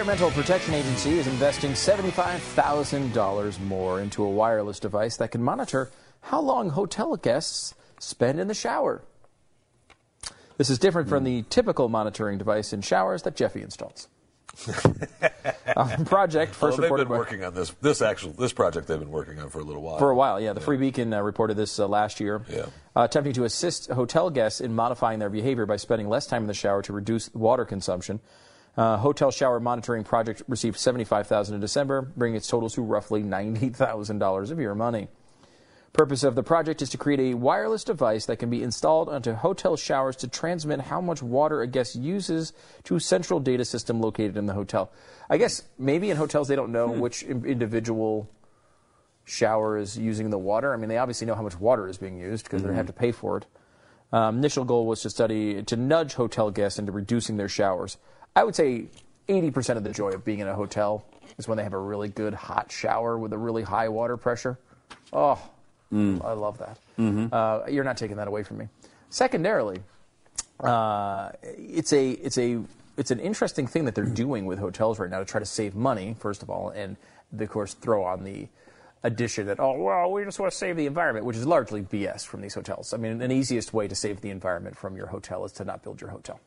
Environmental 0.07 0.41
Protection 0.41 0.73
Agency 0.73 1.19
is 1.19 1.27
investing 1.27 1.71
$75,000 1.71 3.59
more 3.59 3.99
into 3.99 4.23
a 4.23 4.29
wireless 4.29 4.79
device 4.79 5.17
that 5.17 5.31
can 5.31 5.43
monitor 5.43 5.91
how 6.21 6.39
long 6.39 6.69
hotel 6.69 7.17
guests 7.17 7.75
spend 7.99 8.39
in 8.39 8.47
the 8.47 8.53
shower. 8.53 9.03
This 10.55 10.69
is 10.69 10.79
different 10.79 11.09
from 11.09 11.25
the 11.25 11.41
typical 11.49 11.89
monitoring 11.89 12.37
device 12.37 12.71
in 12.71 12.81
showers 12.81 13.23
that 13.23 13.35
Jeffy 13.35 13.61
installs. 13.61 14.07
uh, 15.75 15.97
project 16.05 16.61
Well, 16.61 16.71
first 16.71 16.79
they've 16.79 16.89
been 16.89 17.09
working 17.09 17.43
on 17.43 17.53
this. 17.53 17.71
This 17.81 18.01
actual 18.01 18.31
this 18.31 18.53
project 18.53 18.87
they've 18.87 18.97
been 18.97 19.11
working 19.11 19.41
on 19.41 19.49
for 19.49 19.59
a 19.59 19.63
little 19.63 19.81
while. 19.81 19.97
For 19.99 20.09
a 20.09 20.15
while, 20.15 20.39
yeah. 20.39 20.53
The 20.53 20.61
Free 20.61 20.77
Beacon 20.77 21.13
uh, 21.13 21.21
reported 21.21 21.57
this 21.57 21.79
uh, 21.79 21.87
last 21.89 22.21
year, 22.21 22.45
Yeah. 22.49 22.67
uh, 22.95 23.01
attempting 23.01 23.33
to 23.33 23.43
assist 23.43 23.89
hotel 23.89 24.29
guests 24.29 24.61
in 24.61 24.73
modifying 24.73 25.19
their 25.19 25.29
behavior 25.29 25.65
by 25.65 25.75
spending 25.75 26.07
less 26.07 26.27
time 26.27 26.43
in 26.43 26.47
the 26.47 26.53
shower 26.53 26.81
to 26.83 26.93
reduce 26.93 27.29
water 27.33 27.65
consumption. 27.65 28.21
Uh, 28.77 28.95
hotel 28.97 29.31
shower 29.31 29.59
monitoring 29.59 30.03
project 30.03 30.43
received 30.47 30.77
seventy-five 30.77 31.25
thousand 31.25 31.55
in 31.55 31.61
December, 31.61 32.03
bringing 32.03 32.37
its 32.37 32.47
total 32.47 32.69
to 32.69 32.81
roughly 32.83 33.23
ninety 33.23 33.69
thousand 33.69 34.19
dollars 34.19 34.51
of 34.51 34.59
your 34.59 34.75
money. 34.75 35.07
Purpose 35.93 36.23
of 36.23 36.35
the 36.35 36.43
project 36.43 36.83
is 36.83 36.89
to 36.89 36.97
create 36.97 37.19
a 37.19 37.33
wireless 37.33 37.83
device 37.83 38.27
that 38.27 38.37
can 38.37 38.51
be 38.51 38.61
installed 38.61 39.09
onto 39.09 39.33
hotel 39.33 39.75
showers 39.75 40.15
to 40.17 40.27
transmit 40.27 40.79
how 40.79 41.01
much 41.01 41.23
water 41.23 41.63
a 41.63 41.67
guest 41.67 41.95
uses 41.95 42.53
to 42.83 42.95
a 42.95 42.99
central 42.99 43.39
data 43.39 43.65
system 43.65 43.99
located 43.99 44.37
in 44.37 44.45
the 44.45 44.53
hotel. 44.53 44.91
I 45.27 45.37
guess 45.37 45.63
maybe 45.79 46.11
in 46.11 46.17
hotels 46.17 46.47
they 46.47 46.55
don't 46.55 46.71
know 46.71 46.87
which 46.87 47.23
individual 47.23 48.29
shower 49.25 49.79
is 49.79 49.97
using 49.97 50.29
the 50.29 50.37
water. 50.37 50.71
I 50.71 50.77
mean, 50.77 50.89
they 50.89 50.99
obviously 50.99 51.25
know 51.25 51.33
how 51.33 51.41
much 51.41 51.59
water 51.59 51.87
is 51.87 51.97
being 51.97 52.19
used 52.19 52.43
because 52.43 52.61
they 52.61 52.75
have 52.75 52.87
to 52.87 52.93
pay 52.93 53.11
for 53.11 53.37
it. 53.37 53.45
Um, 54.13 54.37
initial 54.37 54.65
goal 54.65 54.85
was 54.85 55.01
to 55.01 55.09
study 55.09 55.63
to 55.63 55.75
nudge 55.75 56.13
hotel 56.13 56.51
guests 56.51 56.77
into 56.77 56.91
reducing 56.91 57.37
their 57.37 57.49
showers. 57.49 57.97
I 58.37 58.43
would 58.43 58.55
say 58.55 58.85
80% 59.27 59.77
of 59.77 59.83
the 59.83 59.89
joy 59.89 60.11
of 60.11 60.23
being 60.23 60.39
in 60.39 60.47
a 60.47 60.53
hotel 60.53 61.03
is 61.39 61.47
when 61.47 61.57
they 61.57 61.63
have 61.63 61.73
a 61.73 61.79
really 61.79 62.07
good 62.07 62.35
hot 62.35 62.71
shower 62.71 63.17
with 63.17 63.33
a 63.33 63.37
really 63.37 63.63
high 63.63 63.89
water 63.89 64.15
pressure. 64.15 64.59
Oh, 65.11 65.41
I 66.21 66.33
love 66.33 66.59
that. 66.59 66.77
Uh, 67.33 67.61
you're 67.67 67.83
not 67.83 67.97
taking 67.97 68.17
that 68.17 68.27
away 68.27 68.43
from 68.43 68.59
me. 68.59 68.67
Secondarily, 69.09 69.79
uh, 70.59 71.31
it's 71.41 71.91
a 71.93 72.11
it's 72.11 72.37
a 72.37 72.61
it's 72.95 73.09
an 73.09 73.19
interesting 73.19 73.65
thing 73.65 73.85
that 73.85 73.95
they're 73.95 74.05
doing 74.05 74.45
with 74.45 74.59
hotels 74.59 74.99
right 74.99 75.09
now 75.09 75.17
to 75.17 75.25
try 75.25 75.39
to 75.39 75.45
save 75.45 75.73
money, 75.73 76.15
first 76.19 76.43
of 76.43 76.49
all, 76.51 76.69
and 76.69 76.95
of 77.39 77.49
course 77.49 77.73
throw 77.73 78.03
on 78.03 78.23
the 78.23 78.47
addition 79.01 79.47
that 79.47 79.59
oh 79.59 79.81
well 79.81 80.11
we 80.11 80.23
just 80.25 80.39
want 80.39 80.51
to 80.51 80.57
save 80.57 80.75
the 80.75 80.85
environment, 80.85 81.25
which 81.25 81.37
is 81.37 81.47
largely 81.47 81.81
BS 81.81 82.23
from 82.23 82.41
these 82.41 82.53
hotels. 82.53 82.93
I 82.93 82.97
mean, 82.97 83.19
an 83.19 83.31
easiest 83.31 83.73
way 83.73 83.87
to 83.87 83.95
save 83.95 84.21
the 84.21 84.29
environment 84.29 84.77
from 84.77 84.95
your 84.95 85.07
hotel 85.07 85.43
is 85.43 85.51
to 85.53 85.65
not 85.65 85.81
build 85.83 86.01
your 86.01 86.11
hotel. 86.11 86.39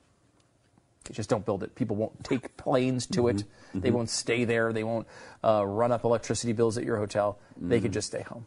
Just 1.12 1.30
don't 1.30 1.44
build 1.44 1.62
it. 1.62 1.74
People 1.74 1.96
won't 1.96 2.22
take 2.22 2.56
planes 2.56 3.06
to 3.06 3.28
it. 3.28 3.44
They 3.74 3.90
won't 3.90 4.10
stay 4.10 4.44
there. 4.44 4.72
They 4.72 4.84
won't 4.84 5.06
uh, 5.42 5.64
run 5.66 5.92
up 5.92 6.04
electricity 6.04 6.52
bills 6.52 6.78
at 6.78 6.84
your 6.84 6.98
hotel. 6.98 7.38
They 7.56 7.80
could 7.80 7.92
just 7.92 8.08
stay 8.08 8.22
home. 8.22 8.46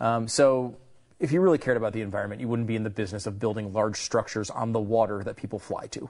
Um, 0.00 0.28
so, 0.28 0.76
if 1.20 1.30
you 1.30 1.40
really 1.40 1.58
cared 1.58 1.76
about 1.76 1.92
the 1.92 2.00
environment, 2.00 2.40
you 2.40 2.48
wouldn't 2.48 2.66
be 2.66 2.74
in 2.74 2.82
the 2.82 2.90
business 2.90 3.26
of 3.26 3.38
building 3.38 3.72
large 3.72 3.96
structures 3.96 4.50
on 4.50 4.72
the 4.72 4.80
water 4.80 5.22
that 5.22 5.36
people 5.36 5.58
fly 5.58 5.86
to. 5.88 6.08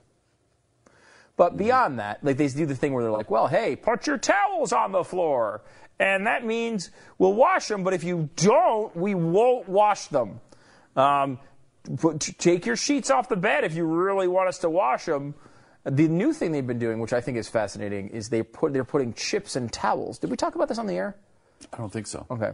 But 1.36 1.56
beyond 1.56 1.98
that, 1.98 2.24
like 2.24 2.36
they 2.36 2.48
do 2.48 2.64
the 2.64 2.76
thing 2.76 2.92
where 2.92 3.02
they're 3.02 3.12
like, 3.12 3.30
"Well, 3.30 3.48
hey, 3.48 3.76
put 3.76 4.06
your 4.06 4.18
towels 4.18 4.72
on 4.72 4.92
the 4.92 5.04
floor, 5.04 5.62
and 5.98 6.26
that 6.26 6.44
means 6.44 6.90
we'll 7.18 7.34
wash 7.34 7.68
them. 7.68 7.82
But 7.82 7.92
if 7.92 8.04
you 8.04 8.30
don't, 8.36 8.94
we 8.96 9.14
won't 9.14 9.68
wash 9.68 10.06
them. 10.06 10.40
Um, 10.96 11.40
put, 11.96 12.20
take 12.20 12.64
your 12.66 12.76
sheets 12.76 13.10
off 13.10 13.28
the 13.28 13.36
bed 13.36 13.64
if 13.64 13.74
you 13.74 13.84
really 13.84 14.28
want 14.28 14.48
us 14.48 14.58
to 14.58 14.70
wash 14.70 15.06
them." 15.06 15.34
The 15.84 16.08
new 16.08 16.32
thing 16.32 16.52
they've 16.52 16.66
been 16.66 16.78
doing, 16.78 16.98
which 16.98 17.12
I 17.12 17.20
think 17.20 17.36
is 17.36 17.48
fascinating, 17.48 18.08
is 18.08 18.30
they 18.30 18.42
put 18.42 18.72
they're 18.72 18.84
putting 18.84 19.12
chips 19.12 19.54
in 19.54 19.68
towels. 19.68 20.18
Did 20.18 20.30
we 20.30 20.36
talk 20.36 20.54
about 20.54 20.68
this 20.68 20.78
on 20.78 20.86
the 20.86 20.94
air? 20.94 21.14
I 21.72 21.76
don't 21.76 21.92
think 21.92 22.06
so. 22.06 22.26
Okay. 22.30 22.52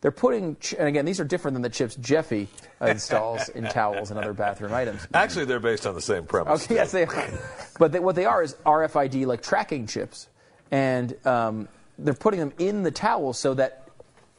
They're 0.00 0.10
putting, 0.10 0.56
and 0.78 0.88
again, 0.88 1.04
these 1.04 1.20
are 1.20 1.24
different 1.24 1.56
than 1.56 1.62
the 1.62 1.68
chips 1.68 1.94
Jeffy 1.96 2.48
uh, 2.80 2.86
installs 2.88 3.50
in 3.50 3.64
towels 3.64 4.10
and 4.10 4.18
other 4.18 4.32
bathroom 4.32 4.72
items. 4.72 5.06
Actually, 5.12 5.44
they're 5.44 5.60
based 5.60 5.86
on 5.86 5.94
the 5.94 6.00
same 6.00 6.24
premise. 6.24 6.64
Okay, 6.64 6.76
yes, 6.76 6.92
they 6.92 7.04
are. 7.04 7.28
But 7.78 7.92
they, 7.92 7.98
what 7.98 8.16
they 8.16 8.24
are 8.24 8.42
is 8.42 8.54
RFID, 8.64 9.26
like 9.26 9.42
tracking 9.42 9.86
chips. 9.86 10.28
And 10.70 11.14
um, 11.26 11.68
they're 11.98 12.14
putting 12.14 12.40
them 12.40 12.54
in 12.58 12.82
the 12.82 12.90
towels 12.90 13.38
so 13.38 13.52
that, 13.54 13.88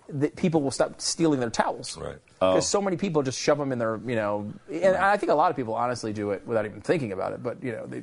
that 0.10 0.36
people 0.36 0.64
will 0.64 0.72
stop 0.72 1.00
stealing 1.00 1.40
their 1.40 1.52
towels. 1.52 1.96
Right. 1.96 2.18
Because 2.40 2.68
so 2.68 2.82
many 2.82 2.98
people 2.98 3.22
just 3.22 3.40
shove 3.40 3.60
them 3.60 3.72
in 3.72 3.78
their, 3.78 4.00
you 4.04 4.16
know, 4.16 4.52
and 4.68 4.96
I 4.96 5.18
think 5.18 5.32
a 5.32 5.36
lot 5.36 5.52
of 5.52 5.56
people 5.56 5.76
honestly 5.76 6.12
do 6.12 6.32
it 6.32 6.48
without 6.48 6.66
even 6.66 6.82
thinking 6.82 7.12
about 7.12 7.34
it. 7.34 7.44
But, 7.44 7.64
you 7.64 7.72
know, 7.72 7.86
they, 7.86 8.02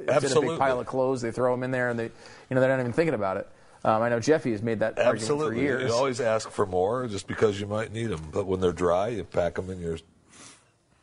it's 0.00 0.08
in 0.08 0.12
a 0.12 0.16
Absolutely. 0.16 0.48
big 0.50 0.58
pile 0.58 0.80
of 0.80 0.86
clothes, 0.86 1.22
they 1.22 1.30
throw 1.30 1.52
them 1.52 1.62
in 1.62 1.70
there, 1.70 1.88
and 1.90 1.98
they, 1.98 2.04
you 2.04 2.10
know, 2.50 2.60
they're 2.60 2.70
not 2.70 2.80
even 2.80 2.92
thinking 2.92 3.14
about 3.14 3.36
it. 3.36 3.48
Um, 3.84 4.02
I 4.02 4.08
know 4.10 4.20
Jeffy 4.20 4.52
has 4.52 4.62
made 4.62 4.80
that 4.80 4.98
argument 4.98 5.40
for 5.40 5.54
years. 5.54 5.90
You 5.90 5.96
always 5.96 6.20
ask 6.20 6.50
for 6.50 6.66
more 6.66 7.06
just 7.06 7.26
because 7.26 7.58
you 7.58 7.66
might 7.66 7.92
need 7.92 8.06
them. 8.06 8.28
But 8.30 8.46
when 8.46 8.60
they're 8.60 8.72
dry, 8.72 9.08
you 9.08 9.24
pack 9.24 9.54
them 9.54 9.70
in 9.70 9.80
your. 9.80 9.98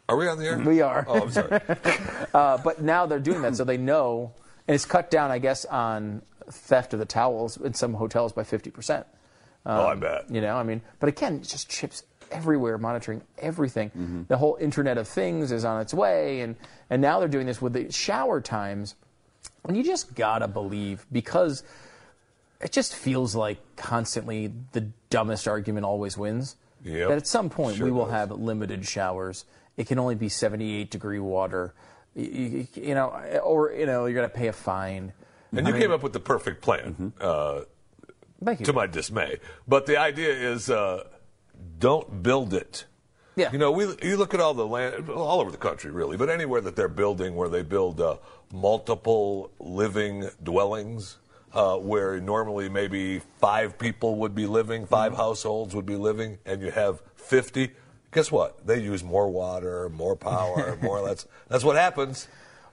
Are 0.10 0.16
we 0.16 0.28
on 0.28 0.38
the 0.38 0.46
air? 0.46 0.60
We 0.60 0.82
are. 0.82 1.04
Oh, 1.08 1.22
I'm 1.24 1.32
sorry. 1.32 1.60
Uh, 2.34 2.58
but 2.58 2.82
now 2.82 3.08
they're 3.08 3.20
doing 3.20 3.42
that, 3.42 3.56
so 3.56 3.64
they 3.64 3.78
know, 3.78 4.32
and 4.68 4.76
it's 4.76 4.86
cut 4.86 5.10
down, 5.10 5.32
I 5.32 5.40
guess, 5.40 5.66
on 5.66 6.22
theft 6.52 6.94
of 6.94 7.00
the 7.00 7.06
towels 7.06 7.58
in 7.58 7.74
some 7.74 7.96
hotels 7.96 8.32
by 8.32 8.44
fifty 8.44 8.70
percent. 8.70 9.08
oh, 9.66 9.88
I 9.88 9.96
bet. 9.96 10.30
You 10.30 10.42
know, 10.42 10.56
I 10.56 10.62
mean, 10.64 10.82
but 11.00 11.10
again, 11.10 11.38
it's 11.38 11.50
just 11.52 11.70
chips. 11.70 12.04
Everywhere 12.32 12.78
monitoring 12.78 13.22
everything. 13.38 14.26
The 14.28 14.38
whole 14.38 14.58
Internet 14.60 14.98
of 14.98 15.08
Things 15.08 15.52
is 15.52 15.66
on 15.66 15.82
its 15.82 15.94
way, 15.94 16.42
and 16.42 16.56
and 16.90 17.02
now 17.02 17.20
they're 17.20 17.28
doing 17.28 17.46
this 17.48 17.62
with 17.62 17.74
the 17.74 17.92
shower 17.92 18.42
times. 18.42 18.96
And 19.68 19.76
you 19.76 19.84
just 19.84 20.16
gotta 20.16 20.48
believe 20.48 21.06
because 21.12 21.64
it 22.62 22.72
just 22.72 22.96
feels 22.96 23.36
like 23.36 23.58
constantly 23.76 24.52
the 24.72 24.82
dumbest 25.10 25.48
argument 25.48 25.86
always 25.86 26.18
wins. 26.18 26.56
Yep. 26.84 27.10
That 27.10 27.18
at 27.18 27.28
some 27.28 27.50
point 27.50 27.78
Sure 27.78 27.86
we 27.86 27.92
will 27.92 28.06
does. 28.06 28.14
have 28.14 28.32
limited 28.32 28.86
showers. 28.88 29.46
It 29.78 29.88
can 29.88 30.00
only 30.00 30.16
be 30.16 30.30
78 30.30 30.90
degree 30.90 31.20
water. 31.20 31.74
You, 32.16 32.66
you, 32.74 32.96
know, 32.96 33.10
or 33.44 33.72
you 33.74 33.86
know, 33.86 34.06
you're 34.06 34.16
gonna 34.16 34.30
pay 34.30 34.48
a 34.48 34.54
fine. 34.54 35.12
And 35.52 35.66
I 35.66 35.70
you 35.70 35.74
mean- 35.74 35.82
came 35.84 35.92
up 35.92 36.02
with 36.04 36.14
the 36.14 36.20
perfect 36.20 36.62
plan, 36.62 37.14
uh, 37.22 37.62
Thank 38.44 38.60
you. 38.62 38.66
to 38.68 38.74
my 38.74 38.88
dismay. 38.88 39.40
But 39.68 39.86
the 39.86 39.98
idea 39.98 40.30
is 40.34 40.70
uh, 40.70 41.04
don't 41.80 42.24
build 42.24 42.54
it. 42.54 42.86
Yeah. 43.36 43.52
You 43.52 43.60
know, 43.60 43.72
we 43.72 43.86
you 44.02 44.18
look 44.18 44.34
at 44.34 44.40
all 44.40 44.54
the 44.56 44.66
land 44.66 45.10
all 45.10 45.40
over 45.42 45.52
the 45.52 45.58
country, 45.58 45.92
really, 45.92 46.18
but 46.18 46.30
anywhere 46.30 46.62
that 46.62 46.76
they're 46.76 46.88
building, 46.88 47.36
where 47.36 47.50
they 47.50 47.62
build 47.62 48.02
uh, 48.02 48.18
multiple 48.52 49.52
living 49.60 50.30
dwellings, 50.44 51.18
uh, 51.54 51.78
where 51.78 52.20
normally 52.20 52.68
maybe 52.68 53.20
five 53.40 53.78
people 53.78 54.16
would 54.16 54.34
be 54.34 54.46
living, 54.48 54.86
5 54.86 55.12
Mm-hmm. 55.12 55.22
households 55.22 55.76
would 55.76 55.86
be 55.86 55.96
living, 55.96 56.40
and 56.46 56.62
you 56.62 56.72
have 56.72 57.02
fifty. 57.16 57.72
Guess 58.12 58.32
what? 58.32 58.66
They 58.66 58.82
use 58.82 59.04
more 59.04 59.30
water, 59.30 59.90
more 59.90 60.16
power, 60.16 60.78
more. 60.82 61.06
That's 61.06 61.28
that's 61.48 61.64
what 61.64 61.76
happens. 61.76 62.28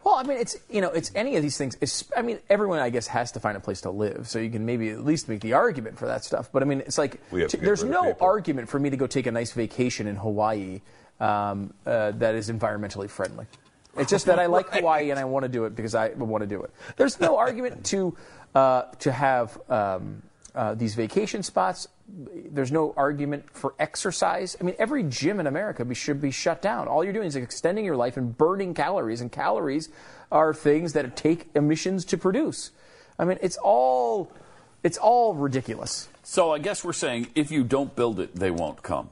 Well, 0.04 0.16
I 0.16 0.22
mean, 0.22 0.36
it's 0.36 0.56
you 0.68 0.82
know, 0.82 0.90
it's 0.90 1.10
any 1.14 1.36
of 1.36 1.42
these 1.42 1.56
things. 1.56 1.76
It's, 1.80 2.04
I 2.14 2.20
mean, 2.20 2.38
everyone 2.50 2.78
I 2.78 2.90
guess 2.90 3.06
has 3.06 3.32
to 3.32 3.40
find 3.40 3.56
a 3.56 3.60
place 3.60 3.80
to 3.82 3.90
live, 3.90 4.28
so 4.28 4.38
you 4.38 4.50
can 4.50 4.66
maybe 4.66 4.90
at 4.90 5.02
least 5.02 5.28
make 5.30 5.40
the 5.40 5.54
argument 5.54 5.98
for 5.98 6.06
that 6.06 6.24
stuff. 6.24 6.52
But 6.52 6.62
I 6.62 6.66
mean, 6.66 6.80
it's 6.80 6.98
like 6.98 7.20
We 7.30 7.40
have 7.40 7.50
to 7.50 7.56
t- 7.56 7.64
there's 7.64 7.82
no 7.82 8.14
argument 8.20 8.68
for 8.68 8.78
me 8.78 8.90
to 8.90 8.96
go 8.98 9.06
take 9.06 9.26
a 9.26 9.32
nice 9.32 9.52
vacation 9.52 10.06
in 10.06 10.16
Hawaii 10.16 10.82
um, 11.20 11.72
uh, 11.86 12.10
that 12.12 12.34
is 12.34 12.50
environmentally 12.50 13.08
friendly. 13.08 13.46
It's 13.96 14.10
just 14.10 14.26
that 14.26 14.38
I 14.38 14.46
like 14.46 14.68
Hawaii 14.72 15.10
and 15.10 15.18
I 15.18 15.24
want 15.24 15.44
to 15.44 15.48
do 15.48 15.64
it 15.64 15.74
because 15.74 15.94
I 15.94 16.08
want 16.10 16.42
to 16.42 16.48
do 16.48 16.62
it. 16.62 16.70
There's 16.96 17.18
no 17.18 17.38
argument 17.38 17.84
to 17.86 18.14
uh, 18.54 18.82
to 19.00 19.10
have 19.10 19.58
um, 19.70 20.22
uh, 20.54 20.74
these 20.74 20.94
vacation 20.94 21.42
spots. 21.42 21.88
There's 22.08 22.70
no 22.70 22.94
argument 22.96 23.50
for 23.50 23.74
exercise. 23.78 24.56
I 24.60 24.64
mean, 24.64 24.76
every 24.78 25.02
gym 25.04 25.40
in 25.40 25.46
America 25.46 25.84
be, 25.84 25.94
should 25.94 26.20
be 26.20 26.30
shut 26.30 26.62
down. 26.62 26.86
All 26.86 27.02
you're 27.02 27.12
doing 27.12 27.26
is 27.26 27.36
extending 27.36 27.84
your 27.84 27.96
life 27.96 28.16
and 28.16 28.36
burning 28.36 28.74
calories, 28.74 29.20
and 29.20 29.32
calories 29.32 29.88
are 30.30 30.54
things 30.54 30.92
that 30.92 31.16
take 31.16 31.48
emissions 31.54 32.04
to 32.06 32.18
produce. 32.18 32.70
I 33.18 33.24
mean, 33.24 33.38
it's 33.42 33.56
all 33.62 34.30
it's 34.82 34.98
all 34.98 35.34
ridiculous. 35.34 36.08
So 36.22 36.52
I 36.52 36.58
guess 36.58 36.84
we're 36.84 36.92
saying 36.92 37.28
if 37.34 37.50
you 37.50 37.64
don't 37.64 37.94
build 37.96 38.20
it, 38.20 38.34
they 38.34 38.50
won't 38.50 38.82
come. 38.82 39.10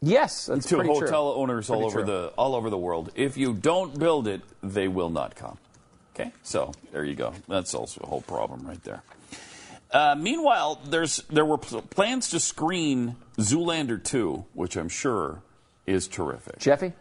Yes, 0.00 0.46
that's 0.46 0.68
to 0.68 0.82
hotel 0.82 1.32
true. 1.32 1.42
owners 1.42 1.70
all 1.70 1.84
over 1.84 2.02
true. 2.02 2.04
the 2.04 2.32
all 2.36 2.56
over 2.56 2.70
the 2.70 2.78
world. 2.78 3.12
If 3.14 3.36
you 3.36 3.54
don't 3.54 3.96
build 3.96 4.26
it, 4.26 4.42
they 4.62 4.88
will 4.88 5.10
not 5.10 5.36
come. 5.36 5.58
Okay, 6.14 6.32
so 6.42 6.72
there 6.90 7.04
you 7.04 7.14
go. 7.14 7.32
That's 7.48 7.72
also 7.72 8.00
a 8.02 8.06
whole 8.06 8.20
problem 8.22 8.66
right 8.66 8.82
there. 8.82 9.02
Uh, 9.92 10.14
meanwhile, 10.18 10.80
there's 10.86 11.18
there 11.28 11.44
were 11.44 11.58
plans 11.58 12.30
to 12.30 12.40
screen 12.40 13.16
Zoolander 13.38 14.02
2, 14.02 14.44
which 14.54 14.76
I'm 14.76 14.88
sure 14.88 15.42
is 15.86 16.08
terrific. 16.08 16.58
Jeffy, 16.58 16.92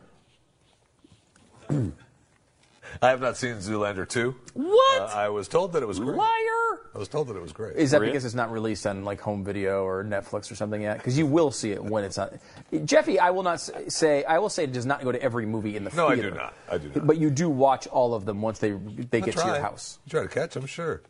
I 1.69 3.09
have 3.09 3.21
not 3.21 3.37
seen 3.37 3.55
Zoolander 3.55 4.07
2. 4.07 4.35
What? 4.53 5.01
Uh, 5.01 5.05
I 5.05 5.29
was 5.29 5.47
told 5.47 5.73
that 5.73 5.83
it 5.83 5.85
was 5.85 5.99
great. 5.99 6.17
Liar! 6.17 6.57
I 6.93 6.97
was 6.97 7.07
told 7.07 7.29
that 7.29 7.37
it 7.37 7.41
was 7.41 7.53
great. 7.53 7.77
Is 7.77 7.91
that 7.91 8.01
because 8.01 8.25
it's 8.25 8.35
not 8.35 8.51
released 8.51 8.85
on 8.85 9.05
like 9.05 9.21
home 9.21 9.45
video 9.45 9.85
or 9.85 10.03
Netflix 10.03 10.51
or 10.51 10.55
something 10.55 10.81
yet? 10.81 10.97
Because 10.97 11.17
you 11.17 11.25
will 11.25 11.49
see 11.51 11.71
it 11.71 11.81
when 11.81 12.03
it's 12.03 12.17
on. 12.17 12.37
Jeffy, 12.83 13.17
I 13.17 13.29
will 13.29 13.43
not 13.43 13.61
say. 13.87 14.25
I 14.25 14.39
will 14.39 14.49
say 14.49 14.65
it 14.65 14.73
does 14.73 14.85
not 14.85 15.01
go 15.01 15.13
to 15.13 15.21
every 15.21 15.45
movie 15.45 15.77
in 15.77 15.85
the 15.85 15.91
No, 15.91 16.07
I 16.09 16.15
theater. 16.15 16.31
do 16.31 16.35
not. 16.35 16.53
I 16.69 16.77
do 16.79 16.91
not. 16.93 17.07
But 17.07 17.17
you 17.17 17.29
do 17.29 17.49
watch 17.49 17.87
all 17.87 18.13
of 18.13 18.25
them 18.25 18.41
once 18.41 18.59
they 18.59 18.71
they 18.71 19.19
I 19.19 19.21
get 19.21 19.37
to 19.37 19.45
your 19.45 19.61
house. 19.61 19.99
You 20.05 20.09
try 20.09 20.23
to 20.23 20.27
catch 20.27 20.53
them, 20.55 20.65
sure. 20.65 21.01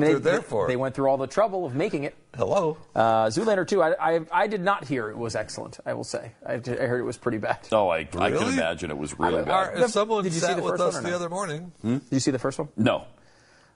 what 0.00 0.08
I 0.08 0.12
they're 0.12 0.32
there 0.32 0.36
they- 0.40 0.44
for. 0.44 0.66
They 0.68 0.76
went 0.76 0.94
through 0.94 1.08
all 1.08 1.16
the 1.16 1.26
trouble 1.26 1.64
of 1.64 1.74
making 1.74 2.04
it. 2.04 2.14
Hello. 2.36 2.76
Uh, 2.94 3.26
Zoolander 3.26 3.66
2, 3.66 3.82
I, 3.82 4.14
I, 4.16 4.20
I 4.32 4.46
did 4.46 4.60
not 4.60 4.84
hear 4.84 5.08
it 5.10 5.16
was 5.16 5.34
excellent, 5.36 5.78
I 5.86 5.94
will 5.94 6.04
say. 6.04 6.32
I 6.46 6.54
heard 6.58 7.00
it 7.00 7.04
was 7.04 7.16
pretty 7.16 7.38
bad. 7.38 7.58
Oh, 7.72 7.88
I, 7.88 7.98
I 8.00 8.04
can 8.30 8.34
imagine 8.52 8.90
it 8.90 8.98
was 8.98 9.18
really 9.18 9.38
Our- 9.48 9.72
bad. 9.72 9.78
if 9.82 9.90
someone 9.90 10.24
Did 10.24 10.34
you 10.34 10.40
see 10.40 10.46
sat 10.46 10.56
the 10.56 10.62
with 10.62 10.80
us 10.80 10.94
one 10.94 11.02
the 11.04 11.10
no? 11.10 11.16
other 11.16 11.28
morning, 11.28 11.72
Did 11.82 12.02
you 12.10 12.20
see 12.20 12.30
the 12.30 12.38
first 12.38 12.58
one? 12.58 12.68
No, 12.76 13.04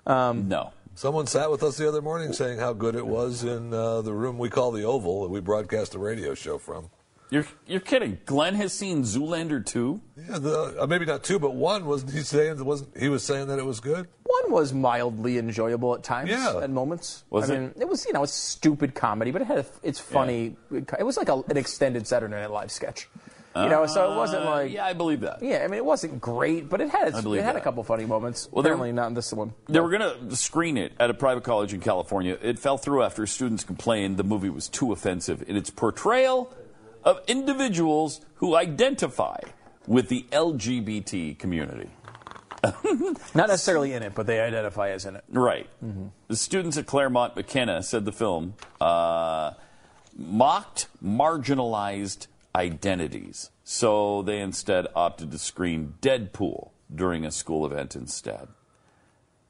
Um, 0.06 0.48
no. 0.48 0.72
someone 0.94 1.26
sat 1.26 1.50
with 1.50 1.62
us 1.62 1.76
the 1.76 1.86
other 1.88 2.02
morning 2.02 2.32
saying 2.32 2.58
how 2.58 2.72
good 2.72 2.94
it 2.96 3.06
was 3.06 3.44
in 3.44 3.72
uh, 3.72 4.00
the 4.02 4.12
room 4.12 4.38
we 4.38 4.48
call 4.50 4.72
the 4.72 4.84
Oval 4.84 5.22
that 5.22 5.30
we 5.30 5.40
broadcast 5.40 5.92
the 5.92 5.98
radio 5.98 6.34
show 6.34 6.58
from. 6.58 6.90
You're 7.30 7.44
you're 7.66 7.80
kidding. 7.80 8.18
Glenn 8.24 8.54
has 8.54 8.72
seen 8.72 9.02
Zoolander 9.02 9.64
2. 9.64 10.00
Yeah, 10.30 10.38
the, 10.38 10.76
uh, 10.82 10.86
maybe 10.86 11.04
not 11.04 11.22
two, 11.24 11.38
but 11.38 11.54
one 11.54 11.84
was 11.84 12.02
he 12.10 12.20
saying 12.20 12.64
wasn't 12.64 12.96
he 12.96 13.08
was 13.10 13.22
saying 13.22 13.48
that 13.48 13.58
it 13.58 13.66
was 13.66 13.80
good. 13.80 14.08
One 14.24 14.52
was 14.52 14.72
mildly 14.72 15.36
enjoyable 15.38 15.94
at 15.94 16.02
times, 16.02 16.30
Yeah. 16.30 16.60
at 16.62 16.70
moments. 16.70 17.24
Was 17.30 17.50
I 17.50 17.54
it? 17.54 17.60
mean, 17.60 17.74
it 17.80 17.88
was 17.88 18.06
you 18.06 18.12
know, 18.14 18.22
it's 18.22 18.32
stupid 18.32 18.94
comedy, 18.94 19.30
but 19.30 19.42
it 19.42 19.46
had 19.46 19.58
a, 19.58 19.66
it's 19.82 19.98
funny. 20.00 20.56
It 20.72 21.02
was 21.04 21.16
like 21.18 21.28
a, 21.28 21.42
an 21.48 21.56
extended 21.58 22.06
Saturday 22.06 22.34
Night 22.34 22.50
Live 22.50 22.70
sketch. 22.70 23.08
You 23.56 23.68
know, 23.68 23.86
so 23.86 24.12
it 24.12 24.16
wasn't 24.16 24.44
Uh, 24.44 24.50
like 24.50 24.72
yeah, 24.72 24.84
I 24.86 24.92
believe 24.92 25.20
that. 25.22 25.42
yeah. 25.42 25.62
I 25.64 25.66
mean, 25.66 25.78
it 25.78 25.84
wasn't 25.84 26.20
great, 26.20 26.68
but 26.68 26.80
it 26.80 26.90
had 26.90 27.08
its, 27.08 27.16
I 27.16 27.22
believe 27.22 27.40
it 27.40 27.44
had 27.44 27.56
that. 27.56 27.60
a 27.60 27.64
couple 27.64 27.82
funny 27.82 28.06
moments. 28.06 28.48
Well, 28.52 28.62
there- 28.62 28.74
Apparently, 28.74 28.92
not 28.92 29.08
in 29.08 29.14
this 29.14 29.32
one. 29.32 29.52
They 29.68 29.80
were 29.80 29.90
going 29.90 30.28
to 30.28 30.36
screen 30.36 30.76
it 30.76 30.92
at 31.00 31.10
a 31.10 31.14
private 31.14 31.42
college 31.42 31.74
in 31.74 31.80
California. 31.80 32.38
It 32.40 32.58
fell 32.60 32.78
through 32.78 33.02
after 33.02 33.26
students 33.26 33.64
complained 33.64 34.16
the 34.16 34.22
movie 34.22 34.48
was 34.50 34.68
too 34.68 34.92
offensive 34.92 35.42
in 35.48 35.56
its 35.56 35.70
portrayal 35.70 36.54
of 37.08 37.22
individuals 37.26 38.20
who 38.34 38.54
identify 38.54 39.38
with 39.86 40.10
the 40.10 40.26
LGBT 40.30 41.38
community. 41.38 41.88
Not 43.34 43.48
necessarily 43.48 43.94
in 43.94 44.02
it, 44.02 44.14
but 44.14 44.26
they 44.26 44.40
identify 44.40 44.90
as 44.90 45.06
in 45.06 45.16
it. 45.16 45.24
Right. 45.30 45.70
The 46.28 46.36
students 46.36 46.76
at 46.76 46.84
Claremont 46.84 47.34
McKenna 47.34 47.82
said 47.82 48.04
the 48.04 48.12
film 48.12 48.56
uh, 48.78 49.52
mocked 50.14 50.88
marginalized 51.02 52.26
identities. 52.54 53.48
So 53.64 54.20
they 54.20 54.40
instead 54.40 54.86
opted 54.94 55.30
to 55.30 55.38
screen 55.38 55.94
Deadpool 56.02 56.72
during 56.94 57.24
a 57.24 57.30
school 57.30 57.64
event 57.64 57.96
instead. 57.96 58.48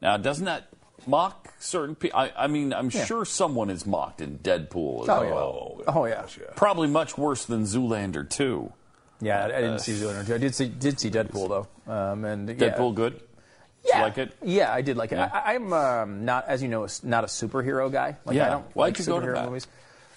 Now, 0.00 0.16
doesn't 0.16 0.44
that 0.44 0.68
mock 1.06 1.52
certain 1.58 1.94
people? 1.94 2.18
I, 2.18 2.32
I 2.36 2.46
mean, 2.46 2.72
I'm 2.72 2.90
Yeah. 2.90 3.04
sure 3.04 3.24
someone 3.24 3.70
is 3.70 3.86
mocked 3.86 4.20
in 4.20 4.38
Deadpool 4.38 5.02
as 5.04 5.08
Oh 5.08 5.22
yeah. 5.22 5.30
well. 5.32 5.80
Oh 5.88 6.04
yeah. 6.06 6.24
Probably 6.56 6.88
much 6.88 7.16
worse 7.18 7.44
than 7.44 7.62
Zoolander 7.64 8.28
2. 8.28 8.72
Yeah, 9.20 9.42
I, 9.42 9.44
I 9.46 9.60
didn't 9.60 9.80
see 9.80 9.92
Zoolander 9.92 10.26
2. 10.26 10.34
I 10.34 10.38
did 10.38 10.54
see 10.54 10.68
did 10.68 11.00
see 11.00 11.10
Deadpool 11.10 11.48
though. 11.48 11.92
Um, 11.92 12.24
and 12.24 12.48
yeah. 12.48 12.54
Deadpool 12.54 12.94
good? 12.94 13.14
Did 13.14 13.22
Yeah. 13.84 13.96
you 13.98 14.02
like 14.04 14.18
it? 14.18 14.32
Yeah, 14.42 14.72
I 14.72 14.82
did 14.82 14.96
like 14.96 15.12
it. 15.12 15.16
Yeah. 15.16 15.30
I, 15.32 15.54
I'm 15.54 15.72
um, 15.72 16.24
not, 16.24 16.46
as 16.48 16.62
you 16.62 16.68
know, 16.68 16.86
not 17.02 17.24
a 17.24 17.28
superhero 17.28 17.90
guy. 17.90 18.16
Like, 18.24 18.36
Yeah. 18.36 18.46
I 18.46 18.50
don't 18.50 18.64
Why'd 18.76 18.88
like 18.94 18.98
you 18.98 19.04
go 19.06 19.20
to 19.20 19.26
superhero 19.26 19.34
that? 19.34 19.46
movies. 19.46 19.66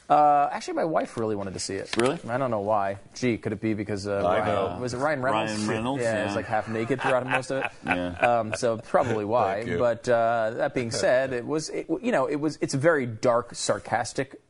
Uh, 0.10 0.49
actually, 0.52 0.73
my 0.73 0.84
wife 0.84 1.15
really 1.15 1.38
wanted 1.38 1.53
to 1.53 1.60
see 1.60 1.76
it. 1.76 1.95
Really? 1.95 2.19
I 2.28 2.38
don't 2.38 2.52
know 2.52 2.60
why. 2.60 2.98
Gee, 3.15 3.38
could 3.38 3.53
it 3.53 3.61
be 3.61 3.73
because 3.73 4.07
uh, 4.07 4.15
I 4.18 4.40
Ryan, 4.40 4.45
know. 4.76 4.78
was 4.82 4.94
it 4.94 4.98
Ryan 4.98 5.22
Reynolds? 5.22 5.53
Ryan 5.53 5.69
Reynolds, 5.69 6.03
Yeah, 6.03 6.14
yeah. 6.18 6.28
he's 6.28 6.36
like 6.36 6.45
half 6.48 6.68
naked 6.68 7.02
throughout 7.02 7.26
most 7.26 7.49
of 7.52 7.64
it. 7.64 7.72
Yeah. 7.86 8.10
Um, 8.18 8.53
so 8.56 8.78
probably 8.78 9.23
why. 9.23 9.64
But 9.78 10.10
uh, 10.10 10.52
that 10.56 10.73
being 10.73 10.91
said, 10.91 11.32
it 11.32 11.45
was 11.45 11.69
it, 11.69 11.88
you 12.02 12.11
know 12.11 12.26
it 12.26 12.36
was 12.38 12.57
it's 12.61 12.73
a 12.73 12.78
very 12.78 13.06
dark, 13.06 13.56
sarcastic 13.56 14.41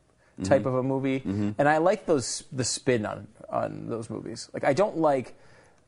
type 0.44 0.66
of 0.66 0.74
a 0.74 0.82
movie, 0.82 1.22
and 1.24 1.68
I 1.68 1.78
like 1.78 2.06
those 2.06 2.42
the 2.50 2.64
spin 2.64 3.06
on 3.06 3.28
on 3.48 3.86
those 3.88 4.10
movies. 4.10 4.48
Like 4.52 4.64
I 4.64 4.72
don't 4.72 4.96
like 4.98 5.34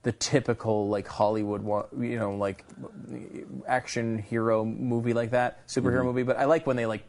the 0.04 0.12
typical 0.12 0.88
like 0.88 1.08
Hollywood 1.08 1.64
you 1.98 2.18
know 2.18 2.36
like 2.36 2.64
action 3.66 4.18
hero 4.18 4.64
movie 4.64 5.14
like 5.14 5.30
that 5.32 5.66
superhero 5.66 6.04
movie, 6.04 6.22
but 6.22 6.36
I 6.38 6.44
like 6.44 6.64
when 6.66 6.76
they 6.76 6.86
like 6.86 7.02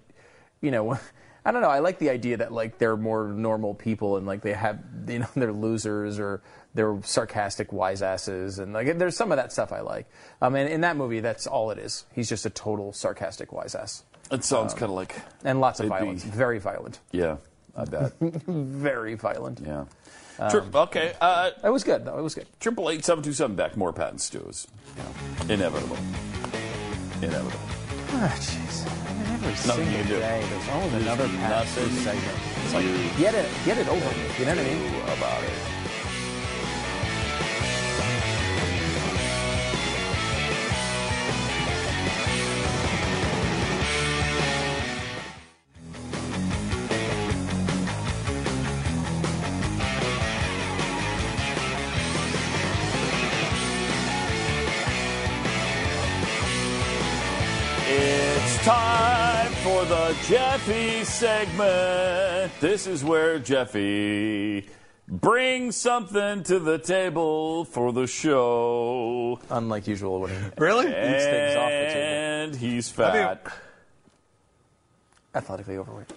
you 0.61 0.71
know. 0.71 0.97
I 1.45 1.51
don't 1.51 1.61
know. 1.61 1.69
I 1.69 1.79
like 1.79 1.99
the 1.99 2.09
idea 2.09 2.37
that 2.37 2.51
like 2.51 2.79
they're 2.79 2.97
more 2.97 3.27
normal 3.27 3.75
people 3.75 4.17
and 4.17 4.25
like 4.25 4.41
they 4.41 4.53
have 4.53 4.79
you 5.07 5.19
know 5.19 5.27
they're 5.35 5.53
losers 5.53 6.19
or 6.19 6.41
they're 6.73 6.97
sarcastic 7.03 7.71
wise 7.71 8.01
asses 8.01 8.57
and 8.59 8.73
like 8.73 8.97
there's 8.97 9.15
some 9.15 9.31
of 9.31 9.37
that 9.37 9.51
stuff 9.53 9.71
I 9.71 9.81
like. 9.81 10.07
Um, 10.41 10.55
and 10.55 10.67
in 10.69 10.81
that 10.81 10.97
movie, 10.97 11.19
that's 11.19 11.45
all 11.47 11.71
it 11.71 11.77
is. 11.77 12.05
He's 12.13 12.27
just 12.27 12.45
a 12.45 12.49
total 12.49 12.91
sarcastic 12.93 13.53
wise 13.53 13.75
ass 13.75 14.03
It 14.31 14.43
sounds 14.43 14.73
kind 14.73 14.85
of 14.85 14.91
like. 14.97 15.15
and 15.43 15.61
lots 15.61 15.79
of 15.79 15.85
It'd 15.85 15.95
be- 15.97 15.99
violence. 16.03 16.23
Very 16.23 16.59
violent. 16.59 16.99
Yeah, 17.11 17.37
I 17.77 17.85
bet. 17.85 18.13
Very 18.19 19.13
violent. 19.15 19.61
yeah. 19.63 19.85
Tri- 20.49 20.65
okay. 20.73 21.13
Uh, 21.21 21.51
It 21.63 21.69
was 21.69 21.83
good 21.85 22.03
though. 22.05 22.17
It 22.17 22.21
was 22.23 22.35
good. 22.35 22.47
Triple 22.59 22.89
eight 22.89 23.05
seven 23.05 23.23
two 23.23 23.31
seven 23.33 23.55
back. 23.55 23.77
More 23.77 23.93
Pat 23.93 24.09
and 24.09 24.19
Stu. 24.19 24.39
You 24.39 25.03
know, 25.03 25.53
inevitable. 25.53 25.97
Inevitable. 27.21 27.59
Ah, 28.13 28.33
jeez. 28.39 28.85
I 28.85 29.13
mean, 29.13 29.33
every 29.33 29.51
Nothing 29.51 29.85
single 29.85 29.97
you 29.97 30.03
do. 30.03 30.19
day, 30.19 30.43
there's 30.49 30.69
always 30.69 30.93
another 30.93 31.27
past 31.27 31.75
nothing 31.77 31.95
segment. 32.03 32.37
It's 32.63 32.73
like 32.73 32.85
get 33.17 33.33
it, 33.35 33.49
get 33.65 33.77
it 33.77 33.87
over. 33.87 33.99
with, 34.05 34.39
You 34.39 34.45
know 34.45 34.55
what 34.55 34.59
I 34.59 34.63
mean? 34.63 35.17
about 35.17 35.43
it. 35.43 35.74
Jeffy 60.65 61.03
segment. 61.03 62.51
This 62.59 62.87
is 62.87 63.03
where 63.03 63.37
Jeffy 63.37 64.67
brings 65.07 65.75
something 65.75 66.41
to 66.43 66.57
the 66.57 66.79
table 66.79 67.65
for 67.65 67.93
the 67.93 68.07
show. 68.07 69.39
Unlike 69.51 69.87
usual 69.87 70.21
when 70.21 70.31
he 70.31 70.37
Really? 70.57 70.87
eats 70.87 71.25
things 71.25 71.55
off 71.55 71.69
the 71.69 71.85
table. 71.93 72.01
And 72.01 72.55
he's 72.55 72.99
I 72.99 73.03
mean- 73.03 73.11
fat. 73.13 73.53
Athletically 75.35 75.77
overweight. 75.77 76.11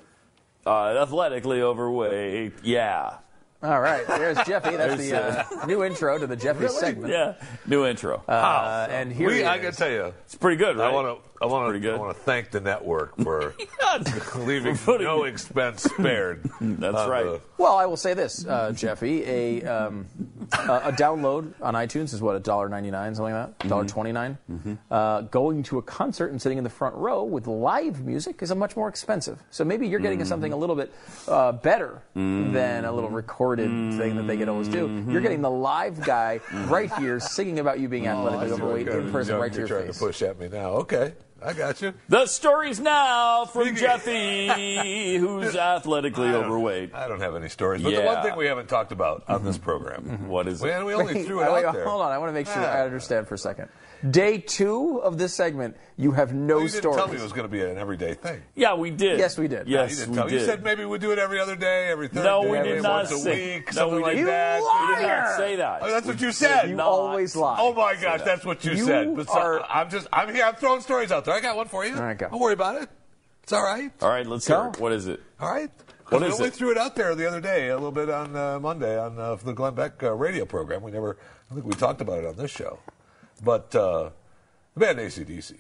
Uh, 0.67 0.97
athletically 1.03 1.61
overweight. 1.61 2.55
Yeah. 2.63 3.19
All 3.61 3.81
right, 3.81 4.07
there's 4.07 4.39
Jeffy. 4.47 4.77
That's 4.77 4.97
the 5.03 5.21
uh, 5.61 5.67
new 5.67 5.83
intro 5.83 6.17
to 6.17 6.29
the 6.29 6.37
Jeffy 6.37 6.69
segment. 6.69 7.13
Yeah. 7.13 7.35
New 7.67 7.85
intro. 7.85 8.23
Uh, 8.29 8.87
and 8.89 9.13
here 9.13 9.27
we, 9.29 9.39
he 9.39 9.43
I 9.45 9.57
is. 9.57 9.63
gotta 9.63 9.77
tell 9.77 9.91
you, 9.91 10.15
it's 10.25 10.37
pretty 10.37 10.57
good, 10.57 10.77
right? 10.77 10.89
I 10.91 10.95
want 10.95 11.21
to. 11.38 11.38
I 11.41 11.47
want 11.47 11.81
to. 11.83 11.93
I 11.93 11.97
want 11.97 12.17
to 12.17 12.23
thank 12.23 12.51
the 12.51 12.61
network 12.61 13.17
for 13.19 13.55
For 14.29 14.41
leaving 14.41 14.77
no 14.87 15.25
expense 15.25 15.83
spared. 15.85 16.45
That's 16.61 17.09
right. 17.09 17.25
the- 17.25 17.41
Well, 17.57 17.77
I 17.77 17.87
will 17.87 17.97
say 17.97 18.15
this, 18.15 18.47
uh, 18.47 18.73
Jeffy: 18.73 19.25
a 19.25 19.63
um, 19.65 20.07
a, 20.53 20.89
a 20.89 20.93
download 20.93 21.53
on 21.63 21.75
iTunes 21.75 22.13
is 22.13 22.21
what 22.21 22.37
a 22.37 22.41
dollar 22.41 22.69
ninety 22.69 22.91
nine, 22.91 23.15
something 23.15 23.33
like 23.35 23.59
that, 23.59 23.69
dollar 23.69 23.87
twenty 23.87 24.13
Uh, 24.91 25.23
going 25.23 25.63
to 25.65 25.79
a 25.79 25.83
concert 25.83 26.31
and 26.31 26.41
sitting 26.43 26.59
in 26.59 26.65
the 26.65 26.71
front 26.71 26.95
row 26.97 27.23
with 27.25 27.47
live 27.47 28.05
music 28.05 28.43
is 28.43 28.51
a 28.51 28.55
much 28.55 28.77
more 28.77 28.89
expensive. 28.89 29.43
So 29.51 29.65
maybe 29.65 29.87
you're 29.89 30.01
getting 30.01 30.25
something 30.25 30.53
a 30.53 30.57
little 30.57 30.77
bit 30.77 30.93
uh, 31.29 31.53
better 31.53 32.03
than 32.15 32.85
a 32.85 32.93
little 32.93 33.11
recorded 33.11 33.69
thing 33.99 34.17
that 34.17 34.27
they 34.27 34.37
can 34.37 34.49
always 34.49 34.69
do. 34.69 35.05
You're 35.09 35.21
getting 35.23 35.43
the 35.43 35.51
live 35.51 36.01
guy 36.05 36.41
right 36.67 36.93
here 36.95 37.21
singing 37.21 37.59
about 37.59 37.79
you 37.81 37.89
being 37.89 38.07
athletically 38.07 38.47
I 38.47 38.49
see 38.49 38.63
overweight 38.63 38.89
in 38.89 39.13
person, 39.13 39.37
right 39.37 39.53
to 39.53 39.59
you're 39.61 39.69
your 39.69 39.79
trying 39.81 39.93
to 39.93 39.99
push 39.99 40.23
at 40.23 40.39
me 40.39 40.49
now. 40.49 40.71
Okay, 40.85 41.13
I 41.41 41.53
got 41.53 41.81
you. 41.81 41.95
The 42.09 42.27
stories 42.27 42.81
now 42.81 43.45
from 43.45 43.63
Speaking- 43.63 43.81
Jeffy, 43.81 45.17
who's 45.19 45.55
athletically 45.55 46.29
I 46.29 46.35
overweight. 46.35 46.95
I 46.95 47.07
don't 47.07 47.21
have 47.21 47.37
any 47.37 47.49
stories, 47.49 47.83
but 47.83 47.95
the 47.95 48.03
one 48.03 48.23
thing 48.23 48.37
we 48.37 48.47
haven't 48.47 48.69
talked 48.69 48.91
about 48.93 49.25
on 49.29 49.45
this 49.45 49.57
mm-hmm. 49.57 49.65
program, 49.65 50.03
mm-hmm. 50.03 50.29
What 50.29 50.49
is 50.49 50.63
it? 50.63 50.67
man, 50.67 50.85
we 50.85 50.95
only 50.95 51.23
threw 51.25 51.43
it 51.43 51.53
wait, 51.53 51.65
out 51.65 51.75
there. 51.75 51.85
Hold 51.85 52.03
on, 52.03 52.11
I 52.11 52.19
want 52.19 52.31
to 52.31 52.35
make 52.35 52.47
sure 52.47 52.61
Yeah. 52.61 52.73
I 52.73 52.81
ah. 52.81 52.85
understand 52.85 53.29
for 53.29 53.35
a 53.35 53.39
second. 53.39 53.69
Day 54.09 54.39
two 54.39 54.99
of 55.03 55.19
this 55.19 55.35
segment, 55.35 55.77
you 55.97 56.13
have 56.13 56.33
no 56.33 56.59
you 56.59 56.69
didn't 56.69 56.79
stories. 56.83 56.97
tell 56.99 57.09
me 57.09 57.17
it 57.17 57.23
was 57.23 57.33
going 57.33 57.47
to 57.47 57.51
be 57.51 57.61
an 57.63 57.77
everyday 57.79 58.15
thing. 58.15 58.41
Yeah, 58.55 58.75
we 58.75 58.91
did. 58.91 59.19
Yes, 59.19 59.37
we 59.37 59.49
did. 59.49 59.67
you, 59.67 59.75
Yes, 59.75 59.99
didn't 59.99 60.15
we 60.15 60.23
did. 60.23 60.33
you 60.33 60.41
said 60.47 60.63
maybe 60.63 60.85
we'd 60.85 61.01
do 61.01 61.11
it 61.11 61.19
every 61.19 61.41
other 61.41 61.57
day, 61.57 61.89
every 61.89 62.07
third 62.07 62.23
No, 62.25 62.43
day, 62.45 62.51
we 62.51 62.69
did 62.69 62.83
not 62.83 62.93
once 62.93 63.11
a 63.13 63.19
say- 63.19 63.57
week, 63.57 63.67
no, 63.67 63.73
something 63.73 63.97
we 63.97 64.03
like 64.03 64.13
didn't. 64.15 64.27
that. 64.27 64.61
We 64.61 64.95
did 64.97 65.09
not 65.09 65.37
say 65.37 65.57
that. 65.57 65.79
Oh, 65.83 65.91
that's 65.91 66.07
what 66.07 66.21
you 66.21 66.31
said. 66.31 66.71
You 66.71 66.81
always 66.81 67.35
lie. 67.35 67.57
Oh 67.59 67.75
my 67.75 67.97
gosh, 68.01 68.23
that's 68.25 68.45
what 68.45 68.65
you, 68.65 68.73
You 68.73 68.85
said. 68.85 69.17
But 69.17 69.27
so- 69.29 69.39
are- 69.39 69.63
I'm 69.69 69.91
just, 69.91 70.07
I'm 70.13 70.33
here. 70.33 70.45
I'm 70.45 70.55
throwing 70.55 70.81
stories 70.81 71.11
out 71.11 71.25
there. 71.25 71.35
I 71.35 71.41
got 71.41 71.57
one 71.57 71.67
for 71.67 71.85
you. 71.85 71.95
All 71.97 72.03
right, 72.03 72.17
go. 72.17 72.29
Don't 72.29 72.39
worry 72.41 72.53
about 72.55 72.81
it. 72.83 72.89
It's 73.43 73.53
all 73.53 73.65
right. 73.65 73.91
All 74.01 74.11
right, 74.11 74.27
let's 74.27 74.47
Go. 74.47 74.61
hear 74.63 74.71
it. 74.71 74.79
What 74.81 74.93
is 74.93 75.07
it? 75.09 75.21
All 75.41 75.51
right. 75.53 75.71
What 76.11 76.21
we 76.23 76.29
only 76.31 76.47
it? 76.47 76.55
threw 76.55 76.71
it 76.71 76.79
out 76.79 76.95
there 76.95 77.15
the 77.15 77.27
other 77.27 77.41
day, 77.41 77.69
a 77.69 77.75
little 77.75 77.91
bit 77.93 78.09
on 78.09 78.35
uh, 78.37 78.59
Monday 78.61 78.99
on 78.99 79.19
uh, 79.19 79.35
the 79.37 79.53
Glenn 79.53 79.75
Beck 79.75 80.03
uh, 80.03 80.13
radio 80.15 80.45
program. 80.45 80.83
We 80.83 80.91
never, 80.91 81.17
I 81.51 81.55
think 81.55 81.67
we 81.67 81.73
talked 81.73 82.01
about 82.01 82.19
it 82.21 82.27
on 82.27 82.37
this 82.37 82.51
show. 82.51 82.79
But 83.43 83.75
uh, 83.75 84.11
the 84.75 84.81
band 84.81 84.99
ACDC, 84.99 85.55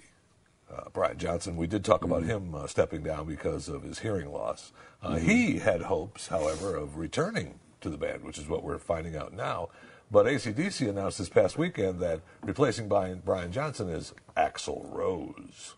uh, 0.75 0.85
Brian 0.93 1.19
Johnson, 1.19 1.57
we 1.57 1.67
did 1.67 1.85
talk 1.85 2.05
about 2.05 2.23
him 2.25 2.55
uh, 2.55 2.67
stepping 2.67 3.03
down 3.03 3.27
because 3.27 3.69
of 3.69 3.83
his 3.83 4.01
hearing 4.01 4.31
loss. 4.33 4.73
Uh, 5.03 5.17
He 5.17 5.59
had 5.59 5.83
hopes, 5.83 6.29
however, 6.29 6.75
of 6.77 6.97
returning 6.97 7.59
to 7.81 7.89
the 7.91 7.97
band, 7.97 8.25
which 8.25 8.39
is 8.39 8.49
what 8.49 8.65
we're 8.65 8.79
finding 8.79 9.17
out 9.17 9.33
now. 9.33 9.69
But 10.11 10.27
ACDC 10.27 10.89
announced 10.89 11.19
this 11.19 11.29
past 11.29 11.59
weekend 11.59 12.01
that 12.01 12.21
replacing 12.43 12.89
Brian, 12.89 13.23
Brian 13.25 13.53
Johnson 13.53 13.89
is 13.91 14.15
Axl 14.37 14.93
Rose 14.93 15.75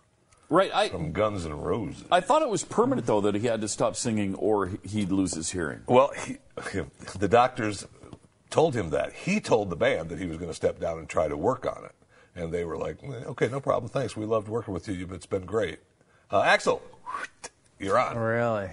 Right. 0.49 0.71
I 0.75 0.89
from 0.89 1.13
Guns 1.13 1.47
N' 1.47 1.53
Roses. 1.61 2.05
I 2.11 2.21
thought 2.21 2.43
it 2.43 2.49
was 2.49 2.65
permanent 2.65 3.07
though 3.07 3.21
that 3.21 3.37
he 3.37 3.47
had 3.47 3.61
to 3.61 3.69
stop 3.69 3.95
singing 3.95 4.35
or 4.35 4.67
he- 4.67 4.79
he'd 4.89 5.13
lose 5.13 5.35
his 5.35 5.51
hearing. 5.51 5.81
Well, 5.87 6.11
he, 6.27 6.39
the 7.19 7.29
doctors 7.29 7.87
told 8.51 8.75
him 8.75 8.91
that. 8.91 9.13
He 9.13 9.41
told 9.41 9.71
the 9.71 9.77
band 9.77 10.09
that 10.11 10.19
he 10.19 10.27
was 10.27 10.37
going 10.37 10.51
to 10.51 10.55
step 10.55 10.79
down 10.81 10.99
and 10.99 11.09
try 11.09 11.29
to 11.29 11.37
work 11.37 11.67
on 11.67 11.85
it. 11.85 11.93
And 12.35 12.53
they 12.53 12.65
were 12.65 12.77
like, 12.77 12.99
"Eh, 13.03 13.25
okay, 13.29 13.49
no 13.49 13.61
problem. 13.61 13.89
Thanks. 13.91 14.17
We 14.17 14.25
loved 14.27 14.49
working 14.49 14.73
with 14.75 14.89
you. 14.89 15.09
It's 15.13 15.27
been 15.27 15.45
great. 15.47 15.79
Uh, 16.31 16.43
Axl, 16.43 16.81
you're 17.79 17.99
on. 17.99 18.17
Really? 18.17 18.71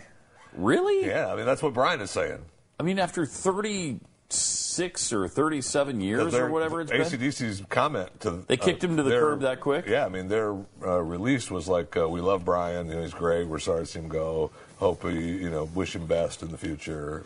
Really? 0.53 1.05
Yeah, 1.07 1.31
I 1.31 1.35
mean, 1.35 1.45
that's 1.45 1.61
what 1.63 1.73
Brian 1.73 2.01
is 2.01 2.11
saying. 2.11 2.39
I 2.79 2.83
mean, 2.83 2.99
after 2.99 3.25
36 3.25 5.13
or 5.13 5.27
37 5.27 6.01
years 6.01 6.31
Their- 6.33 6.45
or 6.47 6.51
whatever 6.51 6.81
it's 6.81 6.91
been. 6.91 7.01
ACDC's 7.01 7.63
comment 7.69 8.19
to 8.21 8.31
They 8.47 8.57
kicked 8.57 8.83
him 8.83 8.97
to 8.97 9.03
the 9.03 9.09
their- 9.09 9.21
curb 9.21 9.41
that 9.41 9.59
quick? 9.59 9.85
Yeah, 9.87 10.05
I 10.05 10.09
mean, 10.09 10.27
their 10.27 10.53
uh, 10.85 11.01
release 11.01 11.49
was 11.49 11.67
like, 11.67 11.95
uh, 11.97 12.07
"We 12.07 12.21
love 12.21 12.45
Brian. 12.45 12.87
You 12.87 12.95
know, 12.95 13.01
he's 13.01 13.13
great. 13.13 13.47
We're 13.47 13.59
sorry 13.59 13.81
to 13.81 13.85
see 13.85 13.99
him 13.99 14.07
go. 14.07 14.51
Hope 14.77 15.03
we, 15.03 15.19
you 15.19 15.49
know, 15.49 15.63
wish 15.73 15.95
him 15.95 16.05
best 16.05 16.43
in 16.43 16.51
the 16.51 16.57
future. 16.57 17.25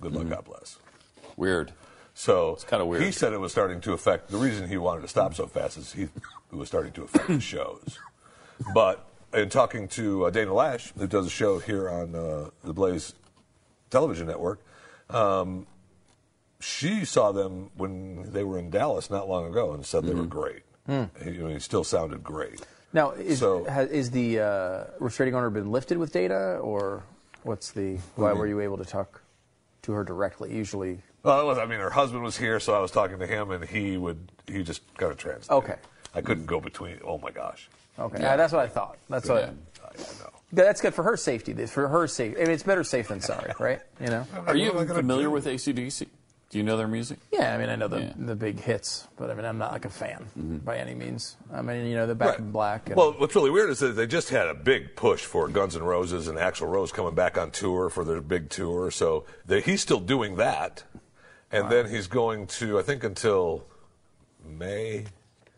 Good 0.00 0.12
luck. 0.12 0.28
God 0.28 0.44
bless." 0.44 0.78
Weird. 1.36 1.72
So 2.14 2.52
it's 2.52 2.64
kinda 2.64 2.86
weird. 2.86 3.02
He 3.02 3.10
said 3.10 3.32
it 3.32 3.40
was 3.40 3.50
starting 3.52 3.80
to 3.82 3.92
affect. 3.92 4.28
The 4.30 4.36
reason 4.38 4.68
he 4.68 4.76
wanted 4.76 5.02
to 5.02 5.08
stop 5.08 5.34
so 5.34 5.46
fast 5.46 5.76
is 5.76 5.92
he 5.92 6.02
it 6.04 6.10
was 6.52 6.68
starting 6.68 6.92
to 6.92 7.02
affect 7.04 7.26
the 7.26 7.40
shows. 7.40 7.98
But 8.72 9.04
in 9.32 9.48
talking 9.48 9.88
to 9.88 10.26
uh, 10.26 10.30
Dana 10.30 10.52
Loesch, 10.52 10.92
who 10.96 11.08
does 11.08 11.26
a 11.26 11.30
show 11.30 11.58
here 11.58 11.88
on 11.90 12.14
uh, 12.14 12.50
the 12.62 12.72
Blaze 12.72 13.14
television 13.90 14.28
network, 14.28 14.60
um, 15.10 15.66
she 16.60 17.04
saw 17.04 17.32
them 17.32 17.70
when 17.76 18.30
they 18.32 18.44
were 18.44 18.58
in 18.58 18.70
Dallas 18.70 19.10
not 19.10 19.28
long 19.28 19.46
ago 19.50 19.72
and 19.72 19.84
said 19.84 20.04
they 20.04 20.14
were 20.14 20.24
great. 20.24 20.62
He, 20.86 21.30
you 21.30 21.42
know, 21.42 21.48
he 21.48 21.58
still 21.58 21.82
sounded 21.84 22.22
great. 22.22 22.64
Now, 22.92 23.10
is, 23.10 23.40
So- 23.40 23.64
ha, 23.68 23.80
is 23.80 24.12
the 24.12 24.38
uh, 24.38 24.84
restraining 25.00 25.34
order 25.34 25.50
been 25.50 25.72
lifted 25.72 25.98
with 25.98 26.12
Dana, 26.12 26.58
or 26.60 27.02
what's 27.42 27.72
the? 27.72 27.96
Why 28.14 28.32
were 28.32 28.46
you 28.46 28.60
able 28.60 28.76
to 28.78 28.84
talk 28.84 29.20
to 29.82 29.92
her 29.92 30.04
directly? 30.04 30.54
Usually, 30.54 31.00
Well, 31.24 31.40
it 31.40 31.44
was, 31.44 31.58
I 31.58 31.64
mean, 31.66 31.80
her 31.80 31.90
husband 31.90 32.22
was 32.22 32.36
here, 32.36 32.60
so 32.60 32.74
I 32.74 32.78
was 32.80 32.90
talking 32.90 33.18
to 33.18 33.26
him, 33.26 33.50
and 33.50 33.64
he 33.64 33.96
would 33.96 34.30
he 34.46 34.62
just 34.62 34.82
kind 34.96 35.10
of 35.10 35.18
translated. 35.18 35.50
Okay. 35.50 35.76
I 36.14 36.20
couldn't 36.20 36.46
go 36.46 36.60
between. 36.60 37.00
Oh 37.04 37.18
my 37.18 37.30
gosh. 37.30 37.68
okay, 37.98 38.22
Yeah, 38.22 38.36
that's 38.36 38.52
what 38.52 38.62
I 38.62 38.68
thought. 38.68 38.98
That's 39.08 39.28
what. 39.28 39.42
I, 39.42 39.46
I 39.46 39.50
know. 40.20 40.30
That's 40.52 40.80
good 40.80 40.94
for 40.94 41.02
her 41.02 41.16
safety. 41.16 41.52
For 41.66 41.88
her 41.88 42.06
safety, 42.06 42.40
I 42.40 42.44
mean, 42.44 42.52
it's 42.52 42.62
better 42.62 42.84
safe 42.84 43.08
than 43.08 43.20
sorry, 43.20 43.52
right? 43.58 43.80
You 44.00 44.06
know. 44.08 44.26
Are 44.46 44.54
you 44.54 44.66
What 44.66 44.76
am 44.76 44.80
I 44.82 44.84
gonna 44.84 45.00
familiar 45.00 45.24
do? 45.24 45.30
with 45.30 45.46
ACDC? 45.46 46.06
Do 46.50 46.58
you 46.58 46.62
know 46.64 46.76
their 46.76 46.86
music? 46.86 47.18
Yeah, 47.32 47.52
I 47.52 47.58
mean, 47.58 47.68
I 47.68 47.74
know 47.74 47.88
the 47.88 48.02
Yeah. 48.02 48.12
the 48.16 48.36
big 48.36 48.60
hits, 48.60 49.08
but 49.16 49.28
I 49.30 49.34
mean, 49.34 49.44
I'm 49.44 49.58
not 49.58 49.72
like 49.72 49.86
a 49.86 49.90
fan 49.90 50.26
mm-hmm. 50.38 50.58
by 50.58 50.76
any 50.76 50.94
means. 50.94 51.36
I 51.52 51.62
mean, 51.62 51.86
you 51.86 51.96
know, 51.96 52.06
the 52.06 52.14
Back 52.14 52.28
Right. 52.28 52.38
in 52.38 52.52
Black. 52.52 52.86
And, 52.90 52.96
Well, 52.96 53.12
what's 53.18 53.34
really 53.34 53.50
weird 53.50 53.70
is 53.70 53.80
that 53.80 53.96
they 53.96 54.06
just 54.06 54.28
had 54.28 54.46
a 54.46 54.54
big 54.54 54.94
push 54.94 55.24
for 55.24 55.48
Guns 55.48 55.74
N' 55.74 55.82
Roses 55.82 56.28
and 56.28 56.38
Axl 56.38 56.70
Rose 56.70 56.92
coming 56.92 57.14
back 57.14 57.36
on 57.36 57.50
tour 57.50 57.88
for 57.90 58.04
their 58.04 58.20
big 58.20 58.50
tour. 58.50 58.92
So 58.92 59.24
they, 59.44 59.62
he's 59.62 59.80
still 59.80 59.98
doing 59.98 60.36
that, 60.36 60.84
and 61.54 61.70
then 61.70 61.88
he's 61.88 62.06
going 62.06 62.46
to 62.48 62.78
I 62.78 62.82
think 62.82 63.04
until 63.04 63.64
May. 64.44 65.04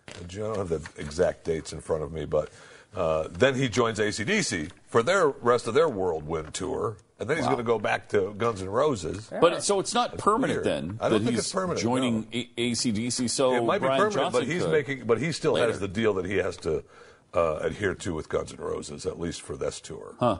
I 0.09 0.23
don't 0.29 0.57
have 0.57 0.69
the 0.69 0.81
exact 1.01 1.45
dates 1.45 1.73
in 1.73 1.81
front 1.81 2.03
of 2.05 2.13
me, 2.13 2.25
but 2.25 2.51
uh, 2.95 3.29
then 3.31 3.55
he 3.55 3.69
joins 3.69 3.99
ACDC 3.99 4.71
for 4.87 5.03
their 5.03 5.29
rest 5.29 5.67
of 5.67 5.75
their 5.75 5.89
World 5.89 6.25
whirlwind 6.25 6.55
tour, 6.55 6.97
and 7.19 7.29
then 7.29 7.37
he's 7.37 7.45
going 7.47 7.59
to 7.59 7.65
go 7.65 7.79
back 7.79 8.09
to 8.11 8.33
Guns 8.39 8.63
N' 8.63 8.69
Roses. 8.69 9.29
But 9.41 9.63
so 9.65 9.81
it's 9.81 9.93
not 9.93 10.17
permanent 10.17 10.65
weird. 10.65 10.65
then. 10.65 10.99
I 11.01 11.09
don't 11.09 11.19
that 11.19 11.19
think 11.25 11.31
he's 11.31 11.41
it's 11.41 11.53
permanent, 11.53 11.81
Joining 11.81 12.21
no. 12.21 12.27
A- 12.33 12.71
ACDC, 12.71 13.29
so 13.29 13.55
it 13.55 13.65
might 13.65 13.81
Brian 13.81 13.97
be 13.97 13.99
permanent, 14.05 14.15
Johnson 14.15 14.41
but 14.41 14.51
he's 14.51 14.63
could. 14.63 14.73
making, 14.73 15.07
but 15.07 15.19
he 15.19 15.33
still 15.33 15.53
later. 15.55 15.67
has 15.67 15.81
the 15.81 15.89
deal 15.89 16.15
that 16.15 16.25
he 16.25 16.37
has 16.37 16.57
to 16.59 16.85
uh, 17.35 17.57
adhere 17.57 17.95
to 17.97 18.15
with 18.15 18.29
Guns 18.29 18.53
N' 18.53 18.59
Roses, 18.59 19.05
at 19.05 19.19
least 19.19 19.43
for 19.43 19.57
this 19.57 19.81
tour. 19.81 20.15
Huh. 20.21 20.39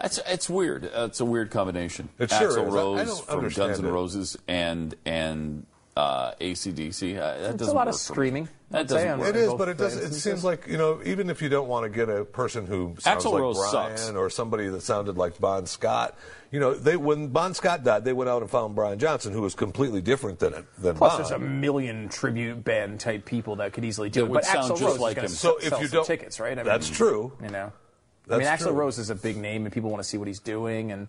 That's 0.00 0.18
it's 0.26 0.50
weird. 0.50 0.86
Uh, 0.86 1.04
it's 1.08 1.20
a 1.20 1.24
weird 1.24 1.50
combination. 1.50 2.08
It 2.18 2.30
sure 2.30 2.50
Axl 2.50 2.52
is. 2.52 2.56
I- 2.58 2.60
I 2.62 2.64
Rose 2.74 3.06
don't 3.08 3.26
from 3.26 3.38
understand 3.38 3.68
Guns 3.70 3.78
N' 3.80 3.84
it. 3.86 3.90
Roses 3.92 4.38
and 4.48 4.94
and 5.04 5.66
uh, 5.96 6.32
ACDC. 6.40 7.16
Uh, 7.16 7.20
that 7.20 7.50
it's 7.50 7.58
doesn't 7.58 7.72
a 7.74 7.76
lot 7.76 7.86
work 7.86 7.94
of 7.94 8.00
screaming. 8.00 8.48
That 8.70 8.88
doesn't 8.88 9.08
on- 9.08 9.18
work. 9.20 9.28
It 9.28 9.36
in 9.36 9.42
is, 9.44 9.48
both 9.50 9.58
but 9.58 9.68
it 9.68 9.76
does. 9.78 9.96
It 9.96 10.12
seems 10.14 10.42
like 10.42 10.66
you 10.66 10.76
know, 10.76 11.00
even 11.04 11.30
if 11.30 11.40
you 11.40 11.48
don't 11.48 11.68
want 11.68 11.84
to 11.84 11.88
get 11.90 12.08
a 12.08 12.24
person 12.24 12.66
who 12.66 12.96
sounds 12.98 13.24
Axl 13.24 13.32
like 13.32 13.40
Rose 13.40 13.56
Brian 13.70 13.96
sucks. 13.96 14.10
or 14.10 14.28
somebody 14.30 14.66
that 14.68 14.80
sounded 14.82 15.16
like 15.16 15.38
Bon 15.38 15.64
Scott, 15.66 16.18
you 16.50 16.58
know, 16.58 16.74
they 16.74 16.96
when 16.96 17.28
Bon 17.28 17.54
Scott 17.54 17.84
died, 17.84 18.04
they 18.04 18.12
went 18.12 18.28
out 18.28 18.42
and 18.42 18.50
found 18.50 18.74
Brian 18.74 18.98
Johnson, 18.98 19.32
who 19.32 19.42
was 19.42 19.54
completely 19.54 20.00
different 20.00 20.40
than 20.40 20.66
than 20.78 20.96
Plus, 20.96 21.12
Bon. 21.12 21.18
there's 21.18 21.30
a 21.30 21.38
million 21.38 22.08
tribute 22.08 22.64
band 22.64 22.98
type 22.98 23.24
people 23.24 23.54
that 23.56 23.72
could 23.72 23.84
easily 23.84 24.10
do 24.10 24.22
That 24.22 24.26
it. 24.26 24.30
would 24.30 24.34
But 24.38 24.44
sound 24.46 24.64
Axl 24.72 24.78
just 24.80 24.82
Rose 24.82 24.98
like 24.98 25.10
is 25.10 25.14
going 25.14 25.24
him. 25.26 25.30
to 25.30 25.36
So 25.36 25.56
if 25.58 25.68
sell 25.68 25.80
you 25.80 25.86
some 25.86 25.96
don't- 25.98 26.06
tickets, 26.06 26.40
right? 26.40 26.58
I 26.58 26.62
That's 26.64 26.88
true. 26.90 27.32
You 27.40 27.50
know, 27.50 27.72
I 28.30 28.38
mean, 28.38 28.46
Axl 28.46 28.58
true. 28.64 28.72
Rose 28.72 28.98
is 28.98 29.10
a 29.10 29.14
big 29.14 29.36
name, 29.36 29.64
and 29.66 29.72
people 29.72 29.90
want 29.90 30.02
to 30.02 30.08
see 30.08 30.16
what 30.18 30.28
he's 30.28 30.40
doing. 30.40 30.92
And 30.92 31.08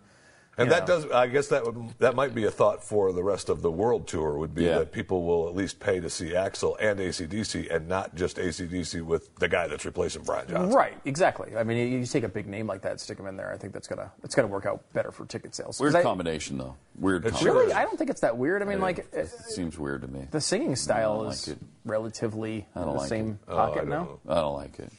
And 0.57 0.71
that 0.71 0.87
know. 0.87 1.01
does, 1.01 1.11
I 1.11 1.27
guess 1.27 1.47
that 1.49 1.65
would, 1.65 1.97
that 1.99 2.15
might 2.15 2.33
be 2.33 2.45
a 2.45 2.51
thought 2.51 2.81
for 2.81 3.11
the 3.11 3.23
rest 3.23 3.49
of 3.49 3.61
the 3.61 3.69
world 3.71 4.07
tour. 4.07 4.37
Would 4.37 4.55
be 4.55 4.63
Yeah. 4.63 4.79
that 4.79 4.91
people 4.93 5.23
will 5.23 5.49
at 5.49 5.55
least 5.55 5.79
pay 5.81 5.99
to 5.99 6.09
see 6.09 6.31
Axl 6.31 6.75
and 6.79 6.97
ACDC, 6.99 7.69
and 7.73 7.87
not 7.89 8.15
just 8.15 8.37
ACDC 8.37 9.01
with 9.01 9.35
the 9.35 9.47
guy 9.49 9.67
that's 9.67 9.83
replacing 9.85 10.23
Brian 10.23 10.47
Johnson. 10.47 10.73
Right, 10.73 10.97
exactly. 11.03 11.57
I 11.57 11.63
mean, 11.63 11.77
you, 11.77 11.99
you 11.99 12.05
take 12.05 12.23
a 12.23 12.29
big 12.29 12.47
name 12.47 12.67
like 12.67 12.81
that, 12.83 13.01
stick 13.01 13.17
him 13.19 13.27
in 13.27 13.35
there. 13.35 13.51
I 13.53 13.57
think 13.57 13.73
that's 13.73 13.87
gonna 13.89 14.11
that's 14.21 14.33
gonna 14.35 14.47
work 14.47 14.65
out 14.65 14.81
better 14.93 15.11
for 15.11 15.25
ticket 15.25 15.53
sales. 15.55 15.77
Weird 15.79 15.95
I- 15.95 16.03
combination 16.03 16.57
though. 16.57 16.75
Weird. 16.97 17.25
It 17.25 17.31
combination. 17.33 17.57
Really, 17.57 17.73
I 17.73 17.83
don't 17.83 17.97
think 17.97 18.09
it's 18.09 18.21
that 18.21 18.37
weird. 18.37 18.61
I 18.61 18.65
mean, 18.65 18.79
like 18.79 19.07
it 19.13 19.27
seems 19.29 19.77
weird 19.77 20.03
to 20.03 20.07
me. 20.07 20.27
the 20.31 20.39
singing 20.41 20.75
style 20.77 21.19
I 21.19 21.23
don't 21.23 21.31
is 21.33 21.47
like 21.49 21.57
it. 21.57 21.63
relatively 21.83 22.65
I 22.75 22.79
in 22.79 22.85
don't 22.85 22.93
the 22.95 22.99
like 23.01 23.09
same 23.09 23.39
Oh, 23.47 23.53
I 23.57 23.65
pocket 23.67 23.75
don't 23.81 23.89
now. 23.89 24.03
know. 24.03 24.19
I 24.29 24.35
don't 24.35 24.55
like 24.55 24.79
it. 24.79 24.91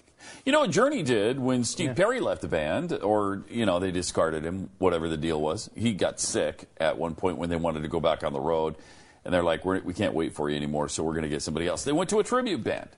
You 0.44 0.52
know 0.52 0.60
what 0.60 0.70
Journey 0.70 1.02
did 1.02 1.38
when 1.40 1.64
Steve 1.64 1.96
Perry 1.96 2.20
left 2.20 2.42
the 2.42 2.48
band, 2.48 2.92
or 2.92 3.42
you 3.50 3.66
know 3.66 3.78
they 3.78 3.90
discarded 3.90 4.44
him, 4.44 4.70
whatever 4.78 5.08
the 5.08 5.16
deal 5.16 5.40
was. 5.40 5.68
He 5.74 5.92
got 5.92 6.20
sick 6.20 6.68
at 6.78 6.98
one 6.98 7.14
point 7.14 7.38
when 7.38 7.50
they 7.50 7.56
wanted 7.56 7.82
to 7.82 7.88
go 7.88 8.00
back 8.00 8.22
on 8.22 8.32
the 8.32 8.40
road, 8.40 8.76
and 9.24 9.34
they're 9.34 9.42
like, 9.42 9.64
We're, 9.64 9.80
"We 9.80 9.94
can't 9.94 10.14
wait 10.14 10.34
for 10.34 10.48
you 10.48 10.56
anymore, 10.56 10.88
so 10.88 11.02
we're 11.02 11.12
going 11.12 11.24
to 11.24 11.28
get 11.28 11.42
somebody 11.42 11.66
else." 11.66 11.84
They 11.84 11.92
went 11.92 12.10
to 12.10 12.20
a 12.20 12.24
tribute 12.24 12.62
band, 12.62 12.90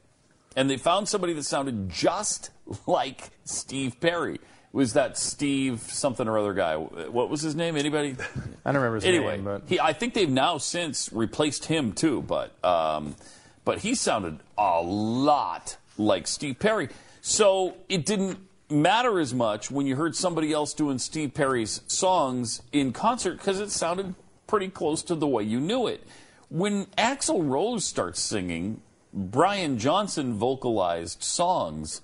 and 0.56 0.68
they 0.68 0.76
found 0.76 1.08
somebody 1.08 1.32
that 1.34 1.44
sounded 1.44 1.88
just 1.88 2.50
like 2.86 3.30
Steve 3.44 3.98
Perry. 4.00 4.40
Was 4.70 4.92
that 4.92 5.16
Steve 5.16 5.80
something 5.80 6.28
or 6.28 6.38
other 6.38 6.52
guy? 6.52 6.76
What 6.76 7.30
was 7.30 7.40
his 7.40 7.54
name? 7.54 7.76
Anybody? 7.76 8.14
I 8.64 8.72
don't 8.72 8.82
remember 8.82 8.96
his 8.96 9.04
anyway, 9.06 9.36
name, 9.36 9.44
but 9.44 9.62
he, 9.66 9.80
I 9.80 9.94
think 9.94 10.12
they've 10.12 10.28
now 10.28 10.58
since 10.58 11.10
replaced 11.12 11.64
him 11.64 11.92
too, 11.92 12.20
but 12.20 12.52
um, 12.62 13.16
but 13.64 13.78
he 13.78 13.94
sounded 13.94 14.40
a 14.58 14.82
lot 14.82 15.76
like 15.96 16.26
Steve 16.26 16.58
Perry. 16.58 16.88
So 17.28 17.76
it 17.90 18.06
didn't 18.06 18.38
matter 18.70 19.20
as 19.20 19.34
much 19.34 19.70
when 19.70 19.86
you 19.86 19.96
heard 19.96 20.16
somebody 20.16 20.50
else 20.50 20.72
doing 20.72 20.98
Steve 20.98 21.34
Perry's 21.34 21.82
songs 21.86 22.62
in 22.72 22.94
concert 22.94 23.34
because 23.36 23.60
it 23.60 23.70
sounded 23.70 24.14
pretty 24.46 24.68
close 24.68 25.02
to 25.02 25.14
the 25.14 25.26
way 25.26 25.42
you 25.42 25.60
knew 25.60 25.86
it. 25.86 26.02
When 26.48 26.86
Axl 26.96 27.46
Rose 27.46 27.84
starts 27.84 28.18
singing 28.20 28.80
Brian 29.12 29.78
Johnson 29.78 30.32
vocalized 30.38 31.22
songs, 31.22 32.00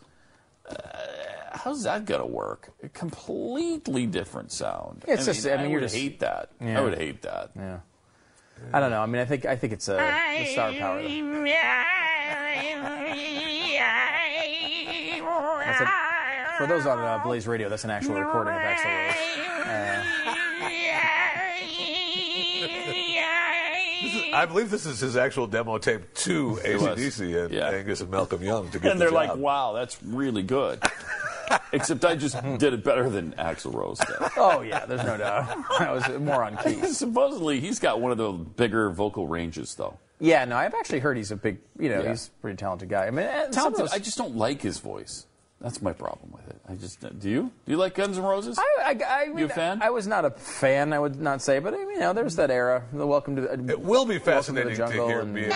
uh, 0.68 0.74
how's 1.52 1.84
that 1.84 2.04
going 2.04 2.20
to 2.20 2.26
work? 2.26 2.74
A 2.82 2.90
completely 2.90 4.04
different 4.04 4.52
sound. 4.52 5.04
It's 5.08 5.24
just- 5.24 5.46
I 5.46 5.56
mean, 5.56 5.70
you're 5.70 5.80
would 5.80 5.86
just- 5.86 5.94
hate 5.96 6.20
that. 6.20 6.50
Yeah. 6.60 6.80
I 6.80 6.84
would 6.84 6.98
hate 6.98 7.22
that. 7.22 7.50
Yeah. 7.56 7.78
I 8.74 8.80
don't 8.80 8.90
know. 8.90 9.00
I 9.00 9.06
mean, 9.06 9.22
I 9.22 9.24
think 9.24 9.46
I 9.46 9.56
think 9.56 9.72
it's 9.72 9.88
a 9.88 9.94
the 9.96 10.52
star 10.52 10.72
power. 10.72 11.00
Though. 15.40 15.58
That's 15.64 15.80
a, 15.80 16.56
for 16.58 16.66
those 16.66 16.86
on 16.86 16.98
uh, 16.98 17.18
Blaze 17.24 17.46
Radio, 17.46 17.68
that's 17.68 17.84
an 17.84 17.90
actual 17.90 18.14
recording 18.14 18.54
of 18.54 18.60
Axl 18.60 19.06
Rose. 19.06 19.66
Uh, 19.66 20.04
This 24.02 24.14
is- 24.14 24.34
I 24.34 24.46
believe 24.46 24.70
this 24.70 24.86
is 24.86 25.00
his 25.00 25.16
actual 25.16 25.46
demo 25.46 25.78
tape 25.78 26.12
to 26.14 26.58
It 26.64 26.80
was. 26.80 26.98
ACDC 26.98 27.44
and 27.44 27.54
Yeah. 27.54 27.68
Angus 27.70 28.00
and 28.00 28.10
Malcolm 28.10 28.42
Young 28.42 28.68
to 28.70 28.78
get 28.78 28.92
and 28.92 29.00
they're 29.00 29.10
like, 29.10 29.36
"Wow, 29.36 29.72
that's 29.72 30.02
really 30.02 30.42
good." 30.42 30.80
Except 31.72 32.04
I 32.04 32.16
just 32.16 32.36
did 32.58 32.72
it 32.72 32.82
better 32.84 33.08
than 33.10 33.32
Axl 33.32 33.72
Rose 33.74 33.98
did. 33.98 34.16
oh 34.36 34.62
yeah, 34.62 34.86
there's 34.86 35.04
no 35.04 35.16
doubt. 35.16 35.56
I 35.80 35.92
was 35.92 36.08
more 36.20 36.42
on 36.42 36.56
key. 36.58 36.84
Supposedly, 36.86 37.60
he's 37.60 37.78
got 37.78 38.00
one 38.00 38.10
of 38.12 38.18
the 38.18 38.32
bigger 38.32 38.90
vocal 38.90 39.28
ranges, 39.28 39.74
though. 39.74 39.98
Yeah, 40.24 40.44
no, 40.46 40.56
I've 40.56 40.74
actually 40.74 41.00
heard 41.00 41.16
he's 41.16 41.30
a 41.30 41.36
big, 41.36 41.58
you 41.78 41.88
know, 41.90 42.02
Yeah. 42.02 42.10
he's 42.10 42.28
a 42.28 42.40
pretty 42.40 42.56
talented 42.56 42.88
guy. 42.88 43.06
I 43.06 43.10
mean, 43.10 43.26
and 43.26 43.54
some 43.54 43.66
of 43.68 43.74
Talented. 43.76 43.80
those- 43.86 43.92
I 43.92 43.98
just 43.98 44.16
don't 44.18 44.36
like 44.36 44.62
his 44.62 44.78
voice. 44.78 45.26
That's 45.60 45.80
my 45.80 45.92
problem 45.92 46.30
with 46.32 46.46
it. 46.48 46.60
I 46.68 46.74
just 46.74 47.00
do 47.20 47.28
you? 47.30 47.42
Do 47.64 47.72
you 47.72 47.76
like 47.76 47.94
Guns 47.94 48.18
N' 48.18 48.24
Roses? 48.24 48.58
I, 48.58 48.96
I, 49.00 49.22
I 49.22 49.26
mean, 49.28 49.38
You 49.38 49.44
a 49.46 49.48
fan? 49.48 49.80
I 49.82 49.90
was 49.90 50.06
not 50.06 50.24
a 50.26 50.30
fan. 50.30 50.92
I 50.92 50.98
would 50.98 51.20
not 51.20 51.40
say, 51.42 51.58
but 51.58 51.72
you 51.74 51.98
know, 51.98 52.12
there's 52.12 52.36
that 52.36 52.50
era. 52.50 52.82
The 52.92 53.06
Welcome 53.06 53.36
to 53.36 53.42
the. 53.42 53.52
It 53.72 53.80
will 53.80 54.04
be 54.04 54.14
Welcome 54.18 54.20
fascinating 54.34 54.70
the 54.76 54.84
to 54.84 54.88
jungle 54.90 55.08
hear 55.08 55.20
and 55.20 55.32
me. 55.32 55.48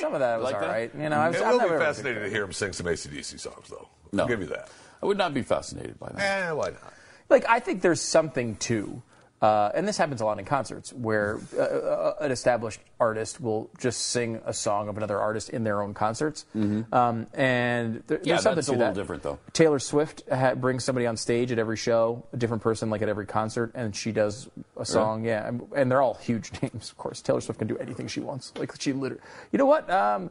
some 0.00 0.14
of 0.14 0.20
that 0.20 0.36
was 0.38 0.44
Like 0.44 0.54
all 0.54 0.60
that? 0.62 0.68
right. 0.68 0.90
You 0.96 1.08
know, 1.08 1.16
I 1.18 1.28
was, 1.28 1.36
It 1.36 1.42
I'm 1.44 1.50
will 1.52 1.58
never 1.58 1.70
be 1.70 1.74
a 1.74 1.78
big 1.78 1.86
fascinating 1.88 2.22
to 2.22 2.30
hear 2.30 2.44
him 2.44 2.52
sing 2.52 2.72
some 2.72 2.86
ACDC 2.86 3.38
songs, 3.40 3.68
though. 3.68 3.88
No. 4.12 4.22
I'll 4.22 4.28
give 4.28 4.40
you 4.40 4.46
that. 4.46 4.68
I 5.02 5.06
would 5.06 5.18
not 5.18 5.34
be 5.34 5.42
fascinated 5.42 5.98
by 5.98 6.08
that. 6.14 6.48
Eh, 6.48 6.52
why 6.52 6.70
not? 6.70 6.92
like 7.28 7.44
I 7.48 7.60
think 7.60 7.82
there's 7.82 8.00
something 8.00 8.56
to, 8.56 9.02
uh, 9.40 9.70
and 9.74 9.86
this 9.86 9.96
happens 9.96 10.20
a 10.20 10.24
lot 10.24 10.38
in 10.38 10.44
concerts 10.44 10.92
where 10.92 11.38
uh, 11.56 11.60
uh, 11.62 12.14
an 12.20 12.30
established 12.32 12.80
artist 12.98 13.40
will 13.40 13.70
just 13.78 14.06
sing 14.08 14.40
a 14.44 14.52
song 14.52 14.88
of 14.88 14.96
another 14.96 15.18
artist 15.18 15.48
in 15.50 15.62
their 15.64 15.80
own 15.82 15.94
concerts, 15.94 16.44
um, 16.54 17.26
and 17.34 18.02
there, 18.06 18.18
Mm-hmm. 18.18 18.26
Yeah, 18.28 18.34
there's 18.34 18.42
something 18.42 18.54
that's 18.56 18.68
a 18.68 18.72
little 18.72 18.86
that. 18.88 18.94
different, 18.94 19.22
though. 19.22 19.38
Taylor 19.52 19.78
Swift 19.78 20.22
ha- 20.30 20.54
brings 20.54 20.82
somebody 20.84 21.06
on 21.06 21.16
stage 21.16 21.52
at 21.52 21.58
every 21.58 21.76
show, 21.76 22.24
a 22.32 22.36
different 22.36 22.62
person 22.62 22.90
like 22.90 23.00
at 23.02 23.08
every 23.08 23.26
concert, 23.26 23.70
and 23.74 23.94
she 23.94 24.10
does 24.12 24.48
a 24.76 24.84
song. 24.84 25.24
Yeah, 25.24 25.46
and, 25.46 25.62
and 25.76 25.90
they're 25.90 26.02
all 26.02 26.14
huge 26.14 26.50
names, 26.62 26.90
of 26.90 26.98
course. 26.98 27.22
Taylor 27.22 27.40
Swift 27.40 27.58
can 27.58 27.68
do 27.68 27.78
anything 27.78 28.08
she 28.08 28.20
wants. 28.20 28.52
Like 28.58 28.72
she 28.80 28.92
literally, 28.92 29.22
you 29.52 29.58
know 29.58 29.66
what? 29.66 29.88
Um, 29.88 30.30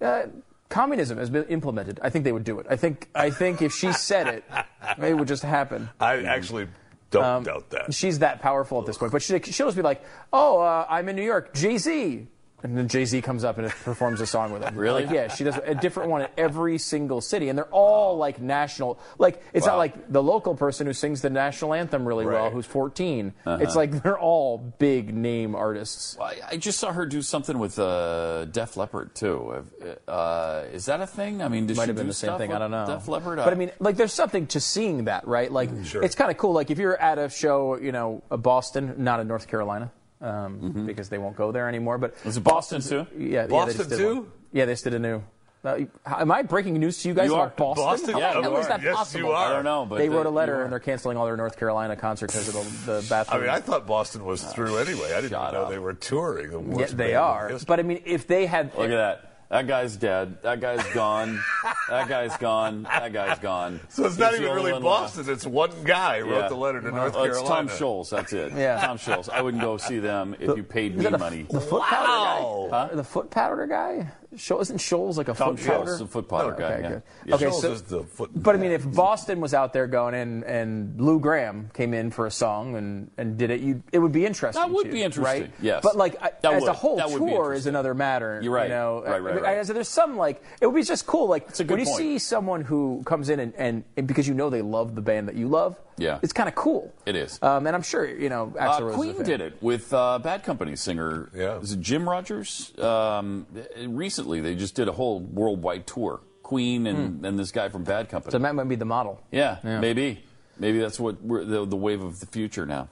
uh, 0.00 0.22
communism 0.68 1.18
has 1.18 1.30
been 1.30 1.44
implemented. 1.44 1.98
I 2.02 2.10
think 2.10 2.24
they 2.24 2.32
would 2.32 2.44
do 2.44 2.58
it. 2.58 2.66
I 2.68 2.76
think 2.76 3.08
I 3.14 3.30
think 3.30 3.62
if 3.62 3.72
she 3.72 3.92
said 3.92 4.26
it, 4.26 4.44
it 5.02 5.14
would 5.16 5.28
just 5.28 5.42
happen. 5.44 5.88
I 6.00 6.22
actually 6.24 6.66
don't 7.10 7.24
Um, 7.24 7.42
doubt 7.42 7.70
that. 7.70 7.94
She's 7.94 8.18
that 8.20 8.40
powerful 8.40 8.80
at 8.80 8.86
this 8.86 8.98
point. 8.98 9.12
But 9.12 9.22
she, 9.22 9.38
she'll 9.40 9.66
just 9.66 9.76
be 9.76 9.82
like, 9.82 10.02
oh, 10.32 10.60
uh, 10.60 10.86
I'm 10.88 11.08
in 11.08 11.16
New 11.16 11.22
York, 11.24 11.54
Jay 11.54 11.78
Z. 11.78 12.26
And 12.62 12.76
then 12.76 12.88
Jay 12.88 13.04
Z 13.04 13.22
comes 13.22 13.44
up 13.44 13.58
and 13.58 13.68
performs 13.70 14.20
a 14.20 14.26
song 14.26 14.52
with 14.52 14.62
him. 14.64 14.74
Really? 14.78 15.04
Like, 15.06 15.14
yeah, 15.14 15.28
she 15.28 15.44
does 15.44 15.56
a 15.64 15.74
different 15.74 16.10
one 16.10 16.22
in 16.22 16.28
every 16.36 16.78
single 16.78 17.20
city. 17.20 17.48
And 17.48 17.56
they're 17.58 17.64
all 17.70 18.16
like 18.16 18.40
national. 18.40 18.98
Like, 19.18 19.42
it's 19.52 19.66
Wow. 19.66 19.72
not 19.74 19.78
like 19.78 20.12
the 20.12 20.22
local 20.22 20.54
person 20.56 20.86
who 20.86 20.92
sings 20.92 21.20
the 21.20 21.30
national 21.30 21.72
anthem 21.74 22.06
really 22.06 22.26
well, 22.26 22.50
who's 22.50 22.66
14. 22.66 23.32
Uh-huh. 23.46 23.58
It's 23.62 23.76
like 23.76 24.02
they're 24.02 24.18
all 24.18 24.58
big 24.58 25.14
name 25.14 25.54
artists. 25.54 26.16
Well, 26.18 26.32
I, 26.50 26.56
just 26.56 26.78
saw 26.80 26.92
her 26.92 27.06
do 27.06 27.22
something 27.22 27.58
with 27.58 27.78
uh, 27.78 28.44
Def 28.46 28.76
Leppard 28.76 29.14
too. 29.14 29.64
Uh, 30.06 30.64
is 30.72 30.86
that 30.86 31.00
a 31.00 31.06
thing? 31.06 31.42
I 31.42 31.48
mean, 31.48 31.66
does 31.66 31.76
Might 31.76 31.84
she 31.84 31.88
have 31.88 31.96
been 31.96 32.06
the 32.08 32.12
same 32.14 32.38
thing. 32.38 32.52
I 32.52 32.58
don't 32.58 32.70
know. 32.70 32.86
Def 32.86 33.06
Leppard. 33.08 33.36
But 33.38 33.52
I 33.52 33.56
mean, 33.56 33.70
like, 33.78 33.96
there's 33.96 34.12
something 34.12 34.46
to 34.48 34.60
seeing 34.60 35.04
that, 35.04 35.26
right? 35.28 35.50
Like, 35.50 35.70
Sure. 35.84 36.02
it's 36.02 36.14
kind 36.14 36.30
of 36.30 36.36
cool. 36.36 36.52
Like, 36.52 36.70
if 36.70 36.78
you're 36.78 36.96
at 37.00 37.18
a 37.18 37.28
show, 37.30 37.76
you 37.78 37.92
know, 37.92 38.22
a 38.30 38.36
Boston, 38.36 38.94
not 38.98 39.20
in 39.20 39.28
North 39.28 39.46
Carolina, 39.48 39.90
um, 40.20 40.84
because 40.86 41.08
they 41.08 41.18
won't 41.18 41.36
go 41.36 41.52
there 41.52 41.68
anymore. 41.68 41.98
But 41.98 42.14
Was 42.24 42.36
it 42.36 42.44
Boston 42.44 42.80
too? 42.80 43.06
Yeah, 43.16 43.26
yeah, 43.42 43.46
Boston 43.46 43.76
just 43.78 43.90
did 43.90 43.98
too? 43.98 44.14
one. 44.16 44.32
Yeah, 44.52 44.64
they 44.64 44.72
just 44.72 44.84
did 44.84 44.94
a 44.94 44.98
new. 44.98 45.22
Uh, 45.64 45.80
am 46.06 46.30
I 46.30 46.42
breaking 46.42 46.74
news 46.78 47.02
to 47.02 47.08
you 47.08 47.14
guys 47.14 47.26
You 47.26 47.34
about 47.34 47.52
are. 47.60 47.74
Boston? 47.74 47.84
Boston? 47.84 48.12
How 48.14 48.20
Yeah, 48.20 48.34
the 48.34 48.42
hell 48.42 48.52
you 48.52 48.58
is 48.58 48.66
are. 48.66 48.68
that 48.68 48.82
Yes, 48.82 48.96
possible? 48.96 49.20
you 49.26 49.30
are. 49.32 49.46
I 49.50 49.52
don't 49.52 49.64
know, 49.64 49.86
but 49.86 49.98
they 49.98 50.08
wrote 50.08 50.26
a 50.26 50.30
letter 50.30 50.62
and 50.62 50.72
they're 50.72 50.78
canceling 50.78 51.16
all 51.18 51.26
their 51.26 51.36
North 51.36 51.58
Carolina 51.58 51.96
concerts 51.96 52.32
because 52.34 52.48
of 52.48 52.86
the, 52.86 53.00
the 53.00 53.26
I 53.28 53.38
mean, 53.40 53.48
I 53.48 53.60
thought 53.60 53.84
Boston 53.86 54.24
was 54.24 54.42
through 54.44 54.78
anyway. 54.78 55.12
I 55.12 55.20
didn't 55.20 55.32
know 55.32 55.38
up. 55.64 55.68
they 55.70 55.80
were 55.80 55.94
touring. 55.94 56.70
The 56.70 56.80
yeah, 56.80 56.86
they 56.92 57.14
are. 57.16 57.48
history. 57.48 57.66
But 57.66 57.80
I 57.80 57.82
mean, 57.82 58.02
if 58.06 58.26
they 58.28 58.46
had, 58.46 58.72
Look 58.76 58.84
at 58.84 58.90
that. 58.90 59.27
That 59.50 59.66
guy's 59.66 59.96
dead. 59.96 60.42
That 60.42 60.60
guy's 60.60 60.84
gone. 60.92 61.40
that 61.88 62.06
guy's 62.06 62.36
gone. 62.36 62.82
That 62.82 63.12
guy's 63.14 63.38
gone. 63.38 63.80
so 63.88 64.04
it's 64.04 64.18
not 64.18 64.32
He's 64.32 64.40
the 64.40 64.44
even 64.44 64.56
really 64.56 64.72
one 64.72 64.82
left. 64.82 65.14
Boston. 65.16 65.32
It's 65.32 65.46
one 65.46 65.70
guy 65.84 66.20
who 66.20 66.28
Yeah. 66.28 66.40
wrote 66.40 66.48
the 66.50 66.54
letter 66.56 66.80
to 66.82 66.90
North 66.90 67.14
Oh, 67.16 67.24
it's 67.24 67.38
Carolina. 67.38 67.68
Tom 67.70 67.78
Scholz. 67.78 68.10
That's 68.10 68.32
it. 68.34 68.52
Yeah. 68.54 68.78
Tom 68.84 68.98
Scholz. 68.98 69.30
I 69.30 69.40
wouldn't 69.40 69.62
go 69.62 69.78
see 69.78 70.00
them 70.00 70.36
if 70.38 70.54
you 70.54 70.62
paid 70.62 70.96
me 70.98 71.04
that 71.04 71.14
a- 71.14 71.18
money. 71.18 71.46
the 71.50 71.60
foot 71.62 71.82
powder 71.82 72.68
guy? 72.70 72.94
The 72.94 73.04
foot 73.04 73.30
powder 73.30 73.66
guy? 73.66 74.08
Scho- 74.36 74.60
isn't 74.60 74.78
Scholz 74.78 75.16
like 75.16 75.28
a 75.28 75.34
Tom 75.34 75.56
foot 75.56 75.66
powder? 75.66 75.92
Scholz, 75.92 75.98
the 76.00 76.06
foot 76.06 76.28
powder 76.28 76.52
Okay, 76.54 76.62
guy. 76.62 76.78
Yeah. 76.80 76.88
good. 76.88 77.02
Yeah. 77.24 77.34
Okay, 77.36 77.44
Scholz 77.46 77.60
so- 77.62 77.72
is 77.72 77.82
the 77.82 78.02
foot. 78.04 78.30
But 78.34 78.54
I 78.54 78.58
mean, 78.58 78.72
if 78.72 78.84
Boston 78.92 79.40
was 79.40 79.54
out 79.54 79.72
there 79.72 79.86
going 79.86 80.14
and 80.14 80.44
and 80.44 81.00
Lou 81.00 81.18
Gramm 81.18 81.70
came 81.72 81.94
in 81.94 82.10
for 82.10 82.26
a 82.26 82.30
song 82.30 82.76
and, 82.76 83.10
and 83.16 83.38
did 83.38 83.50
it, 83.50 83.60
you 83.60 83.82
it 83.92 83.98
would 84.00 84.12
be 84.12 84.26
interesting. 84.26 84.60
That 84.62 84.70
would 84.70 84.84
to 84.86 84.92
be 84.92 85.02
interesting, 85.02 85.42
right? 85.44 85.50
yes. 85.60 85.80
But 85.82 85.96
like 85.96 86.20
That 86.42 86.52
as 86.54 86.62
would. 86.62 86.70
a 86.70 86.74
whole 86.74 86.96
That 86.96 87.08
tour 87.08 87.52
is 87.54 87.66
another 87.66 87.94
matter. 87.94 88.40
You're 88.42 88.52
right. 88.52 88.64
You 88.64 88.74
know, 88.74 89.02
Right, 89.02 89.22
right, 89.22 89.32
I 89.32 89.34
mean, 89.36 89.44
right. 89.44 89.58
I- 89.58 89.62
so 89.62 89.72
there's 89.72 89.88
some 89.88 90.16
like 90.16 90.42
it 90.60 90.66
would 90.66 90.74
be 90.76 90.82
just 90.82 91.06
cool. 91.06 91.28
Like 91.28 91.48
a 91.58 91.64
good 91.64 91.70
when 91.70 91.80
you 91.80 91.86
point. 91.86 91.96
see 91.98 92.18
someone 92.18 92.60
who 92.62 93.02
comes 93.06 93.30
in 93.30 93.40
and, 93.40 93.54
and, 93.56 93.84
and 93.96 94.06
because 94.06 94.28
you 94.28 94.34
know 94.34 94.50
they 94.50 94.62
love 94.62 94.94
the 94.94 95.00
band 95.02 95.28
that 95.28 95.36
you 95.36 95.48
love. 95.48 95.78
Yeah. 96.00 96.20
it's 96.22 96.32
kind 96.32 96.48
of 96.48 96.54
cool. 96.54 96.94
It 97.06 97.16
is. 97.16 97.40
Um, 97.42 97.66
and 97.66 97.74
I'm 97.74 97.82
sure 97.82 98.06
you 98.06 98.28
know. 98.28 98.52
Axl 98.56 98.78
Uh, 98.78 98.84
Rose 98.84 98.90
is 98.90 98.94
a 98.94 98.96
Queen 98.98 99.14
fan. 99.16 99.24
did 99.26 99.40
it 99.40 99.60
with 99.60 99.92
uh, 99.92 100.20
Bad 100.20 100.44
Company 100.44 100.76
singer. 100.76 101.28
Yeah. 101.34 101.58
Is 101.58 101.72
it 101.72 101.80
Jim 101.80 102.08
Rogers? 102.08 102.72
Um, 102.78 103.46
recently, 103.86 104.17
they 104.26 104.54
just 104.54 104.74
did 104.74 104.88
a 104.88 104.92
whole 104.92 105.20
worldwide 105.20 105.86
tour. 105.86 106.20
Queen 106.42 106.86
and, 106.86 107.26
and 107.26 107.38
this 107.38 107.50
guy 107.52 107.68
from 107.68 107.84
Bad 107.84 108.08
Company. 108.08 108.32
So 108.32 108.38
that 108.38 108.54
might 108.54 108.64
be 108.68 108.76
the 108.76 108.86
model. 108.86 109.20
yeah, 109.30 109.58
Yeah. 109.62 109.80
maybe. 109.80 110.24
Maybe 110.58 110.78
that's 110.78 110.98
what 110.98 111.22
we're, 111.22 111.44
the, 111.44 111.66
the 111.66 111.76
wave 111.76 112.02
of 112.02 112.20
the 112.20 112.26
future 112.26 112.64
now. 112.66 112.88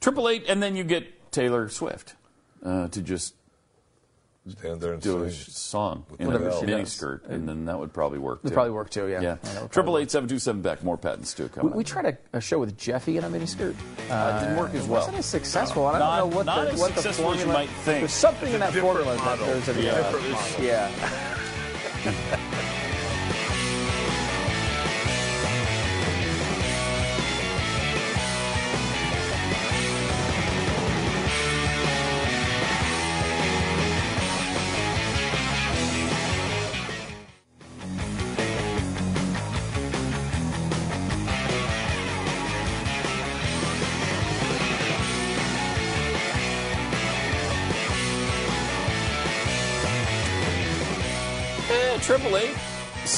Triple 0.00 0.28
Eight, 0.28 0.44
and 0.48 0.62
then 0.62 0.76
you 0.76 0.84
get 0.84 1.32
Taylor 1.32 1.68
Swift 1.70 2.14
uh, 2.64 2.88
to 2.88 3.00
just 3.02 3.34
Stand 4.58 4.80
there 4.80 4.92
and 4.94 5.02
do 5.02 5.24
a 5.24 5.30
sing. 5.30 5.52
sh- 5.52 5.56
song 5.56 6.04
in 6.18 6.26
Whatever 6.26 6.48
a 6.48 6.58
she 6.60 6.66
mini 6.66 6.80
does. 6.82 6.92
skirt, 6.92 7.24
and 7.26 7.48
then 7.48 7.64
that 7.66 7.78
would 7.78 7.92
probably 7.92 8.18
work. 8.18 8.42
Would 8.42 8.50
too. 8.50 8.54
probably 8.54 8.72
work 8.72 8.90
too, 8.90 9.06
yeah. 9.08 9.20
Yeah. 9.20 9.20
Yeah, 9.22 9.34
that 9.52 9.62
would 9.62 9.70
Triple 9.72 9.92
probably 9.92 10.02
eight 10.02 10.10
seven 10.10 10.28
two 10.28 10.38
seven 10.38 10.62
back. 10.62 10.82
More 10.84 10.96
Pat 10.96 11.14
and 11.16 11.26
Stu 11.26 11.44
We, 11.44 11.48
coming. 11.48 11.74
we 11.74 11.82
up. 11.84 11.88
tried 11.88 12.06
a, 12.06 12.18
a 12.36 12.40
show 12.40 12.58
with 12.58 12.76
Jeffy 12.76 13.16
in 13.16 13.24
a 13.24 13.28
miniskirt. 13.30 13.74
Uh, 14.10 14.40
didn't 14.40 14.56
work 14.56 14.74
as 14.74 14.84
it 14.84 14.88
well. 14.88 15.00
Wasn't 15.00 15.18
as 15.18 15.26
successful. 15.26 15.86
I 15.86 15.92
don't 15.92 16.00
Not- 16.00 16.18
know 16.18 16.26
what 16.36 16.46
not 16.46 16.64
the 16.66 16.72
as 16.72 16.80
what 16.80 16.88
the 16.94 17.02
successful 17.02 17.32
as 17.32 17.38
you 17.38 17.44
formula. 17.46 17.66
might 17.66 17.70
think. 17.84 17.98
There's 18.00 18.12
something 18.12 18.52
in 18.52 18.60
that 18.60 18.72
different 18.72 18.96
formula 18.98 19.16
that 19.16 19.24
model. 19.24 19.46
there's 19.46 19.68
a 19.68 19.82
Yeah. 19.82 19.90
uh, 19.92 20.12
Different 20.12 20.30
model. 20.32 20.64
yeah. 20.64 20.90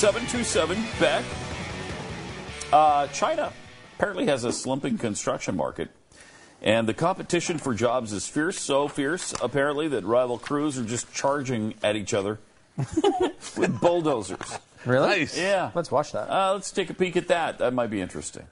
727 0.02 0.84
Beck. 0.98 1.24
Uh, 2.72 3.06
China 3.06 3.52
apparently 3.94 4.26
has 4.26 4.42
a 4.42 4.50
slumping 4.50 4.98
construction 4.98 5.56
market. 5.56 5.90
And 6.60 6.88
the 6.88 6.92
competition 6.92 7.56
for 7.58 7.72
jobs 7.72 8.12
is 8.12 8.26
fierce, 8.26 8.58
so 8.58 8.88
fierce, 8.88 9.32
apparently, 9.40 9.86
that 9.86 10.02
rival 10.02 10.38
crews 10.38 10.76
are 10.76 10.84
just 10.84 11.14
charging 11.14 11.74
at 11.84 11.94
each 11.94 12.14
other 12.14 12.40
with 13.56 13.80
bulldozers. 13.80 14.58
Really? 14.84 15.20
Nice. 15.20 15.38
Yeah. 15.38 15.70
Let's 15.72 15.92
watch 15.92 16.10
that. 16.10 16.28
Uh, 16.28 16.54
let's 16.54 16.72
take 16.72 16.90
a 16.90 16.94
peek 16.94 17.16
at 17.16 17.28
that. 17.28 17.58
That 17.58 17.72
might 17.72 17.90
be 17.90 18.00
interesting. 18.00 18.48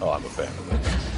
Oh, 0.00 0.12
I'm 0.12 0.24
a 0.24 0.30
fan 0.30 0.48
of 0.48 0.82
this. 0.82 1.11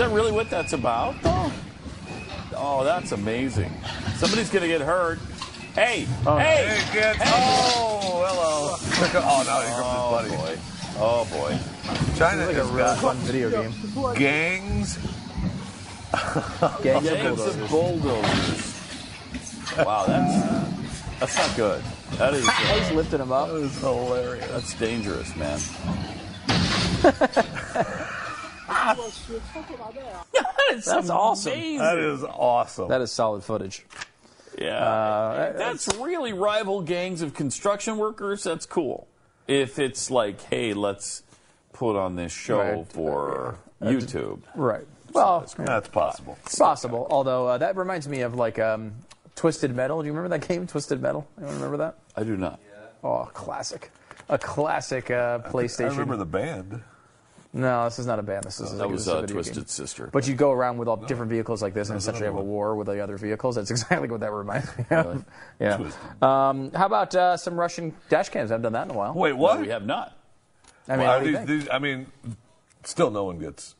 That 0.00 0.10
really 0.10 0.32
what 0.32 0.48
that's 0.48 0.72
about? 0.72 1.14
Oh, 1.24 1.52
oh 2.56 2.84
that's 2.84 3.12
amazing. 3.12 3.70
Somebody's 4.16 4.48
going 4.48 4.62
to 4.62 4.68
get 4.68 4.80
hurt. 4.80 5.18
Hey, 5.74 6.06
hey, 6.24 6.38
Hey, 6.38 6.80
kids. 6.92 7.18
Oh, 7.26 8.24
hello. 8.26 8.76
Oh, 9.22 9.42
no, 9.46 9.60
Oh, 9.60 10.24
here 10.24 10.32
comes 10.32 10.32
his 10.32 10.32
buddy. 10.32 10.56
boy. 10.56 10.58
Oh, 11.02 11.24
boy. 11.30 11.58
China 12.16 12.46
like 12.46 12.56
a 12.56 12.64
has 12.64 12.70
really 12.70 12.96
fun 12.96 13.16
video 13.18 13.50
game. 13.50 13.72
gangs. 14.16 14.98
Gangs 16.82 17.04
Gangs 17.08 17.40
of 17.40 17.70
bulldozers. 17.70 18.80
Wow, 19.78 20.04
that's 20.06 20.34
that's 21.20 21.36
not 21.36 21.56
good. 21.56 21.82
That 22.12 22.34
is 22.34 22.48
uh, 22.48 22.50
He's 22.52 22.90
lifting 22.92 23.20
him 23.20 23.32
up. 23.32 23.48
That 23.48 23.56
is 23.56 23.78
hilarious. 23.78 24.46
that's 24.48 24.74
dangerous, 24.74 25.36
man. 25.36 25.60
That's 30.86 31.10
awesome. 31.10 31.52
Amazing. 31.52 31.78
That 31.78 31.98
is 31.98 32.22
awesome. 32.24 32.88
That 32.88 33.00
is 33.00 33.10
solid 33.12 33.42
footage. 33.42 33.84
Yeah, 34.58 34.76
Uh, 34.76 35.52
that's 35.56 35.88
really 35.96 36.32
rival 36.32 36.82
gangs 36.82 37.22
of 37.22 37.34
construction 37.34 37.96
workers. 37.98 38.42
That's 38.44 38.66
cool. 38.66 39.06
If 39.46 39.78
it's 39.78 40.10
like, 40.10 40.40
hey, 40.42 40.74
let's 40.74 41.22
put 41.72 41.96
on 41.96 42.16
this 42.16 42.32
show 42.32 42.58
Right. 42.58 42.86
for 42.92 43.58
YouTube. 43.80 44.42
Right. 44.54 44.86
Well, 45.12 45.40
That's 45.56 45.88
possible. 45.88 46.38
it's 46.44 46.56
possible. 46.58 47.06
Although 47.10 47.48
uh, 47.48 47.58
that 47.58 47.76
reminds 47.76 48.06
me 48.06 48.20
of 48.20 48.34
like 48.36 48.58
um, 48.60 48.92
Twisted 49.34 49.74
Metal. 49.74 50.00
Do 50.02 50.06
you 50.06 50.12
remember 50.12 50.36
that 50.38 50.46
game, 50.46 50.66
Twisted 50.68 51.00
Metal? 51.02 51.26
Anyone 51.38 51.54
remember 51.56 51.76
that? 51.78 51.96
I 52.16 52.22
do 52.22 52.36
not. 52.36 52.60
Oh, 53.02 53.28
classic. 53.32 53.90
A 54.28 54.38
classic 54.38 55.10
uh, 55.10 55.38
PlayStation. 55.40 55.86
I 55.86 55.88
remember 55.90 56.16
the 56.16 56.26
band. 56.26 56.82
No, 57.52 57.84
this 57.84 57.98
is 57.98 58.06
not 58.06 58.20
a 58.20 58.22
band. 58.22 58.44
This 58.44 58.60
is 58.60 58.76
That 58.78 58.84
a, 58.84 58.88
was 58.88 59.04
this 59.04 59.08
is 59.08 59.12
a 59.12 59.16
uh, 59.16 59.20
video 59.22 59.34
Twisted 59.34 59.54
game. 59.56 59.66
Sister. 59.66 60.08
But 60.12 60.28
you 60.28 60.34
go 60.34 60.52
around 60.52 60.78
with 60.78 60.86
all 60.86 60.96
different 60.96 61.30
vehicles 61.30 61.60
like 61.62 61.74
this, 61.74 61.88
and 61.88 61.98
essentially 61.98 62.26
have 62.26 62.36
a 62.36 62.40
war 62.42 62.76
with 62.76 62.86
the 62.86 63.00
other 63.00 63.16
vehicles. 63.16 63.56
That's 63.56 63.70
exactly 63.72 64.08
what 64.08 64.20
that 64.20 64.30
reminds 64.32 64.68
me 64.78 64.84
of. 64.90 65.24
Yeah. 65.58 65.76
Twisted. 65.78 66.22
Um, 66.22 66.70
how 66.72 66.86
about 66.86 67.12
uh, 67.14 67.36
some 67.36 67.58
Russian 67.58 67.92
dash 68.08 68.28
cams? 68.28 68.52
I 68.52 68.54
haven't 68.54 68.62
done 68.62 68.72
that 68.74 68.84
in 68.88 68.94
a 68.94 68.98
while. 68.98 69.14
Wait, 69.14 69.30
No, 69.30 69.36
what? 69.36 69.60
we 69.60 69.68
have 69.68 69.84
not. 69.84 70.16
I 70.86 70.92
mean, 70.96 71.00
Well, 71.06 71.18
what 71.18 71.24
do 71.24 71.30
you 71.30 71.36
these- 71.38 71.46
think? 71.46 71.60
these- 71.62 71.68
I 71.72 71.78
mean, 71.80 72.06
still 72.84 73.10
no 73.10 73.24
one 73.24 73.38
gets. 73.40 73.74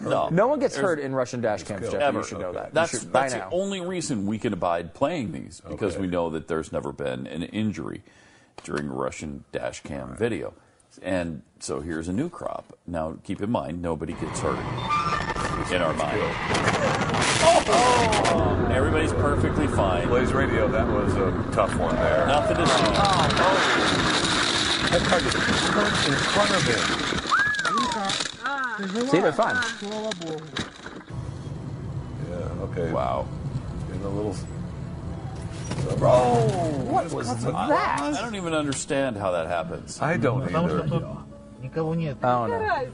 No, 0.00 0.28
no 0.30 0.46
one 0.46 0.58
gets 0.60 0.74
There's- 0.74 0.88
hurt 0.90 0.98
in 1.00 1.14
Russian 1.14 1.40
dash 1.42 1.64
cams, 1.64 1.90
Jeff. 1.90 2.00
Ever. 2.00 2.20
You 2.20 2.24
should 2.24 2.38
know 2.38 2.52
that. 2.52 2.66
You 2.68 2.70
That's, 2.72 2.90
should, 3.00 3.12
by 3.12 3.22
that's 3.22 3.32
the 3.34 3.38
now. 3.40 3.48
only 3.50 3.80
reason 3.80 4.26
we 4.26 4.38
can 4.38 4.52
abide 4.52 4.94
playing 4.94 5.32
these 5.32 5.60
because 5.68 5.94
Okay. 5.94 6.02
we 6.02 6.06
know 6.06 6.30
that 6.30 6.46
there's 6.48 6.70
never 6.72 6.92
been 6.92 7.26
an 7.26 7.42
injury 7.42 8.02
during 8.62 8.88
a 8.88 8.92
Russian 8.92 9.44
dash 9.52 9.82
cam 9.82 10.14
video. 10.16 10.54
And 11.02 11.42
so 11.60 11.80
here's 11.80 12.08
a 12.08 12.12
new 12.12 12.28
crop. 12.28 12.76
Now, 12.86 13.16
keep 13.24 13.40
in 13.40 13.50
mind, 13.50 13.80
nobody 13.82 14.12
gets 14.14 14.40
hurt 14.40 14.58
in 15.72 15.82
our 15.82 15.92
mind. 15.94 16.18
Oh, 17.40 18.68
everybody's 18.70 19.12
perfectly 19.12 19.66
fine. 19.68 20.08
Blaze 20.08 20.32
Radio, 20.32 20.68
that 20.68 20.86
was 20.88 21.14
a 21.14 21.30
tough 21.52 21.74
one 21.78 21.94
there. 21.96 22.26
Nothing 22.26 22.56
to 22.56 22.66
see. 22.66 22.82
That 24.90 25.02
car 25.02 25.20
just 25.20 25.36
turned 25.36 25.96
in 26.06 26.14
front 26.14 26.50
of 26.56 26.62
him. 26.64 26.80
See, 29.08 29.20
they're 29.20 29.32
fine. 29.32 29.56
Yeah, 32.30 32.64
okay. 32.64 32.90
Wow. 32.92 33.26
In 33.92 34.00
a 34.02 34.08
little. 34.08 34.34
Bro! 35.98 36.12
What 36.88 37.12
was 37.12 37.44
that? 37.44 37.54
I 37.54 38.20
don't 38.20 38.34
even 38.34 38.54
understand 38.54 39.16
how 39.16 39.32
that 39.32 39.46
happens. 39.46 40.00
I 40.00 40.16
don't 40.16 40.42
either. 40.44 41.24
Oh, 42.22 42.46
no. 42.46 42.88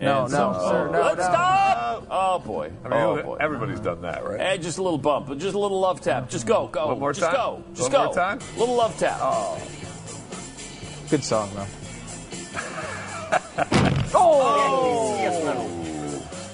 No, 0.00 0.26
no, 0.26 0.28
sir, 0.28 0.90
no, 0.90 1.00
Let's 1.00 1.18
no. 1.18 1.22
stop! 1.22 2.06
Oh, 2.10 2.38
boy. 2.40 2.72
I 2.84 2.88
mean, 2.88 2.98
oh, 2.98 3.22
boy. 3.22 3.36
everybody's 3.40 3.80
done 3.80 4.02
that, 4.02 4.24
right? 4.24 4.40
Hey, 4.40 4.58
just 4.58 4.78
a 4.78 4.82
little 4.82 4.98
bump, 4.98 5.28
just 5.38 5.54
a 5.54 5.58
little 5.58 5.80
love 5.80 6.00
tap. 6.00 6.28
Just 6.28 6.46
go, 6.46 6.66
go. 6.68 6.88
One 6.88 6.98
more 6.98 7.12
just 7.12 7.26
time? 7.26 7.34
go. 7.34 7.64
Just 7.74 7.82
One 7.82 7.92
go. 7.92 8.04
more 8.06 8.14
time? 8.14 8.40
Little 8.56 8.74
love 8.74 8.98
tap. 8.98 9.18
Oh. 9.20 9.60
Good 11.10 11.24
song, 11.24 11.50
though. 11.54 11.66
Oh, 14.14 14.40
oh, 14.40 15.17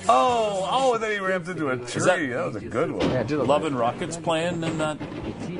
Oh, 0.08 0.68
oh, 0.70 0.94
and 0.94 1.02
then 1.02 1.12
he 1.12 1.18
rammed 1.18 1.48
into 1.48 1.68
a 1.70 1.76
tree. 1.76 2.02
that- 2.02 2.28
That, 2.28 2.46
was 2.46 2.56
a 2.56 2.60
good 2.60 2.90
one. 2.92 3.10
Yeah, 3.10 3.22
do 3.22 3.36
the 3.36 3.44
Love 3.44 3.64
and 3.64 3.78
Rockets 3.78 4.16
playing 4.16 4.62
and 4.64 4.80
that. 4.80 4.98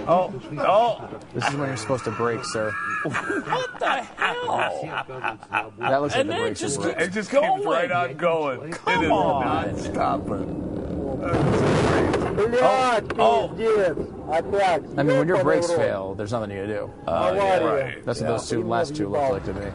Oh, 0.06 0.32
oh. 0.58 1.08
This 1.34 1.48
is 1.48 1.54
when 1.56 1.68
you're 1.68 1.76
supposed 1.76 2.04
to 2.04 2.10
break, 2.12 2.44
sir. 2.44 2.72
What 3.04 3.78
the 3.78 4.02
hell? 4.02 5.72
That 5.78 6.00
looks 6.00 6.14
like 6.14 6.20
And 6.20 6.28
the 6.28 6.32
then 6.32 6.42
breaks. 6.42 6.60
just 6.60 6.80
are 6.80 6.90
It 6.98 7.12
just 7.12 7.30
Going. 7.30 7.54
keeps 7.56 7.66
right 7.66 7.90
on 7.92 8.14
going. 8.16 8.70
Come 8.72 9.02
it 9.02 9.06
is 9.06 9.10
on. 9.12 9.44
not 9.44 9.78
stopping. 9.78 10.60
Oh, 12.60 13.00
oh. 13.18 13.54
I 14.98 15.02
mean, 15.02 15.18
when 15.18 15.28
your 15.28 15.42
brakes 15.42 15.70
fail, 15.72 16.14
there's 16.14 16.32
nothing 16.32 16.50
you 16.50 16.58
can 16.62 16.68
do. 16.68 16.90
oh, 17.06 17.34
yeah, 17.34 17.58
right. 17.58 18.04
That's 18.04 18.20
what 18.20 18.26
those 18.28 18.48
two 18.48 18.62
last 18.62 18.96
two 18.96 19.08
look 19.08 19.30
like 19.32 19.44
to 19.44 19.54
me. 19.54 19.66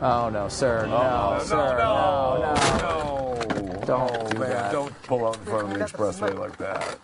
Oh 0.00 0.28
no, 0.32 0.48
sir, 0.48 0.82
oh, 0.86 0.90
no, 0.90 1.38
No, 1.38 1.44
sir, 1.44 1.56
no, 1.78 2.36
no, 2.40 2.54
no. 2.78 3.70
no. 3.78 3.86
Don't 3.86 4.10
oh, 4.16 4.28
do 4.30 4.38
man, 4.38 4.50
that. 4.50 4.72
Don't 4.72 5.02
pull 5.02 5.26
out 5.28 5.36
in 5.38 5.44
front 5.44 5.72
of 5.72 5.78
the 5.78 5.84
expressway 5.84 6.36
like 6.38 6.56
that. 6.58 6.98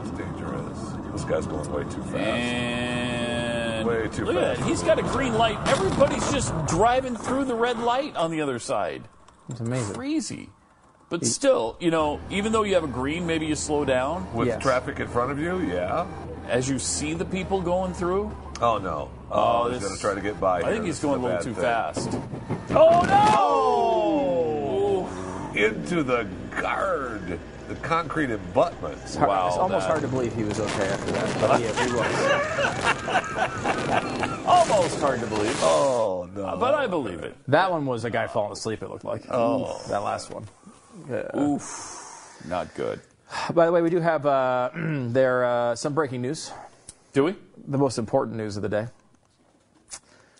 It's 0.00 0.10
dangerous. 0.12 0.78
This 1.12 1.24
guy's 1.24 1.46
going 1.46 1.70
way 1.72 1.82
too 1.84 2.02
fast. 2.04 2.16
And 2.16 3.86
Way 3.88 4.08
too 4.08 4.24
look 4.26 4.36
at 4.36 4.42
fast. 4.56 4.60
that. 4.60 4.68
He's 4.68 4.82
got 4.82 4.98
a 4.98 5.02
green 5.02 5.34
light. 5.34 5.58
Everybody's 5.68 6.30
just 6.32 6.54
driving 6.66 7.16
through 7.16 7.44
the 7.44 7.54
red 7.54 7.78
light 7.78 8.16
on 8.16 8.30
the 8.30 8.40
other 8.40 8.58
side. 8.58 9.02
It's 9.48 9.60
amazing. 9.60 9.94
Crazy. 9.94 10.48
But 11.08 11.26
still, 11.26 11.76
you 11.80 11.90
know, 11.90 12.20
even 12.30 12.52
though 12.52 12.62
you 12.62 12.74
have 12.74 12.84
a 12.84 12.88
green, 12.88 13.26
maybe 13.26 13.44
you 13.46 13.56
slow 13.56 13.84
down 13.84 14.32
With 14.34 14.46
Yes. 14.48 14.62
traffic 14.62 15.00
in 15.00 15.08
front 15.08 15.32
of 15.32 15.38
you, 15.40 15.58
yeah. 15.60 16.06
as 16.48 16.68
you 16.68 16.78
see 16.78 17.14
the 17.14 17.24
people 17.24 17.60
going 17.60 17.92
through. 17.94 18.30
Oh 18.62 18.78
no. 18.78 19.10
Oh, 19.32 19.64
Oh, 19.64 19.70
he's 19.70 19.80
going 19.82 19.94
to 19.94 20.00
try 20.00 20.14
to 20.14 20.20
get 20.20 20.40
by. 20.40 20.58
I 20.58 20.62
here. 20.64 20.72
think 20.72 20.84
he's 20.86 20.96
This 20.96 21.02
going 21.02 21.20
a 21.20 21.24
little 21.24 21.42
too 21.42 21.54
thing. 21.54 21.62
fast. 21.62 22.08
Oh! 22.70 23.02
No 25.54 25.60
Into 25.60 26.02
the 26.02 26.26
guard, 26.60 27.38
the 27.68 27.74
concrete 27.76 28.30
abutment. 28.30 28.98
It's, 29.02 29.14
hard, 29.16 29.28
Wow, 29.28 29.48
it's 29.48 29.56
almost 29.56 29.86
that- 29.86 29.90
hard 29.90 30.02
to 30.02 30.08
believe 30.08 30.34
he 30.34 30.44
was 30.44 30.58
okay 30.60 30.88
after 30.88 31.12
that. 31.12 31.40
But 31.40 31.60
yeah, 31.60 31.84
he 31.86 31.92
was. 31.92 32.06
Almost 34.50 35.00
hard 35.00 35.20
to 35.20 35.26
believe, 35.26 35.56
Oh 35.62 36.28
no! 36.34 36.56
but 36.58 36.74
I 36.74 36.86
believe 36.86 37.20
it. 37.20 37.36
That 37.48 37.70
one 37.70 37.86
was 37.86 38.04
a 38.04 38.10
guy 38.10 38.26
falling 38.26 38.52
asleep. 38.52 38.82
It 38.82 38.88
looked 38.90 39.04
like. 39.04 39.22
Oh, 39.30 39.80
that 39.88 40.02
last 40.02 40.30
one. 40.30 40.44
Oof, 41.36 42.42
not 42.48 42.74
good. 42.74 43.00
By 43.54 43.66
the 43.66 43.72
way, 43.72 43.80
we 43.82 43.90
do 43.90 44.00
have 44.00 44.26
uh, 44.26 44.70
there 44.74 45.44
uh, 45.44 45.74
some 45.76 45.94
breaking 45.94 46.22
news. 46.22 46.50
Do 47.12 47.24
we? 47.24 47.34
The 47.68 47.78
most 47.78 47.98
important 47.98 48.36
news 48.36 48.56
of 48.56 48.62
the 48.62 48.68
day. 48.68 48.86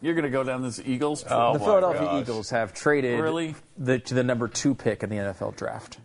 You're 0.00 0.14
going 0.14 0.24
to 0.24 0.30
go 0.30 0.42
down 0.42 0.62
this 0.62 0.80
Eagles? 0.84 1.24
Oh, 1.28 1.52
the 1.54 1.58
Philadelphia 1.58 2.00
gosh. 2.02 2.22
Eagles 2.22 2.50
have 2.50 2.72
traded 2.72 3.20
Really? 3.20 3.54
the, 3.76 3.98
to 3.98 4.14
the 4.14 4.22
number 4.24 4.48
two 4.48 4.74
pick 4.74 5.02
in 5.02 5.10
the 5.10 5.16
NFL 5.16 5.56
draft. 5.56 5.98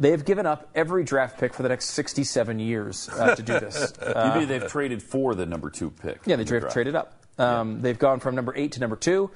They 0.00 0.10
have 0.10 0.24
given 0.24 0.46
up 0.46 0.68
every 0.74 1.04
draft 1.04 1.38
pick 1.38 1.54
for 1.54 1.62
the 1.62 1.68
next 1.68 1.86
67 1.90 2.58
years 2.58 3.08
uh, 3.10 3.34
to 3.34 3.42
do 3.42 3.52
this. 3.60 3.92
Uh, 3.98 4.32
you 4.34 4.40
mean 4.40 4.48
they've 4.48 4.68
traded 4.70 5.02
for 5.02 5.34
the 5.34 5.46
number 5.46 5.70
two 5.70 5.90
pick? 5.90 6.20
yeah, 6.26 6.36
they 6.36 6.42
in 6.42 6.46
the 6.46 6.60
draft. 6.60 6.72
traded 6.72 6.94
up. 6.94 7.14
Um, 7.38 7.80
They've 7.80 7.98
gone 7.98 8.20
from 8.20 8.34
number 8.34 8.54
eight 8.56 8.72
to 8.72 8.80
number 8.80 8.96
two. 8.96 9.30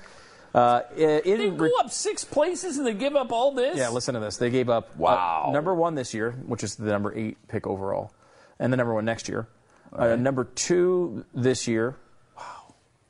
Uh, 0.55 0.83
in, 0.97 1.23
They 1.39 1.49
re- 1.51 1.69
go 1.71 1.79
up 1.81 1.91
six 1.91 2.25
places 2.25 2.79
and 2.79 2.87
they 2.87 2.95
give 2.95 3.17
up 3.17 3.33
all 3.33 3.53
this? 3.53 3.77
Yeah, 3.77 3.89
listen 3.91 4.15
to 4.15 4.21
this. 4.21 4.37
They 4.39 4.51
gave 4.51 4.69
up 4.69 4.91
uh, 4.91 4.99
Wow. 4.99 5.51
number 5.53 5.75
one 5.75 5.95
this 5.95 6.13
year, 6.15 6.33
which 6.47 6.63
is 6.65 6.77
the 6.77 6.91
number 6.91 7.15
eight 7.17 7.37
pick 7.49 7.67
overall, 7.67 8.13
and 8.59 8.73
the 8.73 8.77
number 8.77 8.93
one 8.95 9.05
next 9.05 9.29
year. 9.29 9.49
Uh, 9.93 10.17
number 10.17 10.45
two 10.45 11.25
this 11.35 11.67
year. 11.69 11.97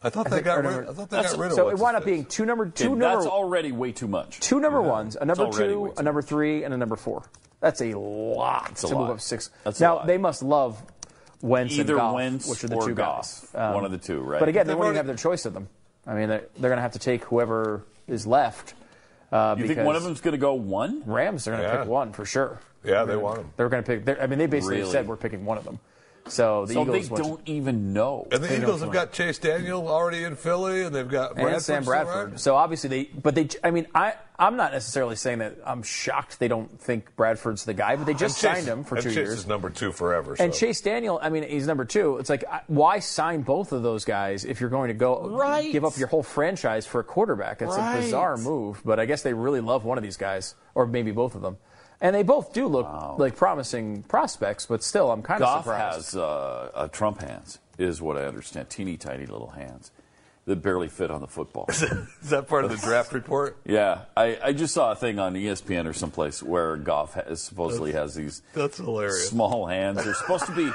I 0.06 0.10
thought 0.10 0.26
I 0.26 0.30
they 0.30 0.36
think 0.36 0.44
got 0.46 0.56
our 0.58 0.62
rid. 0.62 0.70
number- 0.70 0.90
I 0.90 0.94
thought 0.94 1.10
they 1.10 1.16
That's- 1.16 1.32
got 1.32 1.40
rid 1.40 1.50
of. 1.50 1.56
So 1.56 1.68
it 1.68 1.78
wound 1.78 1.96
up 1.96 2.04
being 2.04 2.24
two 2.24 2.46
number 2.46 2.66
two 2.68 2.84
Okay, 2.84 2.94
number 2.94 3.16
that's 3.16 3.26
already 3.26 3.72
way 3.72 3.92
too 3.92 4.06
much. 4.08 4.40
two 4.40 4.60
number 4.60 4.80
ones, 4.80 5.16
a 5.20 5.24
number 5.24 5.50
two, 5.50 5.92
a 5.96 6.02
number 6.02 6.22
three, 6.22 6.64
and 6.64 6.72
a 6.72 6.76
number 6.76 6.96
four. 6.96 7.24
That's 7.60 7.80
a 7.80 7.94
lot 7.98 8.66
That's 8.68 8.84
a 8.84 8.88
to 8.88 8.94
move 8.94 9.08
lot. 9.08 9.10
up 9.12 9.20
six. 9.20 9.50
That's 9.64 9.80
a 9.80 9.82
now 9.84 9.94
lot. 9.96 10.06
they 10.06 10.18
must 10.18 10.42
love 10.42 10.80
Wentz 11.42 11.74
Either 11.78 11.94
and 11.94 12.00
Goff, 12.00 12.14
Wentz 12.14 12.48
which 12.48 12.64
are 12.64 12.68
the 12.68 12.76
or 12.76 12.86
two 12.88 12.94
Goff. 12.94 13.50
guys. 13.52 13.54
Um, 13.54 13.74
One 13.74 13.84
of 13.84 13.90
the 13.90 13.98
two, 13.98 14.20
right? 14.20 14.40
But 14.40 14.48
again, 14.48 14.66
they 14.66 14.72
They've 14.72 14.78
won't 14.78 14.88
even 14.88 14.96
have 14.96 15.06
their 15.06 15.16
choice 15.16 15.44
of 15.46 15.54
them. 15.54 15.68
I 16.06 16.14
mean, 16.14 16.28
they're, 16.28 16.44
they're 16.58 16.70
going 16.70 16.76
to 16.78 16.82
have 16.82 16.92
to 16.92 16.98
take 16.98 17.24
whoever 17.24 17.82
is 18.06 18.26
left. 18.26 18.74
Uh, 19.32 19.56
you 19.58 19.66
think 19.66 19.80
one 19.80 19.96
of 19.96 20.04
them's 20.04 20.20
going 20.20 20.32
to 20.32 20.38
go 20.38 20.54
one? 20.54 21.02
Rams 21.04 21.48
are 21.48 21.50
going 21.50 21.62
to 21.62 21.68
Yeah. 21.68 21.78
pick 21.80 21.88
one 21.88 22.12
for 22.12 22.24
sure. 22.24 22.60
Yeah, 22.84 23.04
they 23.04 23.16
want 23.16 23.38
them. 23.38 23.50
They're 23.56 23.68
going 23.68 23.82
to 23.82 23.98
pick. 24.00 24.20
I 24.20 24.26
mean, 24.28 24.38
they 24.38 24.46
basically 24.46 24.78
Really? 24.78 24.92
said 24.92 25.08
we're 25.08 25.16
picking 25.16 25.44
one 25.44 25.58
of 25.58 25.64
them. 25.64 25.80
So 26.28 26.66
the 26.66 26.74
So 26.74 26.82
Eagles 26.82 27.08
they 27.08 27.16
don't 27.16 27.40
even 27.46 27.92
know. 27.92 28.26
And 28.32 28.42
the 28.42 28.56
Eagles 28.56 28.80
have 28.80 28.90
got 28.92 29.12
Chase 29.12 29.38
Daniel 29.38 29.88
already 29.88 30.24
in 30.24 30.34
Philly, 30.36 30.82
and 30.82 30.94
they've 30.94 31.08
got 31.08 31.34
Bradford 31.34 31.52
and 31.54 31.62
Sam 31.62 31.84
Bradford. 31.84 32.28
around. 32.30 32.40
So 32.40 32.56
obviously 32.56 32.88
they, 32.90 33.04
but 33.04 33.34
they. 33.34 33.48
I 33.62 33.70
mean, 33.70 33.86
I 33.94 34.14
I'm 34.38 34.56
not 34.56 34.72
necessarily 34.72 35.16
saying 35.16 35.38
that 35.38 35.56
I'm 35.64 35.82
shocked 35.82 36.38
they 36.38 36.48
don't 36.48 36.80
think 36.80 37.14
Bradford's 37.16 37.64
the 37.64 37.74
guy, 37.74 37.96
but 37.96 38.06
they 38.06 38.14
just 38.14 38.40
Chase- 38.40 38.56
signed 38.56 38.66
him 38.66 38.84
for 38.84 38.96
and 38.96 39.04
two 39.04 39.10
Chase 39.10 39.16
years. 39.16 39.38
is 39.38 39.46
number 39.46 39.70
two 39.70 39.92
forever. 39.92 40.36
And. 40.38 40.52
Chase 40.52 40.80
Daniel, 40.80 41.18
I 41.22 41.28
mean, 41.28 41.42
he's 41.44 41.66
number 41.66 41.84
two. 41.84 42.16
It's 42.18 42.28
like, 42.30 42.44
why 42.66 42.98
sign 42.98 43.42
both 43.42 43.72
of 43.72 43.82
those 43.82 44.04
guys 44.04 44.44
if 44.44 44.60
you're 44.60 44.70
going 44.70 44.88
to 44.88 44.94
go 44.94 45.28
Right. 45.28 45.70
give 45.70 45.84
up 45.84 45.96
your 45.98 46.08
whole 46.08 46.22
franchise 46.22 46.86
for 46.86 47.00
a 47.00 47.04
quarterback? 47.04 47.60
It's 47.62 47.76
Right. 47.76 47.98
a 47.98 48.00
bizarre 48.00 48.36
move, 48.36 48.80
but 48.84 48.98
I 48.98 49.04
guess 49.06 49.22
they 49.22 49.32
really 49.34 49.60
love 49.60 49.84
one 49.84 49.96
of 49.98 50.02
these 50.04 50.16
guys, 50.16 50.54
or 50.74 50.86
maybe 50.86 51.12
both 51.12 51.34
of 51.34 51.42
them. 51.42 51.58
And 52.00 52.14
they 52.14 52.22
both 52.22 52.52
do 52.52 52.66
look 52.66 53.18
like 53.18 53.36
promising 53.36 54.02
prospects, 54.02 54.66
but 54.66 54.82
still, 54.82 55.10
I'm 55.10 55.22
kind 55.22 55.42
of 55.42 55.46
Goff 55.46 55.64
surprised. 55.64 55.94
has 55.96 56.16
uh, 56.16 56.70
uh, 56.74 56.88
Trump 56.88 57.20
hands, 57.22 57.58
is 57.78 58.02
what 58.02 58.18
I 58.18 58.24
understand. 58.26 58.68
Teeny 58.68 58.96
tiny 58.96 59.26
little 59.26 59.50
hands 59.50 59.90
that 60.44 60.62
barely 60.62 60.88
fit 60.88 61.10
on 61.10 61.20
the 61.20 61.26
football. 61.26 61.66
is 61.68 61.80
that 62.30 62.48
part 62.48 62.64
of 62.64 62.70
the 62.70 62.76
draft 62.76 63.12
report? 63.12 63.56
yeah, 63.64 64.02
I, 64.16 64.38
I 64.42 64.52
just 64.52 64.74
saw 64.74 64.92
a 64.92 64.94
thing 64.96 65.18
on 65.18 65.34
ESPN 65.34 65.86
or 65.86 65.92
someplace 65.92 66.42
where 66.42 66.76
Goff 66.76 67.14
has, 67.14 67.42
supposedly 67.42 67.92
has 67.92 68.14
these 68.14 68.42
That's 68.54 68.78
hilarious. 68.78 69.28
small 69.28 69.66
hands. 69.66 70.04
They're 70.04 70.14
supposed 70.14 70.46
to 70.46 70.54
be, 70.54 70.70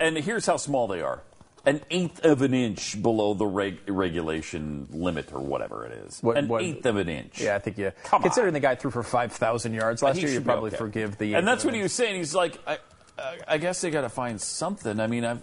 and 0.00 0.16
here's 0.16 0.46
how 0.46 0.56
small 0.56 0.88
they 0.88 1.00
are: 1.00 1.22
an 1.66 1.80
eighth 1.90 2.24
of 2.24 2.42
an 2.42 2.52
inch 2.52 3.00
below 3.00 3.34
the 3.34 3.46
reg, 3.46 3.78
regulation 3.88 4.86
limit 4.90 5.32
or 5.32 5.40
whatever 5.40 5.86
it 5.86 5.92
is. 6.06 6.22
What- 6.22 6.36
an 6.36 6.48
what- 6.48 6.62
eighth 6.62 6.84
of 6.86 6.96
an 6.96 7.08
inch. 7.08 7.40
yeah, 7.40 7.54
I 7.56 7.58
think 7.58 7.78
you. 7.78 7.92
Come 8.04 8.22
Considering 8.22 8.50
on. 8.50 8.54
the 8.54 8.60
guy 8.60 8.74
threw 8.74 8.90
for 8.90 9.02
5,000 9.02 9.72
yards 9.72 10.02
last 10.02 10.20
year, 10.20 10.30
you 10.30 10.40
probably 10.40 10.68
okay. 10.68 10.76
forgive 10.76 11.18
the. 11.18 11.34
And 11.34 11.46
that's 11.46 11.64
what 11.64 11.74
he 11.74 11.82
was 11.82 11.92
saying. 11.92 12.16
He's 12.16 12.34
like, 12.34 12.58
I, 12.66 12.78
I, 13.18 13.38
I 13.48 13.58
guess 13.58 13.80
they 13.80 13.90
got 13.90 14.02
to 14.02 14.08
find 14.08 14.40
something. 14.40 15.00
I 15.00 15.06
mean, 15.06 15.24
I've, 15.24 15.42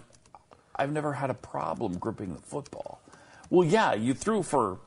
I've 0.76 0.92
never 0.92 1.12
had 1.12 1.30
a 1.30 1.34
problem 1.34 1.98
gripping 1.98 2.34
the 2.34 2.40
football. 2.40 3.00
Well, 3.50 3.66
yeah, 3.66 3.94
you 3.94 4.14
threw 4.14 4.42
for 4.42 4.78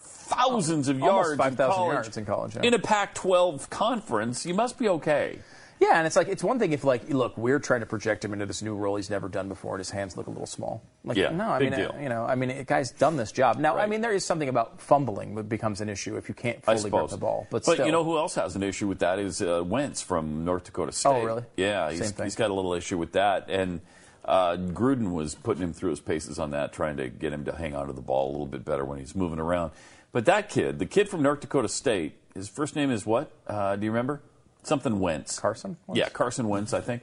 thousands 0.00 0.88
of 0.88 1.02
Almost 1.02 1.36
yards, 1.36 1.36
5,000 1.38 1.64
in 1.64 1.76
college, 1.76 1.92
yards 1.92 2.16
in 2.16 2.24
college, 2.24 2.56
yeah. 2.56 2.62
in 2.62 2.74
a 2.74 2.78
Pac-12 2.78 3.68
conference. 3.70 4.46
You 4.46 4.54
must 4.54 4.78
be 4.78 4.88
okay. 4.88 5.38
Yeah, 5.80 5.96
and 5.96 6.06
it's 6.06 6.14
like 6.14 6.28
it's 6.28 6.44
one 6.44 6.58
thing 6.58 6.72
if 6.72 6.84
like 6.84 7.08
look, 7.08 7.38
we're 7.38 7.58
trying 7.58 7.80
to 7.80 7.86
project 7.86 8.22
him 8.24 8.34
into 8.34 8.44
this 8.44 8.60
new 8.60 8.74
role 8.76 8.96
he's 8.96 9.08
never 9.08 9.28
done 9.28 9.48
before, 9.48 9.74
and 9.74 9.80
his 9.80 9.90
hands 9.90 10.14
look 10.14 10.26
a 10.26 10.30
little 10.30 10.46
small. 10.46 10.82
Like, 11.04 11.16
Yeah, 11.16 11.30
no, 11.30 11.48
I 11.48 11.58
big 11.58 11.70
mean, 11.70 11.80
deal. 11.80 11.94
uh, 11.96 12.00
you 12.02 12.08
know, 12.10 12.26
I 12.26 12.34
mean, 12.34 12.50
a 12.50 12.64
guy's 12.64 12.90
done 12.90 13.16
this 13.16 13.32
job. 13.32 13.58
Now, 13.58 13.78
I 13.78 13.86
mean, 13.86 14.02
there 14.02 14.12
is 14.12 14.24
something 14.24 14.48
about 14.50 14.80
fumbling 14.80 15.34
that 15.36 15.48
becomes 15.48 15.80
an 15.80 15.88
issue 15.88 16.16
if 16.16 16.28
you 16.28 16.34
can't 16.34 16.62
fully 16.62 16.90
grip 16.90 17.08
the 17.08 17.16
ball. 17.16 17.46
But, 17.50 17.64
but 17.64 17.72
still. 17.74 17.86
you 17.86 17.92
know 17.92 18.04
who 18.04 18.18
else 18.18 18.34
has 18.34 18.56
an 18.56 18.62
issue 18.62 18.88
with 18.88 18.98
that 18.98 19.18
is 19.18 19.40
uh, 19.40 19.62
Wentz 19.64 20.02
from 20.02 20.44
North 20.44 20.64
Dakota 20.64 20.92
State. 20.92 21.08
Oh, 21.08 21.24
really? 21.24 21.44
Yeah, 21.56 21.90
he's, 21.90 22.14
he's 22.20 22.34
got 22.36 22.50
a 22.50 22.54
little 22.54 22.74
issue 22.74 22.98
with 22.98 23.12
that. 23.12 23.48
And 23.48 23.80
uh, 24.26 24.56
Gruden 24.58 25.12
was 25.12 25.34
putting 25.34 25.62
him 25.62 25.72
through 25.72 25.90
his 25.90 26.00
paces 26.00 26.38
on 26.38 26.50
that, 26.50 26.74
trying 26.74 26.98
to 26.98 27.08
get 27.08 27.32
him 27.32 27.46
to 27.46 27.52
hang 27.56 27.74
onto 27.74 27.94
the 27.94 28.02
ball 28.02 28.28
a 28.28 28.32
little 28.32 28.46
bit 28.46 28.66
better 28.66 28.84
when 28.84 28.98
he's 28.98 29.14
moving 29.16 29.38
around. 29.38 29.72
But 30.12 30.26
that 30.26 30.50
kid, 30.50 30.78
the 30.78 30.86
kid 30.86 31.08
from 31.08 31.22
North 31.22 31.40
Dakota 31.40 31.68
State, 31.68 32.18
his 32.34 32.48
first 32.50 32.76
name 32.76 32.90
is 32.90 33.06
what? 33.06 33.32
Uh, 33.46 33.76
do 33.76 33.84
you 33.86 33.90
remember? 33.90 34.20
Something 34.62 35.00
Wentz. 35.00 35.38
Carson 35.38 35.76
Wentz? 35.86 35.98
Yeah, 35.98 36.08
Carson 36.10 36.48
Wentz, 36.48 36.72
I 36.74 36.80
think. 36.80 37.02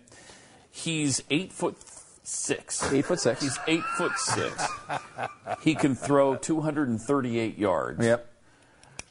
He's 0.72 1.24
eight 1.30 1.52
foot 1.52 1.76
six. 2.24 2.92
Eight 2.94 3.06
foot 3.06 3.20
six. 3.20 3.42
He's 3.42 3.58
eight 3.68 3.84
foot 3.98 4.12
six. 4.18 4.68
he 5.62 5.74
can 5.76 5.96
throw 5.96 6.36
238 6.36 7.58
yards. 7.58 8.06
Yep. 8.06 8.28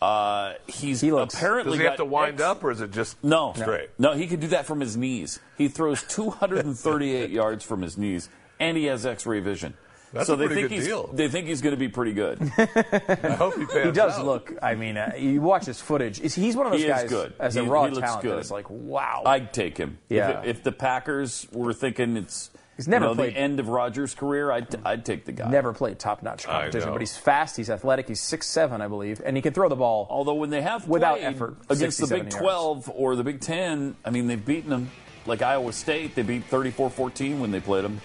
Uh, 0.01 0.52
he's 0.66 1.01
He 1.01 1.10
looks- 1.10 1.35
apparently 1.35 1.73
Does 1.73 1.81
he 1.81 1.85
have 1.86 1.97
to 1.97 2.05
wind 2.05 2.35
ex- 2.35 2.43
up, 2.43 2.62
or 2.62 2.70
is 2.70 2.81
it 2.82 2.90
just 2.93 3.23
No, 3.24 3.55
straight? 3.56 3.89
No, 3.98 4.12
he 4.12 4.27
can 4.27 4.39
do 4.40 4.48
that 4.48 4.66
from 4.66 4.81
his 4.81 4.97
knees. 4.97 5.40
He 5.56 5.68
throws 5.68 6.02
238 6.02 7.31
yards 7.31 7.64
from 7.64 7.81
his 7.82 7.97
knees, 7.97 8.28
and 8.60 8.77
he 8.77 8.85
has 8.85 9.06
X-ray 9.06 9.40
vision. 9.40 9.74
That's 10.12 10.26
so 10.28 10.34
a 10.34 10.36
they 10.36 10.48
think 10.48 10.60
good 10.68 10.70
he's 10.72 10.86
deal. 10.86 11.08
they 11.12 11.28
think 11.28 11.46
he's 11.48 11.60
going 11.60 11.74
to 11.74 11.78
be 11.78 11.88
pretty 11.88 12.12
good. 12.12 12.40
I 12.58 13.34
hope 13.36 13.56
he 13.56 13.66
pans 13.66 13.86
he 13.86 13.92
does 13.92 14.18
out. 14.18 14.24
look. 14.24 14.52
I 14.62 14.74
mean, 14.74 14.96
uh, 14.96 15.12
you 15.18 15.40
watch 15.42 15.66
his 15.66 15.80
footage. 15.80 16.18
He's- 16.18 16.34
He's 16.34 16.56
one 16.56 16.66
of 16.66 16.72
those 16.72 16.80
He 16.82 16.86
is 16.86 16.92
guys 16.92 17.10
good. 17.10 17.34
as 17.38 17.56
a 17.56 17.64
raw 17.64 17.84
he 17.86 17.90
looks 17.90 18.06
talent. 18.06 18.22
good. 18.22 18.38
Is 18.38 18.50
like, 18.50 18.70
wow. 18.70 19.22
I'd 19.26 19.52
take 19.52 19.76
him. 19.76 19.98
Yeah. 20.08 20.40
If, 20.42 20.46
if 20.58 20.62
the 20.62 20.72
Packers 20.72 21.46
were 21.52 21.72
thinking 21.72 22.16
it's 22.16 22.50
He's 22.76 22.86
never 22.86 23.06
you 23.06 23.10
know, 23.10 23.14
played- 23.14 23.34
the 23.34 23.38
end 23.38 23.58
of 23.58 23.68
Rodgers' 23.68 24.14
career, 24.14 24.52
I'd 24.52 24.68
I'd 24.84 25.04
take 25.04 25.24
the 25.24 25.32
guy. 25.32 25.48
Never 25.50 25.72
played 25.72 25.98
top-notch 25.98 26.44
competition, 26.44 26.92
but 26.92 27.00
he's 27.00 27.16
fast. 27.16 27.56
He's 27.56 27.70
athletic. 27.70 28.06
He's 28.06 28.20
six 28.20 28.46
seven, 28.46 28.82
I 28.82 28.88
believe, 28.88 29.22
and 29.24 29.34
he 29.34 29.40
can 29.42 29.54
throw 29.54 29.68
the 29.70 29.76
ball. 29.76 30.06
Although 30.10 30.34
when 30.34 30.50
they 30.50 30.60
have 30.60 30.86
Without 30.86 31.18
effort, 31.20 31.56
against 31.70 31.98
the 32.00 32.06
Big 32.06 32.30
70 32.30 32.38
12 32.38 32.90
or 32.94 33.16
the 33.16 33.24
Big 33.24 33.40
10, 33.40 33.96
I 34.04 34.10
mean 34.10 34.26
they've 34.26 34.44
beaten 34.44 34.68
them. 34.70 34.90
Like 35.24 35.40
Iowa 35.42 35.72
State, 35.72 36.14
they 36.14 36.22
beat 36.22 36.48
34-14 36.50 37.40
when 37.40 37.50
they 37.50 37.60
played 37.60 37.82
them. 37.84 38.00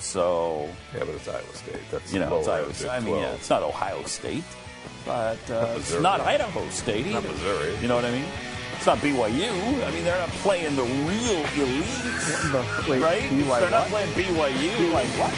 So 0.00 0.68
Yeah, 0.94 1.00
but 1.00 1.10
it's 1.10 1.28
Iowa 1.28 1.54
State. 1.54 1.80
That's 1.90 2.12
you 2.12 2.20
know, 2.20 2.38
it's 2.38 2.48
Iowa 2.48 2.72
State. 2.74 2.88
I 2.90 3.00
mean, 3.00 3.16
yeah, 3.16 3.34
it's 3.34 3.50
not 3.50 3.62
Ohio 3.62 4.02
State, 4.04 4.44
but 5.04 5.38
uh, 5.50 5.74
it's 5.76 6.00
not 6.00 6.20
Idaho 6.20 6.68
State 6.70 7.06
either. 7.06 7.20
Not 7.20 7.24
Missouri. 7.30 7.76
You 7.82 7.88
know 7.88 7.96
what 7.96 8.04
I 8.04 8.10
mean? 8.10 8.24
It's 8.76 8.86
not 8.86 8.98
BYU. 8.98 9.52
I 9.86 9.90
mean, 9.92 10.04
they're 10.04 10.18
not 10.18 10.30
playing 10.40 10.74
the 10.74 10.82
real 10.82 11.44
elite, 11.60 12.88
Wait, 12.88 13.02
right? 13.02 13.22
BYU 13.28 13.60
They're 13.60 13.70
not 13.70 13.90
what? 13.90 14.04
playing 14.08 14.12
BYU. 14.16 14.72
BYU 14.72 15.20
what? 15.20 15.34